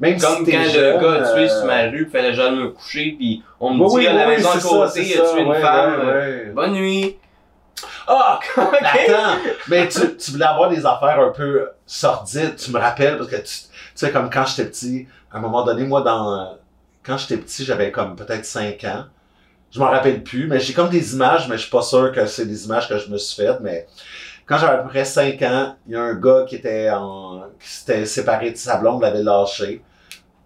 même 0.00 0.18
Comme 0.18 0.44
si 0.46 0.50
quand 0.52 0.62
jeune, 0.64 0.94
le 0.96 1.00
gars 1.02 1.12
a 1.28 1.32
tué 1.34 1.44
euh, 1.44 1.48
sur 1.48 1.66
ma 1.66 1.82
rue, 1.82 2.08
fallait 2.10 2.32
jamais 2.34 2.56
me 2.56 2.68
coucher, 2.70 3.14
puis 3.18 3.42
on 3.60 3.74
me 3.74 3.84
Oui, 3.84 3.88
dit 3.90 3.96
oui, 3.96 4.06
à 4.06 4.12
la 4.14 4.28
oui, 4.28 4.36
maison 4.36 4.48
c'est 4.52 4.56
à 4.58 4.60
ça, 4.60 4.68
côté, 4.68 5.06
il 5.06 5.20
a 5.20 5.24
tué 5.32 5.40
une 5.42 5.54
femme? 5.54 6.00
euh. 6.04 6.52
Bonne 6.54 6.72
nuit. 6.72 7.16
Ah! 8.08 8.38
ok. 8.56 8.64
Attends, 8.80 9.36
mais 9.68 9.88
tu, 9.88 10.16
tu 10.16 10.30
voulais 10.30 10.44
avoir 10.46 10.70
des 10.70 10.86
affaires 10.86 11.20
un 11.20 11.30
peu 11.30 11.68
sordides, 11.84 12.56
tu 12.56 12.70
me 12.70 12.78
rappelles, 12.78 13.18
parce 13.18 13.28
que 13.28 13.36
tu, 13.36 13.42
tu 13.42 13.68
sais, 13.94 14.10
comme 14.10 14.30
quand 14.30 14.46
j'étais 14.46 14.68
petit, 14.68 15.06
à 15.32 15.36
un 15.36 15.40
moment 15.40 15.62
donné, 15.64 15.84
moi, 15.84 16.00
dans, 16.02 16.56
quand 17.04 17.18
j'étais 17.18 17.36
petit, 17.36 17.64
j'avais 17.64 17.90
comme 17.90 18.16
peut-être 18.16 18.44
5 18.46 18.82
ans. 18.84 19.04
Je 19.76 19.80
m'en 19.82 19.90
rappelle 19.90 20.22
plus, 20.22 20.46
mais 20.46 20.58
j'ai 20.58 20.72
comme 20.72 20.88
des 20.88 21.14
images, 21.14 21.50
mais 21.50 21.58
je 21.58 21.62
suis 21.64 21.70
pas 21.70 21.82
sûr 21.82 22.10
que 22.10 22.24
c'est 22.24 22.46
des 22.46 22.64
images 22.64 22.88
que 22.88 22.96
je 22.96 23.10
me 23.10 23.18
suis 23.18 23.44
faites, 23.44 23.60
mais 23.60 23.86
quand 24.46 24.56
j'avais 24.56 24.78
à 24.78 24.78
peu 24.78 24.88
près 24.88 25.04
5 25.04 25.42
ans, 25.42 25.76
il 25.86 25.92
y 25.92 25.96
a 25.96 26.00
un 26.00 26.14
gars 26.14 26.46
qui 26.48 26.54
était 26.54 26.88
en, 26.88 27.42
qui 27.60 27.68
s'était 27.68 28.06
séparé 28.06 28.52
de 28.52 28.56
sa 28.56 28.78
blonde, 28.78 29.02
l'avait 29.02 29.22
lâché 29.22 29.82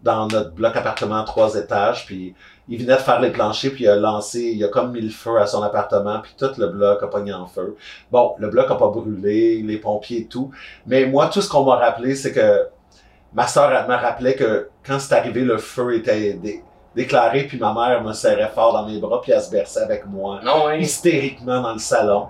dans 0.02 0.26
notre 0.26 0.50
bloc 0.50 0.74
appartement 0.74 1.20
à 1.20 1.22
trois 1.22 1.54
étages, 1.54 2.06
puis 2.06 2.34
il 2.68 2.80
venait 2.82 2.96
de 2.96 3.00
faire 3.00 3.20
les 3.20 3.30
planchers, 3.30 3.70
puis 3.70 3.84
il 3.84 3.88
a 3.88 3.94
lancé, 3.94 4.40
il 4.40 4.64
a 4.64 4.68
comme 4.68 4.90
mis 4.90 5.00
le 5.00 5.10
feu 5.10 5.38
à 5.38 5.46
son 5.46 5.62
appartement, 5.62 6.18
puis 6.18 6.34
tout 6.36 6.50
le 6.58 6.66
bloc 6.66 7.00
a 7.00 7.06
pogné 7.06 7.32
en 7.32 7.46
feu. 7.46 7.76
Bon, 8.10 8.34
le 8.38 8.48
bloc 8.48 8.68
a 8.68 8.74
pas 8.74 8.88
brûlé, 8.88 9.62
les 9.62 9.76
pompiers 9.76 10.22
et 10.22 10.26
tout, 10.26 10.50
mais 10.88 11.06
moi, 11.06 11.28
tout 11.28 11.40
ce 11.40 11.48
qu'on 11.48 11.64
m'a 11.64 11.76
rappelé, 11.76 12.16
c'est 12.16 12.32
que 12.32 12.66
ma 13.32 13.46
soeur 13.46 13.70
me 13.88 13.94
rappelait 13.94 14.34
que 14.34 14.70
quand 14.84 14.98
c'est 14.98 15.14
arrivé, 15.14 15.42
le 15.42 15.58
feu 15.58 15.94
était 15.94 16.36
déclaré, 16.95 17.45
puis 17.45 17.59
ma 17.59 17.72
mère 17.72 18.03
me 18.03 18.12
serrait 18.12 18.51
fort 18.55 18.72
dans 18.72 18.86
mes 18.86 18.99
bras, 18.99 19.20
puis 19.20 19.32
elle 19.32 19.41
se 19.41 19.51
berçait 19.51 19.80
avec 19.82 20.07
moi, 20.07 20.41
Non, 20.43 20.66
oui. 20.66 20.80
hystériquement 20.80 21.61
dans 21.61 21.72
le 21.72 21.78
salon. 21.78 22.26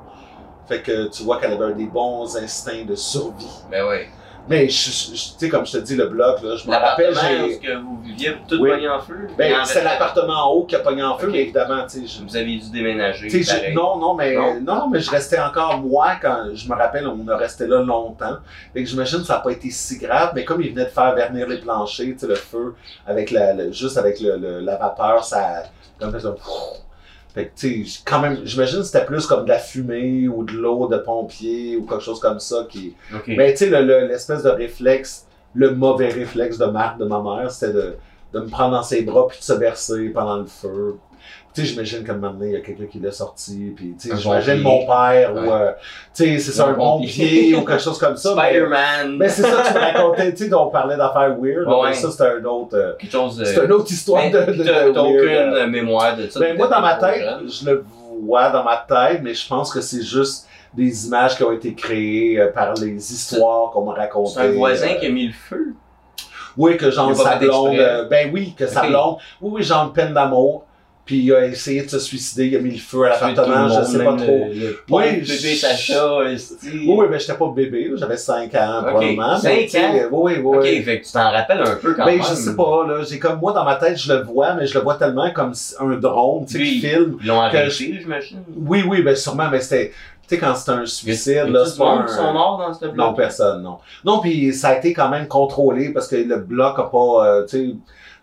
Fait 0.68 0.82
que 0.82 1.08
tu 1.08 1.22
vois 1.24 1.38
qu'elle 1.40 1.52
avait 1.60 1.74
des 1.74 1.86
bons 1.86 2.36
instincts 2.36 2.84
de 2.84 2.94
survie. 2.94 3.50
Ben 3.70 3.84
oui. 3.88 4.06
Mais, 4.50 4.66
tu 4.66 4.72
sais, 4.74 5.48
comme 5.48 5.64
je 5.64 5.72
te 5.72 5.78
dis, 5.78 5.94
le 5.94 6.06
bloc, 6.08 6.42
là, 6.42 6.56
je 6.56 6.68
me 6.68 6.74
rappelle, 6.74 7.14
j'ai... 7.14 7.58
que 7.60 7.76
vous 7.76 8.00
viviez 8.02 8.34
tout 8.48 8.56
Oui. 8.60 8.68
pogné 8.70 8.88
en 8.88 9.00
feu? 9.00 9.28
Ben, 9.38 9.60
en 9.60 9.64
c'est 9.64 9.84
l'appartement 9.84 10.32
en 10.32 10.52
haut 10.52 10.64
qui 10.64 10.74
a 10.74 10.80
pogné 10.80 11.02
en 11.04 11.16
feu, 11.16 11.28
mais 11.30 11.42
évidemment, 11.42 11.84
tu 11.88 12.00
sais, 12.00 12.06
je- 12.18 12.24
Vous 12.24 12.36
aviez 12.36 12.58
dû 12.58 12.68
déménager. 12.70 13.28
Non, 13.72 13.96
non, 13.96 14.14
mais 14.14 14.34
Non? 14.34 14.60
non? 14.60 14.88
mais 14.90 14.98
je 15.00 15.08
restais 15.10 15.38
encore 15.38 15.78
moi 15.78 16.16
quand 16.20 16.46
je 16.52 16.68
me 16.68 16.74
rappelle, 16.74 17.06
on 17.06 17.26
a 17.28 17.36
resté 17.36 17.66
là 17.68 17.80
longtemps. 17.80 18.38
Fait 18.74 18.82
que 18.82 18.88
j'imagine 18.88 19.20
que 19.20 19.24
ça 19.26 19.34
n'a 19.34 19.40
pas 19.40 19.52
été 19.52 19.70
si 19.70 19.98
grave, 19.98 20.32
mais 20.34 20.44
comme 20.44 20.60
il 20.60 20.70
venait 20.72 20.84
de 20.86 20.90
faire 20.90 21.14
vernir 21.14 21.46
les 21.46 21.58
planchers, 21.58 22.06
tu 22.06 22.18
sais, 22.18 22.26
le 22.26 22.34
feu 22.34 22.74
avec 23.06 23.30
la, 23.30 23.54
le- 23.54 23.70
juste 23.72 23.98
avec 23.98 24.20
le, 24.20 24.36
le- 24.36 24.60
la 24.60 24.74
vapeur, 24.76 25.22
ça 25.22 25.62
comme 26.00 26.18
ça. 26.18 26.34
Fait 27.34 27.46
que 27.46 27.50
tu 27.58 27.86
sais, 27.86 28.00
quand 28.04 28.20
même, 28.20 28.38
j'imagine 28.44 28.78
que 28.80 28.84
c'était 28.84 29.04
plus 29.04 29.24
comme 29.26 29.44
de 29.44 29.48
la 29.50 29.58
fumée 29.58 30.26
ou 30.28 30.42
de 30.44 30.52
l'eau 30.52 30.88
de 30.88 30.98
pompier 30.98 31.76
ou 31.76 31.84
quelque 31.86 32.02
chose 32.02 32.18
comme 32.20 32.40
ça 32.40 32.66
qui. 32.68 32.94
Mais 33.36 33.52
tu 33.52 33.58
sais, 33.58 33.70
le- 33.70 33.82
le- 33.84 34.06
l'espèce 34.08 34.42
de 34.42 34.48
réflexe, 34.50 35.26
le 35.54 35.72
mauvais 35.74 36.08
réflexe 36.08 36.58
de 36.58 36.66
Marc, 36.66 36.98
de 36.98 37.04
ma 37.04 37.20
mère, 37.22 37.50
c'était 37.50 37.72
de, 37.72 37.94
de 38.32 38.40
me 38.40 38.48
prendre 38.48 38.72
dans 38.72 38.82
ses 38.82 39.02
bras 39.02 39.26
puis 39.28 39.38
de 39.38 39.44
se 39.44 39.52
verser 39.52 40.08
pendant 40.10 40.36
le 40.38 40.46
feu. 40.46 40.96
Tu 41.52 41.62
sais, 41.62 41.66
j'imagine 41.66 42.04
qu'à 42.04 42.12
un 42.12 42.14
moment 42.16 42.32
donné, 42.34 42.50
il 42.50 42.52
y 42.52 42.56
a 42.56 42.60
quelqu'un 42.60 42.84
qui 42.86 43.00
l'a 43.00 43.10
sorti, 43.10 43.72
puis 43.74 43.96
tu 44.00 44.08
sais, 44.08 44.16
j'imagine 44.16 44.60
mon 44.60 44.86
père 44.86 45.34
ou, 45.34 45.50
euh, 45.50 45.72
tu 46.14 46.24
sais, 46.24 46.38
c'est 46.38 46.52
ça, 46.52 46.68
Un 46.68 46.74
pompier. 46.74 47.24
pompier 47.24 47.54
ou 47.56 47.64
quelque 47.64 47.82
chose 47.82 47.98
comme 47.98 48.16
ça. 48.16 48.34
mais- 48.36 48.50
Spider-Man. 48.50 49.16
Mais 49.16 49.28
c'est 49.28 49.42
ça, 49.42 49.62
tu 49.66 49.74
me 49.74 49.78
racontais, 49.80 50.32
tu 50.32 50.46
sais, 50.48 50.54
on 50.54 50.70
parlait 50.70 50.96
d'affaires 50.96 51.34
weird, 51.40 51.66
Ouais. 51.66 51.88
mais 51.88 51.94
ça, 51.94 52.08
c'était 52.10 52.24
un 52.40 52.44
autre, 52.44 52.76
euh, 52.76 52.92
Quelque 53.00 53.10
chose 53.10 53.36
de. 53.36 53.44
c'est 53.44 53.64
une 53.64 53.72
autre 53.72 53.90
histoire 53.90 54.22
Mais 54.22 54.30
de, 54.30 54.38
de, 54.38 54.52
de 54.62 54.92
T'as 54.92 55.02
aucune 55.02 55.28
euh. 55.28 55.66
mémoire 55.66 56.16
de 56.16 56.28
ça. 56.28 56.38
Ben, 56.38 56.56
moi, 56.56 56.68
dans 56.68 56.80
ma 56.80 56.94
tête, 56.94 57.24
je 57.48 57.68
le 57.68 57.84
vois 58.22 58.50
dans 58.50 58.62
ma 58.62 58.76
tête, 58.88 59.20
mais 59.24 59.34
je 59.34 59.48
pense 59.48 59.72
que 59.72 59.80
c'est 59.80 60.02
juste 60.02 60.46
des 60.72 61.08
images 61.08 61.36
qui 61.36 61.42
ont 61.42 61.50
été 61.50 61.74
créées 61.74 62.38
euh, 62.38 62.52
par 62.52 62.74
les 62.74 62.94
histoires 63.12 63.72
qu'on 63.72 63.84
m'a 63.86 63.94
racontées. 63.94 64.34
C'est 64.36 64.40
un 64.40 64.52
voisin 64.52 64.94
qui 65.00 65.06
a 65.06 65.10
mis 65.10 65.26
le 65.26 65.32
feu? 65.32 65.74
Oui, 66.56 66.76
que 66.76 66.92
genre 66.92 67.12
sa 67.16 67.34
blonde. 67.36 67.76
ben 68.08 68.30
oui, 68.32 68.54
que 68.56 68.68
sa 68.68 68.82
blonde. 68.86 69.16
Oui, 69.40 69.50
oui, 69.54 69.62
genre 69.64 69.92
peine 69.92 70.14
d'amour. 70.14 70.64
Puis 71.04 71.18
il 71.24 71.32
a 71.34 71.44
essayé 71.46 71.82
de 71.82 71.88
se 71.88 71.98
suicider, 71.98 72.46
il 72.46 72.56
a 72.56 72.60
mis 72.60 72.70
le 72.70 72.78
feu 72.78 73.04
à 73.04 73.08
l'appartement, 73.10 73.68
je 73.68 73.82
sais 73.84 74.04
pas 74.04 74.16
trop. 74.16 74.48
Le, 74.54 74.60
le 74.60 74.76
Oui, 74.90 75.04
bébé 75.16 75.24
je- 75.24 75.56
Sacha. 75.56 76.18
Oui, 76.18 76.36
oui, 76.86 77.06
ben 77.10 77.18
j'étais 77.18 77.34
pas 77.34 77.48
bébé, 77.50 77.90
j'avais 77.96 78.16
5 78.16 78.54
ans 78.54 78.82
probablement. 78.86 79.36
cinq 79.36 79.48
mais, 79.48 79.64
tu 79.64 79.70
sais, 79.70 79.84
ans? 79.84 80.08
Oui, 80.12 80.34
oui, 80.36 80.42
oui. 80.44 80.56
Ok, 80.56 80.84
fait 80.84 81.00
que 81.00 81.06
tu 81.06 81.12
t'en 81.12 81.30
rappelles 81.32 81.62
un 81.62 81.74
peu 81.76 81.94
quand 81.94 82.04
Ben 82.04 82.18
même. 82.18 82.22
je 82.22 82.34
sais 82.34 82.54
pas, 82.54 82.86
là, 82.86 83.02
j'ai 83.02 83.18
comme 83.18 83.40
moi 83.40 83.52
dans 83.52 83.64
ma 83.64 83.74
tête, 83.76 83.96
je 83.98 84.12
le 84.12 84.22
vois, 84.22 84.54
mais 84.54 84.66
je 84.66 84.74
le 84.78 84.84
vois 84.84 84.94
tellement 84.94 85.30
comme 85.32 85.52
un 85.80 85.96
drone, 85.96 86.46
tu 86.46 86.52
sais, 86.52 86.58
qui 86.62 86.80
filme. 86.80 87.16
Ils 87.20 87.26
l'ont 87.26 87.40
arrêté, 87.40 87.70
je- 87.70 88.00
j'imagine. 88.00 88.44
Oui, 88.54 88.84
oui, 88.86 89.02
ben 89.02 89.16
sûrement, 89.16 89.48
mais 89.50 89.60
c'était, 89.60 89.88
tu 90.28 90.36
sais, 90.36 90.38
quand 90.38 90.54
c'est 90.54 90.70
un 90.70 90.86
suicide, 90.86 91.46
là, 91.48 91.64
c'est 91.66 91.76
pas 91.78 91.90
un... 91.94 92.04
qui 92.04 92.12
sont 92.14 92.32
morts 92.32 92.58
dans 92.58 92.72
ce 92.72 92.84
bloc? 92.84 92.94
Non, 92.96 93.14
personne, 93.14 93.62
non. 93.62 93.78
Non, 94.04 94.20
puis 94.20 94.52
ça 94.54 94.68
a 94.68 94.78
été 94.78 94.92
quand 94.92 95.08
même 95.08 95.26
contrôlé 95.26 95.92
parce 95.92 96.06
que 96.06 96.16
le 96.16 96.36
bloc 96.36 96.78
a 96.78 96.84
pas, 96.84 97.26
euh, 97.26 97.46
tu 97.46 97.70
sais, 97.70 97.74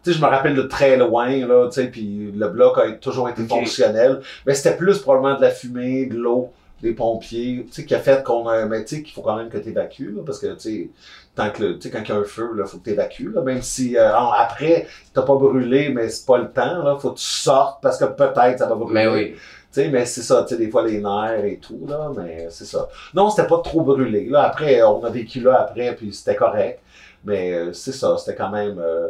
tu 0.03 0.11
sais, 0.11 0.17
je 0.17 0.23
me 0.23 0.29
rappelle 0.29 0.55
de 0.55 0.61
très 0.63 0.97
loin, 0.97 1.29
là, 1.45 1.67
tu 1.67 1.81
sais, 1.81 1.87
puis 1.87 2.31
le 2.35 2.47
bloc 2.49 2.77
a 2.77 2.91
toujours 2.93 3.29
été 3.29 3.43
fonctionnel. 3.43 4.21
Mais 4.45 4.53
c'était 4.53 4.75
plus 4.77 4.99
probablement 4.99 5.35
de 5.37 5.41
la 5.41 5.51
fumée, 5.51 6.05
de 6.05 6.15
l'eau, 6.15 6.51
des 6.81 6.93
pompiers, 6.93 7.65
tu 7.67 7.73
sais, 7.73 7.85
qui 7.85 7.95
a 7.95 7.99
fait 7.99 8.23
qu'on 8.23 8.47
a, 8.47 8.63
tu 8.81 8.87
sais, 8.87 9.01
qu'il 9.01 9.13
faut 9.13 9.21
quand 9.21 9.35
même 9.35 9.49
que 9.49 9.57
tu 9.57 9.69
évacues, 9.69 10.11
là, 10.15 10.21
parce 10.25 10.39
que, 10.39 10.47
tu 10.53 10.59
sais, 10.59 10.89
tant 11.35 11.49
que, 11.49 11.73
tu 11.73 11.81
sais, 11.81 11.89
quand 11.89 12.01
il 12.03 12.09
y 12.09 12.11
a 12.11 12.15
un 12.17 12.23
feu, 12.23 12.51
là, 12.55 12.65
faut 12.65 12.77
que 12.77 12.83
tu 12.83 12.91
évacues, 12.91 13.31
là, 13.33 13.41
même 13.41 13.61
si, 13.63 13.97
euh, 13.97 14.15
après, 14.15 14.87
t'as 15.13 15.23
pas 15.23 15.35
brûlé, 15.35 15.89
mais 15.89 16.07
c'est 16.09 16.25
pas 16.25 16.37
le 16.37 16.49
temps, 16.51 16.83
là, 16.83 16.95
faut 16.99 17.11
que 17.11 17.17
tu 17.17 17.25
sortes 17.25 17.81
parce 17.81 17.97
que 17.97 18.05
peut-être 18.05 18.59
ça 18.59 18.67
va 18.67 18.75
brûler. 18.75 18.93
Mais 18.93 19.07
oui. 19.07 19.33
Tu 19.33 19.81
sais, 19.83 19.89
mais 19.89 20.05
c'est 20.05 20.21
ça, 20.21 20.43
tu 20.47 20.55
sais, 20.55 20.57
des 20.61 20.69
fois 20.69 20.83
les 20.85 21.01
nerfs 21.01 21.43
et 21.45 21.57
tout, 21.57 21.81
là, 21.87 22.11
mais 22.15 22.47
c'est 22.51 22.65
ça. 22.65 22.87
Non, 23.13 23.29
c'était 23.29 23.47
pas 23.47 23.59
trop 23.63 23.81
brûlé. 23.81 24.27
Là, 24.29 24.43
après, 24.43 24.81
on 24.83 25.03
a 25.03 25.09
vécu 25.09 25.41
là 25.41 25.61
après, 25.61 25.93
puis 25.95 26.13
c'était 26.13 26.35
correct. 26.35 26.79
Mais 27.25 27.53
euh, 27.53 27.73
c'est 27.73 27.91
ça, 27.91 28.15
c'était 28.17 28.35
quand 28.37 28.49
même. 28.49 28.79
euh, 28.79 29.09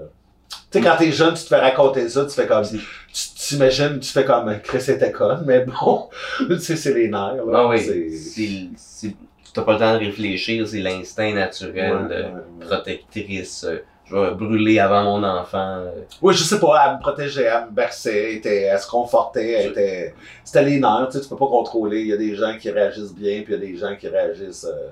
Tu 0.69 0.79
sais, 0.79 0.81
quand 0.81 0.97
t'es 0.97 1.11
jeune, 1.11 1.33
tu 1.33 1.43
te 1.43 1.47
fais 1.47 1.59
raconter 1.59 2.07
ça, 2.09 2.25
tu 2.25 2.31
fais 2.31 2.45
comme. 2.47 2.63
Tu 2.65 2.79
t'imagines, 3.35 3.99
tu 3.99 4.09
fais 4.11 4.25
comme 4.25 4.53
Chris 4.63 4.83
était 4.91 5.11
conne, 5.11 5.43
mais 5.45 5.65
bon, 5.65 6.09
tu 6.47 6.59
sais, 6.59 6.75
c'est 6.75 6.93
les 6.93 7.07
nerfs. 7.09 7.35
Là, 7.45 7.53
Ah 7.53 7.67
oui. 7.67 8.69
T'as 9.53 9.61
pas 9.63 9.73
le 9.73 9.79
temps 9.79 9.93
de 9.93 9.99
réfléchir, 9.99 10.67
c'est 10.67 10.79
l'instinct 10.81 11.33
naturel 11.33 11.95
Ouais, 11.95 12.03
de 12.03 12.21
ouais, 12.23 12.29
ouais. 12.29 12.65
protectrice. 12.67 13.63
euh, 13.63 13.79
Je 14.05 14.15
vais 14.15 14.31
brûler 14.35 14.77
avant 14.79 15.03
mon 15.03 15.23
enfant. 15.27 15.77
euh. 15.79 15.91
Oui, 16.21 16.33
je 16.35 16.43
sais 16.43 16.59
pas, 16.59 16.85
elle 16.85 16.95
me 16.95 16.99
protégeait, 16.99 17.43
elle 17.45 17.65
me 17.65 17.71
berçait, 17.71 18.29
elle, 18.31 18.35
était, 18.37 18.61
elle 18.63 18.79
se 18.79 18.87
confortait, 18.87 19.51
elle 19.53 19.65
Je- 19.65 19.69
était. 19.71 20.13
C'était 20.43 20.63
les 20.63 20.79
nerfs, 20.79 21.07
tu 21.11 21.17
sais, 21.17 21.23
tu 21.23 21.29
peux 21.29 21.37
pas 21.37 21.47
contrôler. 21.47 22.01
Il 22.01 22.07
y 22.07 22.13
a 22.13 22.17
des 22.17 22.35
gens 22.35 22.55
qui 22.59 22.69
réagissent 22.69 23.15
bien, 23.15 23.41
puis 23.41 23.53
il 23.55 23.59
y 23.59 23.63
a 23.63 23.71
des 23.71 23.77
gens 23.77 23.95
qui 23.95 24.07
réagissent 24.07 24.65
euh, 24.69 24.89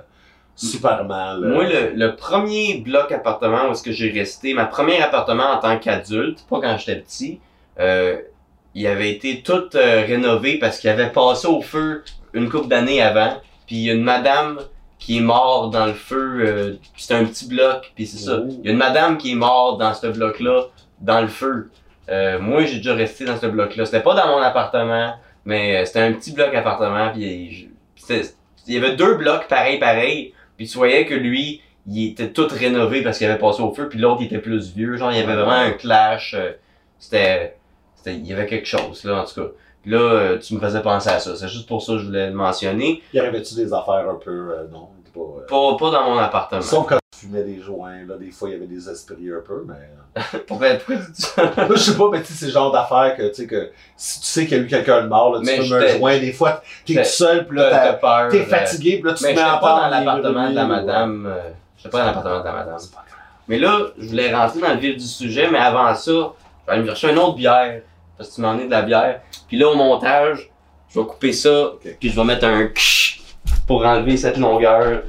super 0.55 1.03
mal. 1.05 1.43
euh. 1.43 1.53
Moi, 1.53 1.63
le, 1.65 1.91
le 1.95 2.15
premier 2.15 2.77
bloc 2.77 3.11
appartement 3.11 3.67
où 3.67 3.71
est-ce 3.71 3.83
que 3.83 3.91
j'ai 3.91 4.09
resté, 4.09 4.53
ma 4.53 4.65
premier 4.65 5.01
appartement 5.01 5.51
en 5.51 5.57
tant 5.59 5.77
qu'adulte, 5.77 6.45
pas 6.49 6.59
quand 6.61 6.77
j'étais 6.77 6.99
petit, 7.01 7.39
euh, 7.79 8.17
il 8.73 8.87
avait 8.87 9.11
été 9.11 9.41
tout 9.41 9.69
euh, 9.75 10.03
rénové 10.05 10.59
parce 10.59 10.79
qu'il 10.79 10.89
avait 10.89 11.11
passé 11.11 11.47
au 11.47 11.61
feu 11.61 12.03
une 12.33 12.49
couple 12.49 12.67
d'années 12.67 13.01
avant. 13.01 13.37
Puis 13.67 13.77
il 13.77 13.83
y 13.83 13.89
a 13.89 13.93
une 13.93 14.03
madame 14.03 14.59
qui 14.99 15.17
est 15.17 15.21
morte 15.21 15.71
dans 15.73 15.85
le 15.87 15.93
feu. 15.93 16.43
euh, 16.45 16.73
c'est 16.97 17.15
un 17.15 17.25
petit 17.25 17.47
bloc. 17.47 17.91
Puis 17.95 18.05
c'est 18.05 18.25
ça. 18.25 18.39
Oh. 18.41 18.47
Il 18.49 18.65
y 18.65 18.69
a 18.69 18.71
une 18.71 18.77
madame 18.77 19.17
qui 19.17 19.31
est 19.31 19.35
morte 19.35 19.79
dans 19.79 19.93
ce 19.93 20.07
bloc-là, 20.07 20.65
dans 21.01 21.21
le 21.21 21.27
feu. 21.27 21.69
Euh, 22.09 22.39
moi, 22.39 22.65
j'ai 22.65 22.77
déjà 22.77 22.93
resté 22.93 23.25
dans 23.25 23.37
ce 23.37 23.47
bloc-là. 23.47 23.85
C'était 23.85 24.03
pas 24.03 24.13
dans 24.13 24.27
mon 24.27 24.41
appartement, 24.41 25.15
mais 25.43 25.85
c'était 25.85 26.01
un 26.01 26.13
petit 26.13 26.33
bloc 26.33 26.53
appartement. 26.53 27.09
Puis 27.11 27.69
il 28.67 28.73
y 28.73 28.77
avait 28.77 28.95
deux 28.95 29.15
blocs 29.15 29.47
pareil 29.47 29.79
pareil. 29.79 30.33
Puis 30.57 30.67
tu 30.67 30.77
voyais 30.77 31.05
que 31.05 31.13
lui, 31.13 31.61
il 31.87 32.11
était 32.11 32.31
tout 32.31 32.47
rénové 32.49 33.01
parce 33.03 33.17
qu'il 33.17 33.27
avait 33.27 33.39
passé 33.39 33.61
au 33.61 33.73
feu. 33.73 33.87
Puis 33.89 33.99
l'autre, 33.99 34.21
il 34.21 34.25
était 34.27 34.39
plus 34.39 34.73
vieux. 34.73 34.95
Genre, 34.97 35.11
il 35.11 35.17
y 35.17 35.21
avait 35.21 35.33
vraiment 35.35 35.51
un 35.51 35.71
clash. 35.71 36.33
euh, 36.37 36.51
c'était, 36.99 37.57
c'était, 37.95 38.15
il 38.15 38.25
y 38.25 38.33
avait 38.33 38.45
quelque 38.47 38.65
chose 38.67 39.03
là, 39.03 39.21
en 39.21 39.25
tout 39.25 39.35
cas. 39.41 39.47
Puis 39.81 39.91
là, 39.91 39.99
euh, 39.99 40.39
tu 40.39 40.55
me 40.55 40.59
faisais 40.59 40.81
penser 40.81 41.09
à 41.09 41.19
ça. 41.19 41.35
C'est 41.35 41.47
juste 41.47 41.67
pour 41.67 41.81
ça 41.83 41.93
que 41.93 41.99
je 41.99 42.05
voulais 42.07 42.27
le 42.27 42.33
mentionner. 42.33 43.03
Y 43.13 43.19
arrivait-tu 43.19 43.53
des 43.55 43.71
affaires 43.73 44.09
un 44.09 44.15
peu. 44.23 44.31
euh, 44.31 44.67
non, 44.71 44.87
pas. 45.13 45.19
euh, 45.19 45.45
Pas, 45.47 45.77
pas 45.77 45.91
dans 45.91 46.09
mon 46.09 46.17
appartement. 46.17 46.61
Sauf 46.61 46.87
quand 46.87 46.97
tu 47.19 47.25
fumais 47.27 47.43
des 47.43 47.59
joints, 47.61 48.05
là, 48.07 48.15
des 48.17 48.31
fois, 48.31 48.49
il 48.49 48.53
y 48.53 48.55
avait 48.55 48.67
des 48.67 48.89
esprits 48.89 49.29
un 49.31 49.41
peu, 49.45 49.65
mais... 49.67 49.75
Dis 51.11 51.21
ça? 51.21 51.43
Moi, 51.57 51.67
je 51.71 51.75
sais 51.77 51.97
pas, 51.97 52.09
mais 52.11 52.21
tu 52.21 52.27
sais, 52.27 52.33
c'est 52.33 52.45
le 52.47 52.51
genre 52.51 52.71
d'affaires 52.71 53.15
que, 53.17 53.27
tu 53.29 53.33
sais, 53.35 53.47
que 53.47 53.71
si 53.97 54.19
tu 54.21 54.25
sais 54.25 54.45
qu'il 54.45 54.57
y 54.57 54.59
a 54.61 54.63
eu 54.63 54.67
quelqu'un 54.67 55.01
de 55.03 55.07
mort, 55.07 55.33
là, 55.33 55.39
tu 55.39 55.45
Mais 55.45 55.61
fumes 55.61 55.73
un 55.73 55.87
joint, 55.97 56.17
des 56.19 56.31
fois, 56.33 56.61
t'es 56.85 56.95
tout 56.95 57.03
seul, 57.03 57.47
puis 57.47 57.57
là, 57.57 57.69
t'as 57.69 57.79
t'as- 57.87 57.93
peur. 57.93 58.29
t'es 58.31 58.41
euh, 58.41 58.45
fatigué, 58.45 58.99
puis 59.01 59.09
là, 59.09 59.13
tu 59.15 59.23
Mais 59.23 59.33
te 59.33 59.35
mets 59.35 59.41
j'étais 59.41 59.55
à 59.55 59.57
pas 59.57 59.81
dans 59.81 59.87
l'appartement 59.89 60.49
de 60.49 60.55
la 60.55 60.65
madame. 60.65 61.25
euh, 61.27 61.49
J'étais 61.77 61.89
pas 61.89 61.99
dans 61.99 62.05
l'appartement 62.05 62.39
de 62.39 62.45
la 62.45 62.51
madame. 62.53 62.77
Mais 63.47 63.59
là, 63.59 63.79
je 63.97 64.07
voulais 64.07 64.33
rentrer 64.33 64.59
dans 64.59 64.73
le 64.73 64.79
vif 64.79 64.97
du 64.97 65.05
sujet, 65.05 65.49
mais 65.51 65.59
avant 65.59 65.93
ça, 65.93 66.11
je 66.11 66.17
vais 66.17 66.33
aller 66.73 66.81
me 66.81 66.87
chercher 66.87 67.11
une 67.11 67.19
autre 67.19 67.35
bière. 67.35 67.81
Parce 68.17 68.29
que 68.29 68.35
tu 68.35 68.41
m'en 68.41 68.57
es 68.57 68.65
de 68.65 68.71
la 68.71 68.81
bière. 68.81 69.21
Puis 69.47 69.57
là, 69.57 69.67
au 69.67 69.75
montage, 69.75 70.49
je 70.89 70.99
vais 70.99 71.05
couper 71.05 71.33
ça, 71.33 71.73
puis 71.99 72.09
je 72.09 72.15
vais 72.15 72.23
mettre 72.23 72.45
un 72.45 72.69
pour 73.67 73.85
enlever 73.85 74.15
cette 74.17 74.37
longueur. 74.37 75.03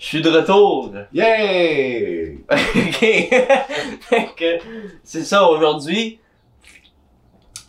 Je 0.00 0.06
suis 0.06 0.22
de 0.22 0.30
retour. 0.30 0.94
Yay! 1.12 2.38
ok. 2.50 2.98
Fait 2.98 4.28
que 4.34 4.58
c'est 5.04 5.24
ça 5.24 5.46
aujourd'hui. 5.46 6.18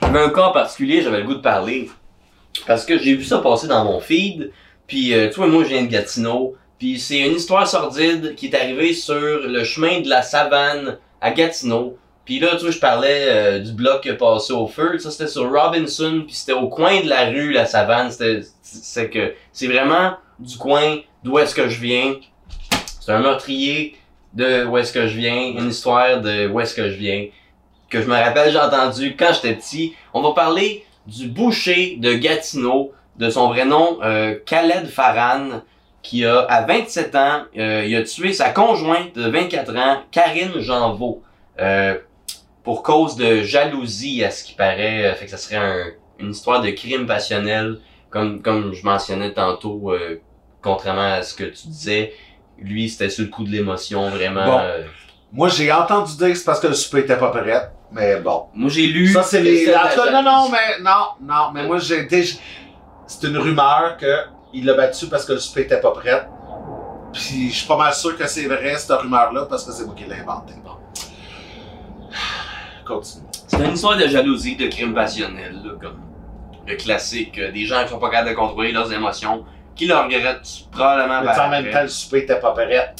j'avais 0.02 0.20
un 0.20 0.30
cas 0.30 0.46
en 0.46 0.52
particulier, 0.54 1.02
j'avais 1.02 1.20
le 1.20 1.26
goût 1.26 1.36
de 1.36 1.42
parler. 1.42 1.90
Parce 2.66 2.86
que 2.86 2.98
j'ai 2.98 3.16
vu 3.16 3.26
ça 3.26 3.40
passer 3.40 3.68
dans 3.68 3.84
mon 3.84 4.00
feed. 4.00 4.52
Puis, 4.88 5.14
euh, 5.14 5.28
tu 5.28 5.36
vois, 5.36 5.48
moi, 5.48 5.66
je 5.66 5.70
viens 5.70 5.84
de 5.84 5.90
Gatineau. 5.90 6.56
Puis, 6.80 7.00
c'est 7.00 7.20
une 7.20 7.36
histoire 7.36 7.68
sordide 7.68 8.34
qui 8.36 8.48
est 8.48 8.56
arrivée 8.56 8.94
sur 8.94 9.20
le 9.46 9.64
chemin 9.66 10.00
de 10.00 10.08
la 10.08 10.22
savane 10.22 11.00
à 11.20 11.32
Gatineau. 11.32 11.98
Puis 12.24 12.40
là, 12.40 12.56
tu 12.56 12.62
vois, 12.62 12.72
je 12.72 12.80
parlais 12.80 13.26
euh, 13.28 13.60
du 13.60 13.74
bloc 13.74 14.04
qui 14.04 14.10
a 14.10 14.16
passé 14.16 14.54
au 14.54 14.68
feu. 14.68 14.98
Ça, 15.00 15.12
c'était 15.12 15.28
sur 15.28 15.52
Robinson. 15.52 16.24
Puis, 16.26 16.36
c'était 16.36 16.54
au 16.54 16.70
coin 16.70 17.02
de 17.02 17.10
la 17.10 17.26
rue, 17.26 17.52
la 17.52 17.66
savane. 17.66 18.10
C'était, 18.10 18.40
c'est 18.62 19.10
que, 19.10 19.34
c'est 19.52 19.68
vraiment 19.68 20.14
du 20.42 20.58
coin 20.58 20.98
d'où 21.24 21.38
est-ce 21.40 21.56
que 21.56 21.70
je 21.70 21.80
viens. 21.80 22.16
C'est 23.00 23.12
un 23.12 23.20
meurtrier 23.20 23.96
de 24.34 24.66
où 24.66 24.78
est-ce 24.78 24.94
que 24.94 25.08
je 25.08 25.16
viens. 25.18 25.36
Une 25.58 25.70
histoire 25.70 26.22
de 26.22 26.48
où 26.48 26.60
est-ce 26.60 26.74
que 26.76 26.90
je 26.90 26.96
viens. 26.96 27.28
Que 27.90 28.02
je 28.02 28.08
me 28.08 28.14
rappelle, 28.16 28.52
j'ai 28.52 28.60
entendu 28.60 29.16
quand 29.18 29.32
j'étais 29.34 29.56
petit. 29.56 29.94
On 30.14 30.22
va 30.22 30.32
parler 30.32 30.86
du 31.08 31.28
boucher 31.28 31.98
de 32.00 32.14
Gatineau, 32.14 32.94
de 33.18 33.30
son 33.30 33.50
vrai 33.50 33.66
nom, 33.66 34.00
euh, 34.04 34.36
Khaled 34.46 34.88
Farhan, 34.88 35.62
qui 36.02 36.26
a, 36.26 36.40
à 36.42 36.66
27 36.66 37.16
ans, 37.16 37.44
euh, 37.58 37.84
il 37.86 37.96
a 37.96 38.04
tué 38.04 38.34
sa 38.34 38.50
conjointe 38.50 39.14
de 39.16 39.30
24 39.30 39.76
ans, 39.78 40.02
Karine 40.12 40.60
Janvaux, 40.60 41.22
euh, 41.60 41.98
pour 42.64 42.82
cause 42.84 43.16
de 43.16 43.42
jalousie, 43.44 44.24
à 44.24 44.32
ce 44.32 44.44
qui 44.44 44.54
paraît. 44.54 45.06
Euh, 45.06 45.14
fait 45.16 45.26
que 45.26 45.32
ça 45.32 45.38
serait 45.38 45.58
un- 45.58 45.88
une 46.20 46.32
histoire 46.32 46.62
de 46.62 46.70
crime 46.72 47.06
passionnel, 47.06 47.80
comme, 48.10 48.42
comme 48.42 48.74
je 48.74 48.84
mentionnais 48.86 49.34
tantôt, 49.34 49.92
euh, 49.92 50.22
contrairement 50.62 51.14
à 51.14 51.24
ce 51.24 51.34
que 51.34 51.44
tu 51.46 51.68
disais. 51.68 52.14
Lui, 52.60 52.90
c'était 52.90 53.10
sur 53.10 53.24
le 53.24 53.30
coup 53.30 53.44
de 53.44 53.50
l'émotion, 53.50 54.10
vraiment. 54.10 54.46
Bon. 54.46 54.60
euh. 54.60 54.84
Moi, 55.34 55.48
j'ai 55.50 55.72
entendu 55.72 56.16
dire 56.18 56.28
que 56.30 56.36
c'est 56.36 56.44
parce 56.46 56.60
que 56.60 56.68
le 56.68 56.74
souper 56.74 57.00
était 57.00 57.18
pas 57.18 57.30
prêt, 57.32 57.72
mais 57.92 58.18
bon. 58.20 58.46
Moi, 58.54 58.70
j'ai 58.70 58.86
lu... 58.88 59.08
Ça, 59.08 59.24
c'est 59.24 59.42
les. 59.42 59.74
en 59.74 59.80
tout 59.90 60.02
cas, 60.04 60.12
non, 60.12 60.22
non, 60.24 60.50
mais 60.52 60.82
non, 60.84 61.06
non, 61.22 61.52
mais 61.54 61.66
moi, 61.66 61.78
j'ai 61.80 62.02
été. 62.02 62.24
C'est 63.08 63.28
une 63.28 63.38
rumeur 63.38 63.98
que 63.98 64.14
il 64.54 64.66
l'a 64.66 64.74
battu 64.74 65.08
parce 65.08 65.26
que 65.26 65.34
le 65.34 65.40
souper 65.40 65.62
était 65.62 65.80
pas 65.80 65.92
prêt. 65.92 66.28
Puis, 67.14 67.50
je 67.50 67.56
suis 67.56 67.68
pas 67.68 67.78
mal 67.78 67.94
sûr 67.94 68.18
que 68.18 68.28
c'est 68.28 68.46
vrai, 68.46 68.76
cette 68.78 68.92
rumeur-là, 68.92 69.46
parce 69.50 69.64
que 69.66 69.72
c'est 69.72 69.86
moi 69.86 69.96
qui 69.96 70.04
l'ai 70.06 70.16
inventé. 70.16 70.54
Bon. 70.64 70.72
Continue. 72.88 73.26
C'est 73.48 73.60
une 73.66 73.74
histoire 73.74 73.98
de 73.98 74.08
jalousie, 74.08 74.56
de 74.56 74.68
crime 74.68 74.94
passionnel, 74.94 75.54
là, 75.64 75.72
comme 75.82 76.00
le 76.68 76.76
classique. 76.76 77.38
euh, 77.40 77.52
des 77.52 77.66
gens 77.66 77.84
qui 77.84 77.90
sont 77.90 78.00
pas 78.00 78.10
capables 78.10 78.30
de 78.30 78.36
contrôler 78.36 78.72
leurs 78.72 78.92
émotions, 78.94 79.46
qui 79.82 79.88
le 79.88 79.96
regrettent 79.96 80.48
probablement 80.72 81.22
Mais 81.22 81.26
par 81.26 81.48
en 81.48 81.50
même 81.50 81.72
temps, 81.72 81.82
le 81.82 81.88
souper 81.88 82.20
était 82.20 82.40
pas 82.40 82.52
prêt. 82.52 82.94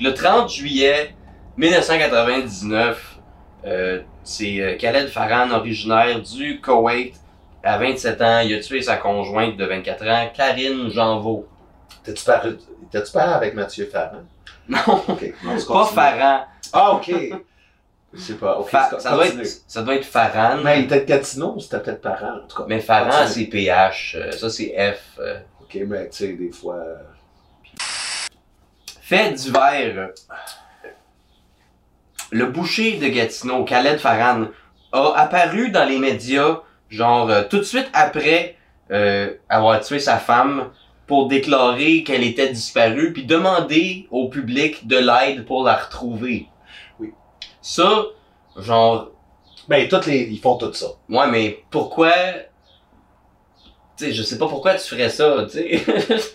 Le 0.00 0.10
30 0.12 0.50
juillet 0.50 1.14
1999, 1.56 3.18
euh, 3.66 4.00
c'est 4.24 4.60
euh, 4.60 4.76
Khaled 4.76 5.08
Farhan, 5.10 5.52
originaire 5.52 6.20
du 6.20 6.60
Koweït, 6.60 7.14
à 7.62 7.78
27 7.78 8.20
ans, 8.20 8.40
il 8.40 8.52
a 8.52 8.58
tué 8.58 8.82
sa 8.82 8.96
conjointe 8.96 9.56
de 9.56 9.64
24 9.64 10.08
ans, 10.08 10.28
Karine 10.34 10.90
Janvaux. 10.90 11.46
Parlé, 12.26 12.56
t'as-tu 12.90 13.12
parlé 13.12 13.32
avec 13.32 13.54
Mathieu 13.54 13.86
Farran? 13.86 14.24
Non, 14.68 15.04
pas. 15.68 15.84
Farhan. 15.86 16.44
Ah, 16.72 16.94
ok. 16.94 17.12
Je 18.12 18.20
sais 18.20 18.34
pas. 18.34 18.60
Fa- 18.66 18.98
ça, 18.98 19.12
doit 19.12 19.26
être, 19.28 19.46
ça 19.68 19.82
doit 19.82 19.94
être 19.94 20.04
Farhan. 20.04 20.58
Mais 20.64 20.80
il 20.80 20.92
était 20.92 21.20
ou 21.54 21.60
c'était 21.60 21.78
peut-être 21.78 22.02
Farran, 22.02 22.38
en 22.44 22.46
tout 22.48 22.56
cas. 22.56 22.64
Mais 22.66 22.80
Farhan, 22.80 23.26
c'est 23.28 23.44
PH. 23.44 24.16
euh, 24.18 24.32
ça, 24.32 24.50
c'est 24.50 24.74
F. 24.76 25.18
euh. 25.20 25.38
Ok, 25.74 25.82
mais 25.86 26.08
tu 26.08 26.16
sais, 26.16 26.32
des 26.34 26.50
fois. 26.50 26.82
Fait. 29.00 29.34
Le 32.30 32.46
boucher 32.46 32.98
de 32.98 33.08
Gatineau, 33.08 33.64
Khaled 33.64 33.98
Farhan, 33.98 34.48
a 34.92 35.12
apparu 35.16 35.70
dans 35.70 35.84
les 35.84 35.98
médias, 35.98 36.60
genre 36.88 37.28
euh, 37.30 37.42
tout 37.48 37.58
de 37.58 37.64
suite 37.64 37.88
après 37.92 38.56
euh, 38.90 39.34
avoir 39.48 39.80
tué 39.80 39.98
sa 39.98 40.18
femme, 40.18 40.70
pour 41.06 41.28
déclarer 41.28 42.02
qu'elle 42.02 42.24
était 42.24 42.50
disparue, 42.50 43.12
puis 43.12 43.24
demander 43.24 44.06
au 44.10 44.28
public 44.28 44.86
de 44.86 44.96
l'aide 44.96 45.44
pour 45.44 45.64
la 45.64 45.76
retrouver. 45.76 46.48
Oui. 46.98 47.12
Ça, 47.60 48.04
genre, 48.56 49.10
Ben, 49.68 49.88
toutes 49.88 50.06
les, 50.06 50.22
ils 50.22 50.40
font 50.40 50.56
tout 50.56 50.72
ça. 50.72 50.86
ouais, 51.08 51.26
mais 51.30 51.64
pourquoi... 51.70 52.12
Sais, 53.96 54.12
je 54.12 54.22
sais 54.22 54.38
pas 54.38 54.48
pourquoi 54.48 54.74
tu 54.74 54.88
ferais 54.88 55.08
ça, 55.08 55.46
tu 55.50 55.58
sais. 55.58 55.82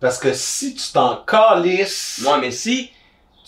Parce 0.00 0.18
que 0.18 0.32
si 0.32 0.74
tu 0.74 0.92
t'en 0.92 1.16
calisses. 1.24 2.22
Ouais, 2.26 2.40
mais 2.40 2.50
si 2.50 2.90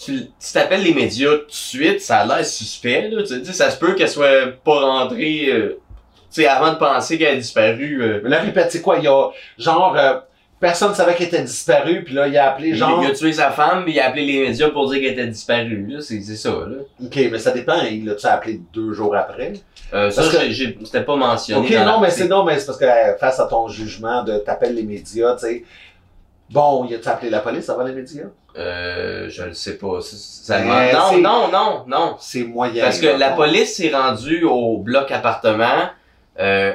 tu 0.03 0.27
tu 0.27 0.53
t'appelles 0.53 0.83
les 0.83 0.95
médias 0.95 1.37
tout 1.39 1.47
de 1.47 1.53
suite, 1.53 2.01
ça 2.01 2.19
a 2.21 2.27
l'air 2.27 2.47
suspect, 2.47 3.09
là. 3.11 3.23
Tu 3.23 3.45
sais, 3.45 3.53
ça 3.53 3.71
se 3.71 3.79
peut 3.79 3.95
qu'elle 3.95 4.09
soit 4.09 4.53
pas 4.65 4.81
rentrée, 4.81 5.47
euh, 5.51 5.81
tu 6.31 6.43
sais, 6.43 6.47
avant 6.47 6.73
de 6.73 6.79
penser 6.79 7.19
qu'elle 7.19 7.35
a 7.35 7.37
disparu. 7.37 8.03
euh. 8.03 8.21
Mais 8.23 8.31
là, 8.31 8.41
répète, 8.43 8.71
c'est 8.71 8.83
quoi? 8.83 8.99
Il 8.99 9.05
y 9.05 9.09
a, 9.09 9.31
genre, 9.59 9.97
euh, 9.97 10.19
personne 10.61 10.95
savait 10.95 11.15
qu'elle 11.15 11.27
était 11.29 11.43
disparue, 11.43 12.03
puis 12.05 12.15
là, 12.15 12.29
il 12.29 12.37
a 12.39 12.51
appelé, 12.53 12.69
Il, 12.69 12.77
genre. 12.77 13.03
il 13.03 13.11
a 13.11 13.15
tué 13.15 13.33
sa 13.33 13.51
femme, 13.51 13.85
puis 13.85 13.95
il 13.95 14.01
a 14.01 14.07
appelé 14.09 14.25
les 14.27 14.49
médias 14.49 14.71
pour 14.71 14.91
dire 14.91 15.01
qu'elle 15.01 15.13
était 15.13 15.27
disparue, 15.27 15.87
là. 15.89 16.01
C'est 16.01 16.21
ça, 16.23 16.51
là. 16.51 16.77
Ok, 17.05 17.17
mais 17.31 17.39
ça 17.39 17.51
dépend, 17.53 17.81
il 17.83 18.05
l'a-tu 18.07 18.27
appelé 18.27 18.61
deux 18.73 18.93
jours 18.93 19.15
après? 19.17 19.53
Euh, 19.95 20.11
ça, 20.11 20.23
que- 20.23 20.53
c'était 20.85 21.03
pas 21.05 21.17
mentionné. 21.17 21.67
Ok, 21.79 21.85
non, 21.87 22.01
mais 22.01 22.11
c'est 22.11 22.27
non, 22.29 22.43
mais 22.45 22.59
c'est 22.59 22.67
parce 22.67 22.79
que 22.79 22.85
euh, 22.85 23.17
face 23.19 23.39
à 23.39 23.47
ton 23.47 23.69
jugement 23.69 24.25
de 24.25 24.39
t'appelles 24.39 24.75
les 24.75 24.83
médias, 24.83 25.35
tu 25.35 25.47
sais. 25.47 25.65
Bon, 26.51 26.87
il 26.89 26.95
a-tu 26.95 27.09
appelé 27.09 27.29
la 27.31 27.41
police 27.41 27.69
avant 27.69 27.83
les 27.85 27.93
médias? 27.93 28.27
Euh, 28.57 29.29
je 29.29 29.43
le 29.43 29.53
sais 29.53 29.77
pas. 29.77 29.99
Ça- 30.01 30.61
non, 30.93 31.21
non, 31.21 31.49
non, 31.53 31.85
non. 31.87 32.17
C'est 32.21 32.45
moyen. 32.45 32.85
Parce 32.85 33.01
que 33.01 33.07
la 33.09 33.31
police 33.31 33.77
s'est 33.77 33.91
rendue 33.95 34.45
au 34.45 34.79
bloc 34.79 35.11
appartement 35.11 35.91
euh, 36.39 36.73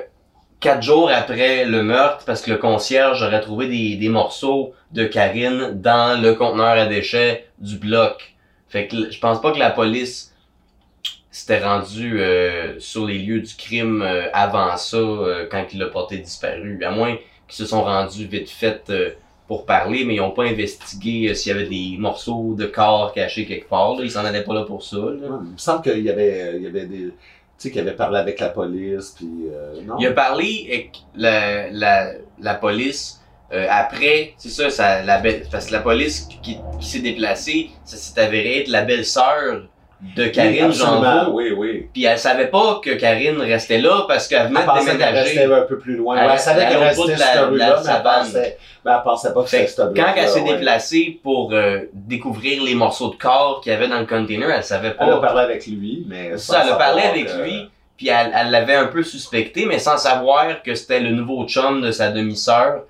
quatre 0.62 0.84
jours 0.84 1.10
après 1.12 1.66
le 1.66 1.84
meurtre 1.84 2.24
parce 2.26 2.42
que 2.42 2.52
le 2.52 2.58
concierge 2.58 3.22
aurait 3.24 3.42
trouvé 3.42 3.68
des, 3.68 3.98
des 3.98 4.10
morceaux 4.10 4.74
de 4.94 5.04
Karine 5.04 5.72
dans 5.74 6.22
le 6.22 6.34
conteneur 6.36 6.78
à 6.78 6.86
déchets 6.86 7.48
du 7.60 7.78
bloc. 7.78 8.36
Fait 8.70 8.88
que 8.88 9.12
je 9.12 9.20
pense 9.20 9.42
pas 9.42 9.52
que 9.52 9.60
la 9.60 9.72
police 9.72 10.34
s'était 11.32 11.64
rendue 11.64 12.22
euh, 12.22 12.80
sur 12.80 13.06
les 13.08 13.18
lieux 13.18 13.42
du 13.42 13.56
crime 13.56 14.02
euh, 14.02 14.28
avant 14.34 14.78
ça, 14.78 14.98
euh, 14.98 15.48
quand 15.50 15.66
il 15.74 15.80
l'a 15.80 15.88
porté 15.88 16.18
disparu. 16.18 16.84
À 16.84 16.92
moins 16.92 17.16
qu'ils 17.48 17.58
se 17.58 17.66
sont 17.66 17.84
rendus 17.84 18.28
vite 18.28 18.50
fait 18.50 18.84
euh, 18.90 19.12
pour 19.48 19.66
parler, 19.66 20.06
mais 20.06 20.16
ils 20.16 20.22
ont 20.22 20.32
pas 20.32 20.44
investigué 20.44 21.30
euh, 21.30 21.34
s'il 21.34 21.54
y 21.54 21.56
avait 21.56 21.68
des 21.68 21.96
morceaux 21.98 22.54
de 22.58 22.66
corps 22.66 23.14
cachés 23.14 23.46
quelque 23.46 23.68
part. 23.68 23.96
Là. 23.96 24.04
Ils 24.04 24.12
s'en 24.12 24.24
allaient 24.26 24.44
pas 24.44 24.54
là 24.54 24.64
pour 24.64 24.84
ça. 24.84 24.98
Là. 24.98 25.40
Il 25.44 25.54
me 25.54 25.58
semble 25.58 25.82
qu'il 25.82 26.04
y 26.04 26.10
avait, 26.10 26.54
il 26.58 26.64
y 26.64 26.68
avait 26.68 26.86
des. 26.86 27.10
Tu 27.62 27.68
sais, 27.68 27.72
qu'il 27.72 27.82
avait 27.82 27.96
parlé 27.96 28.18
avec 28.18 28.40
la 28.40 28.50
police, 28.50 29.14
puis. 29.16 29.30
euh, 29.54 29.82
non? 29.86 29.96
Il 30.00 30.08
a 30.08 30.14
parlé 30.14 30.66
avec 30.68 30.98
la, 31.16 31.70
la, 31.70 32.12
la 32.40 32.56
police 32.56 33.22
euh, 33.54 33.68
après, 33.70 34.34
c'est 34.38 34.50
ça, 34.50 34.70
ça 34.70 35.04
la 35.04 35.22
parce 35.52 35.68
que 35.68 35.74
la 35.74 35.82
police 35.82 36.28
qui, 36.42 36.58
qui 36.80 36.88
s'est 36.88 37.02
déplacée, 37.02 37.70
ça 37.84 37.98
s'est 37.98 38.20
avéré 38.20 38.62
être 38.62 38.70
la 38.70 38.84
belle-sœur 38.84 39.68
de 40.16 40.24
Oui, 40.24 40.32
Karine 40.32 40.72
Janvaux. 40.72 41.32
Oui, 41.34 41.52
oui. 41.56 41.88
Puis 41.94 42.06
elle 42.06 42.18
savait 42.18 42.48
pas 42.48 42.82
que 42.84 42.92
Karine 42.92 43.40
restait 43.40 43.78
là 43.78 44.06
parce 44.08 44.28
qu'elle 44.28 44.48
venait 44.48 44.60
Elle 44.62 44.86
de 44.86 44.92
déménager. 44.92 45.20
restait 45.40 45.54
un 45.54 45.62
peu 45.62 45.78
plus 45.78 45.96
loin. 45.96 46.18
Elle- 46.18 46.32
elle 46.32 46.40
savait 46.40 46.62
elle 46.64 46.70
qu'elle 46.70 46.78
restait 46.84 47.04
de 47.06 47.10
la- 47.12 47.18
cette 47.18 47.42
rue-là, 47.46 47.82
mais 47.86 47.92
elle 47.96 48.04
pensait, 48.04 48.58
mais 48.84 48.92
elle 48.92 49.04
pensait 49.04 49.34
pas 49.34 49.44
que 49.44 49.50
c'était 49.50 49.68
cette 49.68 49.96
quand 49.96 50.14
elle 50.16 50.28
s'est 50.28 50.42
ouais. 50.42 50.54
déplacée 50.56 51.20
pour 51.22 51.54
euh, 51.54 51.82
découvrir 51.94 52.64
les 52.64 52.74
morceaux 52.76 53.10
de 53.12 53.16
corps 53.16 53.62
qu'il 53.62 53.72
y 53.72 53.76
avait 53.76 53.88
dans 53.88 54.00
le 54.00 54.06
container, 54.08 54.50
elle 54.50 54.64
savait 54.64 54.92
pas. 54.92 55.06
Elle 55.06 55.14
a 55.14 55.18
parlé 55.18 55.42
avec 55.42 55.66
lui, 55.68 56.06
mais. 56.10 56.38
Ça, 56.38 56.62
elle 56.66 56.72
a 56.72 56.76
parlé 56.76 57.04
avec 57.04 57.28
que- 57.28 57.42
lui, 57.44 57.70
puis 57.96 58.08
elle 58.10 58.32
elle 58.36 58.50
l'avait 58.50 58.76
un 58.76 58.88
peu 58.88 59.04
suspecté, 59.04 59.66
mais 59.68 59.78
sans 59.80 59.98
savoir 59.98 60.64
que 60.64 60.74
c'était 60.74 61.00
le 61.00 61.12
nouveau 61.12 61.46
chum 61.48 61.82
de 61.82 61.92
sa 61.92 62.10
demi-sœur, 62.10 62.86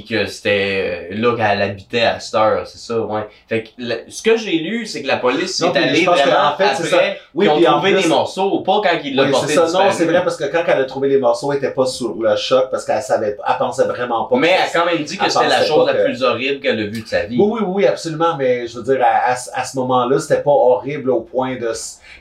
puis 0.00 0.04
que 0.04 0.26
c'était 0.26 1.08
euh, 1.10 1.14
là 1.16 1.34
qu'elle 1.36 1.62
habitait 1.62 2.02
à 2.02 2.20
cette 2.20 2.34
heure, 2.34 2.66
c'est 2.66 2.78
ça, 2.78 3.00
ouais. 3.00 3.26
Fait 3.48 3.62
que 3.64 3.68
ce 4.08 4.22
que 4.22 4.36
j'ai 4.36 4.58
lu, 4.58 4.84
c'est 4.86 5.02
que 5.02 5.06
la 5.06 5.16
police 5.16 5.60
Non, 5.60 5.72
est 5.72 5.78
allée 5.78 6.04
que, 6.04 6.10
vraiment 6.10 6.52
en 6.52 6.56
fait, 6.56 6.64
après 6.64 7.18
Oui, 7.34 7.46
qu'ils 7.46 7.52
ont 7.52 7.56
puis 7.56 7.64
trouvé 7.64 7.92
plus- 7.94 8.02
des 8.02 8.08
morceaux, 8.08 8.60
pas 8.60 8.80
quand 8.82 8.98
il 9.04 9.16
l'a 9.16 9.24
Oui, 9.24 9.30
porté 9.30 9.54
ça. 9.54 9.66
Non, 9.72 9.90
c'est 9.90 10.04
vrai 10.04 10.22
parce 10.22 10.36
que 10.36 10.44
quand 10.44 10.62
elle 10.66 10.80
a 10.80 10.84
trouvé 10.84 11.08
les 11.08 11.18
morceaux, 11.18 11.50
elle 11.52 11.58
était 11.58 11.70
pas 11.72 11.86
sur 11.86 12.14
le 12.20 12.36
choc 12.36 12.68
parce 12.70 12.84
qu'elle 12.84 13.00
savait, 13.02 13.36
elle 13.46 13.56
pensait 13.58 13.84
vraiment 13.84 14.24
pas. 14.24 14.36
Mais 14.36 14.48
que 14.48 14.52
elle 14.54 14.60
a 14.60 14.80
quand 14.84 14.86
même 14.86 15.02
dit 15.04 15.16
que 15.16 15.30
c'était 15.30 15.48
la 15.48 15.64
chose 15.64 15.86
la 15.86 15.94
que- 15.94 16.04
plus 16.04 16.22
horrible 16.22 16.60
qu'elle 16.60 16.80
a 16.80 16.84
vue 16.86 17.02
de 17.02 17.06
sa 17.08 17.24
vie. 17.24 17.36
Oui, 17.40 17.60
oui, 17.62 17.66
oui, 17.66 17.86
absolument, 17.86 18.36
mais 18.36 18.66
je 18.66 18.78
veux 18.78 18.84
dire, 18.84 19.02
à, 19.04 19.30
à 19.30 19.36
ce- 19.36 19.50
à 19.54 19.64
ce 19.64 19.76
moment-là, 19.78 20.18
c'était 20.18 20.42
pas 20.42 20.50
horrible 20.50 21.10
au 21.10 21.20
point 21.20 21.56
de. 21.56 21.70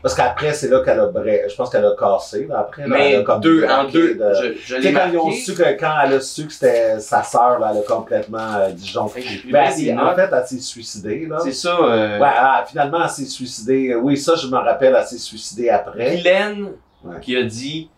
Parce 0.01 0.13
qu'après, 0.15 0.53
c'est 0.53 0.67
là 0.69 0.81
qu'elle 0.83 0.99
a. 0.99 1.09
Je 1.49 1.55
pense 1.55 1.69
qu'elle 1.69 1.85
a 1.85 1.95
cassé, 1.97 2.45
là, 2.47 2.59
après. 2.59 2.87
là, 2.87 2.95
elle 2.99 3.09
Mais 3.11 3.15
a 3.15 3.21
comme 3.23 3.39
deux, 3.41 3.65
en 3.67 3.85
deux, 3.85 4.13
de- 4.15 4.55
je, 4.65 4.75
l'ai 4.75 4.93
quand 4.93 5.07
ils 5.11 5.17
ont 5.17 5.31
su 5.31 5.53
que, 5.55 5.63
quand 5.79 5.93
elle 6.05 6.13
a 6.13 6.19
su 6.21 6.45
que 6.45 6.53
c'était 6.53 6.99
sa 6.99 7.23
sœur, 7.23 7.59
elle 7.71 7.79
a 7.79 7.81
complètement 7.81 8.53
euh, 8.55 8.71
disjoncté. 8.71 9.23
Ben, 9.51 9.71
elle 9.77 9.99
en 9.99 10.15
fait, 10.15 10.29
elle 10.31 10.47
s'est 10.47 10.59
suicidée. 10.59 11.27
C'est 11.43 11.51
ça, 11.53 11.77
euh, 11.81 12.19
Ouais, 12.19 12.27
ah, 12.31 12.63
finalement, 12.67 13.03
elle 13.03 13.09
s'est 13.09 13.25
suicidée. 13.25 13.95
Oui, 13.95 14.17
ça, 14.17 14.35
je 14.35 14.47
me 14.47 14.57
rappelle, 14.57 14.95
elle 14.97 15.05
s'est 15.05 15.17
suicidée 15.17 15.69
après. 15.69 16.15
Guylaine 16.17 16.71
Ouais. 17.03 17.19
qui 17.21 17.37
a 17.37 17.43
dit 17.43 17.89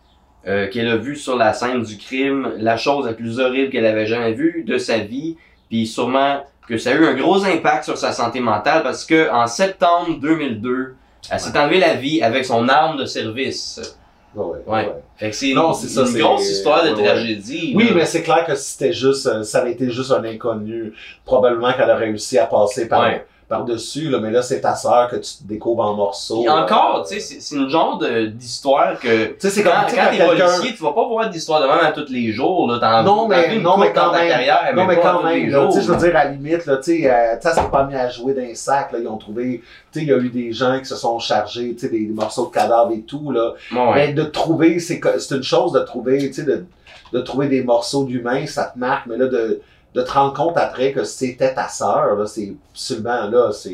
euh, 0.46 0.68
qu'elle 0.68 0.88
a 0.88 0.96
vu 0.96 1.16
sur 1.16 1.34
la 1.36 1.54
scène 1.54 1.82
du 1.82 1.96
crime 1.96 2.52
la 2.58 2.76
chose 2.76 3.06
la 3.06 3.14
plus 3.14 3.40
horrible 3.40 3.70
qu'elle 3.70 3.86
avait 3.86 4.06
jamais 4.06 4.32
vue 4.34 4.64
de 4.66 4.76
sa 4.76 4.98
vie, 4.98 5.36
puis 5.70 5.86
sûrement 5.86 6.42
que 6.68 6.76
ça 6.76 6.90
a 6.90 6.94
eu 6.94 7.06
un 7.06 7.14
gros 7.14 7.42
impact 7.44 7.84
sur 7.84 7.96
sa 7.96 8.12
santé 8.12 8.40
mentale 8.40 8.82
parce 8.82 9.06
que 9.06 9.30
en 9.32 9.46
septembre 9.46 10.18
2002, 10.20 10.94
elle 11.30 11.40
s'est 11.40 11.58
enlevée 11.58 11.80
la 11.80 11.94
vie 11.94 12.22
avec 12.22 12.44
son 12.44 12.68
arme 12.68 12.98
de 12.98 13.06
service. 13.06 13.98
Ouais, 14.34 14.44
ouais, 14.44 14.58
Ouais. 14.66 14.86
ouais. 14.86 14.94
Fait 15.16 15.30
que 15.30 15.36
c'est 15.36 15.52
Non, 15.54 15.68
une, 15.68 15.74
c'est 15.74 15.88
ça, 15.88 16.02
une 16.02 16.06
c'est- 16.08 16.18
grosse 16.20 16.48
histoire 16.50 16.84
de 16.84 16.90
ouais, 16.90 16.96
ouais. 16.96 17.04
tragédie. 17.04 17.72
Oui, 17.74 17.90
mais 17.94 18.04
c'est 18.04 18.22
clair 18.22 18.44
que 18.46 18.54
si 18.54 18.72
c'était 18.72 18.92
juste, 18.92 19.26
euh, 19.26 19.42
ça 19.42 19.60
avait 19.60 19.72
été 19.72 19.90
juste 19.90 20.12
un 20.12 20.22
inconnu, 20.24 20.92
probablement 21.24 21.72
qu'elle 21.72 21.90
a 21.90 21.96
réussi 21.96 22.38
à 22.38 22.46
passer 22.46 22.86
par. 22.88 23.10
Par-dessus, 23.48 24.10
là, 24.10 24.18
mais 24.20 24.30
là, 24.30 24.42
c'est 24.42 24.60
ta 24.60 24.74
sœur 24.74 25.08
que 25.08 25.16
tu 25.16 25.30
découvres 25.42 25.82
en 25.82 25.94
morceaux. 25.94 26.40
Puis 26.40 26.48
encore, 26.50 27.04
tu 27.08 27.14
sais, 27.14 27.20
c'est 27.20 27.40
c'est 27.40 27.56
une 27.56 27.68
genre 27.70 27.96
de- 27.98 28.26
d'histoire 28.26 28.98
que 28.98 29.26
Tu 29.28 29.34
sais, 29.38 29.50
c'est 29.50 29.62
quand, 29.62 29.70
quand 29.88 29.96
quand 29.96 30.10
t'es 30.10 30.26
policier, 30.26 30.74
tu 30.76 30.82
vas 30.82 30.92
pas 30.92 31.06
voir 31.08 31.30
d'histoire 31.30 31.62
de 31.62 31.66
même 31.66 31.78
à 31.84 31.92
tous 31.92 32.10
les 32.10 32.30
jours. 32.32 32.70
Là. 32.70 32.78
T'en 32.78 33.02
Non, 33.04 33.26
mais- 33.28 33.58
non, 33.58 33.78
mais 33.78 33.92
quand 33.92 34.12
même. 34.12 34.28
carrière, 34.28 34.72
Non, 34.74 34.84
mais 34.86 34.96
quand 35.00 35.22
même, 35.22 35.48
là, 35.50 35.66
tu 35.66 35.72
sais, 35.72 35.82
je 35.82 35.90
veux 35.92 35.96
dire, 35.98 36.16
à 36.16 36.24
la 36.24 36.30
limite, 36.30 36.66
là, 36.66 36.76
tu 36.76 36.82
sais, 37.02 37.10
euh, 37.10 37.40
ça 37.40 37.54
s'est 37.54 37.70
pas 37.72 37.84
mis 37.84 37.94
à 37.94 38.08
jouer 38.10 38.34
d'un 38.34 38.54
sac, 38.54 38.92
là, 38.92 38.98
ils 39.00 39.08
ont 39.08 39.16
trouvé, 39.16 39.62
tu 39.92 40.00
sais, 40.00 40.04
il 40.04 40.08
y 40.08 40.12
a 40.12 40.18
eu 40.18 40.28
des 40.28 40.52
gens 40.52 40.78
qui 40.78 40.84
se 40.86 40.96
sont 40.96 41.18
chargés, 41.18 41.72
tu 41.74 41.78
sais, 41.80 41.88
des, 41.88 42.00
des 42.06 42.12
morceaux 42.12 42.46
de 42.46 42.52
cadavres 42.54 42.92
et 42.92 43.00
tout, 43.00 43.30
là. 43.30 43.52
Ouais. 43.72 43.92
Mais 43.94 44.12
de 44.12 44.24
trouver, 44.24 44.78
c'est 44.78 45.00
c'est 45.18 45.36
une 45.36 45.42
chose 45.42 45.72
de 45.72 45.80
trouver, 45.80 46.18
tu 46.28 46.34
sais, 46.34 46.42
de, 46.44 46.66
de 47.14 47.20
trouver 47.20 47.48
des 47.48 47.62
morceaux 47.62 48.04
d'humains, 48.04 48.46
ça 48.46 48.64
te 48.64 48.78
marque, 48.78 49.06
mais 49.06 49.16
là, 49.16 49.26
de, 49.28 49.60
de 49.98 50.04
te 50.04 50.12
rendre 50.12 50.32
compte 50.32 50.56
après 50.56 50.92
que 50.92 51.02
c'était 51.02 51.52
ta 51.54 51.66
sœur, 51.68 52.14
là, 52.16 52.24
c'est 52.26 52.52
absolument, 52.72 53.28
là, 53.28 53.50
c'est... 53.52 53.70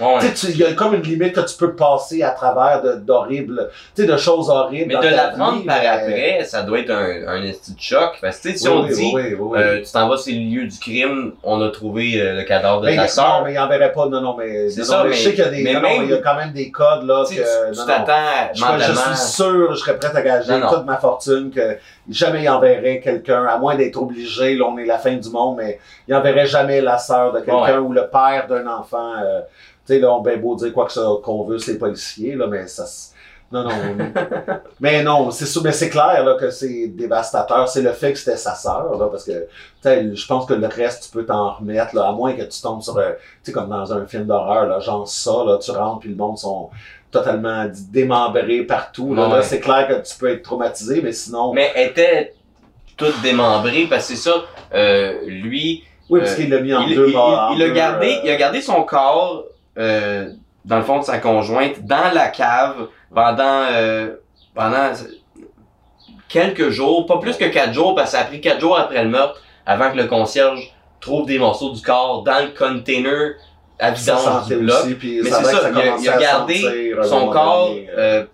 Ouais. 0.00 0.18
Tu 0.34 0.46
il 0.48 0.56
y 0.58 0.64
a 0.64 0.72
comme 0.72 0.94
une 0.94 1.02
limite 1.02 1.32
que 1.34 1.40
tu 1.40 1.56
peux 1.56 1.76
passer 1.76 2.22
à 2.22 2.30
travers 2.30 2.82
de- 2.82 2.94
d'horribles, 2.94 3.70
tu 3.94 4.02
sais, 4.02 4.08
de 4.08 4.16
choses 4.16 4.48
horribles 4.50 4.94
Mais 5.00 5.08
de 5.10 5.14
l'apprendre 5.14 5.64
par 5.64 5.76
après, 5.76 6.42
ça 6.44 6.62
doit 6.62 6.80
être 6.80 6.90
un, 6.90 7.28
un 7.28 7.42
esti 7.44 7.74
de 7.74 7.80
choc. 7.80 8.18
Parce 8.20 8.40
que 8.40 8.56
si 8.56 8.66
Oui, 8.68 8.74
on 8.74 8.82
oui, 8.84 8.94
dit, 8.94 9.10
oui, 9.38 9.58
euh, 9.58 9.80
tu 9.84 9.92
t'en 9.92 10.08
vas 10.08 10.16
sur 10.16 10.32
le 10.34 10.40
lieu 10.40 10.66
du 10.66 10.78
crime, 10.78 11.32
on 11.44 11.60
a 11.62 11.68
trouvé 11.70 12.20
euh, 12.20 12.34
le 12.38 12.42
cadavre 12.44 12.80
de 12.80 12.86
Mais, 12.86 12.96
ta 12.96 13.02
non, 13.02 13.08
sœur. 13.08 13.42
mais 13.44 13.52
il 13.52 13.58
enverrait 13.58 13.92
pas, 13.92 14.06
non, 14.08 14.20
non, 14.20 14.36
mais, 14.36 14.68
C'est 14.70 14.80
non, 14.80 14.86
ça, 14.86 15.02
mais 15.04 15.10
mais- 15.10 15.16
je 15.16 15.22
sais 15.22 15.30
qu'il 15.30 15.44
y 15.44 15.46
a 15.46 15.50
des, 15.50 15.62
mais 15.62 15.74
non, 15.74 15.80
même- 15.82 16.02
il 16.04 16.10
y 16.10 16.14
a 16.14 16.18
quand 16.18 16.34
même 16.36 16.52
des 16.52 16.70
codes, 16.72 17.04
là, 17.06 17.24
que, 17.24 17.32
tu- 17.34 17.40
non, 17.40 17.72
tu 17.72 17.78
non. 17.78 17.86
t'attends 17.86 18.52
Je, 18.54 18.84
je 18.84 18.92
suis 18.92 19.16
sûr, 19.34 19.74
je 19.74 19.78
serais 19.80 19.96
prêt 19.98 20.10
à 20.16 20.22
gager 20.22 20.60
toute 20.68 20.84
ma 20.84 20.96
fortune 20.96 21.50
que 21.54 21.76
jamais 22.10 22.42
il 22.42 22.48
enverrait 22.48 23.00
quelqu'un, 23.00 23.44
à 23.44 23.58
moins 23.58 23.76
d'être 23.76 23.96
obligé, 24.00 24.54
là, 24.56 24.66
on 24.68 24.78
est 24.78 24.84
la 24.86 24.98
fin 24.98 25.14
du 25.16 25.30
monde, 25.30 25.56
mais 25.58 25.78
il 26.08 26.14
enverrait 26.14 26.46
jamais 26.46 26.80
la 26.80 26.98
sœur 26.98 27.32
de 27.32 27.40
quelqu'un 27.40 27.60
Ouais. 27.62 27.76
ou 27.78 27.92
le 27.92 28.08
père 28.08 28.46
d'un 28.48 28.66
enfant. 28.66 29.12
euh, 29.22 29.40
tu 29.86 29.94
sais, 29.94 29.98
là, 30.00 30.12
on 30.12 30.20
ben 30.20 30.40
beau 30.40 30.54
dire 30.56 30.72
quoi 30.72 30.86
que 30.86 30.92
ça 30.92 31.02
qu'on 31.22 31.44
veut, 31.44 31.58
c'est 31.58 31.78
policier, 31.78 32.34
là, 32.36 32.46
mais 32.46 32.66
ça. 32.66 32.84
Non, 33.52 33.64
non. 33.64 33.70
mais 34.80 35.02
non, 35.02 35.30
c'est 35.32 35.46
sûr, 35.46 35.60
mais 35.64 35.72
c'est 35.72 35.88
clair 35.90 36.22
là, 36.24 36.34
que 36.34 36.50
c'est 36.50 36.86
dévastateur. 36.86 37.68
C'est 37.68 37.82
le 37.82 37.90
fait 37.92 38.12
que 38.12 38.18
c'était 38.18 38.36
sa 38.36 38.54
sœur, 38.54 38.96
là, 38.96 39.08
parce 39.10 39.24
que 39.24 39.32
tu 39.32 39.48
sais, 39.82 40.14
je 40.14 40.26
pense 40.26 40.46
que 40.46 40.54
le 40.54 40.68
reste, 40.68 41.04
tu 41.06 41.10
peux 41.10 41.24
t'en 41.26 41.54
remettre, 41.54 41.96
là, 41.96 42.08
à 42.08 42.12
moins 42.12 42.34
que 42.34 42.42
tu 42.42 42.62
tombes 42.62 42.80
sur, 42.82 42.96
euh, 42.98 43.10
tu 43.42 43.50
sais, 43.50 43.52
comme 43.52 43.68
dans 43.70 43.92
un 43.92 44.06
film 44.06 44.24
d'horreur, 44.26 44.66
là, 44.66 44.78
genre 44.78 45.08
ça, 45.08 45.32
là, 45.44 45.58
tu 45.58 45.72
rentres 45.72 45.98
puis 46.00 46.10
le 46.10 46.14
monde 46.16 46.38
sont 46.38 46.70
totalement 47.10 47.66
démembrés 47.92 48.62
partout. 48.62 49.14
Là, 49.14 49.28
Ouais. 49.28 49.36
Là, 49.36 49.42
c'est 49.42 49.60
clair 49.60 49.88
que 49.88 50.08
tu 50.08 50.16
peux 50.18 50.30
être 50.30 50.42
traumatisé, 50.42 51.00
mais 51.02 51.12
sinon. 51.12 51.52
Mais 51.52 51.72
elle 51.74 51.88
était 51.90 52.34
toute 52.96 53.20
démembrée 53.22 53.86
parce 53.88 54.08
que 54.08 54.14
c'est 54.14 54.30
ça, 54.30 54.34
euh, 54.74 55.14
lui, 55.26 55.84
oui, 56.08 56.20
parce 56.20 56.32
euh, 56.32 56.36
qu'il 56.36 56.50
l'a 56.50 56.60
mis 56.60 56.74
en 56.74 56.82
il, 56.82 56.94
deux 56.94 57.08
il- 57.08 57.16
en 57.16 57.52
il 57.52 57.62
a 57.62 57.68
gardé, 57.70 58.08
euh, 58.08 58.20
il 58.24 58.30
a 58.30 58.36
gardé 58.36 58.60
son 58.60 58.82
corps 58.82 59.44
euh, 59.78 60.28
dans 60.64 60.76
le 60.76 60.82
fond 60.82 60.98
de 60.98 61.04
sa 61.04 61.18
conjointe 61.18 61.80
dans 61.86 62.12
la 62.12 62.28
cave 62.28 62.88
pendant 63.14 63.64
pendant 64.54 64.92
quelques 66.28 66.70
jours, 66.70 67.06
pas 67.06 67.18
plus 67.18 67.36
que 67.36 67.44
quatre 67.46 67.72
jours 67.72 67.94
parce 67.94 68.10
que 68.12 68.16
ça 68.16 68.22
a 68.22 68.26
pris 68.26 68.40
quatre 68.40 68.60
jours 68.60 68.78
après 68.78 69.02
le 69.02 69.08
meurtre 69.10 69.40
avant 69.66 69.90
que 69.90 69.96
le 69.96 70.06
concierge 70.06 70.72
trouve 71.00 71.26
des 71.26 71.38
morceaux 71.38 71.70
du 71.72 71.80
corps 71.82 72.22
dans 72.22 72.40
le 72.44 72.48
container 72.56 73.32
à 73.80 73.94
ça 73.94 74.16
vidange 74.16 74.46
du 74.46 74.56
bloc. 74.56 74.84
aussi, 74.84 74.94
puis 74.94 75.20
Mais 75.22 75.30
ça 75.30 75.42
c'est 75.42 75.52
que 75.52 75.56
ça, 75.56 75.70
il 75.70 75.78
a, 75.78 75.96
il 75.96 76.20
gardé 76.20 76.94
un 76.98 77.02
son 77.02 77.28
corps 77.28 77.70
euh, 77.70 77.98
euh, 77.98 78.24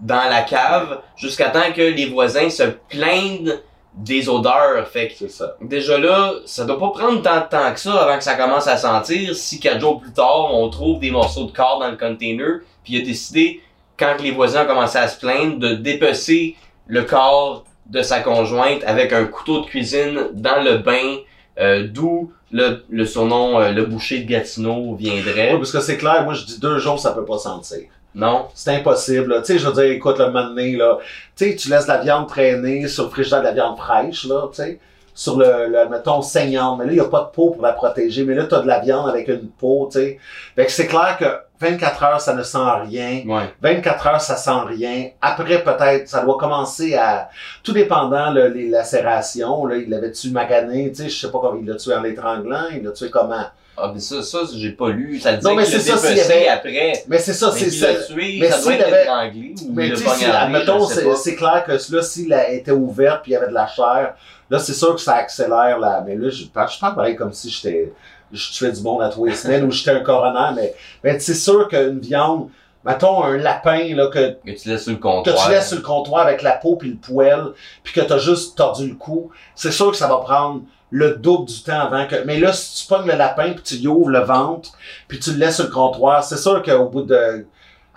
dans 0.00 0.28
la 0.28 0.42
cave 0.42 1.00
jusqu'à 1.16 1.48
temps 1.48 1.72
que 1.74 1.82
les 1.82 2.06
voisins 2.06 2.50
se 2.50 2.64
plaignent 2.88 3.54
des 3.94 4.28
odeurs. 4.28 4.86
Fait 4.88 5.08
que 5.08 5.28
ça. 5.28 5.56
déjà 5.60 5.98
là, 5.98 6.32
ça 6.44 6.64
doit 6.64 6.78
pas 6.78 6.90
prendre 6.90 7.22
tant 7.22 7.40
de 7.40 7.48
temps 7.48 7.72
que 7.72 7.80
ça 7.80 7.94
avant 8.02 8.18
que 8.18 8.24
ça 8.24 8.34
commence 8.34 8.66
à 8.68 8.76
sentir. 8.76 9.34
Si 9.34 9.58
quatre 9.58 9.80
jours 9.80 10.00
plus 10.00 10.12
tard, 10.12 10.54
on 10.54 10.68
trouve 10.68 11.00
des 11.00 11.10
morceaux 11.10 11.44
de 11.44 11.52
corps 11.52 11.78
dans 11.80 11.90
le 11.90 11.96
container, 11.96 12.60
puis 12.84 12.94
il 12.94 13.02
a 13.02 13.04
décidé, 13.04 13.60
quand 13.98 14.16
les 14.22 14.30
voisins 14.30 14.64
ont 14.64 14.66
commencé 14.66 14.98
à 14.98 15.08
se 15.08 15.18
plaindre, 15.18 15.58
de 15.58 15.74
dépecer 15.74 16.56
le 16.86 17.02
corps 17.02 17.64
de 17.86 18.02
sa 18.02 18.20
conjointe 18.20 18.82
avec 18.84 19.12
un 19.12 19.24
couteau 19.24 19.60
de 19.60 19.66
cuisine 19.66 20.28
dans 20.32 20.62
le 20.62 20.78
bain, 20.78 21.16
euh, 21.58 21.86
d'où 21.88 22.32
le, 22.56 22.84
le 22.88 23.04
surnom 23.06 23.60
euh, 23.60 23.72
le 23.72 23.84
boucher 23.84 24.20
de 24.20 24.28
Gatineau 24.28 24.94
viendrait. 24.94 25.52
Oui, 25.52 25.58
parce 25.58 25.72
que 25.72 25.80
c'est 25.80 25.96
clair, 25.96 26.24
moi 26.24 26.34
je 26.34 26.44
dis 26.44 26.58
deux 26.58 26.78
jours, 26.78 26.98
ça 26.98 27.12
peut 27.12 27.24
pas 27.24 27.38
sentir. 27.38 27.82
Non? 28.14 28.46
C'est 28.54 28.74
impossible. 28.74 29.42
Tu 29.42 29.52
sais, 29.52 29.58
je 29.58 29.68
veux 29.68 29.74
dire, 29.74 29.92
écoute, 29.92 30.18
le 30.18 30.26
moment 30.26 30.48
donné, 30.48 30.74
là, 30.74 30.98
tu 31.36 31.50
sais, 31.50 31.56
tu 31.56 31.68
laisses 31.68 31.86
la 31.86 31.98
viande 31.98 32.26
traîner 32.26 32.88
sur 32.88 33.04
le 33.04 33.10
frigidaire 33.10 33.40
de 33.40 33.44
la 33.44 33.52
viande 33.52 33.76
fraîche, 33.76 34.24
là, 34.24 34.48
tu 34.48 34.62
sais, 34.62 34.78
sur 35.14 35.36
le, 35.36 35.66
le, 35.68 35.88
mettons, 35.90 36.22
saignante. 36.22 36.78
Mais 36.78 36.86
là, 36.86 36.92
il 36.92 36.94
n'y 36.94 37.00
a 37.00 37.04
pas 37.04 37.24
de 37.24 37.34
peau 37.34 37.50
pour 37.50 37.62
la 37.62 37.72
protéger. 37.72 38.24
Mais 38.24 38.34
là, 38.34 38.46
tu 38.46 38.54
as 38.54 38.60
de 38.60 38.66
la 38.66 38.80
viande 38.80 39.06
avec 39.08 39.28
une 39.28 39.48
peau, 39.48 39.88
tu 39.92 39.98
sais. 39.98 40.18
Fait 40.54 40.64
que 40.64 40.72
c'est 40.72 40.86
clair 40.86 41.18
que 41.18 41.26
24 41.60 42.02
heures, 42.02 42.20
ça 42.20 42.34
ne 42.34 42.42
sent 42.42 42.58
rien. 42.88 43.22
Ouais. 43.26 43.44
24 43.62 44.06
heures, 44.06 44.20
ça 44.20 44.36
sent 44.36 44.50
rien. 44.68 45.08
Après, 45.22 45.62
peut-être, 45.62 46.08
ça 46.08 46.22
doit 46.22 46.36
commencer 46.38 46.94
à... 46.94 47.28
Tout 47.62 47.72
dépendant, 47.72 48.30
là, 48.30 48.48
les 48.48 48.68
lacérations, 48.68 49.66
là, 49.66 49.76
il 49.76 49.88
l'avait-tu 49.88 50.30
magané, 50.30 50.90
tu 50.90 51.02
sais, 51.02 51.08
je 51.08 51.18
sais 51.18 51.30
pas 51.30 51.38
comment, 51.40 51.58
il 51.60 51.66
l'a 51.66 51.76
tué 51.76 51.94
en 51.94 52.02
l'étranglant, 52.02 52.64
il 52.74 52.82
l'a 52.82 52.92
tué 52.92 53.10
comment? 53.10 53.44
Ah, 53.78 53.90
mais 53.92 54.00
ça, 54.00 54.22
ça, 54.22 54.38
j'ai 54.54 54.70
pas 54.72 54.88
lu. 54.88 55.20
Ça 55.20 55.34
disait 55.34 55.46
Non, 55.50 55.54
mais 55.54 55.66
c'est 55.66 55.80
ça, 55.80 55.96
dépecé 55.96 56.32
avait- 56.32 56.48
après. 56.48 57.04
Mais 57.08 57.18
c'est 57.18 57.34
ça, 57.34 57.52
c'est 57.52 57.70
ça. 57.70 57.88
tué, 58.06 58.38
mais 58.40 58.50
ça 58.50 58.62
doit 58.62 58.72
être 58.74 58.88
étranglé 59.02 59.54
ou 59.62 59.72
Mais 59.74 59.90
tu 59.90 59.96
sais, 59.98 60.08
si, 60.14 60.24
admettons, 60.24 60.86
c'est 60.86 61.34
clair 61.34 61.62
que 61.66 61.72
là, 61.72 62.02
s'il 62.02 62.32
était 62.50 62.70
ouverte 62.70 63.22
puis 63.22 63.32
il 63.32 63.34
y 63.34 63.36
avait 63.36 63.48
de 63.48 63.52
la 63.54 63.66
chair, 63.66 64.14
là, 64.48 64.58
c'est 64.58 64.72
sûr 64.72 64.94
que 64.94 65.00
ça 65.02 65.16
accélère 65.16 65.78
là. 65.78 66.02
Mais 66.06 66.14
là, 66.16 66.30
je 66.30 66.44
je 66.44 66.48
parle 66.80 66.94
pareil 66.94 67.16
comme 67.16 67.34
si 67.34 67.50
j'étais, 67.50 67.92
je 68.32 68.52
tuais 68.52 68.72
du 68.72 68.82
monde 68.82 69.02
à 69.02 69.08
tous 69.08 69.24
les 69.24 69.34
semaines 69.34 69.64
ou 69.64 69.70
j'étais 69.70 69.90
un 69.92 70.00
coroner, 70.00 70.54
mais, 70.54 70.74
mais 71.04 71.18
c'est 71.18 71.34
sûr 71.34 71.68
qu'une 71.68 72.00
viande, 72.00 72.48
mettons 72.84 73.22
un 73.24 73.36
lapin, 73.36 73.94
là, 73.94 74.08
que, 74.08 74.36
Que 74.44 74.58
tu 74.58 74.68
laisses 74.68 74.82
sur 74.84 74.92
le 74.92 74.98
que 74.98 75.02
comptoir. 75.02 75.44
tu 75.44 75.50
laisses 75.50 75.68
sur 75.68 75.76
le 75.76 75.82
comptoir 75.82 76.26
avec 76.26 76.42
la 76.42 76.52
peau 76.52 76.76
puis 76.76 76.90
le 76.90 76.96
poêle, 76.96 77.52
puis 77.82 77.92
que 77.92 78.00
t'as 78.00 78.18
juste 78.18 78.56
tordu 78.56 78.88
le 78.88 78.94
cou, 78.94 79.30
c'est 79.54 79.72
sûr 79.72 79.90
que 79.90 79.96
ça 79.96 80.08
va 80.08 80.18
prendre 80.18 80.62
le 80.90 81.16
double 81.16 81.46
du 81.46 81.62
temps 81.62 81.80
avant 81.80 82.06
que. 82.06 82.16
Mais 82.24 82.38
là, 82.38 82.52
si 82.52 82.82
tu 82.82 82.88
pognes 82.88 83.08
le 83.08 83.16
lapin 83.16 83.52
puis 83.52 83.62
tu 83.62 83.74
y 83.74 83.88
ouvres 83.88 84.08
le 84.10 84.20
ventre, 84.20 84.70
puis 85.08 85.18
tu 85.18 85.32
le 85.32 85.38
laisses 85.38 85.56
sur 85.56 85.64
le 85.64 85.70
comptoir, 85.70 86.22
c'est 86.22 86.36
sûr 86.38 86.62
qu'au 86.62 86.86
bout 86.88 87.02
de. 87.02 87.46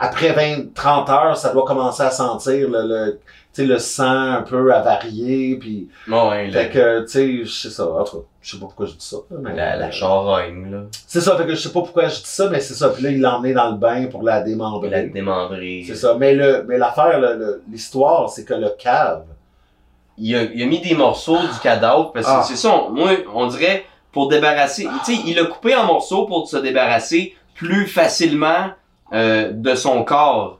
Après 0.02 0.32
20, 0.32 0.74
30 0.74 1.10
heures, 1.10 1.38
ça 1.38 1.52
doit 1.52 1.66
commencer 1.66 2.02
à 2.04 2.10
sentir 2.10 2.70
le, 2.70 2.88
le, 2.88 3.20
tu 3.20 3.20
sais, 3.54 3.66
le 3.66 3.80
sang 3.80 4.34
un 4.34 4.42
peu 4.42 4.74
avarié, 4.74 5.56
puis. 5.60 5.90
Ouais, 6.08 6.50
Fait 6.52 6.70
que, 6.70 7.02
tu 7.02 7.08
sais, 7.08 7.46
je 7.46 7.52
sais 7.52 7.70
ça. 7.70 7.86
En 7.92 8.04
tout 8.04 8.18
cas, 8.18 8.24
je 8.42 8.52
sais 8.52 8.58
pas 8.58 8.66
pourquoi 8.68 8.86
je 8.86 8.92
dis 8.94 9.06
ça. 9.06 9.18
Mais, 9.32 9.56
la, 9.56 9.76
la 9.76 9.92
charogne, 9.92 10.72
là. 10.72 10.82
C'est 11.08 11.22
ça, 11.22 11.36
fait 11.38 11.46
que 11.46 11.56
je 11.56 11.62
sais 11.62 11.70
pas 11.74 11.82
pourquoi 11.82 12.08
je 12.08 12.18
dis 12.20 12.22
ça, 12.26 12.50
mais 12.50 12.60
c'est 12.60 12.74
ça. 12.76 12.90
Puis 12.90 13.04
là, 13.04 13.10
il 13.12 13.20
l'a 13.22 13.38
emmené 13.38 13.54
dans 13.54 13.72
le 13.72 13.78
bain 13.78 14.06
pour 14.08 14.24
la 14.24 14.42
démembrer. 14.42 14.90
La 14.90 15.04
démembrée. 15.04 15.84
C'est 15.86 15.96
ça. 15.96 16.16
Mais 16.20 16.34
le, 16.36 16.64
mais 16.68 16.78
l'affaire, 16.78 17.20
l'histoire, 17.70 18.30
c'est 18.30 18.46
que 18.46 18.54
le 18.54 18.70
cave, 18.78 19.24
Il 20.22 20.36
a, 20.36 20.44
il 20.44 20.62
a 20.62 20.66
mis 20.66 20.82
des 20.82 20.96
morceaux 20.96 21.38
du 21.40 21.60
cadavre 21.64 22.12
parce 22.12 22.26
que 22.26 22.32
Ah. 22.32 22.44
c'est 22.46 22.58
ça, 22.58 22.70
on- 22.76 22.90
moi, 22.92 23.12
on 23.34 23.48
dirait, 23.48 23.86
pour 24.12 24.28
débarrasser, 24.28 24.86
tu 25.06 25.16
sais, 25.16 25.22
il 25.26 25.36
l'a 25.36 25.46
coupé 25.46 25.74
en 25.76 25.86
morceaux 25.86 26.26
pour 26.26 26.46
se 26.48 26.58
débarrasser 26.58 27.36
plus 27.56 27.88
facilement 27.88 28.72
euh, 29.14 29.52
de 29.54 29.76
son 29.76 30.04
corps. 30.04 30.59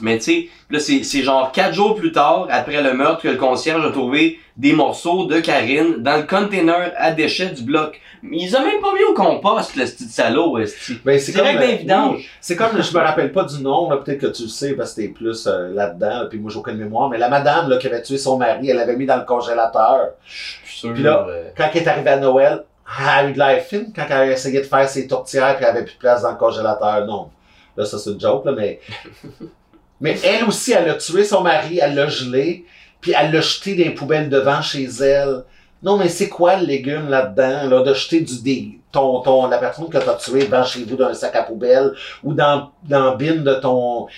Mais 0.00 0.18
tu 0.18 0.24
sais, 0.24 0.48
là, 0.70 0.78
c'est 0.78 1.02
c'est 1.02 1.22
genre 1.22 1.52
quatre 1.52 1.74
jours 1.74 1.94
plus 1.94 2.12
tard, 2.12 2.46
après 2.50 2.82
le 2.82 2.94
meurtre, 2.94 3.22
que 3.22 3.28
le 3.28 3.36
concierge 3.36 3.84
a 3.84 3.90
trouvé 3.90 4.38
des 4.56 4.72
morceaux 4.72 5.26
de 5.26 5.40
Karine 5.40 5.96
dans 5.98 6.16
le 6.16 6.24
container 6.24 6.92
à 6.96 7.10
déchets 7.12 7.50
du 7.50 7.62
bloc. 7.62 8.00
Mais 8.22 8.38
ils 8.38 8.56
ont 8.56 8.64
même 8.64 8.80
pas 8.80 8.92
mis 8.94 9.04
au 9.04 9.14
compost, 9.14 9.76
le 9.76 9.84
petit 9.84 10.08
salaud, 10.08 10.58
esti. 10.58 10.98
Ben, 11.04 11.18
c'est 11.20 11.32
Direct 11.32 11.86
comme, 11.86 12.14
oui, 12.16 12.26
C'est 12.40 12.56
comme, 12.56 12.82
je 12.82 12.92
me 12.92 13.00
rappelle 13.00 13.30
pas 13.30 13.44
du 13.44 13.62
nom, 13.62 13.88
là, 13.88 13.98
peut-être 13.98 14.18
que 14.20 14.26
tu 14.26 14.42
le 14.42 14.48
sais 14.48 14.72
parce 14.72 14.94
que 14.94 15.02
t'es 15.02 15.08
plus 15.08 15.46
euh, 15.46 15.72
là-dedans, 15.72 16.26
puis 16.28 16.38
moi 16.40 16.50
j'ai 16.52 16.58
aucune 16.58 16.76
mémoire, 16.76 17.08
mais 17.08 17.18
la 17.18 17.28
madame 17.28 17.68
là, 17.68 17.76
qui 17.76 17.86
avait 17.86 18.02
tué 18.02 18.18
son 18.18 18.36
mari, 18.36 18.70
elle 18.70 18.76
l'avait 18.76 18.96
mis 18.96 19.06
dans 19.06 19.16
le 19.16 19.24
congélateur. 19.24 20.10
Sûr. 20.26 20.92
Puis 20.94 21.02
là, 21.02 21.26
euh, 21.28 21.50
Quand 21.56 21.68
elle 21.72 21.82
est 21.82 21.88
arrivée 21.88 22.10
à 22.10 22.16
Noël, 22.16 22.64
elle 23.00 23.08
a 23.08 23.28
eu 23.28 23.32
de 23.32 23.38
l'air 23.38 23.62
fine 23.62 23.92
quand 23.94 24.04
elle 24.08 24.16
a 24.16 24.32
essayé 24.32 24.60
de 24.60 24.66
faire 24.66 24.88
ses 24.88 25.06
tourtières 25.06 25.56
puis 25.56 25.64
elle 25.64 25.76
avait 25.76 25.84
plus 25.84 25.94
de 25.94 25.98
place 25.98 26.22
dans 26.22 26.30
le 26.30 26.36
congélateur. 26.36 27.06
Non. 27.06 27.30
Là, 27.76 27.84
ça 27.84 27.98
c'est 27.98 28.10
une 28.10 28.20
joke, 28.20 28.44
là, 28.46 28.52
mais. 28.52 28.80
mais 30.00 30.18
elle 30.22 30.44
aussi, 30.44 30.72
elle 30.72 30.88
a 30.88 30.94
tué 30.94 31.24
son 31.24 31.42
mari, 31.42 31.78
elle 31.82 31.94
l'a 31.94 32.08
gelé, 32.08 32.64
puis 33.00 33.14
elle 33.18 33.32
l'a 33.32 33.40
jeté 33.40 33.74
les 33.74 33.90
poubelles 33.90 34.28
devant 34.28 34.62
chez 34.62 34.84
elle. 34.84 35.44
Non, 35.82 35.96
mais 35.96 36.08
c'est 36.08 36.28
quoi 36.28 36.56
le 36.56 36.66
légume 36.66 37.08
là-dedans, 37.08 37.68
là, 37.68 37.82
de 37.82 37.94
jeter 37.94 38.20
du 38.20 38.42
dé, 38.42 38.80
ton, 38.90 39.20
ton, 39.20 39.46
la 39.46 39.58
personne 39.58 39.88
que 39.88 39.98
t'as 39.98 40.14
tué 40.14 40.44
devant 40.44 40.64
chez 40.64 40.82
vous 40.82 40.96
dans 40.96 41.06
un 41.06 41.14
sac 41.14 41.36
à 41.36 41.44
poubelle 41.44 41.92
ou 42.24 42.34
dans, 42.34 42.70
dans 42.84 43.04
la 43.04 43.14
bine 43.14 43.44
de 43.44 43.54
ton, 43.54 44.08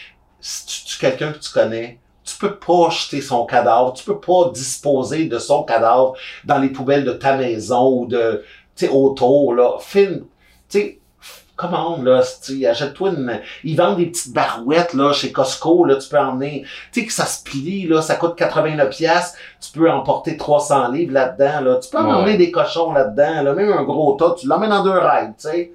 si 0.41 0.67
tu 0.67 0.85
tues 0.85 0.99
quelqu'un 0.99 1.33
que 1.33 1.39
tu 1.39 1.53
connais, 1.53 1.99
tu 2.25 2.37
peux 2.37 2.57
pas 2.57 2.91
jeter 2.91 3.21
son 3.21 3.45
cadavre, 3.45 3.93
tu 3.93 4.05
peux 4.05 4.21
pas 4.21 4.51
disposer 4.55 5.27
de 5.27 5.39
son 5.39 5.65
cadavre 5.65 6.15
dans 6.45 6.59
les 6.59 6.69
poubelles 6.69 7.05
de 7.05 7.13
ta 7.13 7.37
maison 7.37 7.89
ou 7.89 8.07
de, 8.07 8.45
tu 8.77 8.87
sais, 8.87 8.91
autour, 8.91 9.55
là. 9.55 9.79
Film, 9.81 10.25
tu 10.69 10.79
sais, 10.79 11.00
Commande, 11.61 12.05
là, 12.05 12.23
tu 12.43 12.65
achète-toi 12.65 13.11
une... 13.11 13.41
Ils 13.65 13.77
vendent 13.77 13.99
des 13.99 14.07
petites 14.07 14.33
barouettes, 14.33 14.95
là, 14.95 15.13
chez 15.13 15.31
Costco, 15.31 15.85
là, 15.85 15.97
tu 15.97 16.09
peux 16.09 16.19
emmener... 16.19 16.65
Tu 16.93 17.01
sais 17.01 17.07
que 17.07 17.13
ça 17.13 17.27
se 17.27 17.43
plie, 17.45 17.87
là, 17.87 18.01
ça 18.01 18.15
coûte 18.15 18.37
89 18.37 18.89
pièces 18.91 19.35
tu 19.61 19.79
peux 19.79 19.91
emporter 19.91 20.37
300 20.37 20.93
livres 20.93 21.13
là-dedans, 21.13 21.61
là. 21.61 21.77
Tu 21.77 21.91
peux 21.91 21.99
emmener 21.99 22.37
des 22.37 22.51
cochons 22.51 22.93
là-dedans, 22.93 23.43
là, 23.43 23.53
même 23.53 23.73
un 23.73 23.83
gros 23.83 24.15
tas, 24.15 24.35
tu 24.39 24.47
l'emmènes 24.47 24.73
en 24.73 24.83
deux 24.83 24.91
raids, 24.91 25.35
tu 25.39 25.49
sais. 25.49 25.73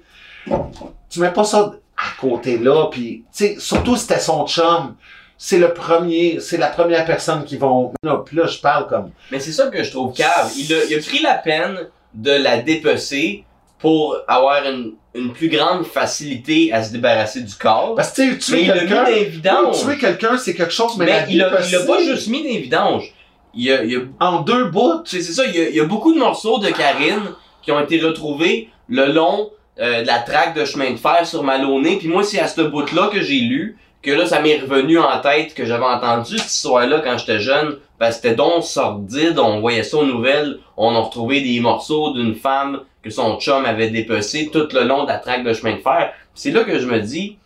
Tu 1.08 1.20
mets 1.20 1.32
pas 1.32 1.44
ça 1.44 1.72
à 1.96 2.20
côté 2.20 2.58
là, 2.58 2.88
puis, 2.90 3.24
tu 3.34 3.46
sais, 3.46 3.56
surtout 3.58 3.96
si 3.96 4.02
c'était 4.02 4.20
son 4.20 4.46
chum 4.46 4.96
c'est 5.38 5.58
le 5.58 5.74
premier, 5.74 6.40
c'est 6.40 6.56
la 6.56 6.68
première 6.68 7.04
personne 7.04 7.44
qui 7.44 7.58
vont. 7.58 7.92
Là, 8.02 8.22
puis 8.24 8.36
là, 8.38 8.46
je 8.46 8.58
parle 8.58 8.86
comme. 8.86 9.10
Mais 9.30 9.38
c'est 9.38 9.52
ça 9.52 9.66
que 9.66 9.82
je 9.82 9.90
trouve 9.90 10.14
cave. 10.14 10.50
Il 10.56 10.72
a, 10.72 10.84
il 10.84 10.94
a 10.94 10.98
pris 10.98 11.20
la 11.20 11.34
peine 11.34 11.90
de 12.14 12.30
la 12.30 12.62
dépecer 12.62 13.44
pour 13.86 14.16
avoir 14.26 14.64
une, 14.66 14.94
une 15.14 15.32
plus 15.32 15.48
grande 15.48 15.86
facilité 15.86 16.72
à 16.72 16.82
se 16.82 16.90
débarrasser 16.90 17.40
du 17.42 17.54
corps. 17.54 17.94
Parce 17.94 18.10
que 18.10 18.34
tu 18.34 18.40
sais, 18.40 18.56
mis 18.56 18.66
quelqu'un. 18.66 19.04
Tuer 19.70 19.96
quelqu'un, 19.96 20.36
c'est 20.36 20.56
quelque 20.56 20.72
chose, 20.72 20.96
mais, 20.98 21.04
Mais 21.04 21.12
la 21.12 21.30
il 21.30 21.40
a, 21.40 21.60
il 21.64 21.76
a 21.76 21.84
pas 21.84 22.02
juste 22.02 22.26
mis 22.26 22.42
d'évidence. 22.42 23.04
Il 23.54 23.70
a, 23.70 23.84
il 23.84 23.96
a 23.96 24.00
En 24.18 24.40
deux 24.40 24.64
bouts. 24.64 25.02
C'est 25.04 25.22
c'est 25.22 25.32
ça, 25.32 25.46
il 25.46 25.54
y, 25.54 25.60
a, 25.60 25.68
il 25.68 25.76
y 25.76 25.78
a 25.78 25.84
beaucoup 25.84 26.12
de 26.12 26.18
morceaux 26.18 26.58
de 26.58 26.66
Karine 26.66 27.30
qui 27.62 27.70
ont 27.70 27.78
été 27.78 28.00
retrouvés 28.00 28.70
le 28.88 29.06
long 29.12 29.50
euh, 29.78 30.02
de 30.02 30.06
la 30.08 30.18
traque 30.18 30.56
de 30.56 30.64
chemin 30.64 30.90
de 30.90 30.96
fer 30.96 31.24
sur 31.24 31.44
Maloney. 31.44 31.98
Puis 31.98 32.08
moi, 32.08 32.24
c'est 32.24 32.40
à 32.40 32.48
ce 32.48 32.62
bout-là 32.62 33.10
que 33.12 33.22
j'ai 33.22 33.38
lu 33.38 33.78
que 34.02 34.10
là, 34.10 34.26
ça 34.26 34.40
m'est 34.40 34.58
revenu 34.58 34.98
en 34.98 35.20
tête 35.20 35.54
que 35.54 35.64
j'avais 35.64 35.84
entendu 35.84 36.38
cette 36.38 36.50
histoire-là 36.50 37.02
quand 37.04 37.18
j'étais 37.18 37.38
jeune. 37.38 37.76
Parce 38.00 38.16
que 38.16 38.22
c'était 38.22 38.34
donc 38.34 38.64
sordide, 38.64 39.38
on 39.38 39.60
voyait 39.60 39.84
ça 39.84 39.98
aux 39.98 40.04
nouvelles. 40.04 40.58
On 40.76 40.92
a 40.96 40.98
retrouvé 40.98 41.40
des 41.40 41.60
morceaux 41.60 42.12
d'une 42.14 42.34
femme 42.34 42.80
que 43.06 43.12
son 43.12 43.38
chum 43.38 43.64
avait 43.64 43.90
dépecé 43.90 44.50
tout 44.52 44.68
le 44.72 44.82
long 44.82 45.04
de 45.04 45.08
la 45.08 45.18
traque 45.18 45.44
de 45.44 45.54
chemin 45.54 45.76
de 45.76 45.80
fer. 45.80 46.12
C'est 46.34 46.50
là 46.50 46.64
que 46.64 46.78
je 46.78 46.86
me 46.86 46.98
dis, 46.98 47.38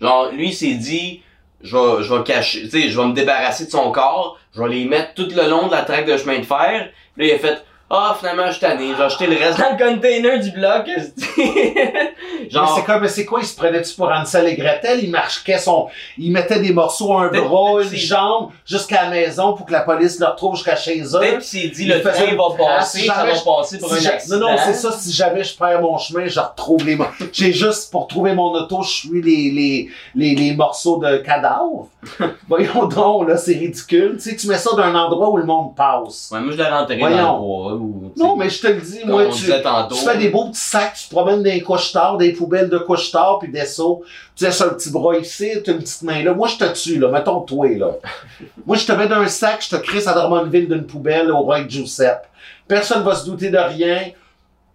genre, 0.00 0.30
lui, 0.30 0.48
il 0.48 0.54
s'est 0.54 0.74
dit, 0.74 1.20
je 1.62 1.76
vais, 1.76 2.04
je 2.04 2.14
vais 2.14 2.22
cacher, 2.22 2.62
tu 2.62 2.70
sais, 2.70 2.88
je 2.88 3.00
vais 3.00 3.06
me 3.06 3.12
débarrasser 3.12 3.66
de 3.66 3.70
son 3.70 3.90
corps, 3.90 4.38
je 4.54 4.62
vais 4.62 4.68
les 4.68 4.84
mettre 4.84 5.14
tout 5.14 5.28
le 5.34 5.50
long 5.50 5.66
de 5.66 5.72
la 5.72 5.82
traque 5.82 6.06
de 6.06 6.16
chemin 6.16 6.38
de 6.38 6.44
fer. 6.44 6.90
Là, 7.16 7.24
il 7.24 7.32
a 7.32 7.38
fait, 7.38 7.60
ah, 7.94 8.16
finalement, 8.18 8.46
je 8.46 8.52
suis 8.52 8.60
tanné, 8.60 8.88
je 8.92 8.96
vais 8.96 9.04
acheter 9.04 9.26
le 9.26 9.36
reste 9.36 9.58
dans 9.58 9.76
le 9.76 9.94
container 9.94 10.40
du 10.40 10.50
bloc. 10.50 10.86
Mais 11.36 12.50
Genre, 12.50 12.74
c'est 12.76 12.84
comme, 12.84 13.02
mais 13.02 13.08
c'est 13.08 13.24
quoi, 13.24 13.40
il 13.40 13.46
se 13.46 13.54
prenait-tu 13.56 13.94
pour 13.94 14.10
Hansel 14.10 14.46
et 14.48 14.56
Gretel? 14.56 15.00
Il 15.02 15.10
marquait 15.10 15.58
son, 15.58 15.88
il 16.18 16.32
mettait 16.32 16.60
des 16.60 16.72
morceaux, 16.72 17.16
un 17.16 17.28
Peut-être- 17.28 17.48
bras, 17.48 17.82
une 17.82 17.88
jambe, 17.96 18.50
jusqu'à 18.66 19.04
la 19.04 19.10
maison 19.10 19.54
pour 19.54 19.64
que 19.66 19.72
la 19.72 19.80
police 19.82 20.18
le 20.18 20.26
retrouve 20.26 20.56
jusqu'à 20.56 20.76
chez 20.76 21.00
eux. 21.00 21.18
peut-être 21.20 21.38
qu'il 21.38 21.62
s'est 21.62 21.68
dit, 21.68 21.82
il 21.84 21.88
le 21.88 22.02
train 22.02 22.10
va 22.12 22.54
trace, 22.56 22.92
passer, 22.92 23.06
ça 23.06 23.14
va 23.14 23.34
je- 23.34 23.44
passer 23.44 23.78
pour 23.78 23.94
Si 23.94 24.06
un 24.06 24.10
accident. 24.10 24.38
non, 24.38 24.50
non, 24.52 24.56
c'est 24.64 24.74
ça. 24.74 24.92
Si 24.92 25.12
jamais 25.12 25.44
je 25.44 25.56
perds 25.56 25.80
mon 25.80 25.96
chemin, 25.98 26.26
je 26.26 26.40
retrouve 26.40 26.84
les. 26.84 26.98
J'ai 27.32 27.52
juste 27.52 27.90
pour 27.90 28.06
trouver 28.08 28.34
mon 28.34 28.52
auto, 28.52 28.82
je 28.82 28.90
suis 28.90 29.22
les 29.22 29.50
les 29.50 29.88
les, 30.14 30.34
les 30.34 30.54
morceaux 30.54 30.98
de 30.98 31.18
cadavres. 31.18 31.88
Voyons 32.48 32.86
donc, 32.86 33.28
là, 33.28 33.36
c'est 33.36 33.54
ridicule. 33.54 34.16
Tu 34.20 34.30
sais, 34.30 34.36
tu 34.36 34.48
mets 34.48 34.58
ça 34.58 34.70
dans 34.72 34.82
un 34.82 34.94
endroit 34.94 35.30
où 35.30 35.36
le 35.36 35.44
monde 35.44 35.74
passe. 35.76 36.30
Ouais, 36.32 36.40
moi, 36.40 36.52
je 36.52 36.56
l'ai 36.58 36.64
rentré 36.68 36.96
dans 36.96 37.08
Voyons. 37.08 37.68
le 37.70 37.76
bois, 37.76 37.81
ou, 37.82 38.12
Non, 38.16 38.36
mais 38.36 38.48
je 38.48 38.60
te 38.60 38.66
le 38.68 38.80
dis, 38.80 39.00
moi, 39.04 39.26
tu, 39.26 39.44
tu 39.44 40.04
fais 40.04 40.18
des 40.18 40.28
beaux 40.28 40.48
petits 40.48 40.60
sacs, 40.60 40.94
tu 40.94 41.08
te 41.08 41.14
promènes 41.14 41.42
dans 41.42 41.50
les 41.50 42.26
des 42.26 42.32
poubelles 42.32 42.68
de 42.68 42.78
couches-tard, 42.78 43.38
puis 43.40 43.50
des 43.50 43.66
seaux. 43.66 44.02
Tu 44.36 44.44
laisses 44.44 44.60
un 44.60 44.70
petit 44.70 44.90
bras 44.90 45.16
ici, 45.16 45.50
tu 45.64 45.70
as 45.70 45.74
une 45.74 45.80
petite 45.80 46.02
main 46.02 46.22
là. 46.22 46.34
Moi, 46.34 46.48
je 46.48 46.56
te 46.56 46.72
tue, 46.72 46.98
là. 46.98 47.08
Mettons 47.08 47.40
toi, 47.40 47.68
là. 47.68 47.92
Moi, 48.66 48.76
je 48.76 48.86
te 48.86 48.92
mets 48.92 49.08
dans 49.08 49.16
un 49.16 49.28
sac, 49.28 49.64
je 49.68 49.76
te 49.76 49.80
crisse 49.80 50.06
à 50.06 50.12
Drummondville 50.14 50.68
d'une 50.68 50.86
poubelle 50.86 51.30
au 51.30 51.40
Roy 51.40 51.68
Giuseppe. 51.68 52.26
Personne 52.68 53.02
va 53.02 53.14
se 53.14 53.26
douter 53.26 53.50
de 53.50 53.58
rien. 53.58 54.10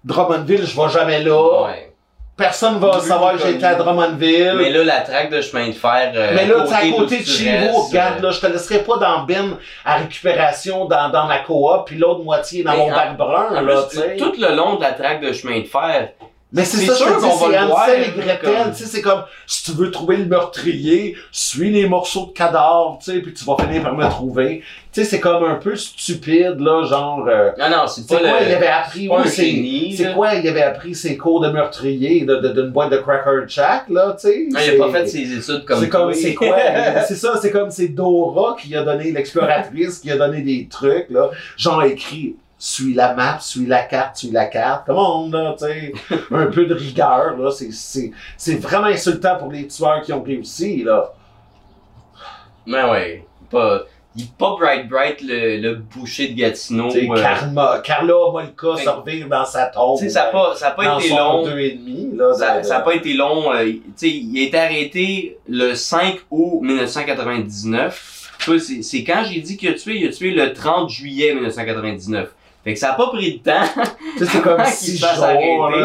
Drummondville, 0.03 0.65
je 0.65 0.79
vais 0.79 0.89
jamais 0.89 1.23
là. 1.23 1.65
Ouais. 1.65 1.86
Personne 2.37 2.77
va 2.77 2.91
Plus 2.91 3.07
savoir 3.07 3.35
que 3.35 3.47
été 3.47 3.65
à 3.65 3.73
Drummondville. 3.73 4.53
Mais 4.57 4.69
là, 4.69 4.83
la 4.83 5.01
traque 5.01 5.31
de 5.31 5.41
chemin 5.41 5.69
de 5.69 5.73
fer. 5.73 6.11
euh, 6.15 6.33
Mais 6.35 6.45
là, 6.45 6.63
t'es 6.67 6.73
à 6.73 6.91
côté 6.91 7.19
de 7.21 7.25
chez 7.25 7.57
vous, 7.67 7.81
regarde, 7.81 8.19
euh, 8.19 8.27
là, 8.27 8.31
je 8.31 8.39
te 8.39 8.45
laisserai 8.45 8.79
pas 8.83 8.97
dans 8.97 9.23
Ben 9.23 9.57
à 9.83 9.95
récupération 9.95 10.85
dans, 10.85 11.09
dans 11.09 11.25
ma 11.25 11.39
coop, 11.39 11.87
puis 11.87 11.97
l'autre 11.97 12.23
moitié 12.23 12.63
dans 12.63 12.71
Mais 12.73 12.77
mon 12.77 12.91
en- 12.91 12.95
bac 12.95 13.17
brun, 13.17 13.47
en 13.55 13.61
là, 13.61 13.81
plus, 13.89 14.17
tout 14.17 14.33
le 14.39 14.55
long 14.55 14.75
de 14.75 14.81
la 14.83 14.91
traque 14.91 15.21
de 15.21 15.33
chemin 15.33 15.61
de 15.61 15.65
fer, 15.65 16.09
Mais 16.53 16.63
c'est 16.63 16.85
ça, 16.85 16.95
sûr 16.95 17.17
qu'on 17.17 17.35
va 17.35 17.51
c'est 17.51 17.59
le 17.59 17.65
voir, 17.67 17.89
et 17.89 18.11
Gretel, 18.21 18.71
tu 18.71 18.83
sais, 18.83 18.85
c'est 18.85 19.01
comme, 19.01 19.23
si 19.45 19.65
tu 19.65 19.71
veux 19.77 19.91
trouver 19.91 20.15
le 20.15 20.25
meurtrier, 20.25 21.17
suis 21.29 21.71
les 21.71 21.89
morceaux 21.89 22.27
de 22.27 22.31
cadavres, 22.31 22.99
tu 23.03 23.11
sais, 23.11 23.19
puis 23.19 23.33
tu 23.33 23.43
vas 23.43 23.57
finir 23.59 23.83
par 23.83 23.93
me 23.93 24.07
trouver. 24.09 24.63
Tu 24.93 25.03
sais, 25.03 25.09
c'est 25.09 25.19
comme 25.19 25.43
un 25.43 25.55
peu 25.55 25.75
stupide, 25.75 26.55
là, 26.59 26.85
genre, 26.85 27.25
euh, 27.27 27.51
Non, 27.59 27.69
non, 27.69 27.87
c'est 27.87 28.07
pas 28.07 28.19
quoi, 28.19 28.39
le. 28.39 28.47
il 28.47 28.53
avait 28.53 28.67
appris, 28.67 29.09
oui, 29.09 29.17
c'est, 29.25 30.03
c'est 30.03 30.13
quoi, 30.13 30.35
il 30.35 30.47
avait 30.47 30.63
appris 30.63 30.95
ses 30.95 31.17
cours 31.17 31.41
de 31.41 31.49
meurtrier 31.49 32.23
de, 32.23 32.37
de- 32.37 32.49
d'une 32.61 32.71
boîte 32.71 32.91
de 32.91 32.97
Cracker 32.97 33.43
Jack, 33.47 33.89
là, 33.89 34.15
tu 34.19 34.27
sais? 34.29 34.47
Ah, 34.55 34.59
il 34.65 34.81
a 34.81 34.85
pas 34.85 34.91
fait 34.91 35.07
ses 35.07 35.33
études 35.37 35.65
comme 35.65 35.79
c'est 35.81 35.89
comme, 35.89 36.13
c'est 36.13 36.33
quoi? 36.33 36.55
c'est 37.07 37.15
ça, 37.15 37.37
c'est 37.41 37.51
comme 37.51 37.71
c'est 37.71 37.89
Dora 37.89 38.55
qui 38.57 38.73
a 38.73 38.83
donné, 38.83 39.11
l'exploratrice 39.11 39.99
qui 39.99 40.09
a 40.11 40.17
donné 40.17 40.41
des 40.41 40.67
trucs, 40.69 41.09
là. 41.09 41.29
Genre 41.57 41.83
écrit, 41.83 42.37
suis 42.59 42.93
la 42.93 43.13
map, 43.13 43.37
suis 43.39 43.65
la 43.65 43.83
carte, 43.83 44.17
suis 44.17 44.31
la 44.31 44.45
carte. 44.45 44.87
Come 44.87 44.97
on, 44.97 45.29
là, 45.29 45.55
tu 45.57 45.65
sais. 45.65 45.93
Un 46.31 46.47
peu 46.47 46.65
de 46.65 46.73
rigueur, 46.73 47.37
là. 47.37 47.51
C'est, 47.51 47.71
c'est, 47.71 48.11
c'est 48.37 48.55
vraiment 48.55 48.87
insultant 48.87 49.35
pour 49.37 49.51
les 49.51 49.67
tueurs 49.67 50.01
qui 50.01 50.11
ont 50.13 50.23
réussi, 50.23 50.83
là. 50.83 51.13
Mais 52.65 52.83
ouais, 52.83 53.25
pas. 53.49 53.83
Pas 54.39 54.55
Bright 54.59 54.89
Bright 54.89 55.21
le, 55.21 55.57
le 55.57 55.75
boucher 55.75 56.29
de 56.29 56.33
Gatineau. 56.33 56.89
Tu 56.89 57.07
euh, 57.07 57.21
Karma, 57.21 57.81
Carla 57.83 58.13
Molka 58.31 58.75
Fait- 58.75 58.83
sortir 58.83 59.27
dans 59.27 59.45
sa 59.45 59.67
tombe. 59.67 59.99
tu 59.99 60.09
ça 60.09 60.23
a 60.23 60.31
pas, 60.31 60.55
ça 60.55 60.69
a 60.69 60.71
pas 60.71 60.85
dans 60.85 60.97
été 60.99 61.09
son 61.09 61.15
long. 61.17 61.43
deux 61.45 61.59
et 61.59 61.73
demi, 61.73 62.09
là. 62.15 62.33
Ça, 62.33 62.57
de- 62.59 62.65
ça 62.65 62.77
a 62.77 62.79
pas 62.81 62.95
été 62.95 63.13
long. 63.13 63.53
euh, 63.53 63.63
tu 63.71 63.81
sais, 63.95 64.09
il 64.09 64.39
a 64.39 64.47
été 64.47 64.57
arrêté 64.57 65.37
le 65.47 65.75
5 65.75 66.17
août 66.31 66.61
1999. 66.63 68.31
Tu 68.39 68.49
vois, 68.49 68.59
C'est 68.59 68.81
c'est 68.81 69.03
quand 69.03 69.23
j'ai 69.23 69.39
dit 69.41 69.55
qu'il 69.55 69.69
a 69.69 69.73
tué, 69.73 69.97
il 69.99 70.07
a 70.07 70.11
tué 70.11 70.31
le 70.31 70.51
30 70.51 70.89
juillet 70.89 71.35
1999. 71.35 72.29
Fait 72.67 72.73
que 72.73 72.79
ça 72.79 72.91
a 72.91 72.95
pas 72.95 73.07
pris 73.07 73.39
de 73.39 73.43
temps. 73.43 73.83
C'est 74.17 74.41
comme 74.41 74.61
six 74.65 74.97
jours, 74.97 75.25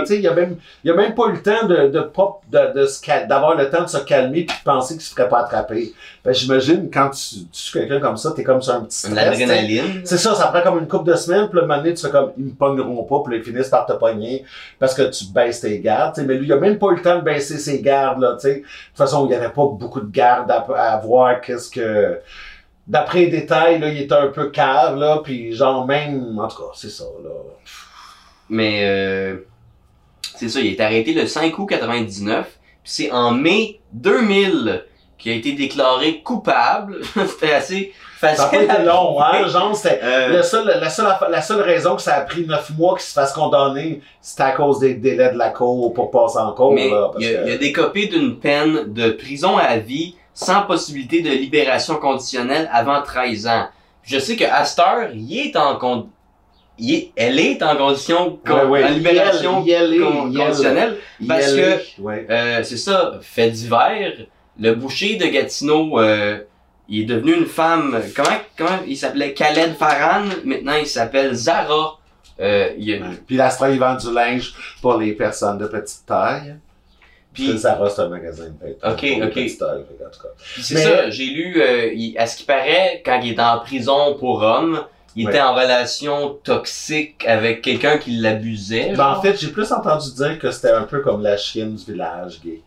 sais, 0.07 0.17
il 0.17 0.23
y 0.23 0.27
a 0.29 0.35
même, 0.35 0.57
y 0.83 0.91
a 0.91 0.95
même 0.95 1.15
pas 1.15 1.27
eu 1.29 1.33
le 1.35 1.43
temps 1.43 1.67
de, 1.67 1.89
de 1.89 2.11
de, 2.51 2.81
de 2.81 2.87
se 2.87 3.01
cal- 3.01 3.29
d'avoir 3.29 3.55
le 3.55 3.71
temps 3.71 3.83
de 3.85 3.89
se 3.89 3.99
calmer 3.99 4.45
puis 4.45 4.57
de 4.59 4.65
penser 4.65 4.95
qu'il 4.95 5.03
se 5.03 5.15
ferait 5.15 5.29
pas 5.29 5.41
attraper. 5.43 5.93
Ben, 6.25 6.35
j'imagine, 6.35 6.91
quand 6.93 7.11
tu, 7.11 7.37
tu 7.37 7.47
tues 7.53 7.73
quelqu'un 7.73 8.01
comme 8.01 8.17
ça, 8.17 8.33
t'es 8.35 8.43
comme 8.43 8.61
sur 8.61 8.75
un 8.75 8.81
petit 8.81 8.99
stress. 8.99 9.15
L'adrénaline. 9.15 10.03
C'est 10.05 10.19
ça, 10.19 10.35
ça 10.35 10.49
prend 10.49 10.61
comme 10.63 10.81
une 10.81 10.89
couple 10.89 11.11
de 11.11 11.17
semaines, 11.17 11.49
puis 11.49 11.59
un 11.61 11.63
moment 11.63 11.77
donné, 11.79 11.95
tu 11.95 12.05
fais 12.05 12.11
comme, 12.11 12.33
ils 12.37 12.47
me 12.47 12.51
pogneront 12.51 13.05
pas, 13.05 13.23
puis 13.25 13.39
ils 13.39 13.45
finissent 13.45 13.69
par 13.69 13.87
te 13.87 13.93
pogner, 13.93 14.45
parce 14.81 14.95
que 14.95 15.03
tu 15.03 15.27
baisses 15.33 15.61
tes 15.61 15.79
gardes, 15.79 16.15
tu 16.15 16.21
sais. 16.21 16.27
Mais 16.27 16.35
lui, 16.35 16.47
il 16.47 16.53
a 16.53 16.57
même 16.57 16.79
pas 16.79 16.89
eu 16.89 16.97
le 16.97 17.03
temps 17.03 17.17
de 17.17 17.23
baisser 17.23 17.59
ses 17.59 17.81
gardes, 17.81 18.21
là, 18.21 18.35
tu 18.35 18.49
sais. 18.49 18.55
De 18.57 18.61
toute 18.61 18.97
façon, 18.97 19.27
il 19.27 19.33
y 19.33 19.35
avait 19.35 19.51
pas 19.51 19.67
beaucoup 19.67 20.01
de 20.01 20.11
gardes 20.11 20.51
à, 20.51 20.65
à 20.77 20.97
voir 20.99 21.41
qu'est-ce 21.41 21.71
que... 21.71 22.19
D'après 22.87 23.21
les 23.21 23.27
détails, 23.29 23.79
là, 23.79 23.89
il 23.89 24.01
était 24.03 24.15
un 24.15 24.29
peu 24.29 24.51
cave, 24.51 24.97
là, 24.99 25.21
puis 25.23 25.55
genre 25.55 25.87
même... 25.87 26.39
En 26.39 26.49
tout 26.49 26.57
cas, 26.59 26.71
c'est 26.75 26.91
ça, 26.91 27.05
là. 27.23 27.31
Mais 28.49 28.81
euh, 28.85 29.37
c'est 30.37 30.49
ça, 30.49 30.61
il 30.61 30.69
a 30.69 30.71
été 30.73 30.83
arrêté 30.83 31.15
le 31.15 31.27
5 31.27 31.57
août 31.59 31.67
99. 31.67 32.45
Puis 32.47 32.59
c'est 32.85 33.11
en 33.13 33.31
mai 33.31 33.81
2000 33.93 34.85
qu'il 35.17 35.33
a 35.33 35.35
été 35.37 35.53
déclaré 35.53 36.21
coupable. 36.23 37.01
C'était 37.29 37.53
assez 37.53 37.93
Ça 38.21 38.31
a 38.31 38.35
facile. 38.35 38.63
été 38.63 38.83
long, 38.83 39.21
hein, 39.23 39.47
genre, 39.47 39.75
c'était... 39.77 40.01
Euh, 40.03 40.29
Le 40.39 40.43
seul, 40.43 40.67
la, 40.67 40.91
seule, 40.91 41.07
la 41.31 41.41
seule 41.43 41.61
raison 41.63 41.95
que 41.97 42.03
ça 42.03 42.17
a 42.17 42.21
pris 42.23 42.45
neuf 42.47 42.71
mois 42.77 42.95
qu'il 42.95 43.05
se 43.05 43.13
fasse 43.13 43.33
condamner, 43.33 44.03
c'était 44.21 44.43
à 44.43 44.51
cause 44.53 44.81
des 44.81 44.95
délais 44.95 45.33
de 45.33 45.39
la 45.39 45.51
cour 45.51 45.95
pour 45.95 46.11
passer 46.11 46.39
en 46.39 46.53
cour, 46.53 46.73
mais 46.73 46.91
là. 46.91 47.11
parce 47.13 47.25
il 47.25 47.37
a, 47.37 47.43
que- 47.43 47.47
il 47.49 47.53
a 47.53 47.59
décopé 47.59 48.07
d'une 48.09 48.39
peine 48.41 48.93
de 48.93 49.11
prison 49.11 49.57
à 49.57 49.77
vie 49.79 50.17
sans 50.35 50.63
possibilité 50.63 51.23
de 51.23 51.31
libération 51.31 51.97
conditionnelle 51.97 52.69
avant 52.73 53.03
13 53.03 53.47
ans. 53.47 53.67
Je 54.03 54.19
sais 54.19 54.37
que 54.37 54.45
Astor, 54.45 55.11
il 55.15 55.39
est 55.39 55.57
en 55.57 55.77
con... 55.77 56.09
il 56.79 56.95
est- 56.95 57.13
elle 57.17 57.39
est 57.39 57.63
en 57.63 57.77
condition 57.77 58.39
con- 58.47 58.55
Ouais, 58.55 58.65
ouais, 58.65 58.85
en 58.85 58.89
libération 58.89 59.63
con- 60.01 60.33
conditionnelle. 60.47 60.97
Parce 61.29 61.53
que- 61.97 62.01
ouais. 62.03 62.27
Euh, 62.31 62.65
c'est 62.65 62.77
ça, 62.79 63.19
fait 63.21 63.51
divers. 63.51 64.13
Le 64.59 64.75
boucher 64.75 65.17
de 65.17 65.27
Gatineau, 65.27 65.99
euh, 66.01 66.39
il 66.89 67.03
est 67.03 67.05
devenu 67.05 67.35
une 67.35 67.47
femme. 67.47 68.01
Comment, 68.17 68.29
comment 68.57 68.79
il 68.87 68.97
s'appelait? 68.97 69.33
Khaled 69.35 69.77
Farhan. 69.77 70.25
Maintenant, 70.45 70.75
il 70.81 70.87
s'appelle 70.87 71.33
Zara. 71.35 71.99
Euh, 72.41 72.71
il 72.79 72.95
a- 72.95 73.07
Puis 73.27 73.37
l'Astra, 73.37 73.71
il 73.71 73.79
vend 73.79 73.95
du 73.95 74.13
linge 74.13 74.53
pour 74.81 74.97
les 74.97 75.13
personnes 75.13 75.59
de 75.59 75.67
petite 75.67 76.05
taille. 76.07 76.57
Puis 77.35 77.57
Zara, 77.57 77.89
c'est 77.89 78.03
un 78.03 78.09
magasin 78.09 78.45
de 78.45 78.67
vêtements 78.67 78.91
Ok, 78.93 79.05
ok. 79.23 79.33
tout 80.11 80.23
cas. 80.23 80.29
c'est 80.61 80.75
Mais- 80.75 80.83
ça, 80.83 81.11
j'ai 81.11 81.27
lu, 81.27 81.61
euh, 81.63 81.91
il- 81.95 82.17
à 82.19 82.27
ce 82.27 82.37
qui 82.37 82.45
paraît, 82.45 83.03
quand 83.05 83.21
il 83.23 83.33
était 83.33 83.43
en 83.43 83.59
prison 83.61 84.15
pour 84.19 84.43
homme, 84.43 84.83
il 85.17 85.29
était 85.29 85.41
en 85.41 85.55
relation 85.55 86.39
toxique 86.45 87.25
avec 87.27 87.63
quelqu'un 87.63 87.99
qui 87.99 88.13
l'abusait. 88.13 88.95
Ben, 88.97 89.09
en 89.17 89.21
fait, 89.23 89.39
j'ai 89.39 89.49
plus 89.49 89.71
entendu 89.73 90.13
dire 90.15 90.39
que 90.39 90.51
c'était 90.51 90.71
un 90.71 90.85
peu 90.85 91.01
comme 91.01 91.23
la 91.23 91.37
chienne 91.37 91.75
du 91.75 91.85
village 91.93 92.41
gay. 92.45 92.61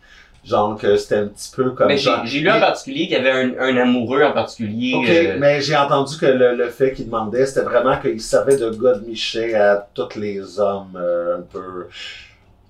Genre 0.44 0.78
que 0.78 0.96
c'était 0.96 1.16
un 1.16 1.28
petit 1.28 1.50
peu 1.56 1.72
comme 1.72 1.88
Mais 1.88 1.98
j'ai 1.98 2.40
lu 2.40 2.52
en 2.52 2.60
particulier 2.60 3.08
qu'il 3.08 3.14
y 3.14 3.16
avait 3.16 3.32
un, 3.32 3.54
un 3.58 3.78
amoureux 3.78 4.22
en 4.24 4.32
particulier. 4.32 4.94
Ok, 4.94 5.10
euh, 5.10 5.38
mais 5.40 5.60
j'ai 5.60 5.76
entendu 5.76 6.18
que 6.20 6.28
le, 6.28 6.56
le 6.56 6.70
fait 6.70 6.94
qu'il 6.94 7.06
demandait, 7.06 7.48
c'était 7.48 7.62
vraiment 7.66 7.98
qu'il 8.00 8.22
servait 8.22 8.56
de 8.56 8.70
gars 8.70 8.94
de 8.94 9.08
Miché 9.08 9.56
à 9.56 9.88
tous 9.96 10.20
les 10.20 10.60
hommes 10.60 10.96
euh, 10.96 11.38
un 11.40 11.42
peu. 11.42 11.88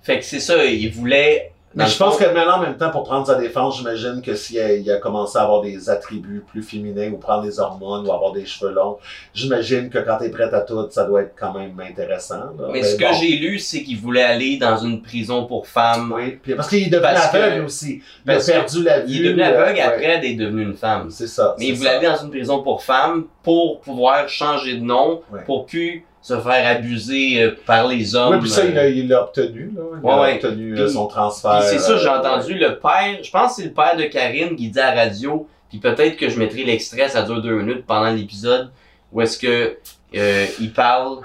Fait 0.02 0.18
que 0.18 0.24
c'est 0.24 0.40
ça, 0.40 0.64
il 0.64 0.90
voulait. 0.90 1.52
Mais 1.76 1.86
je 1.86 1.96
pense 1.98 2.16
que 2.16 2.24
maintenant, 2.24 2.56
en 2.56 2.60
même 2.60 2.76
temps, 2.78 2.90
pour 2.90 3.04
prendre 3.04 3.26
sa 3.26 3.34
défense, 3.34 3.76
j'imagine 3.76 4.22
que 4.22 4.34
s'il 4.34 4.58
a, 4.58 4.72
il 4.72 4.90
a 4.90 4.96
commencé 4.96 5.36
à 5.38 5.42
avoir 5.42 5.60
des 5.60 5.90
attributs 5.90 6.42
plus 6.48 6.62
féminins 6.62 7.10
ou 7.12 7.18
prendre 7.18 7.42
des 7.42 7.60
hormones 7.60 8.06
ou 8.06 8.12
avoir 8.12 8.32
des 8.32 8.46
cheveux 8.46 8.72
longs, 8.72 8.96
j'imagine 9.34 9.90
que 9.90 9.98
quand 9.98 10.16
t'es 10.16 10.30
prête 10.30 10.54
à 10.54 10.62
tout, 10.62 10.86
ça 10.90 11.04
doit 11.04 11.22
être 11.22 11.34
quand 11.38 11.52
même 11.52 11.78
intéressant. 11.78 12.38
là. 12.58 12.68
Mais 12.72 12.82
ce 12.82 12.96
que 12.96 13.04
j'ai 13.20 13.36
lu, 13.36 13.58
c'est 13.58 13.82
qu'il 13.82 13.98
voulait 13.98 14.22
aller 14.22 14.56
dans 14.56 14.78
une 14.78 15.02
prison 15.02 15.44
pour 15.46 15.66
femmes. 15.68 16.12
Oui, 16.16 16.38
puis 16.42 16.54
parce 16.54 16.68
qu'il 16.68 16.82
est 16.86 16.90
devenu 16.90 17.06
aveugle 17.14 17.64
aussi. 17.66 18.00
Il 18.24 18.32
a 18.32 18.38
perdu 18.40 18.82
la 18.82 19.00
vue. 19.00 19.06
Il 19.12 19.26
est 19.26 19.28
devenu 19.28 19.42
euh, 19.42 19.46
aveugle 19.46 19.74
ouais. 19.78 19.80
après 19.82 20.20
d'être 20.20 20.36
devenu 20.38 20.62
une 20.62 20.74
femme. 20.76 21.10
C'est 21.10 21.26
ça. 21.26 21.54
Mais 21.58 21.66
il 21.68 21.74
voulait 21.76 21.90
ça. 21.90 21.96
aller 21.98 22.06
dans 22.06 22.16
une 22.24 22.30
prison 22.30 22.62
pour 22.62 22.82
femmes 22.82 23.24
pour 23.42 23.80
pouvoir 23.80 24.28
changer 24.28 24.76
de 24.78 24.82
nom, 24.82 25.20
Ouais. 25.30 25.40
pour 25.44 25.66
plus 25.66 26.04
se 26.26 26.40
faire 26.40 26.66
abuser 26.76 27.40
euh, 27.40 27.52
par 27.66 27.86
les 27.86 28.16
hommes. 28.16 28.34
Oui, 28.34 28.40
puis 28.40 28.50
ça, 28.50 28.64
il 28.64 28.72
euh, 28.72 28.74
l'a 28.74 28.88
il 28.88 29.06
l'a 29.08 29.22
obtenu. 29.22 29.70
Là. 29.76 29.82
Il 29.94 30.04
Ouais, 30.04 30.12
a 30.12 30.20
ouais. 30.22 30.34
obtenu 30.34 30.76
euh, 30.76 30.88
son 30.88 31.06
transfert. 31.06 31.60
Puis 31.60 31.68
c'est 31.70 31.78
ça, 31.78 31.96
j'ai 31.98 32.08
entendu 32.08 32.54
le 32.54 32.80
père, 32.80 33.22
je 33.22 33.30
pense 33.30 33.54
que 33.54 33.62
c'est 33.62 33.68
le 33.68 33.72
père 33.74 33.96
de 33.96 34.02
Karine 34.04 34.56
qui 34.56 34.68
dit 34.70 34.80
à 34.80 34.92
la 34.92 35.04
radio, 35.04 35.46
puis 35.68 35.78
peut-être 35.78 36.16
que 36.16 36.28
je 36.28 36.36
mettrai 36.38 36.64
l'extrait, 36.64 37.08
ça 37.08 37.22
dure 37.22 37.40
deux 37.40 37.54
minutes 37.54 37.86
pendant 37.86 38.10
l'épisode, 38.10 38.70
où 39.12 39.20
est-ce 39.22 39.38
que 39.38 39.76
euh, 40.16 40.46
il 40.60 40.72
parle. 40.72 41.18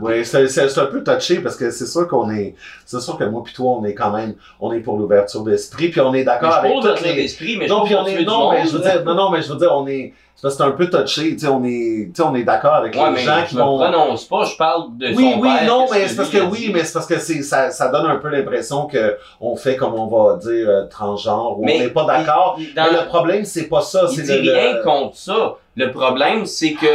Oui, 0.00 0.24
c'est 0.24 0.78
un 0.78 0.86
peu 0.86 1.04
touché 1.04 1.40
parce 1.40 1.56
que 1.56 1.70
c'est 1.70 1.86
sûr 1.86 2.08
qu'on 2.08 2.30
est. 2.30 2.54
C'est 2.86 3.00
sûr 3.00 3.18
que 3.18 3.24
moi 3.24 3.42
puis 3.44 3.52
toi, 3.52 3.72
on 3.78 3.84
est 3.84 3.94
quand 3.94 4.10
même. 4.10 4.34
On 4.60 4.72
est 4.72 4.80
pour 4.80 4.96
l'ouverture 4.96 5.42
d'esprit, 5.44 5.88
puis 5.90 6.00
on 6.00 6.14
est 6.14 6.24
d'accord 6.24 6.54
avec 6.54 6.72
toutes 6.72 7.00
les. 7.02 7.24
esprit, 7.24 7.56
mais 7.58 7.66
je 7.68 7.72
non, 7.72 7.82
on 7.82 8.06
est, 8.06 8.24
non, 8.24 8.50
mais 8.50 8.66
je 8.66 8.72
veux 8.76 8.78
dire, 8.82 9.04
non, 9.04 9.14
non, 9.14 9.30
mais 9.30 9.42
je 9.42 9.52
veux 9.52 9.58
dire, 9.58 9.72
on 9.74 9.86
est, 9.86 10.14
c'est 10.34 10.60
un 10.62 10.70
peu 10.72 10.88
touché, 10.88 11.32
tu 11.32 11.40
sais, 11.40 11.46
on 11.46 11.62
est, 11.62 12.06
tu 12.08 12.12
sais, 12.16 12.22
on 12.22 12.34
est 12.34 12.42
d'accord 12.42 12.74
avec 12.74 12.94
Ouais, 12.96 13.04
les 13.10 13.10
mais 13.12 13.20
gens 13.22 13.40
je 13.44 13.50
qui 13.50 13.56
me 13.56 13.60
vont. 13.62 13.78
prononce 13.78 14.24
pas, 14.24 14.44
je 14.44 14.56
parle 14.56 14.96
de 14.96 15.08
Oui, 15.14 15.32
son 15.34 15.40
oui, 15.40 15.48
père. 15.58 15.66
non, 15.68 15.86
mais 15.92 16.08
c'est 16.08 16.16
parce 16.16 16.30
que 16.30 16.38
oui, 16.40 16.70
mais 16.72 16.84
c'est 16.84 16.92
parce 16.94 17.06
que 17.06 17.18
c'est, 17.20 17.42
ça, 17.42 17.70
ça 17.70 17.88
donne 17.88 18.06
un 18.06 18.16
peu 18.16 18.28
l'impression 18.28 18.86
que 18.86 19.16
on 19.40 19.54
fait 19.56 19.76
comme 19.76 19.94
on 19.94 20.06
va 20.06 20.36
dire 20.38 20.68
euh, 20.68 20.86
transgenre 20.86 21.58
ou 21.60 21.64
Mais 21.64 21.76
on 21.76 21.78
n'est 21.80 21.88
pas 21.90 22.04
d'accord. 22.06 22.56
Mais 22.58 22.90
le 22.90 23.06
problème, 23.06 23.44
c'est 23.44 23.68
pas 23.68 23.82
ça, 23.82 24.06
Il 24.10 24.22
dit 24.22 24.38
le, 24.40 24.52
rien 24.52 24.72
le- 24.78 24.82
contre 24.82 25.16
ça. 25.16 25.56
Le 25.76 25.90
problème, 25.92 26.44
c'est 26.46 26.72
que, 26.72 26.86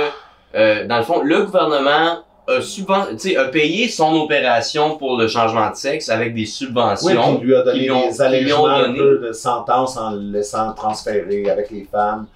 euh, 0.55 0.85
dans 0.87 0.97
le 0.97 1.03
fond, 1.03 1.21
le 1.21 1.43
gouvernement 1.43 2.17
a, 2.47 2.59
subven- 2.59 3.11
tu 3.17 3.29
sais, 3.31 3.35
a 3.37 3.45
payé 3.45 3.89
son 3.89 4.13
opération 4.15 4.97
pour 4.97 5.17
le 5.17 5.27
changement 5.27 5.69
de 5.69 5.75
sexe 5.75 6.09
avec 6.09 6.33
des 6.33 6.41
Oui, 6.41 6.47
subventions. 6.47 7.39
il 7.41 7.45
lui 7.47 7.55
a 7.55 7.61
donné 7.63 7.83
qui 7.83 7.91
ont- 7.91 8.07
des 8.07 8.21
allègements 8.21 8.67
un 8.67 8.93
peu 8.93 9.19
de 9.19 9.33
sentence 9.33 9.97
en 9.97 10.11
le 10.11 10.31
laissant 10.31 10.73
transférer 10.73 11.49
avec 11.49 11.69
les 11.71 11.85
femmes 11.91 12.27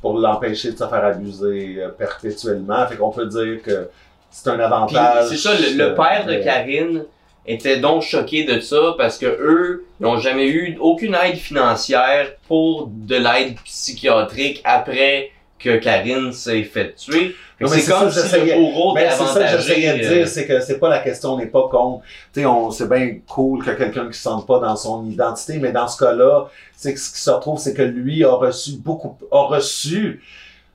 pour 0.00 0.18
l'empêcher 0.18 0.72
de 0.72 0.78
se 0.78 0.84
faire 0.86 1.04
abuser 1.04 1.76
euh, 1.78 1.88
perpétuellement. 1.88 2.86
Fait 2.86 2.96
qu'on 2.96 3.10
peut 3.10 3.26
dire 3.26 3.60
que 3.62 3.88
c'est 4.30 4.48
un 4.48 4.60
avantage. 4.60 5.26
c'est 5.28 5.36
ça, 5.36 5.52
le, 5.54 5.76
le 5.76 5.84
euh, 5.84 5.94
père 5.94 6.24
de 6.26 6.34
Karine 6.42 7.04
était 7.46 7.78
donc 7.78 8.02
choqué 8.02 8.44
de 8.44 8.60
ça 8.60 8.94
parce 8.98 9.16
que 9.18 9.26
eux 9.26 9.84
n'ont 10.00 10.18
jamais 10.18 10.46
eu 10.48 10.76
aucune 10.80 11.14
aide 11.14 11.36
financière 11.36 12.28
pour 12.46 12.88
de 12.92 13.16
l'aide 13.16 13.56
psychiatrique 13.64 14.60
après 14.64 15.30
que 15.58 15.76
Karine 15.78 16.32
s'est 16.32 16.62
fait 16.62 16.94
tuer. 16.94 17.34
Non, 17.60 17.68
mais 17.70 17.78
C'est 17.80 17.90
comme 17.92 18.08
ça, 18.10 18.22
si 18.22 18.36
le 18.36 18.40
j'essayais- 18.46 18.56
bourreau 18.60 18.94
Mais 18.94 19.04
était 19.06 19.14
c'est 19.14 19.24
ça 19.26 19.40
que 19.44 19.48
j'essayais 19.62 19.98
de 19.98 20.08
dire, 20.14 20.28
c'est 20.28 20.46
que 20.46 20.60
c'est 20.60 20.78
pas 20.78 20.88
la 20.88 21.00
question, 21.00 21.32
on 21.34 21.38
n'est 21.38 21.46
pas 21.46 21.66
contre. 21.68 22.02
Tu 22.32 22.40
sais, 22.40 22.46
on, 22.46 22.70
c'est 22.70 22.88
bien 22.88 23.16
cool 23.28 23.64
que 23.64 23.70
quelqu'un 23.72 24.06
qui 24.06 24.14
se 24.16 24.22
sente 24.22 24.46
pas 24.46 24.60
dans 24.60 24.76
son 24.76 25.04
identité, 25.06 25.58
mais 25.58 25.72
dans 25.72 25.88
ce 25.88 25.98
cas-là, 26.04 26.46
c'est 26.76 26.96
ce 26.96 27.12
qui 27.12 27.20
se 27.20 27.30
retrouve, 27.30 27.58
c'est 27.58 27.74
que 27.74 27.82
lui 27.82 28.22
a 28.24 28.30
reçu 28.32 28.72
beaucoup, 28.78 29.16
a 29.32 29.42
reçu 29.42 30.22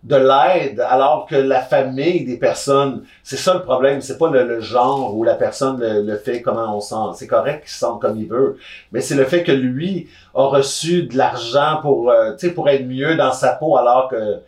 de 0.03 0.17
l'aide, 0.17 0.81
alors 0.81 1.25
que 1.29 1.35
la 1.37 1.61
famille 1.61 2.25
des 2.25 2.35
personnes, 2.35 3.03
c'est 3.23 3.37
ça 3.37 3.53
le 3.53 3.61
problème, 3.61 4.01
c'est 4.01 4.17
pas 4.17 4.29
le, 4.29 4.43
le 4.45 4.59
genre 4.59 5.15
ou 5.15 5.23
la 5.23 5.35
personne 5.35 5.79
le, 5.79 6.01
le 6.01 6.17
fait 6.17 6.41
comment 6.41 6.75
on 6.75 6.81
sent. 6.81 7.15
C'est 7.17 7.27
correct 7.27 7.61
qu'il 7.61 7.71
se 7.71 7.79
sente 7.79 8.01
comme 8.01 8.17
il 8.19 8.27
veut, 8.27 8.57
mais 8.91 8.99
c'est 8.99 9.15
le 9.15 9.23
fait 9.23 9.43
que 9.43 9.53
lui 9.53 10.09
a 10.35 10.43
reçu 10.47 11.03
de 11.03 11.17
l'argent 11.17 11.77
pour, 11.81 12.11
euh, 12.11 12.33
tu 12.37 12.49
sais, 12.49 12.53
pour 12.53 12.67
être 12.67 12.85
mieux 12.85 13.15
dans 13.15 13.31
sa 13.31 13.53
peau, 13.53 13.77
alors 13.77 14.09
que 14.09 14.39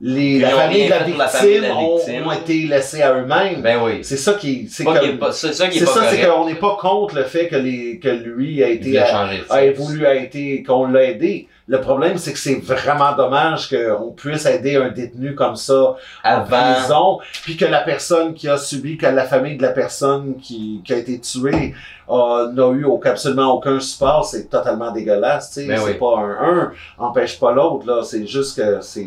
les, 0.00 0.38
la 0.38 0.50
famille 0.50 0.84
de 0.84 0.90
la 0.90 1.00
fait 1.00 1.10
pour 1.10 1.18
la 1.18 1.28
famille 1.28 1.54
de 1.56 1.60
victime 1.60 1.74
la 1.74 1.76
ont, 1.76 1.96
victime. 1.96 2.26
ont 2.26 2.32
été 2.32 2.66
laissés 2.66 3.02
à 3.02 3.14
eux-mêmes. 3.14 3.62
Ben 3.62 3.80
oui. 3.82 3.98
C'est 4.02 4.16
ça 4.16 4.34
qui, 4.34 4.68
c'est 4.70 4.84
comme, 4.84 4.94
c'est 5.32 5.52
ça 5.52 5.68
qui 5.68 5.78
est 5.78 5.80
c'est 5.80 5.86
ça, 5.86 6.28
qu'on 6.28 6.46
n'est 6.46 6.54
pas 6.54 6.76
contre 6.80 7.16
le 7.16 7.24
fait 7.24 7.48
que 7.48 7.56
les, 7.56 7.98
que 7.98 8.08
lui 8.08 8.62
a 8.62 8.68
été, 8.68 8.96
a, 8.98 9.64
évolué, 9.64 10.06
a 10.06 10.14
été, 10.14 10.62
qu'on 10.62 10.86
l'a 10.86 11.04
aidé. 11.04 11.48
Le 11.70 11.82
problème, 11.82 12.16
c'est 12.16 12.32
que 12.32 12.38
c'est 12.38 12.60
vraiment 12.64 13.14
dommage 13.14 13.68
qu'on 13.68 14.10
puisse 14.12 14.46
aider 14.46 14.76
un 14.76 14.88
détenu 14.88 15.34
comme 15.34 15.54
ça 15.54 15.96
en 16.24 16.28
Avant. 16.28 16.46
prison, 16.46 17.18
puis 17.44 17.58
que 17.58 17.66
la 17.66 17.80
personne 17.82 18.32
qui 18.32 18.48
a 18.48 18.56
subi, 18.56 18.96
que 18.96 19.04
la 19.04 19.24
famille 19.24 19.58
de 19.58 19.62
la 19.62 19.72
personne 19.72 20.36
qui, 20.40 20.80
qui 20.82 20.94
a 20.94 20.96
été 20.96 21.20
tuée 21.20 21.74
n'a 22.08 22.70
eu 22.70 22.84
aucun- 22.84 23.10
absolument 23.10 23.52
aucun 23.52 23.78
support, 23.80 24.24
c'est 24.24 24.48
totalement 24.48 24.90
dégueulasse, 24.92 25.50
tu 25.52 25.60
sais. 25.60 25.66
Ben 25.68 25.76
c'est 25.76 25.92
oui. 25.92 25.98
pas 25.98 26.18
un 26.18 26.48
un 26.52 26.72
empêche 26.96 27.38
pas 27.38 27.52
l'autre, 27.52 27.86
là. 27.86 28.02
C'est 28.02 28.26
juste 28.26 28.56
que 28.58 28.80
c'est, 28.80 29.06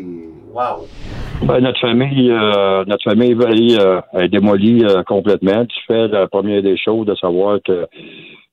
waouh. 0.52 0.86
Ben, 1.42 1.58
notre 1.58 1.80
famille, 1.80 2.30
euh, 2.30 2.84
notre 2.86 3.02
famille 3.02 3.32
elle, 3.32 3.80
euh, 3.80 4.00
est 4.12 4.28
démolie 4.28 4.84
euh, 4.84 5.02
complètement. 5.02 5.66
Tu 5.66 5.80
fais 5.88 6.06
la 6.06 6.28
première 6.28 6.62
des 6.62 6.76
choses 6.76 7.06
de 7.06 7.16
savoir 7.16 7.58
que 7.66 7.88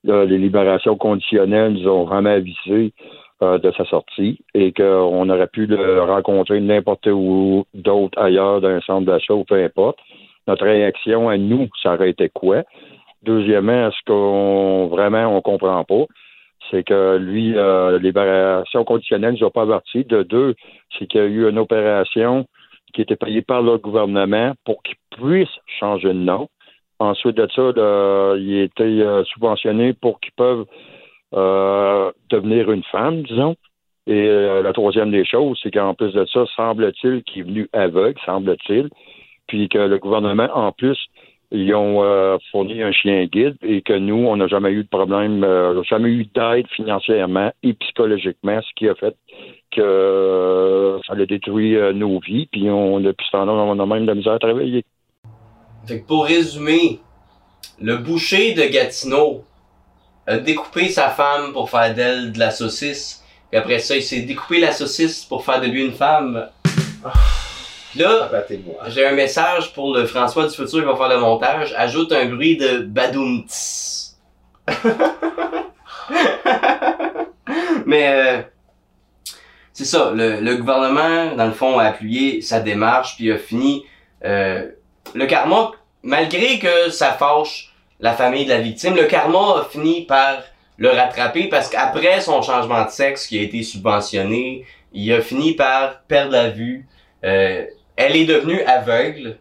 là, 0.03 0.25
les 0.25 0.39
libérations 0.39 0.95
conditionnelles 0.97 1.73
nous 1.73 1.87
ont 1.87 2.05
vraiment 2.05 2.31
avisé 2.31 2.57
euh, 2.69 3.18
de 3.41 3.71
sa 3.71 3.85
sortie 3.85 4.39
et 4.53 4.73
qu'on 4.73 5.29
aurait 5.29 5.47
pu 5.47 5.65
le 5.65 6.01
rencontrer 6.01 6.59
n'importe 6.59 7.07
où 7.07 7.65
d'autre 7.73 8.19
ailleurs 8.19 8.59
dans 8.59 8.67
un 8.67 8.81
centre 8.81 9.05
d'achat 9.05 9.33
ou 9.33 9.45
peu 9.45 9.63
importe. 9.63 9.97
Notre 10.47 10.65
réaction 10.65 11.29
à 11.29 11.37
nous, 11.37 11.69
ça 11.81 11.93
aurait 11.93 12.09
été 12.09 12.29
quoi? 12.29 12.63
Deuxièmement, 13.23 13.91
ce 13.91 13.97
qu'on 14.05 14.87
vraiment 14.87 15.35
on 15.35 15.41
comprend 15.41 15.83
pas, 15.83 16.05
c'est 16.69 16.83
que 16.83 17.17
lui, 17.17 17.57
euh, 17.57 17.99
libération 17.99 18.83
conditionnelle 18.83 19.35
nous 19.39 19.45
a 19.45 19.51
pas 19.51 19.63
averti. 19.63 20.03
De 20.05 20.23
deux, 20.23 20.55
c'est 20.97 21.07
qu'il 21.07 21.21
y 21.21 21.23
a 21.23 21.27
eu 21.27 21.49
une 21.49 21.59
opération 21.59 22.45
qui 22.93 23.01
était 23.01 23.15
payée 23.15 23.41
par 23.41 23.61
le 23.61 23.77
gouvernement 23.77 24.53
pour 24.65 24.81
qu'il 24.83 24.95
puisse 25.11 25.49
changer 25.79 26.09
de 26.09 26.13
nom. 26.13 26.47
Ensuite 26.99 27.37
de 27.37 27.47
ça, 27.55 27.71
il 28.37 28.59
a 28.59 28.63
été 28.63 28.83
euh, 28.83 29.23
subventionné 29.25 29.93
pour 29.93 30.19
qu'ils 30.19 30.33
peuvent 30.33 30.65
euh, 31.35 32.11
devenir 32.29 32.71
une 32.71 32.83
femme, 32.83 33.23
disons. 33.23 33.55
Et 34.07 34.27
euh, 34.27 34.63
la 34.63 34.73
troisième 34.73 35.11
des 35.11 35.23
choses, 35.23 35.59
c'est 35.61 35.71
qu'en 35.71 35.93
plus 35.93 36.11
de 36.13 36.25
ça, 36.25 36.43
semble-t-il 36.55 37.21
qu'il 37.23 37.41
est 37.41 37.45
venu 37.45 37.69
aveugle, 37.73 38.19
semble-t-il, 38.25 38.89
puis 39.47 39.69
que 39.69 39.77
le 39.77 39.99
gouvernement, 39.99 40.47
en 40.51 40.71
plus, 40.71 40.97
ils 41.51 41.73
ont 41.75 42.03
euh, 42.03 42.37
fourni 42.51 42.81
un 42.81 42.91
chien 42.91 43.25
guide 43.25 43.55
et 43.61 43.83
que 43.83 43.93
nous, 43.93 44.15
on 44.15 44.37
n'a 44.37 44.47
jamais 44.47 44.71
eu 44.71 44.83
de 44.83 44.89
problème, 44.89 45.43
euh, 45.43 45.83
jamais 45.83 46.09
eu 46.09 46.25
d'aide 46.25 46.67
financièrement 46.75 47.51
et 47.61 47.73
psychologiquement, 47.73 48.59
ce 48.61 48.69
qui 48.75 48.89
a 48.89 48.95
fait 48.95 49.15
que 49.71 50.99
ça 51.05 51.13
a 51.13 51.25
détruit 51.27 51.77
nos 51.93 52.19
vies, 52.19 52.47
puis 52.51 52.67
on, 52.71 52.99
depuis 52.99 53.27
ce 53.27 53.31
temps-là, 53.33 53.51
on 53.51 53.79
a 53.79 53.85
même 53.85 54.03
de 54.03 54.07
la 54.07 54.15
misère 54.15 54.33
à 54.33 54.39
travailler. 54.39 54.83
Fait 55.85 56.01
que 56.01 56.07
pour 56.07 56.25
résumer, 56.25 56.99
le 57.79 57.97
boucher 57.97 58.53
de 58.53 58.63
Gatineau 58.63 59.43
a 60.29 60.37
découpé 60.37 60.89
sa 60.89 61.09
femme 61.09 61.51
pour 61.53 61.69
faire 61.71 61.93
d'elle 61.95 62.31
de 62.31 62.39
la 62.39 62.51
saucisse. 62.51 63.23
Puis 63.49 63.57
après 63.57 63.79
ça, 63.79 63.95
il 63.95 64.03
s'est 64.03 64.21
découpé 64.21 64.59
la 64.59 64.71
saucisse 64.71 65.25
pour 65.25 65.43
faire 65.43 65.59
de 65.59 65.65
lui 65.65 65.83
une 65.83 65.93
femme. 65.93 66.47
Puis 67.91 67.99
Là, 67.99 68.29
j'ai 68.89 69.07
un 69.07 69.13
message 69.13 69.73
pour 69.73 69.95
le 69.95 70.05
François 70.05 70.47
du 70.47 70.55
futur 70.55 70.81
qui 70.81 70.85
va 70.85 70.95
faire 70.95 71.09
le 71.09 71.17
montage. 71.19 71.73
Ajoute 71.75 72.11
un 72.11 72.25
bruit 72.27 72.57
de 72.57 72.77
badoum. 72.81 73.43
Mais 77.87 78.13
euh, 78.13 78.41
c'est 79.73 79.85
ça, 79.85 80.11
le, 80.13 80.41
le 80.41 80.57
gouvernement, 80.57 81.35
dans 81.35 81.47
le 81.47 81.53
fond, 81.53 81.79
a 81.79 81.85
appuyé 81.85 82.41
sa 82.43 82.59
démarche, 82.59 83.15
puis 83.15 83.31
a 83.31 83.37
fini 83.39 83.83
euh, 84.23 84.69
le 85.15 85.25
karma, 85.25 85.71
malgré 86.03 86.59
que 86.59 86.91
ça 86.91 87.13
fâche 87.13 87.73
la 87.99 88.13
famille 88.13 88.45
de 88.45 88.49
la 88.49 88.59
victime, 88.59 88.95
le 88.95 89.05
karma 89.05 89.59
a 89.61 89.65
fini 89.69 90.05
par 90.05 90.43
le 90.77 90.89
rattraper 90.89 91.49
parce 91.49 91.69
qu'après 91.69 92.21
son 92.21 92.41
changement 92.41 92.85
de 92.85 92.89
sexe 92.89 93.27
qui 93.27 93.37
a 93.39 93.41
été 93.41 93.63
subventionné, 93.63 94.65
il 94.93 95.11
a 95.13 95.21
fini 95.21 95.53
par 95.53 96.01
perdre 96.01 96.31
la 96.31 96.49
vue. 96.49 96.87
Euh, 97.23 97.65
elle 97.95 98.15
est 98.15 98.25
devenue 98.25 98.61
aveugle, 98.61 99.37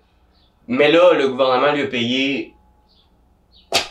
mais 0.66 0.90
là, 0.90 1.12
le 1.14 1.28
gouvernement 1.28 1.72
lui 1.72 1.82
a 1.82 1.86
payé 1.86 2.54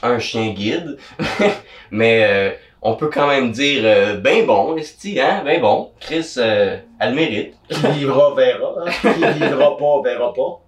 un 0.04 0.20
chien 0.20 0.50
guide. 0.50 0.98
mais 1.92 2.24
euh, 2.26 2.52
on 2.82 2.96
peut 2.96 3.10
quand 3.10 3.28
même 3.28 3.52
dire 3.52 3.82
euh, 3.86 4.18
ben 4.18 4.46
bon, 4.46 4.76
esti, 4.76 5.20
hein, 5.20 5.42
ben 5.46 5.62
bon. 5.62 5.92
Chris, 6.00 6.34
euh, 6.38 6.78
elle 7.00 7.10
le 7.12 7.16
mérite. 7.16 7.54
Qui 7.70 7.88
vivra, 8.00 8.34
verra. 8.36 8.74
hein. 8.86 8.92
Qui 9.02 9.40
vivra 9.40 9.78
pas, 9.78 10.02
verra 10.04 10.34
pas. 10.34 10.62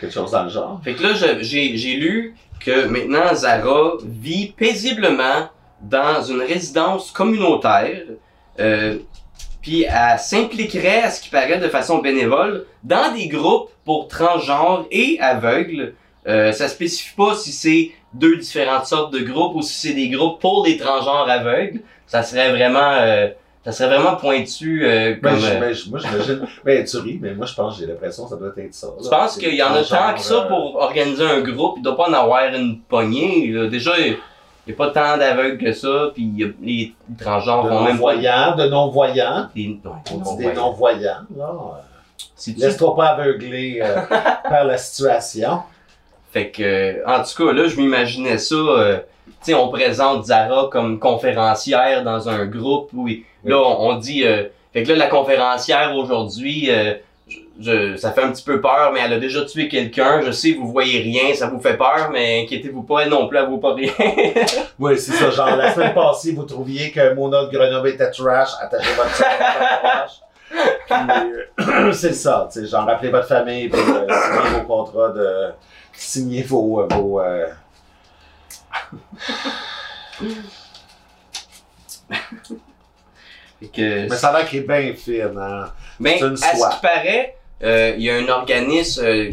Quelque 0.00 0.12
chose 0.12 0.30
dans 0.30 0.44
le 0.44 0.48
genre. 0.48 0.80
Fait 0.82 0.94
que 0.94 1.02
là, 1.02 1.10
j'ai 1.42 1.68
lu 1.96 2.34
que 2.60 2.86
maintenant 2.86 3.34
Zara 3.34 3.94
vit 4.04 4.52
paisiblement 4.56 5.48
dans 5.80 6.22
une 6.22 6.42
résidence 6.42 7.10
communautaire, 7.10 8.02
euh, 8.58 8.98
puis 9.62 9.84
elle 9.84 10.18
s'impliquerait, 10.18 11.02
à 11.02 11.10
ce 11.10 11.20
qui 11.20 11.30
paraît, 11.30 11.58
de 11.58 11.68
façon 11.68 11.98
bénévole, 11.98 12.66
dans 12.82 13.12
des 13.14 13.28
groupes 13.28 13.70
pour 13.84 14.08
transgenres 14.08 14.86
et 14.90 15.18
aveugles 15.20 15.94
Euh, 16.26 16.52
ça 16.52 16.68
spécifie 16.68 17.14
pas 17.16 17.34
si 17.34 17.52
c'est 17.52 17.90
deux 18.12 18.36
différentes 18.36 18.86
sortes 18.86 19.12
de 19.12 19.20
groupes 19.20 19.54
ou 19.56 19.62
si 19.62 19.88
c'est 19.88 19.94
des 19.94 20.08
groupes 20.08 20.40
pour 20.40 20.66
les 20.66 20.76
transgenres 20.76 21.28
aveugles. 21.28 21.80
Ça 22.06 22.22
serait 22.22 22.50
vraiment, 22.50 22.92
euh, 23.00 23.28
ça 23.64 23.72
serait 23.72 23.88
vraiment 23.94 24.16
pointu 24.16 24.84
euh, 24.86 25.16
Ben, 25.20 25.34
comme. 25.34 25.44
euh, 25.44 25.60
ben, 25.60 25.74
moi, 25.90 26.00
j'imagine. 26.00 26.46
Ben, 26.64 26.84
tu 26.84 26.96
ris, 26.98 27.18
mais 27.20 27.34
moi, 27.34 27.46
je 27.46 27.54
pense, 27.54 27.78
j'ai 27.78 27.86
l'impression 27.86 28.24
que 28.24 28.30
ça 28.30 28.36
doit 28.36 28.52
être 28.56 28.74
ça. 28.74 28.88
tu 28.98 29.04
là. 29.10 29.18
penses 29.18 29.34
C'est 29.34 29.40
qu'il 29.40 29.54
y 29.54 29.62
en 29.62 29.74
a 29.74 29.82
tant 29.84 30.14
que 30.14 30.20
ça 30.20 30.34
euh, 30.34 30.48
pour 30.48 30.76
organiser 30.76 31.24
un 31.24 31.40
groupe, 31.40 31.74
il 31.78 31.82
doit 31.82 31.96
pas 31.96 32.08
en 32.08 32.12
avoir 32.14 32.46
une 32.54 32.80
poignée. 32.80 33.48
Là. 33.48 33.68
Déjà, 33.68 33.92
il 33.98 34.16
y 34.66 34.72
a 34.72 34.76
pas 34.76 34.90
tant 34.90 35.18
d'aveugles 35.18 35.58
que 35.58 35.72
ça, 35.72 36.10
puis 36.14 36.22
il 36.22 36.38
y 36.40 36.44
a- 36.44 36.48
les 36.62 36.94
transgenres 37.22 37.64
De 37.64 37.68
vont 37.68 37.74
même 37.84 37.86
pas. 37.86 37.92
non-voyants, 38.14 38.56
de 38.56 38.66
non-voyants. 38.68 39.48
Des, 39.54 39.66
ouais, 39.66 39.90
On 40.12 40.16
des 40.36 40.42
dit 40.42 40.48
des 40.48 40.52
non-voyants. 40.54 41.26
là. 41.36 41.52
Laisse-toi 42.56 42.96
pas 42.96 43.06
aveugler 43.08 43.80
euh, 43.82 43.96
par 44.48 44.64
la 44.64 44.78
situation. 44.78 45.60
Fait 46.32 46.50
que, 46.50 47.04
en 47.06 47.22
tout 47.22 47.44
cas, 47.46 47.52
là, 47.52 47.66
je 47.68 47.76
m'imaginais 47.76 48.38
ça. 48.38 48.56
Sais, 49.42 49.54
on 49.54 49.68
présente 49.68 50.24
Zara 50.26 50.68
comme 50.70 50.98
conférencière 50.98 52.02
dans 52.04 52.28
un 52.28 52.46
groupe 52.46 52.90
où 52.92 53.08
il- 53.08 53.22
là, 53.44 53.56
on, 53.58 53.90
on 53.90 53.94
dit. 53.96 54.24
euh, 54.24 54.44
fait 54.72 54.82
que 54.84 54.88
là, 54.90 54.96
la 54.96 55.06
conférencière 55.08 55.94
aujourd'hui, 55.96 56.68
euh, 56.70 56.94
je, 57.28 57.38
je- 57.60 57.96
ça 57.96 58.12
fait 58.12 58.22
un 58.22 58.30
petit 58.30 58.42
peu 58.44 58.60
peur, 58.60 58.90
mais 58.92 59.00
elle 59.04 59.12
a 59.14 59.18
déjà 59.18 59.44
tué 59.44 59.68
quelqu'un. 59.68 60.22
Je 60.22 60.30
sais, 60.30 60.52
vous 60.52 60.70
voyez 60.70 61.00
rien, 61.00 61.34
ça 61.34 61.48
vous 61.48 61.60
fait 61.60 61.76
peur, 61.76 62.10
mais 62.12 62.42
inquiétez-vous 62.42 62.82
pas, 62.82 63.00
elle 63.00 63.08
non 63.10 63.26
plus, 63.28 63.38
elle 63.38 63.46
vaut 63.48 63.58
pas 63.58 63.74
rien. 63.74 63.92
Oui, 64.78 64.98
c'est 64.98 65.12
ça. 65.12 65.30
Genre, 65.30 65.56
la 65.56 65.72
semaine 65.74 65.92
passée, 65.94 66.32
vous 66.32 66.44
trouviez 66.44 66.90
que 66.90 67.12
Mona 67.14 67.44
de 67.46 67.50
Grenoble 67.56 67.88
était 67.88 68.10
trash. 68.10 68.50
Attachez 68.62 68.92
votre 68.96 69.12
trash. 69.14 70.10
Puis, 70.86 70.96
euh, 71.68 71.92
c'est 71.92 72.14
ça. 72.14 72.48
tu 72.52 72.60
sais, 72.60 72.66
Genre, 72.66 72.86
rappelez 72.86 73.10
votre 73.10 73.28
famille, 73.28 73.68
puis 73.68 73.80
euh, 73.80 74.06
signez 74.08 74.58
vos 74.60 74.66
contrats 74.66 75.10
de. 75.10 75.50
Signez 75.92 76.42
vos. 76.42 76.86
vos 76.90 77.20
que, 83.72 84.08
Mais 84.08 84.16
ça 84.16 84.28
a 84.28 84.38
l'air 84.38 84.48
qu'il 84.48 84.60
est 84.60 84.62
bien 84.62 84.94
fine, 84.94 85.38
hein. 85.38 85.72
Une 86.00 86.32
à 86.32 86.36
ce 86.36 86.74
qui 86.74 86.80
paraît, 86.80 87.36
euh, 87.62 87.94
il 87.96 88.04
y 88.04 88.10
a 88.10 88.16
un 88.16 88.28
organisme, 88.28 89.04
euh, 89.04 89.30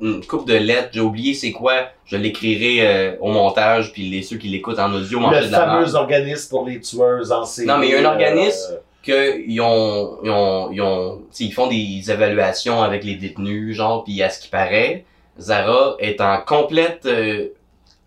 une 0.00 0.24
coupe 0.24 0.46
de 0.46 0.54
lettres, 0.54 0.90
j'ai 0.92 1.00
oublié 1.00 1.34
c'est 1.34 1.52
quoi, 1.52 1.88
je 2.04 2.16
l'écrirai 2.16 2.86
euh, 2.86 3.16
au 3.20 3.30
montage, 3.30 3.92
puis 3.92 4.08
les, 4.08 4.22
ceux 4.22 4.36
qui 4.36 4.48
l'écoutent 4.48 4.78
en 4.78 4.92
audio 4.92 5.20
Le 5.20 5.46
de 5.46 5.50
la 5.50 5.66
merde. 5.66 5.70
fameux 5.70 5.94
organisme 5.94 6.50
pour 6.50 6.66
les 6.66 6.80
tueuses 6.80 7.32
en 7.32 7.44
série. 7.44 7.68
Non, 7.68 7.78
mais 7.78 7.88
il 7.88 7.92
y 7.92 7.94
a 7.96 8.00
un 8.00 8.04
organisme. 8.12 8.78
qu'ils 9.02 9.60
ont, 9.62 10.18
ils 10.22 10.30
ont, 10.30 10.70
ils 10.72 10.82
ont, 10.82 11.22
ils 11.38 11.52
font 11.52 11.68
des 11.68 12.10
évaluations 12.10 12.82
avec 12.82 13.04
les 13.04 13.14
détenus, 13.14 13.76
genre, 13.76 14.04
puis 14.04 14.22
à 14.22 14.28
ce 14.28 14.40
qui 14.40 14.48
paraît, 14.48 15.04
Zara 15.38 15.96
est 15.98 16.20
en 16.20 16.38
complète 16.42 17.06
euh, 17.06 17.48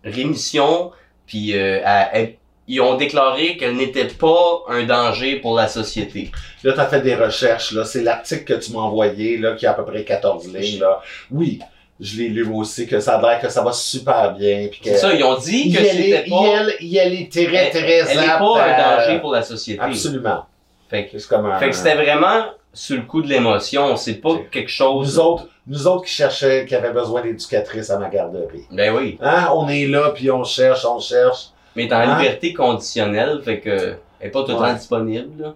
rémission, 0.04 0.92
puis 1.26 1.56
euh, 1.56 1.80
elle- 2.12 2.34
ils 2.66 2.80
ont 2.80 2.96
déclaré 2.96 3.56
qu'elle 3.58 3.76
n'était 3.76 4.06
pas 4.06 4.62
un 4.68 4.84
danger 4.84 5.36
pour 5.36 5.54
la 5.54 5.68
société. 5.68 6.30
Là, 6.62 6.72
tu 6.72 6.80
as 6.80 6.86
fait 6.86 7.02
des 7.02 7.14
recherches, 7.14 7.72
là. 7.72 7.84
C'est 7.84 8.02
l'article 8.02 8.44
que 8.44 8.54
tu 8.54 8.72
m'as 8.72 8.80
envoyé, 8.80 9.36
là, 9.36 9.52
qui 9.52 9.66
a 9.66 9.72
à 9.72 9.74
peu 9.74 9.84
près 9.84 10.02
14 10.02 10.46
lignes, 10.54 10.80
là. 10.80 11.02
Oui, 11.30 11.58
je 12.00 12.16
l'ai 12.16 12.28
lu 12.28 12.48
aussi, 12.50 12.86
que 12.86 13.00
ça 13.00 13.18
a 13.18 13.20
l'air 13.22 13.38
que 13.40 13.50
ça 13.50 13.62
va 13.62 13.70
super 13.72 14.32
bien. 14.32 14.68
Puis 14.70 14.80
que 14.80 14.88
C'est 14.90 14.96
ça, 14.96 15.12
ils 15.12 15.22
ont 15.22 15.36
dit 15.38 15.72
que 15.72 15.78
c'était 15.78 16.10
est, 16.26 16.30
pas, 16.30 16.36
elle, 16.46 16.74
elle 16.96 17.12
est 17.14 17.30
très, 17.30 17.68
très 17.70 17.82
elle 17.82 18.18
est 18.18 18.28
apte 18.28 18.38
pas 18.38 18.64
un 18.64 18.70
à- 18.72 18.96
danger 19.06 19.18
pour 19.20 19.32
la 19.32 19.42
société. 19.42 19.80
Absolument. 19.82 20.46
Fait 20.88 21.06
que, 21.06 21.18
C'est 21.18 21.28
comme 21.28 21.44
un... 21.46 21.58
fait 21.58 21.68
que 21.68 21.76
c'était 21.76 21.96
vraiment 21.96 22.46
sur 22.74 22.96
le 22.96 23.02
coup 23.02 23.22
de 23.22 23.28
l'émotion, 23.28 23.96
c'est 23.96 24.14
pas 24.20 24.36
quelque 24.50 24.70
chose. 24.70 25.14
Nous 25.16 25.20
autres, 25.24 25.48
nous 25.66 25.86
autres 25.86 26.04
qui 26.04 26.12
cherchaient, 26.12 26.66
qui 26.66 26.74
avaient 26.74 26.92
besoin 26.92 27.22
d'éducatrices 27.22 27.88
à 27.90 27.98
ma 27.98 28.08
garderie. 28.10 28.66
Ben 28.70 28.94
oui. 28.94 29.16
Hein? 29.22 29.48
On 29.54 29.68
est 29.68 29.86
là, 29.86 30.10
puis 30.14 30.30
on 30.30 30.44
cherche, 30.44 30.84
on 30.84 30.98
cherche. 31.00 31.48
Mais 31.76 31.88
t'es 31.88 31.94
en 31.94 31.98
Hein? 32.00 32.18
liberté 32.20 32.52
conditionnelle, 32.52 33.40
fait 33.42 33.60
que 33.60 33.96
elle 34.20 34.28
est 34.28 34.30
pas 34.30 34.42
tout 34.42 34.50
le 34.50 34.54
Ouais. 34.56 34.68
temps 34.68 34.74
disponible. 34.74 35.42
Là. 35.42 35.54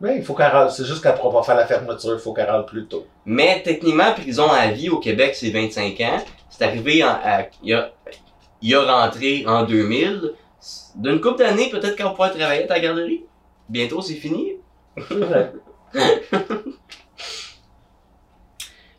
Mais 0.00 0.16
il 0.18 0.24
faut 0.24 0.34
qu'elle 0.34 0.50
râle. 0.52 0.70
C'est 0.70 0.84
juste 0.84 1.02
qu'elle 1.02 1.14
pourra 1.14 1.40
pas 1.40 1.42
faire 1.42 1.56
la 1.56 1.66
fermeture, 1.66 2.12
il 2.14 2.18
faut 2.20 2.32
qu'elle 2.34 2.50
râle 2.50 2.66
plus 2.66 2.86
tôt. 2.86 3.06
Mais 3.24 3.62
techniquement, 3.64 4.12
prison 4.12 4.48
à 4.50 4.66
vie 4.68 4.90
au 4.90 4.98
Québec, 4.98 5.34
c'est 5.34 5.50
25 5.50 5.98
ans. 6.02 6.18
C'est 6.50 6.64
arrivé 6.64 7.02
en, 7.02 7.08
à- 7.08 7.46
il, 7.62 7.72
a, 7.74 7.90
il 8.62 8.74
a 8.74 8.82
rentré 9.04 9.44
en 9.46 9.62
2000. 9.64 10.32
D'une 10.96 11.20
couple 11.20 11.38
d'années, 11.38 11.68
peut-être 11.70 11.96
qu'on 11.96 12.10
pourra 12.14 12.30
travailler 12.30 12.64
à 12.64 12.66
ta 12.66 12.78
garderie. 12.80 13.24
Bientôt, 13.68 14.00
c'est 14.02 14.14
fini. 14.14 14.52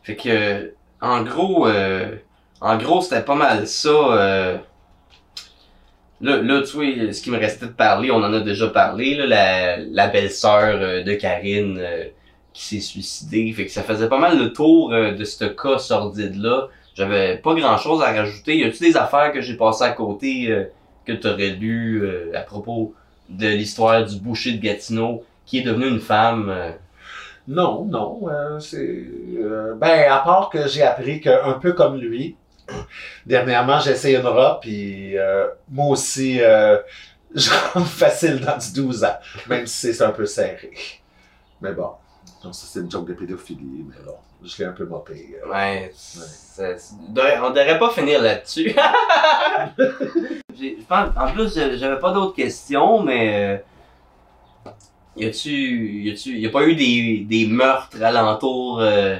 Fait 0.02 0.16
que, 0.16 0.72
en 1.00 1.22
gros, 1.22 1.66
euh, 1.68 2.16
en 2.60 2.76
gros, 2.78 3.00
c'était 3.02 3.22
pas 3.22 3.34
mal 3.34 3.66
ça. 3.66 3.88
euh. 3.90 4.58
Là, 6.20 6.42
là, 6.42 6.62
tu 6.62 6.72
vois, 6.76 7.12
ce 7.12 7.22
qui 7.22 7.30
me 7.30 7.38
restait 7.38 7.66
de 7.66 7.70
parler, 7.70 8.10
on 8.10 8.16
en 8.16 8.32
a 8.32 8.40
déjà 8.40 8.66
parlé, 8.68 9.14
là, 9.14 9.76
la, 9.78 10.08
belle-sœur 10.08 10.78
euh, 10.80 11.02
de 11.04 11.14
Karine 11.14 11.78
euh, 11.78 12.06
qui 12.52 12.64
s'est 12.64 12.80
suicidée. 12.80 13.52
Fait 13.52 13.66
que 13.66 13.70
ça 13.70 13.84
faisait 13.84 14.08
pas 14.08 14.18
mal 14.18 14.36
le 14.38 14.52
tour 14.52 14.92
euh, 14.92 15.12
de 15.12 15.24
ce 15.24 15.44
cas 15.44 15.78
sordide-là. 15.78 16.68
J'avais 16.94 17.36
pas 17.36 17.54
grand-chose 17.54 18.02
à 18.02 18.12
rajouter. 18.12 18.56
Y 18.58 18.64
a-tu 18.64 18.82
des 18.82 18.96
affaires 18.96 19.30
que 19.32 19.40
j'ai 19.40 19.56
passées 19.56 19.84
à 19.84 19.90
côté 19.92 20.50
euh, 20.50 20.64
que 21.06 21.12
t'aurais 21.12 21.50
lu 21.50 22.02
euh, 22.02 22.32
à 22.34 22.40
propos 22.40 22.94
de 23.28 23.46
l'histoire 23.46 24.04
du 24.04 24.16
boucher 24.18 24.52
de 24.54 24.60
Gatineau 24.60 25.22
qui 25.46 25.58
est 25.58 25.62
devenu 25.62 25.86
une 25.86 26.00
femme? 26.00 26.52
Non, 27.48 27.84
non, 27.86 28.28
euh, 28.28 28.58
c'est... 28.60 28.76
euh, 29.38 29.74
ben, 29.74 30.10
à 30.12 30.18
part 30.18 30.50
que 30.50 30.68
j'ai 30.68 30.82
appris 30.82 31.20
qu'un 31.20 31.54
peu 31.54 31.72
comme 31.72 31.96
lui, 31.96 32.36
dernièrement, 33.24 33.80
j'ai 33.80 33.92
essayé 33.92 34.18
une 34.18 34.26
robe, 34.26 34.58
puis 34.60 35.16
euh, 35.16 35.48
moi 35.70 35.86
aussi, 35.86 36.40
je 37.34 37.50
rentre 37.72 37.86
facile 37.86 38.40
dans 38.40 38.58
du 38.58 38.72
12 38.74 39.02
ans, 39.04 39.16
même 39.48 39.66
si 39.66 39.94
c'est 39.94 40.04
un 40.04 40.10
peu 40.10 40.26
serré. 40.26 40.70
Mais 41.62 41.72
bon, 41.72 41.90
donc 42.44 42.54
ça 42.54 42.66
c'est 42.68 42.80
une 42.80 42.90
joke 42.90 43.08
de 43.08 43.14
pédophilie, 43.14 43.86
mais 43.88 43.96
bon, 44.04 44.14
je 44.44 44.58
l'ai 44.58 44.64
un 44.66 44.72
peu 44.72 44.84
euh. 44.84 45.36
Ouais, 45.50 45.90
devrait- 47.14 47.38
on 47.42 47.48
devrait 47.50 47.78
pas 47.78 47.90
finir 47.90 48.20
là-dessus. 48.22 48.74
J'ai- 50.58 50.76
je 50.80 50.84
pense- 50.86 51.10
en 51.16 51.32
plus, 51.32 51.54
j'avais 51.54 51.98
pas 51.98 52.12
d'autres 52.12 52.34
questions, 52.34 53.02
mais 53.02 53.64
y 55.18 55.26
a-tu, 55.26 56.02
y 56.04 56.10
a-tu, 56.10 56.38
y 56.38 56.46
a 56.46 56.50
pas 56.50 56.62
eu 56.64 56.74
des, 56.74 57.24
des 57.28 57.46
meurtres 57.46 58.02
alentour 58.02 58.80
euh, 58.80 59.16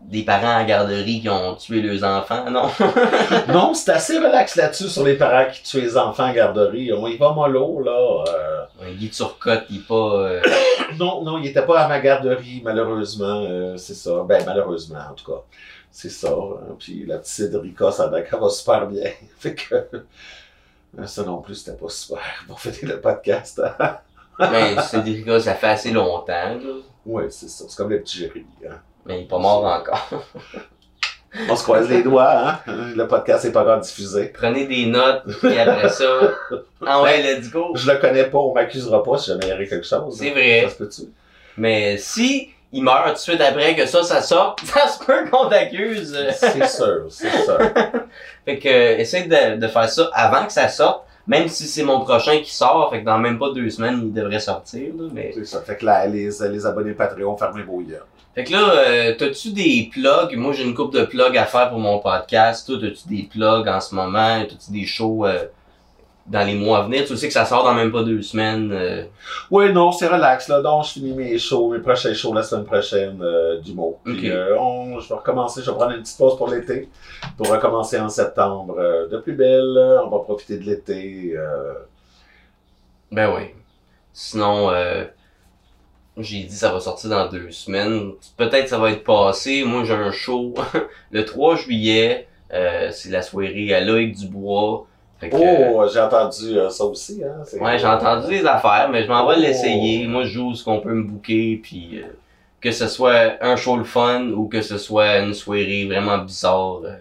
des 0.00 0.22
parents 0.22 0.56
à 0.56 0.64
garderie 0.64 1.20
qui 1.20 1.28
ont 1.28 1.54
tué 1.56 1.80
leurs 1.82 2.04
enfants, 2.04 2.48
non? 2.50 2.68
Non, 3.52 3.74
c'est 3.74 3.90
assez 3.90 4.18
relax 4.18 4.54
là-dessus 4.56 4.88
sur 4.88 5.04
les 5.04 5.14
parents 5.16 5.50
qui 5.52 5.62
tuent 5.62 5.80
les 5.80 5.96
enfants 5.96 6.28
en 6.28 6.32
garderie. 6.32 6.92
On 6.92 7.06
y 7.08 7.16
va 7.16 7.32
mollo, 7.32 7.80
là. 7.82 8.24
euh. 8.28 8.92
Guy 8.94 9.10
Turcotte, 9.10 9.64
il 9.70 9.78
est 9.78 9.86
pas. 9.88 9.94
euh, 9.94 10.40
Non, 10.98 11.22
non, 11.24 11.38
il 11.38 11.46
était 11.46 11.64
pas 11.64 11.80
à 11.80 11.88
ma 11.88 11.98
garderie, 12.00 12.60
malheureusement. 12.62 13.46
euh, 13.50 13.76
c'est 13.76 13.94
ça. 13.94 14.22
Ben, 14.28 14.44
malheureusement, 14.46 14.98
en 15.10 15.14
tout 15.14 15.32
cas. 15.32 15.40
C'est 15.90 16.10
ça. 16.10 16.28
hein. 16.28 16.74
Puis 16.78 17.04
la 17.06 17.16
petite 17.18 17.32
Cédrica, 17.32 17.90
ça 17.90 18.04
a 18.04 18.10
l'air 18.10 18.28
qu'elle 18.28 18.38
va 18.38 18.48
super 18.50 18.86
bien. 18.86 19.10
fait 19.40 19.54
que. 19.54 20.02
Ça 21.06 21.24
non 21.24 21.38
plus, 21.42 21.56
c'était 21.56 21.76
pas 21.76 21.88
super 21.90 22.44
pour 22.46 22.60
fêter 22.60 22.86
le 22.86 23.00
podcast. 23.00 23.60
Mais 24.38 24.76
c'est 24.82 25.02
des 25.02 25.22
gars, 25.22 25.40
ça 25.40 25.54
fait 25.54 25.68
assez 25.68 25.90
longtemps, 25.90 26.26
là. 26.32 26.58
ouais, 27.06 27.26
c'est 27.30 27.48
ça. 27.48 27.64
C'est 27.68 27.76
comme 27.76 27.90
les 27.90 27.98
petits 28.00 28.18
Jérémy. 28.18 28.46
Hein. 28.68 28.76
Mais 29.04 29.20
il 29.20 29.22
est 29.24 29.28
pas 29.28 29.38
mort 29.38 29.64
encore. 29.64 30.08
On 31.48 31.56
se 31.56 31.62
croise 31.62 31.88
les 31.90 32.02
doigts, 32.02 32.32
hein. 32.32 32.58
Le 32.66 33.06
podcast 33.06 33.44
n'est 33.44 33.52
pas 33.52 33.62
encore 33.62 33.80
diffusé. 33.80 34.32
Prenez 34.32 34.66
des 34.66 34.86
notes, 34.86 35.22
et 35.44 35.58
après 35.60 35.88
ça. 35.88 36.04
Ah 36.86 37.02
ouais, 37.02 37.22
let's 37.22 37.50
go! 37.50 37.72
Je 37.74 37.90
le 37.90 37.98
connais 37.98 38.24
pas, 38.24 38.38
on 38.38 38.52
m'accusera 38.52 39.02
pas 39.02 39.16
si 39.16 39.30
jamais 39.30 39.46
il 39.46 39.48
y 39.48 39.52
aurait 39.52 39.66
quelque 39.66 39.86
chose. 39.86 40.16
C'est 40.18 40.28
hein. 40.28 40.32
vrai. 40.32 40.62
Ça 40.64 40.70
se 40.70 40.76
peut-tu? 40.76 41.02
Mais 41.56 41.96
si 41.96 42.50
il 42.70 42.82
meurt 42.82 43.06
tout 43.06 43.12
de 43.12 43.18
suite 43.18 43.40
après 43.40 43.74
que 43.74 43.86
ça, 43.86 44.02
ça 44.02 44.20
sort, 44.20 44.56
ça 44.64 44.86
se 44.86 45.02
peut 45.04 45.28
qu'on 45.30 45.48
t'accuse. 45.48 46.16
C'est 46.32 46.66
sûr, 46.68 47.06
c'est 47.08 47.30
sûr. 47.30 47.58
Fait 48.44 48.58
que, 48.58 48.68
essaye 49.00 49.26
de, 49.26 49.56
de 49.56 49.68
faire 49.68 49.88
ça 49.88 50.10
avant 50.12 50.44
que 50.44 50.52
ça 50.52 50.68
sorte, 50.68 51.05
même 51.26 51.48
si 51.48 51.64
c'est 51.66 51.82
mon 51.82 52.00
prochain 52.00 52.38
qui 52.38 52.54
sort, 52.54 52.90
fait 52.90 53.00
que 53.00 53.04
dans 53.04 53.18
même 53.18 53.38
pas 53.38 53.52
deux 53.52 53.68
semaines, 53.70 54.00
il 54.04 54.12
devrait 54.12 54.40
sortir, 54.40 54.92
là, 54.96 55.08
mais... 55.12 55.32
C'est 55.34 55.44
ça. 55.44 55.60
Fait 55.60 55.76
que 55.76 55.84
là, 55.84 56.06
les, 56.06 56.30
les 56.50 56.66
abonnés 56.66 56.92
Patreon, 56.92 57.36
fermez 57.36 57.62
vos 57.62 57.80
yeux. 57.80 58.00
Fait 58.34 58.44
que 58.44 58.52
là, 58.52 58.70
euh, 58.74 59.14
t'as-tu 59.18 59.52
des 59.52 59.88
plugs? 59.90 60.36
Moi, 60.36 60.52
j'ai 60.52 60.64
une 60.64 60.74
coupe 60.74 60.92
de 60.92 61.04
plugs 61.04 61.36
à 61.36 61.46
faire 61.46 61.70
pour 61.70 61.78
mon 61.78 61.98
podcast. 61.98 62.66
Toi, 62.66 62.76
t'as-tu 62.80 63.08
des 63.08 63.22
plugs 63.22 63.66
en 63.66 63.80
ce 63.80 63.94
moment? 63.94 64.44
T'as-tu 64.44 64.72
des 64.72 64.84
shows 64.84 65.26
euh, 65.26 65.46
dans 66.28 66.44
les 66.44 66.54
mois 66.54 66.78
à 66.78 66.82
venir? 66.82 67.04
Tu 67.06 67.16
sais 67.16 67.28
que 67.28 67.32
ça 67.32 67.44
sort 67.44 67.62
dans 67.64 67.74
même 67.74 67.92
pas 67.92 68.02
deux 68.02 68.20
semaines. 68.22 68.70
euh. 68.72 69.04
Oui, 69.50 69.72
non, 69.72 69.92
c'est 69.92 70.08
relax. 70.08 70.48
Là. 70.48 70.60
Donc, 70.60 70.84
je 70.84 70.90
finis 70.92 71.12
mes 71.12 71.38
shows, 71.38 71.70
mes 71.70 71.78
prochains 71.78 72.14
shows 72.14 72.34
la 72.34 72.42
semaine 72.42 72.64
prochaine 72.64 73.20
euh, 73.22 73.60
du 73.60 73.72
mot. 73.74 73.98
Puis, 74.04 74.30
euh, 74.30 74.58
on- 74.58 74.98
je 75.00 75.08
vais 75.08 75.14
recommencer, 75.14 75.62
je 75.62 75.70
vais 75.70 75.76
prendre 75.76 75.92
une 75.92 76.02
petite 76.02 76.18
pause 76.18 76.36
pour 76.36 76.48
l'été. 76.48 76.88
Pour 77.36 77.48
recommencer 77.48 77.98
en 78.00 78.08
septembre 78.08 78.76
de 79.10 79.16
plus 79.18 79.34
belle. 79.34 80.00
On 80.04 80.08
va 80.08 80.18
profiter 80.20 80.58
de 80.58 80.64
l'été. 80.64 81.34
Ben 83.12 83.32
oui. 83.34 83.42
Sinon, 84.12 84.70
j'ai 86.16 86.42
dit 86.44 86.54
ça 86.56 86.72
va 86.72 86.80
sortir 86.80 87.10
dans 87.10 87.28
deux 87.28 87.50
semaines. 87.50 88.12
Peut-être 88.36 88.68
ça 88.68 88.78
va 88.78 88.90
être 88.90 89.04
passé. 89.04 89.64
Moi, 89.64 89.84
j'ai 89.84 89.92
un 89.94 90.10
show 90.12 90.54
le 91.10 91.24
3 91.24 91.56
juillet 91.56 92.26
c'est 92.50 93.10
la 93.10 93.22
soirée 93.22 93.74
à 93.74 93.80
Loïc 93.80 94.16
Dubois. 94.16 94.86
Fait 95.18 95.30
que, 95.30 95.36
Oh, 95.38 95.86
j'ai 95.92 96.00
entendu 96.00 96.58
euh, 96.58 96.68
ça 96.68 96.84
aussi. 96.84 97.22
Hein? 97.24 97.42
Ouais, 97.60 97.78
j'ai 97.78 97.86
entendu 97.86 98.28
des 98.28 98.46
affaires, 98.46 98.88
mais 98.90 99.02
je 99.04 99.08
m'en 99.08 99.26
vais 99.26 99.34
Oh. 99.38 99.40
l'essayer. 99.40 100.06
Moi, 100.06 100.24
je 100.24 100.28
joue 100.30 100.54
ce 100.54 100.62
qu'on 100.64 100.80
peut 100.80 100.92
me 100.92 101.04
booker, 101.04 101.58
puis 101.62 102.00
euh, 102.02 102.08
que 102.60 102.70
ce 102.70 102.86
soit 102.88 103.34
un 103.40 103.56
show 103.56 103.76
le 103.76 103.84
fun 103.84 104.28
ou 104.34 104.46
que 104.48 104.60
ce 104.60 104.76
soit 104.78 105.18
une 105.18 105.32
soirée 105.34 105.86
vraiment 105.86 106.18
bizarre, 106.18 106.80
euh, 106.84 106.96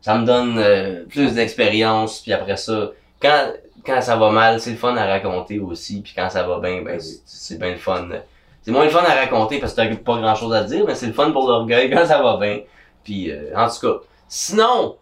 ça 0.00 0.16
me 0.18 0.24
donne 0.26 0.58
euh, 0.58 1.04
plus 1.08 1.34
d'expérience. 1.34 2.20
Puis 2.20 2.32
après 2.32 2.56
ça, 2.56 2.90
quand 3.20 3.52
quand 3.86 4.00
ça 4.02 4.16
va 4.16 4.30
mal, 4.30 4.60
c'est 4.60 4.72
le 4.72 4.76
fun 4.76 4.94
à 4.96 5.06
raconter 5.06 5.58
aussi. 5.58 6.02
Puis 6.02 6.12
quand 6.14 6.28
ça 6.28 6.42
va 6.42 6.58
bien, 6.58 6.82
ben 6.82 6.96
Oui. 6.96 7.00
c'est- 7.00 7.22
c'est 7.24 7.58
bien 7.58 7.70
le 7.70 7.76
fun. 7.78 8.08
C'est 8.62 8.72
moins 8.72 8.84
le 8.84 8.90
fun 8.90 9.02
à 9.06 9.14
raconter 9.14 9.58
parce 9.58 9.72
que 9.72 9.76
t'as 9.80 9.96
pas 9.96 10.16
grand 10.18 10.34
chose 10.34 10.52
à 10.52 10.64
dire, 10.64 10.84
mais 10.86 10.94
c'est 10.94 11.06
le 11.06 11.12
fun 11.14 11.30
pour 11.30 11.48
l'orgueil 11.48 11.88
quand 11.94 12.04
ça 12.04 12.20
va 12.22 12.36
bien. 12.36 12.60
Puis 13.04 13.30
euh, 13.30 13.52
en 13.56 13.68
tout 13.68 13.80
cas, 13.80 14.00
sinon, 14.28 14.96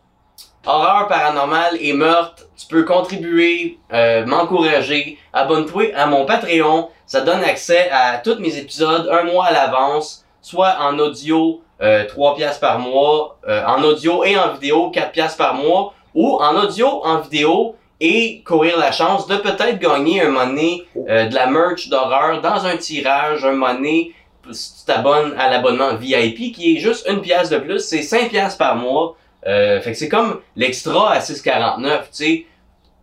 horreur 0.68 1.08
paranormale 1.08 1.78
et 1.80 1.92
meurtre, 1.92 2.44
tu 2.56 2.66
peux 2.66 2.84
contribuer, 2.84 3.78
euh, 3.92 4.26
m'encourager, 4.26 5.18
abonne-toi 5.32 5.94
à 5.96 6.06
mon 6.06 6.26
Patreon. 6.26 6.88
Ça 7.06 7.22
donne 7.22 7.42
accès 7.42 7.88
à 7.90 8.18
tous 8.18 8.38
mes 8.38 8.56
épisodes 8.58 9.08
un 9.10 9.24
mois 9.24 9.46
à 9.46 9.52
l'avance, 9.52 10.26
soit 10.42 10.76
en 10.80 10.98
audio, 10.98 11.62
euh, 11.80 12.04
3 12.06 12.36
piastres 12.36 12.60
par 12.60 12.78
mois, 12.78 13.38
euh, 13.48 13.64
en 13.64 13.82
audio 13.82 14.24
et 14.24 14.36
en 14.36 14.52
vidéo, 14.52 14.90
4 14.90 15.12
piastres 15.12 15.38
par 15.38 15.54
mois, 15.54 15.94
ou 16.14 16.36
en 16.40 16.54
audio, 16.56 17.04
en 17.04 17.20
vidéo, 17.20 17.76
et 18.00 18.42
courir 18.44 18.78
la 18.78 18.92
chance 18.92 19.26
de 19.26 19.36
peut-être 19.36 19.78
gagner 19.78 20.22
un 20.22 20.32
donné, 20.32 20.84
euh, 21.08 21.26
de 21.26 21.34
la 21.34 21.46
merch 21.46 21.88
d'horreur 21.88 22.40
dans 22.40 22.66
un 22.66 22.76
tirage, 22.76 23.44
un 23.44 23.58
donné, 23.58 24.12
si 24.50 24.80
tu 24.80 24.86
t'abonnes 24.86 25.34
à 25.38 25.50
l'abonnement 25.50 25.94
VIP, 25.96 26.52
qui 26.52 26.76
est 26.76 26.80
juste 26.80 27.06
une 27.08 27.20
pièce 27.20 27.50
de 27.50 27.58
plus, 27.58 27.80
c'est 27.80 28.02
5 28.02 28.30
piastres 28.30 28.58
par 28.58 28.76
mois. 28.76 29.16
Euh, 29.46 29.80
fait 29.80 29.92
que 29.92 29.96
c'est 29.98 30.08
comme 30.08 30.40
l'extra 30.56 31.12
à 31.12 31.18
6,49, 31.20 31.80
tu 31.80 32.06
sais. 32.10 32.46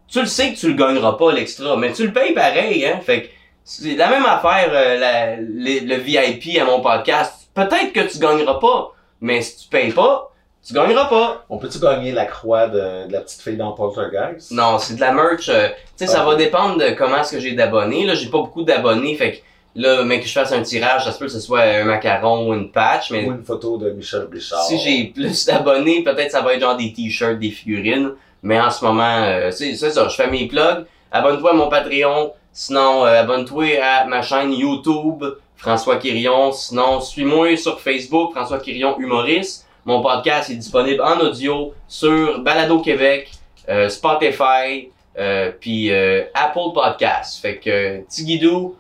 Tu 0.08 0.20
le 0.20 0.28
sais 0.28 0.54
que 0.54 0.58
tu 0.60 0.68
le 0.68 0.76
gagneras 0.76 1.14
pas, 1.14 1.32
l'extra, 1.32 1.76
mais 1.78 1.92
tu 1.94 2.06
le 2.06 2.14
payes 2.14 2.34
pareil, 2.34 2.86
hein. 2.86 3.00
Fait 3.02 3.24
que 3.24 3.28
c'est 3.64 3.96
la 3.96 4.10
même 4.10 4.26
affaire, 4.26 4.70
euh, 4.72 4.98
la- 5.00 5.36
le, 5.38 5.86
le 5.88 5.96
VIP 5.96 6.60
à 6.62 6.66
mon 6.66 6.82
podcast. 6.82 7.50
Peut-être 7.54 7.92
que 7.94 8.02
tu 8.02 8.20
gagneras 8.20 8.60
pas, 8.60 8.92
mais 9.22 9.42
si 9.42 9.64
tu 9.64 9.70
payes 9.70 9.92
pas, 9.92 10.32
tu 10.66 10.74
gagneras 10.74 11.06
pas. 11.06 11.46
On 11.50 11.58
peut-tu 11.58 11.80
gagner 11.80 12.12
la 12.12 12.26
croix 12.26 12.68
de, 12.68 13.08
de 13.08 13.14
la 13.14 13.22
petite 13.22 13.42
fille 13.42 13.56
dans 13.58 13.72
Poltergeist? 13.72 14.52
Non, 14.52 14.78
c'est 14.78 14.96
de 14.96 15.02
la 15.02 15.12
merch. 15.14 15.48
euh, 15.50 15.70
tu 15.70 16.06
sais, 16.06 16.08
ça 16.08 16.24
va 16.24 16.36
dépendre 16.36 16.78
de 16.78 16.90
comment 16.92 17.18
est-ce 17.22 17.32
que 17.36 17.40
j'ai 17.40 17.54
d'abonnés. 17.54 18.06
Là, 18.06 18.14
j'ai 18.14 18.30
pas 18.30 18.40
beaucoup 18.40 18.64
d'abonnés, 18.64 19.16
fait 19.16 19.32
que 19.34 19.38
là, 19.76 20.04
mais 20.04 20.20
que 20.20 20.28
je 20.28 20.32
fasse 20.32 20.52
un 20.52 20.62
tirage, 20.62 21.04
ça 21.04 21.12
se 21.12 21.20
peut 21.20 21.26
que 21.26 21.32
ce 21.32 21.40
soit 21.40 21.62
un 21.62 21.84
macaron 21.84 22.48
ou 22.50 22.54
une 22.54 22.72
patch, 22.72 23.12
mais 23.12 23.26
Ou 23.26 23.32
une 23.34 23.44
photo 23.44 23.78
de 23.78 23.90
Michel 23.92 24.28
Richard. 24.32 24.64
si 24.64 24.80
j'ai 24.80 25.06
plus 25.06 25.46
d'abonnés, 25.46 26.04
peut-être 26.04 26.32
ça 26.32 26.42
va 26.42 26.54
être 26.54 26.62
genre 26.62 26.78
des 26.78 26.94
t-shirts, 26.94 27.40
des 27.40 27.52
figurines. 27.52 28.12
Mais 28.42 28.60
en 28.60 28.70
ce 28.70 28.86
moment, 28.86 29.24
euh, 29.24 29.52
c'est 29.52 29.76
ça, 29.76 30.08
je 30.08 30.16
fais 30.16 30.30
mes 30.30 30.48
plugs. 30.48 30.86
Abonne-toi 31.12 31.52
à 31.52 31.54
mon 31.54 31.68
Patreon. 31.70 32.32
Sinon, 32.54 33.06
euh, 33.06 33.22
abonne-toi 33.22 33.80
à 33.84 34.06
ma 34.06 34.22
chaîne 34.22 34.54
YouTube, 34.54 35.24
François 35.58 35.98
Quirion. 35.98 36.52
Sinon, 36.52 37.02
suis-moi 37.02 37.58
sur 37.58 37.80
Facebook, 37.82 38.34
François 38.34 38.60
Quirion 38.60 38.98
Humoriste. 39.00 39.66
Mon 39.84 40.02
podcast 40.02 40.50
est 40.50 40.56
disponible 40.56 41.02
en 41.02 41.20
audio 41.20 41.74
sur 41.88 42.40
Balado 42.40 42.80
Québec, 42.80 43.30
euh, 43.70 43.90
Spotify, 43.90 44.90
euh, 45.18 45.52
puis 45.60 45.92
euh, 45.92 46.24
Apple 46.34 46.74
Podcast. 46.74 47.40
Fait 47.42 47.58
que, 47.58 47.70
euh, 47.70 48.02
Tigidou, 48.10 48.76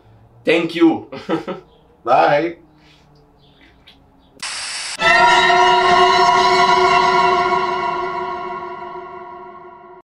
Thank 0.45 0.75
you. 0.75 1.09
Bye. 2.03 2.57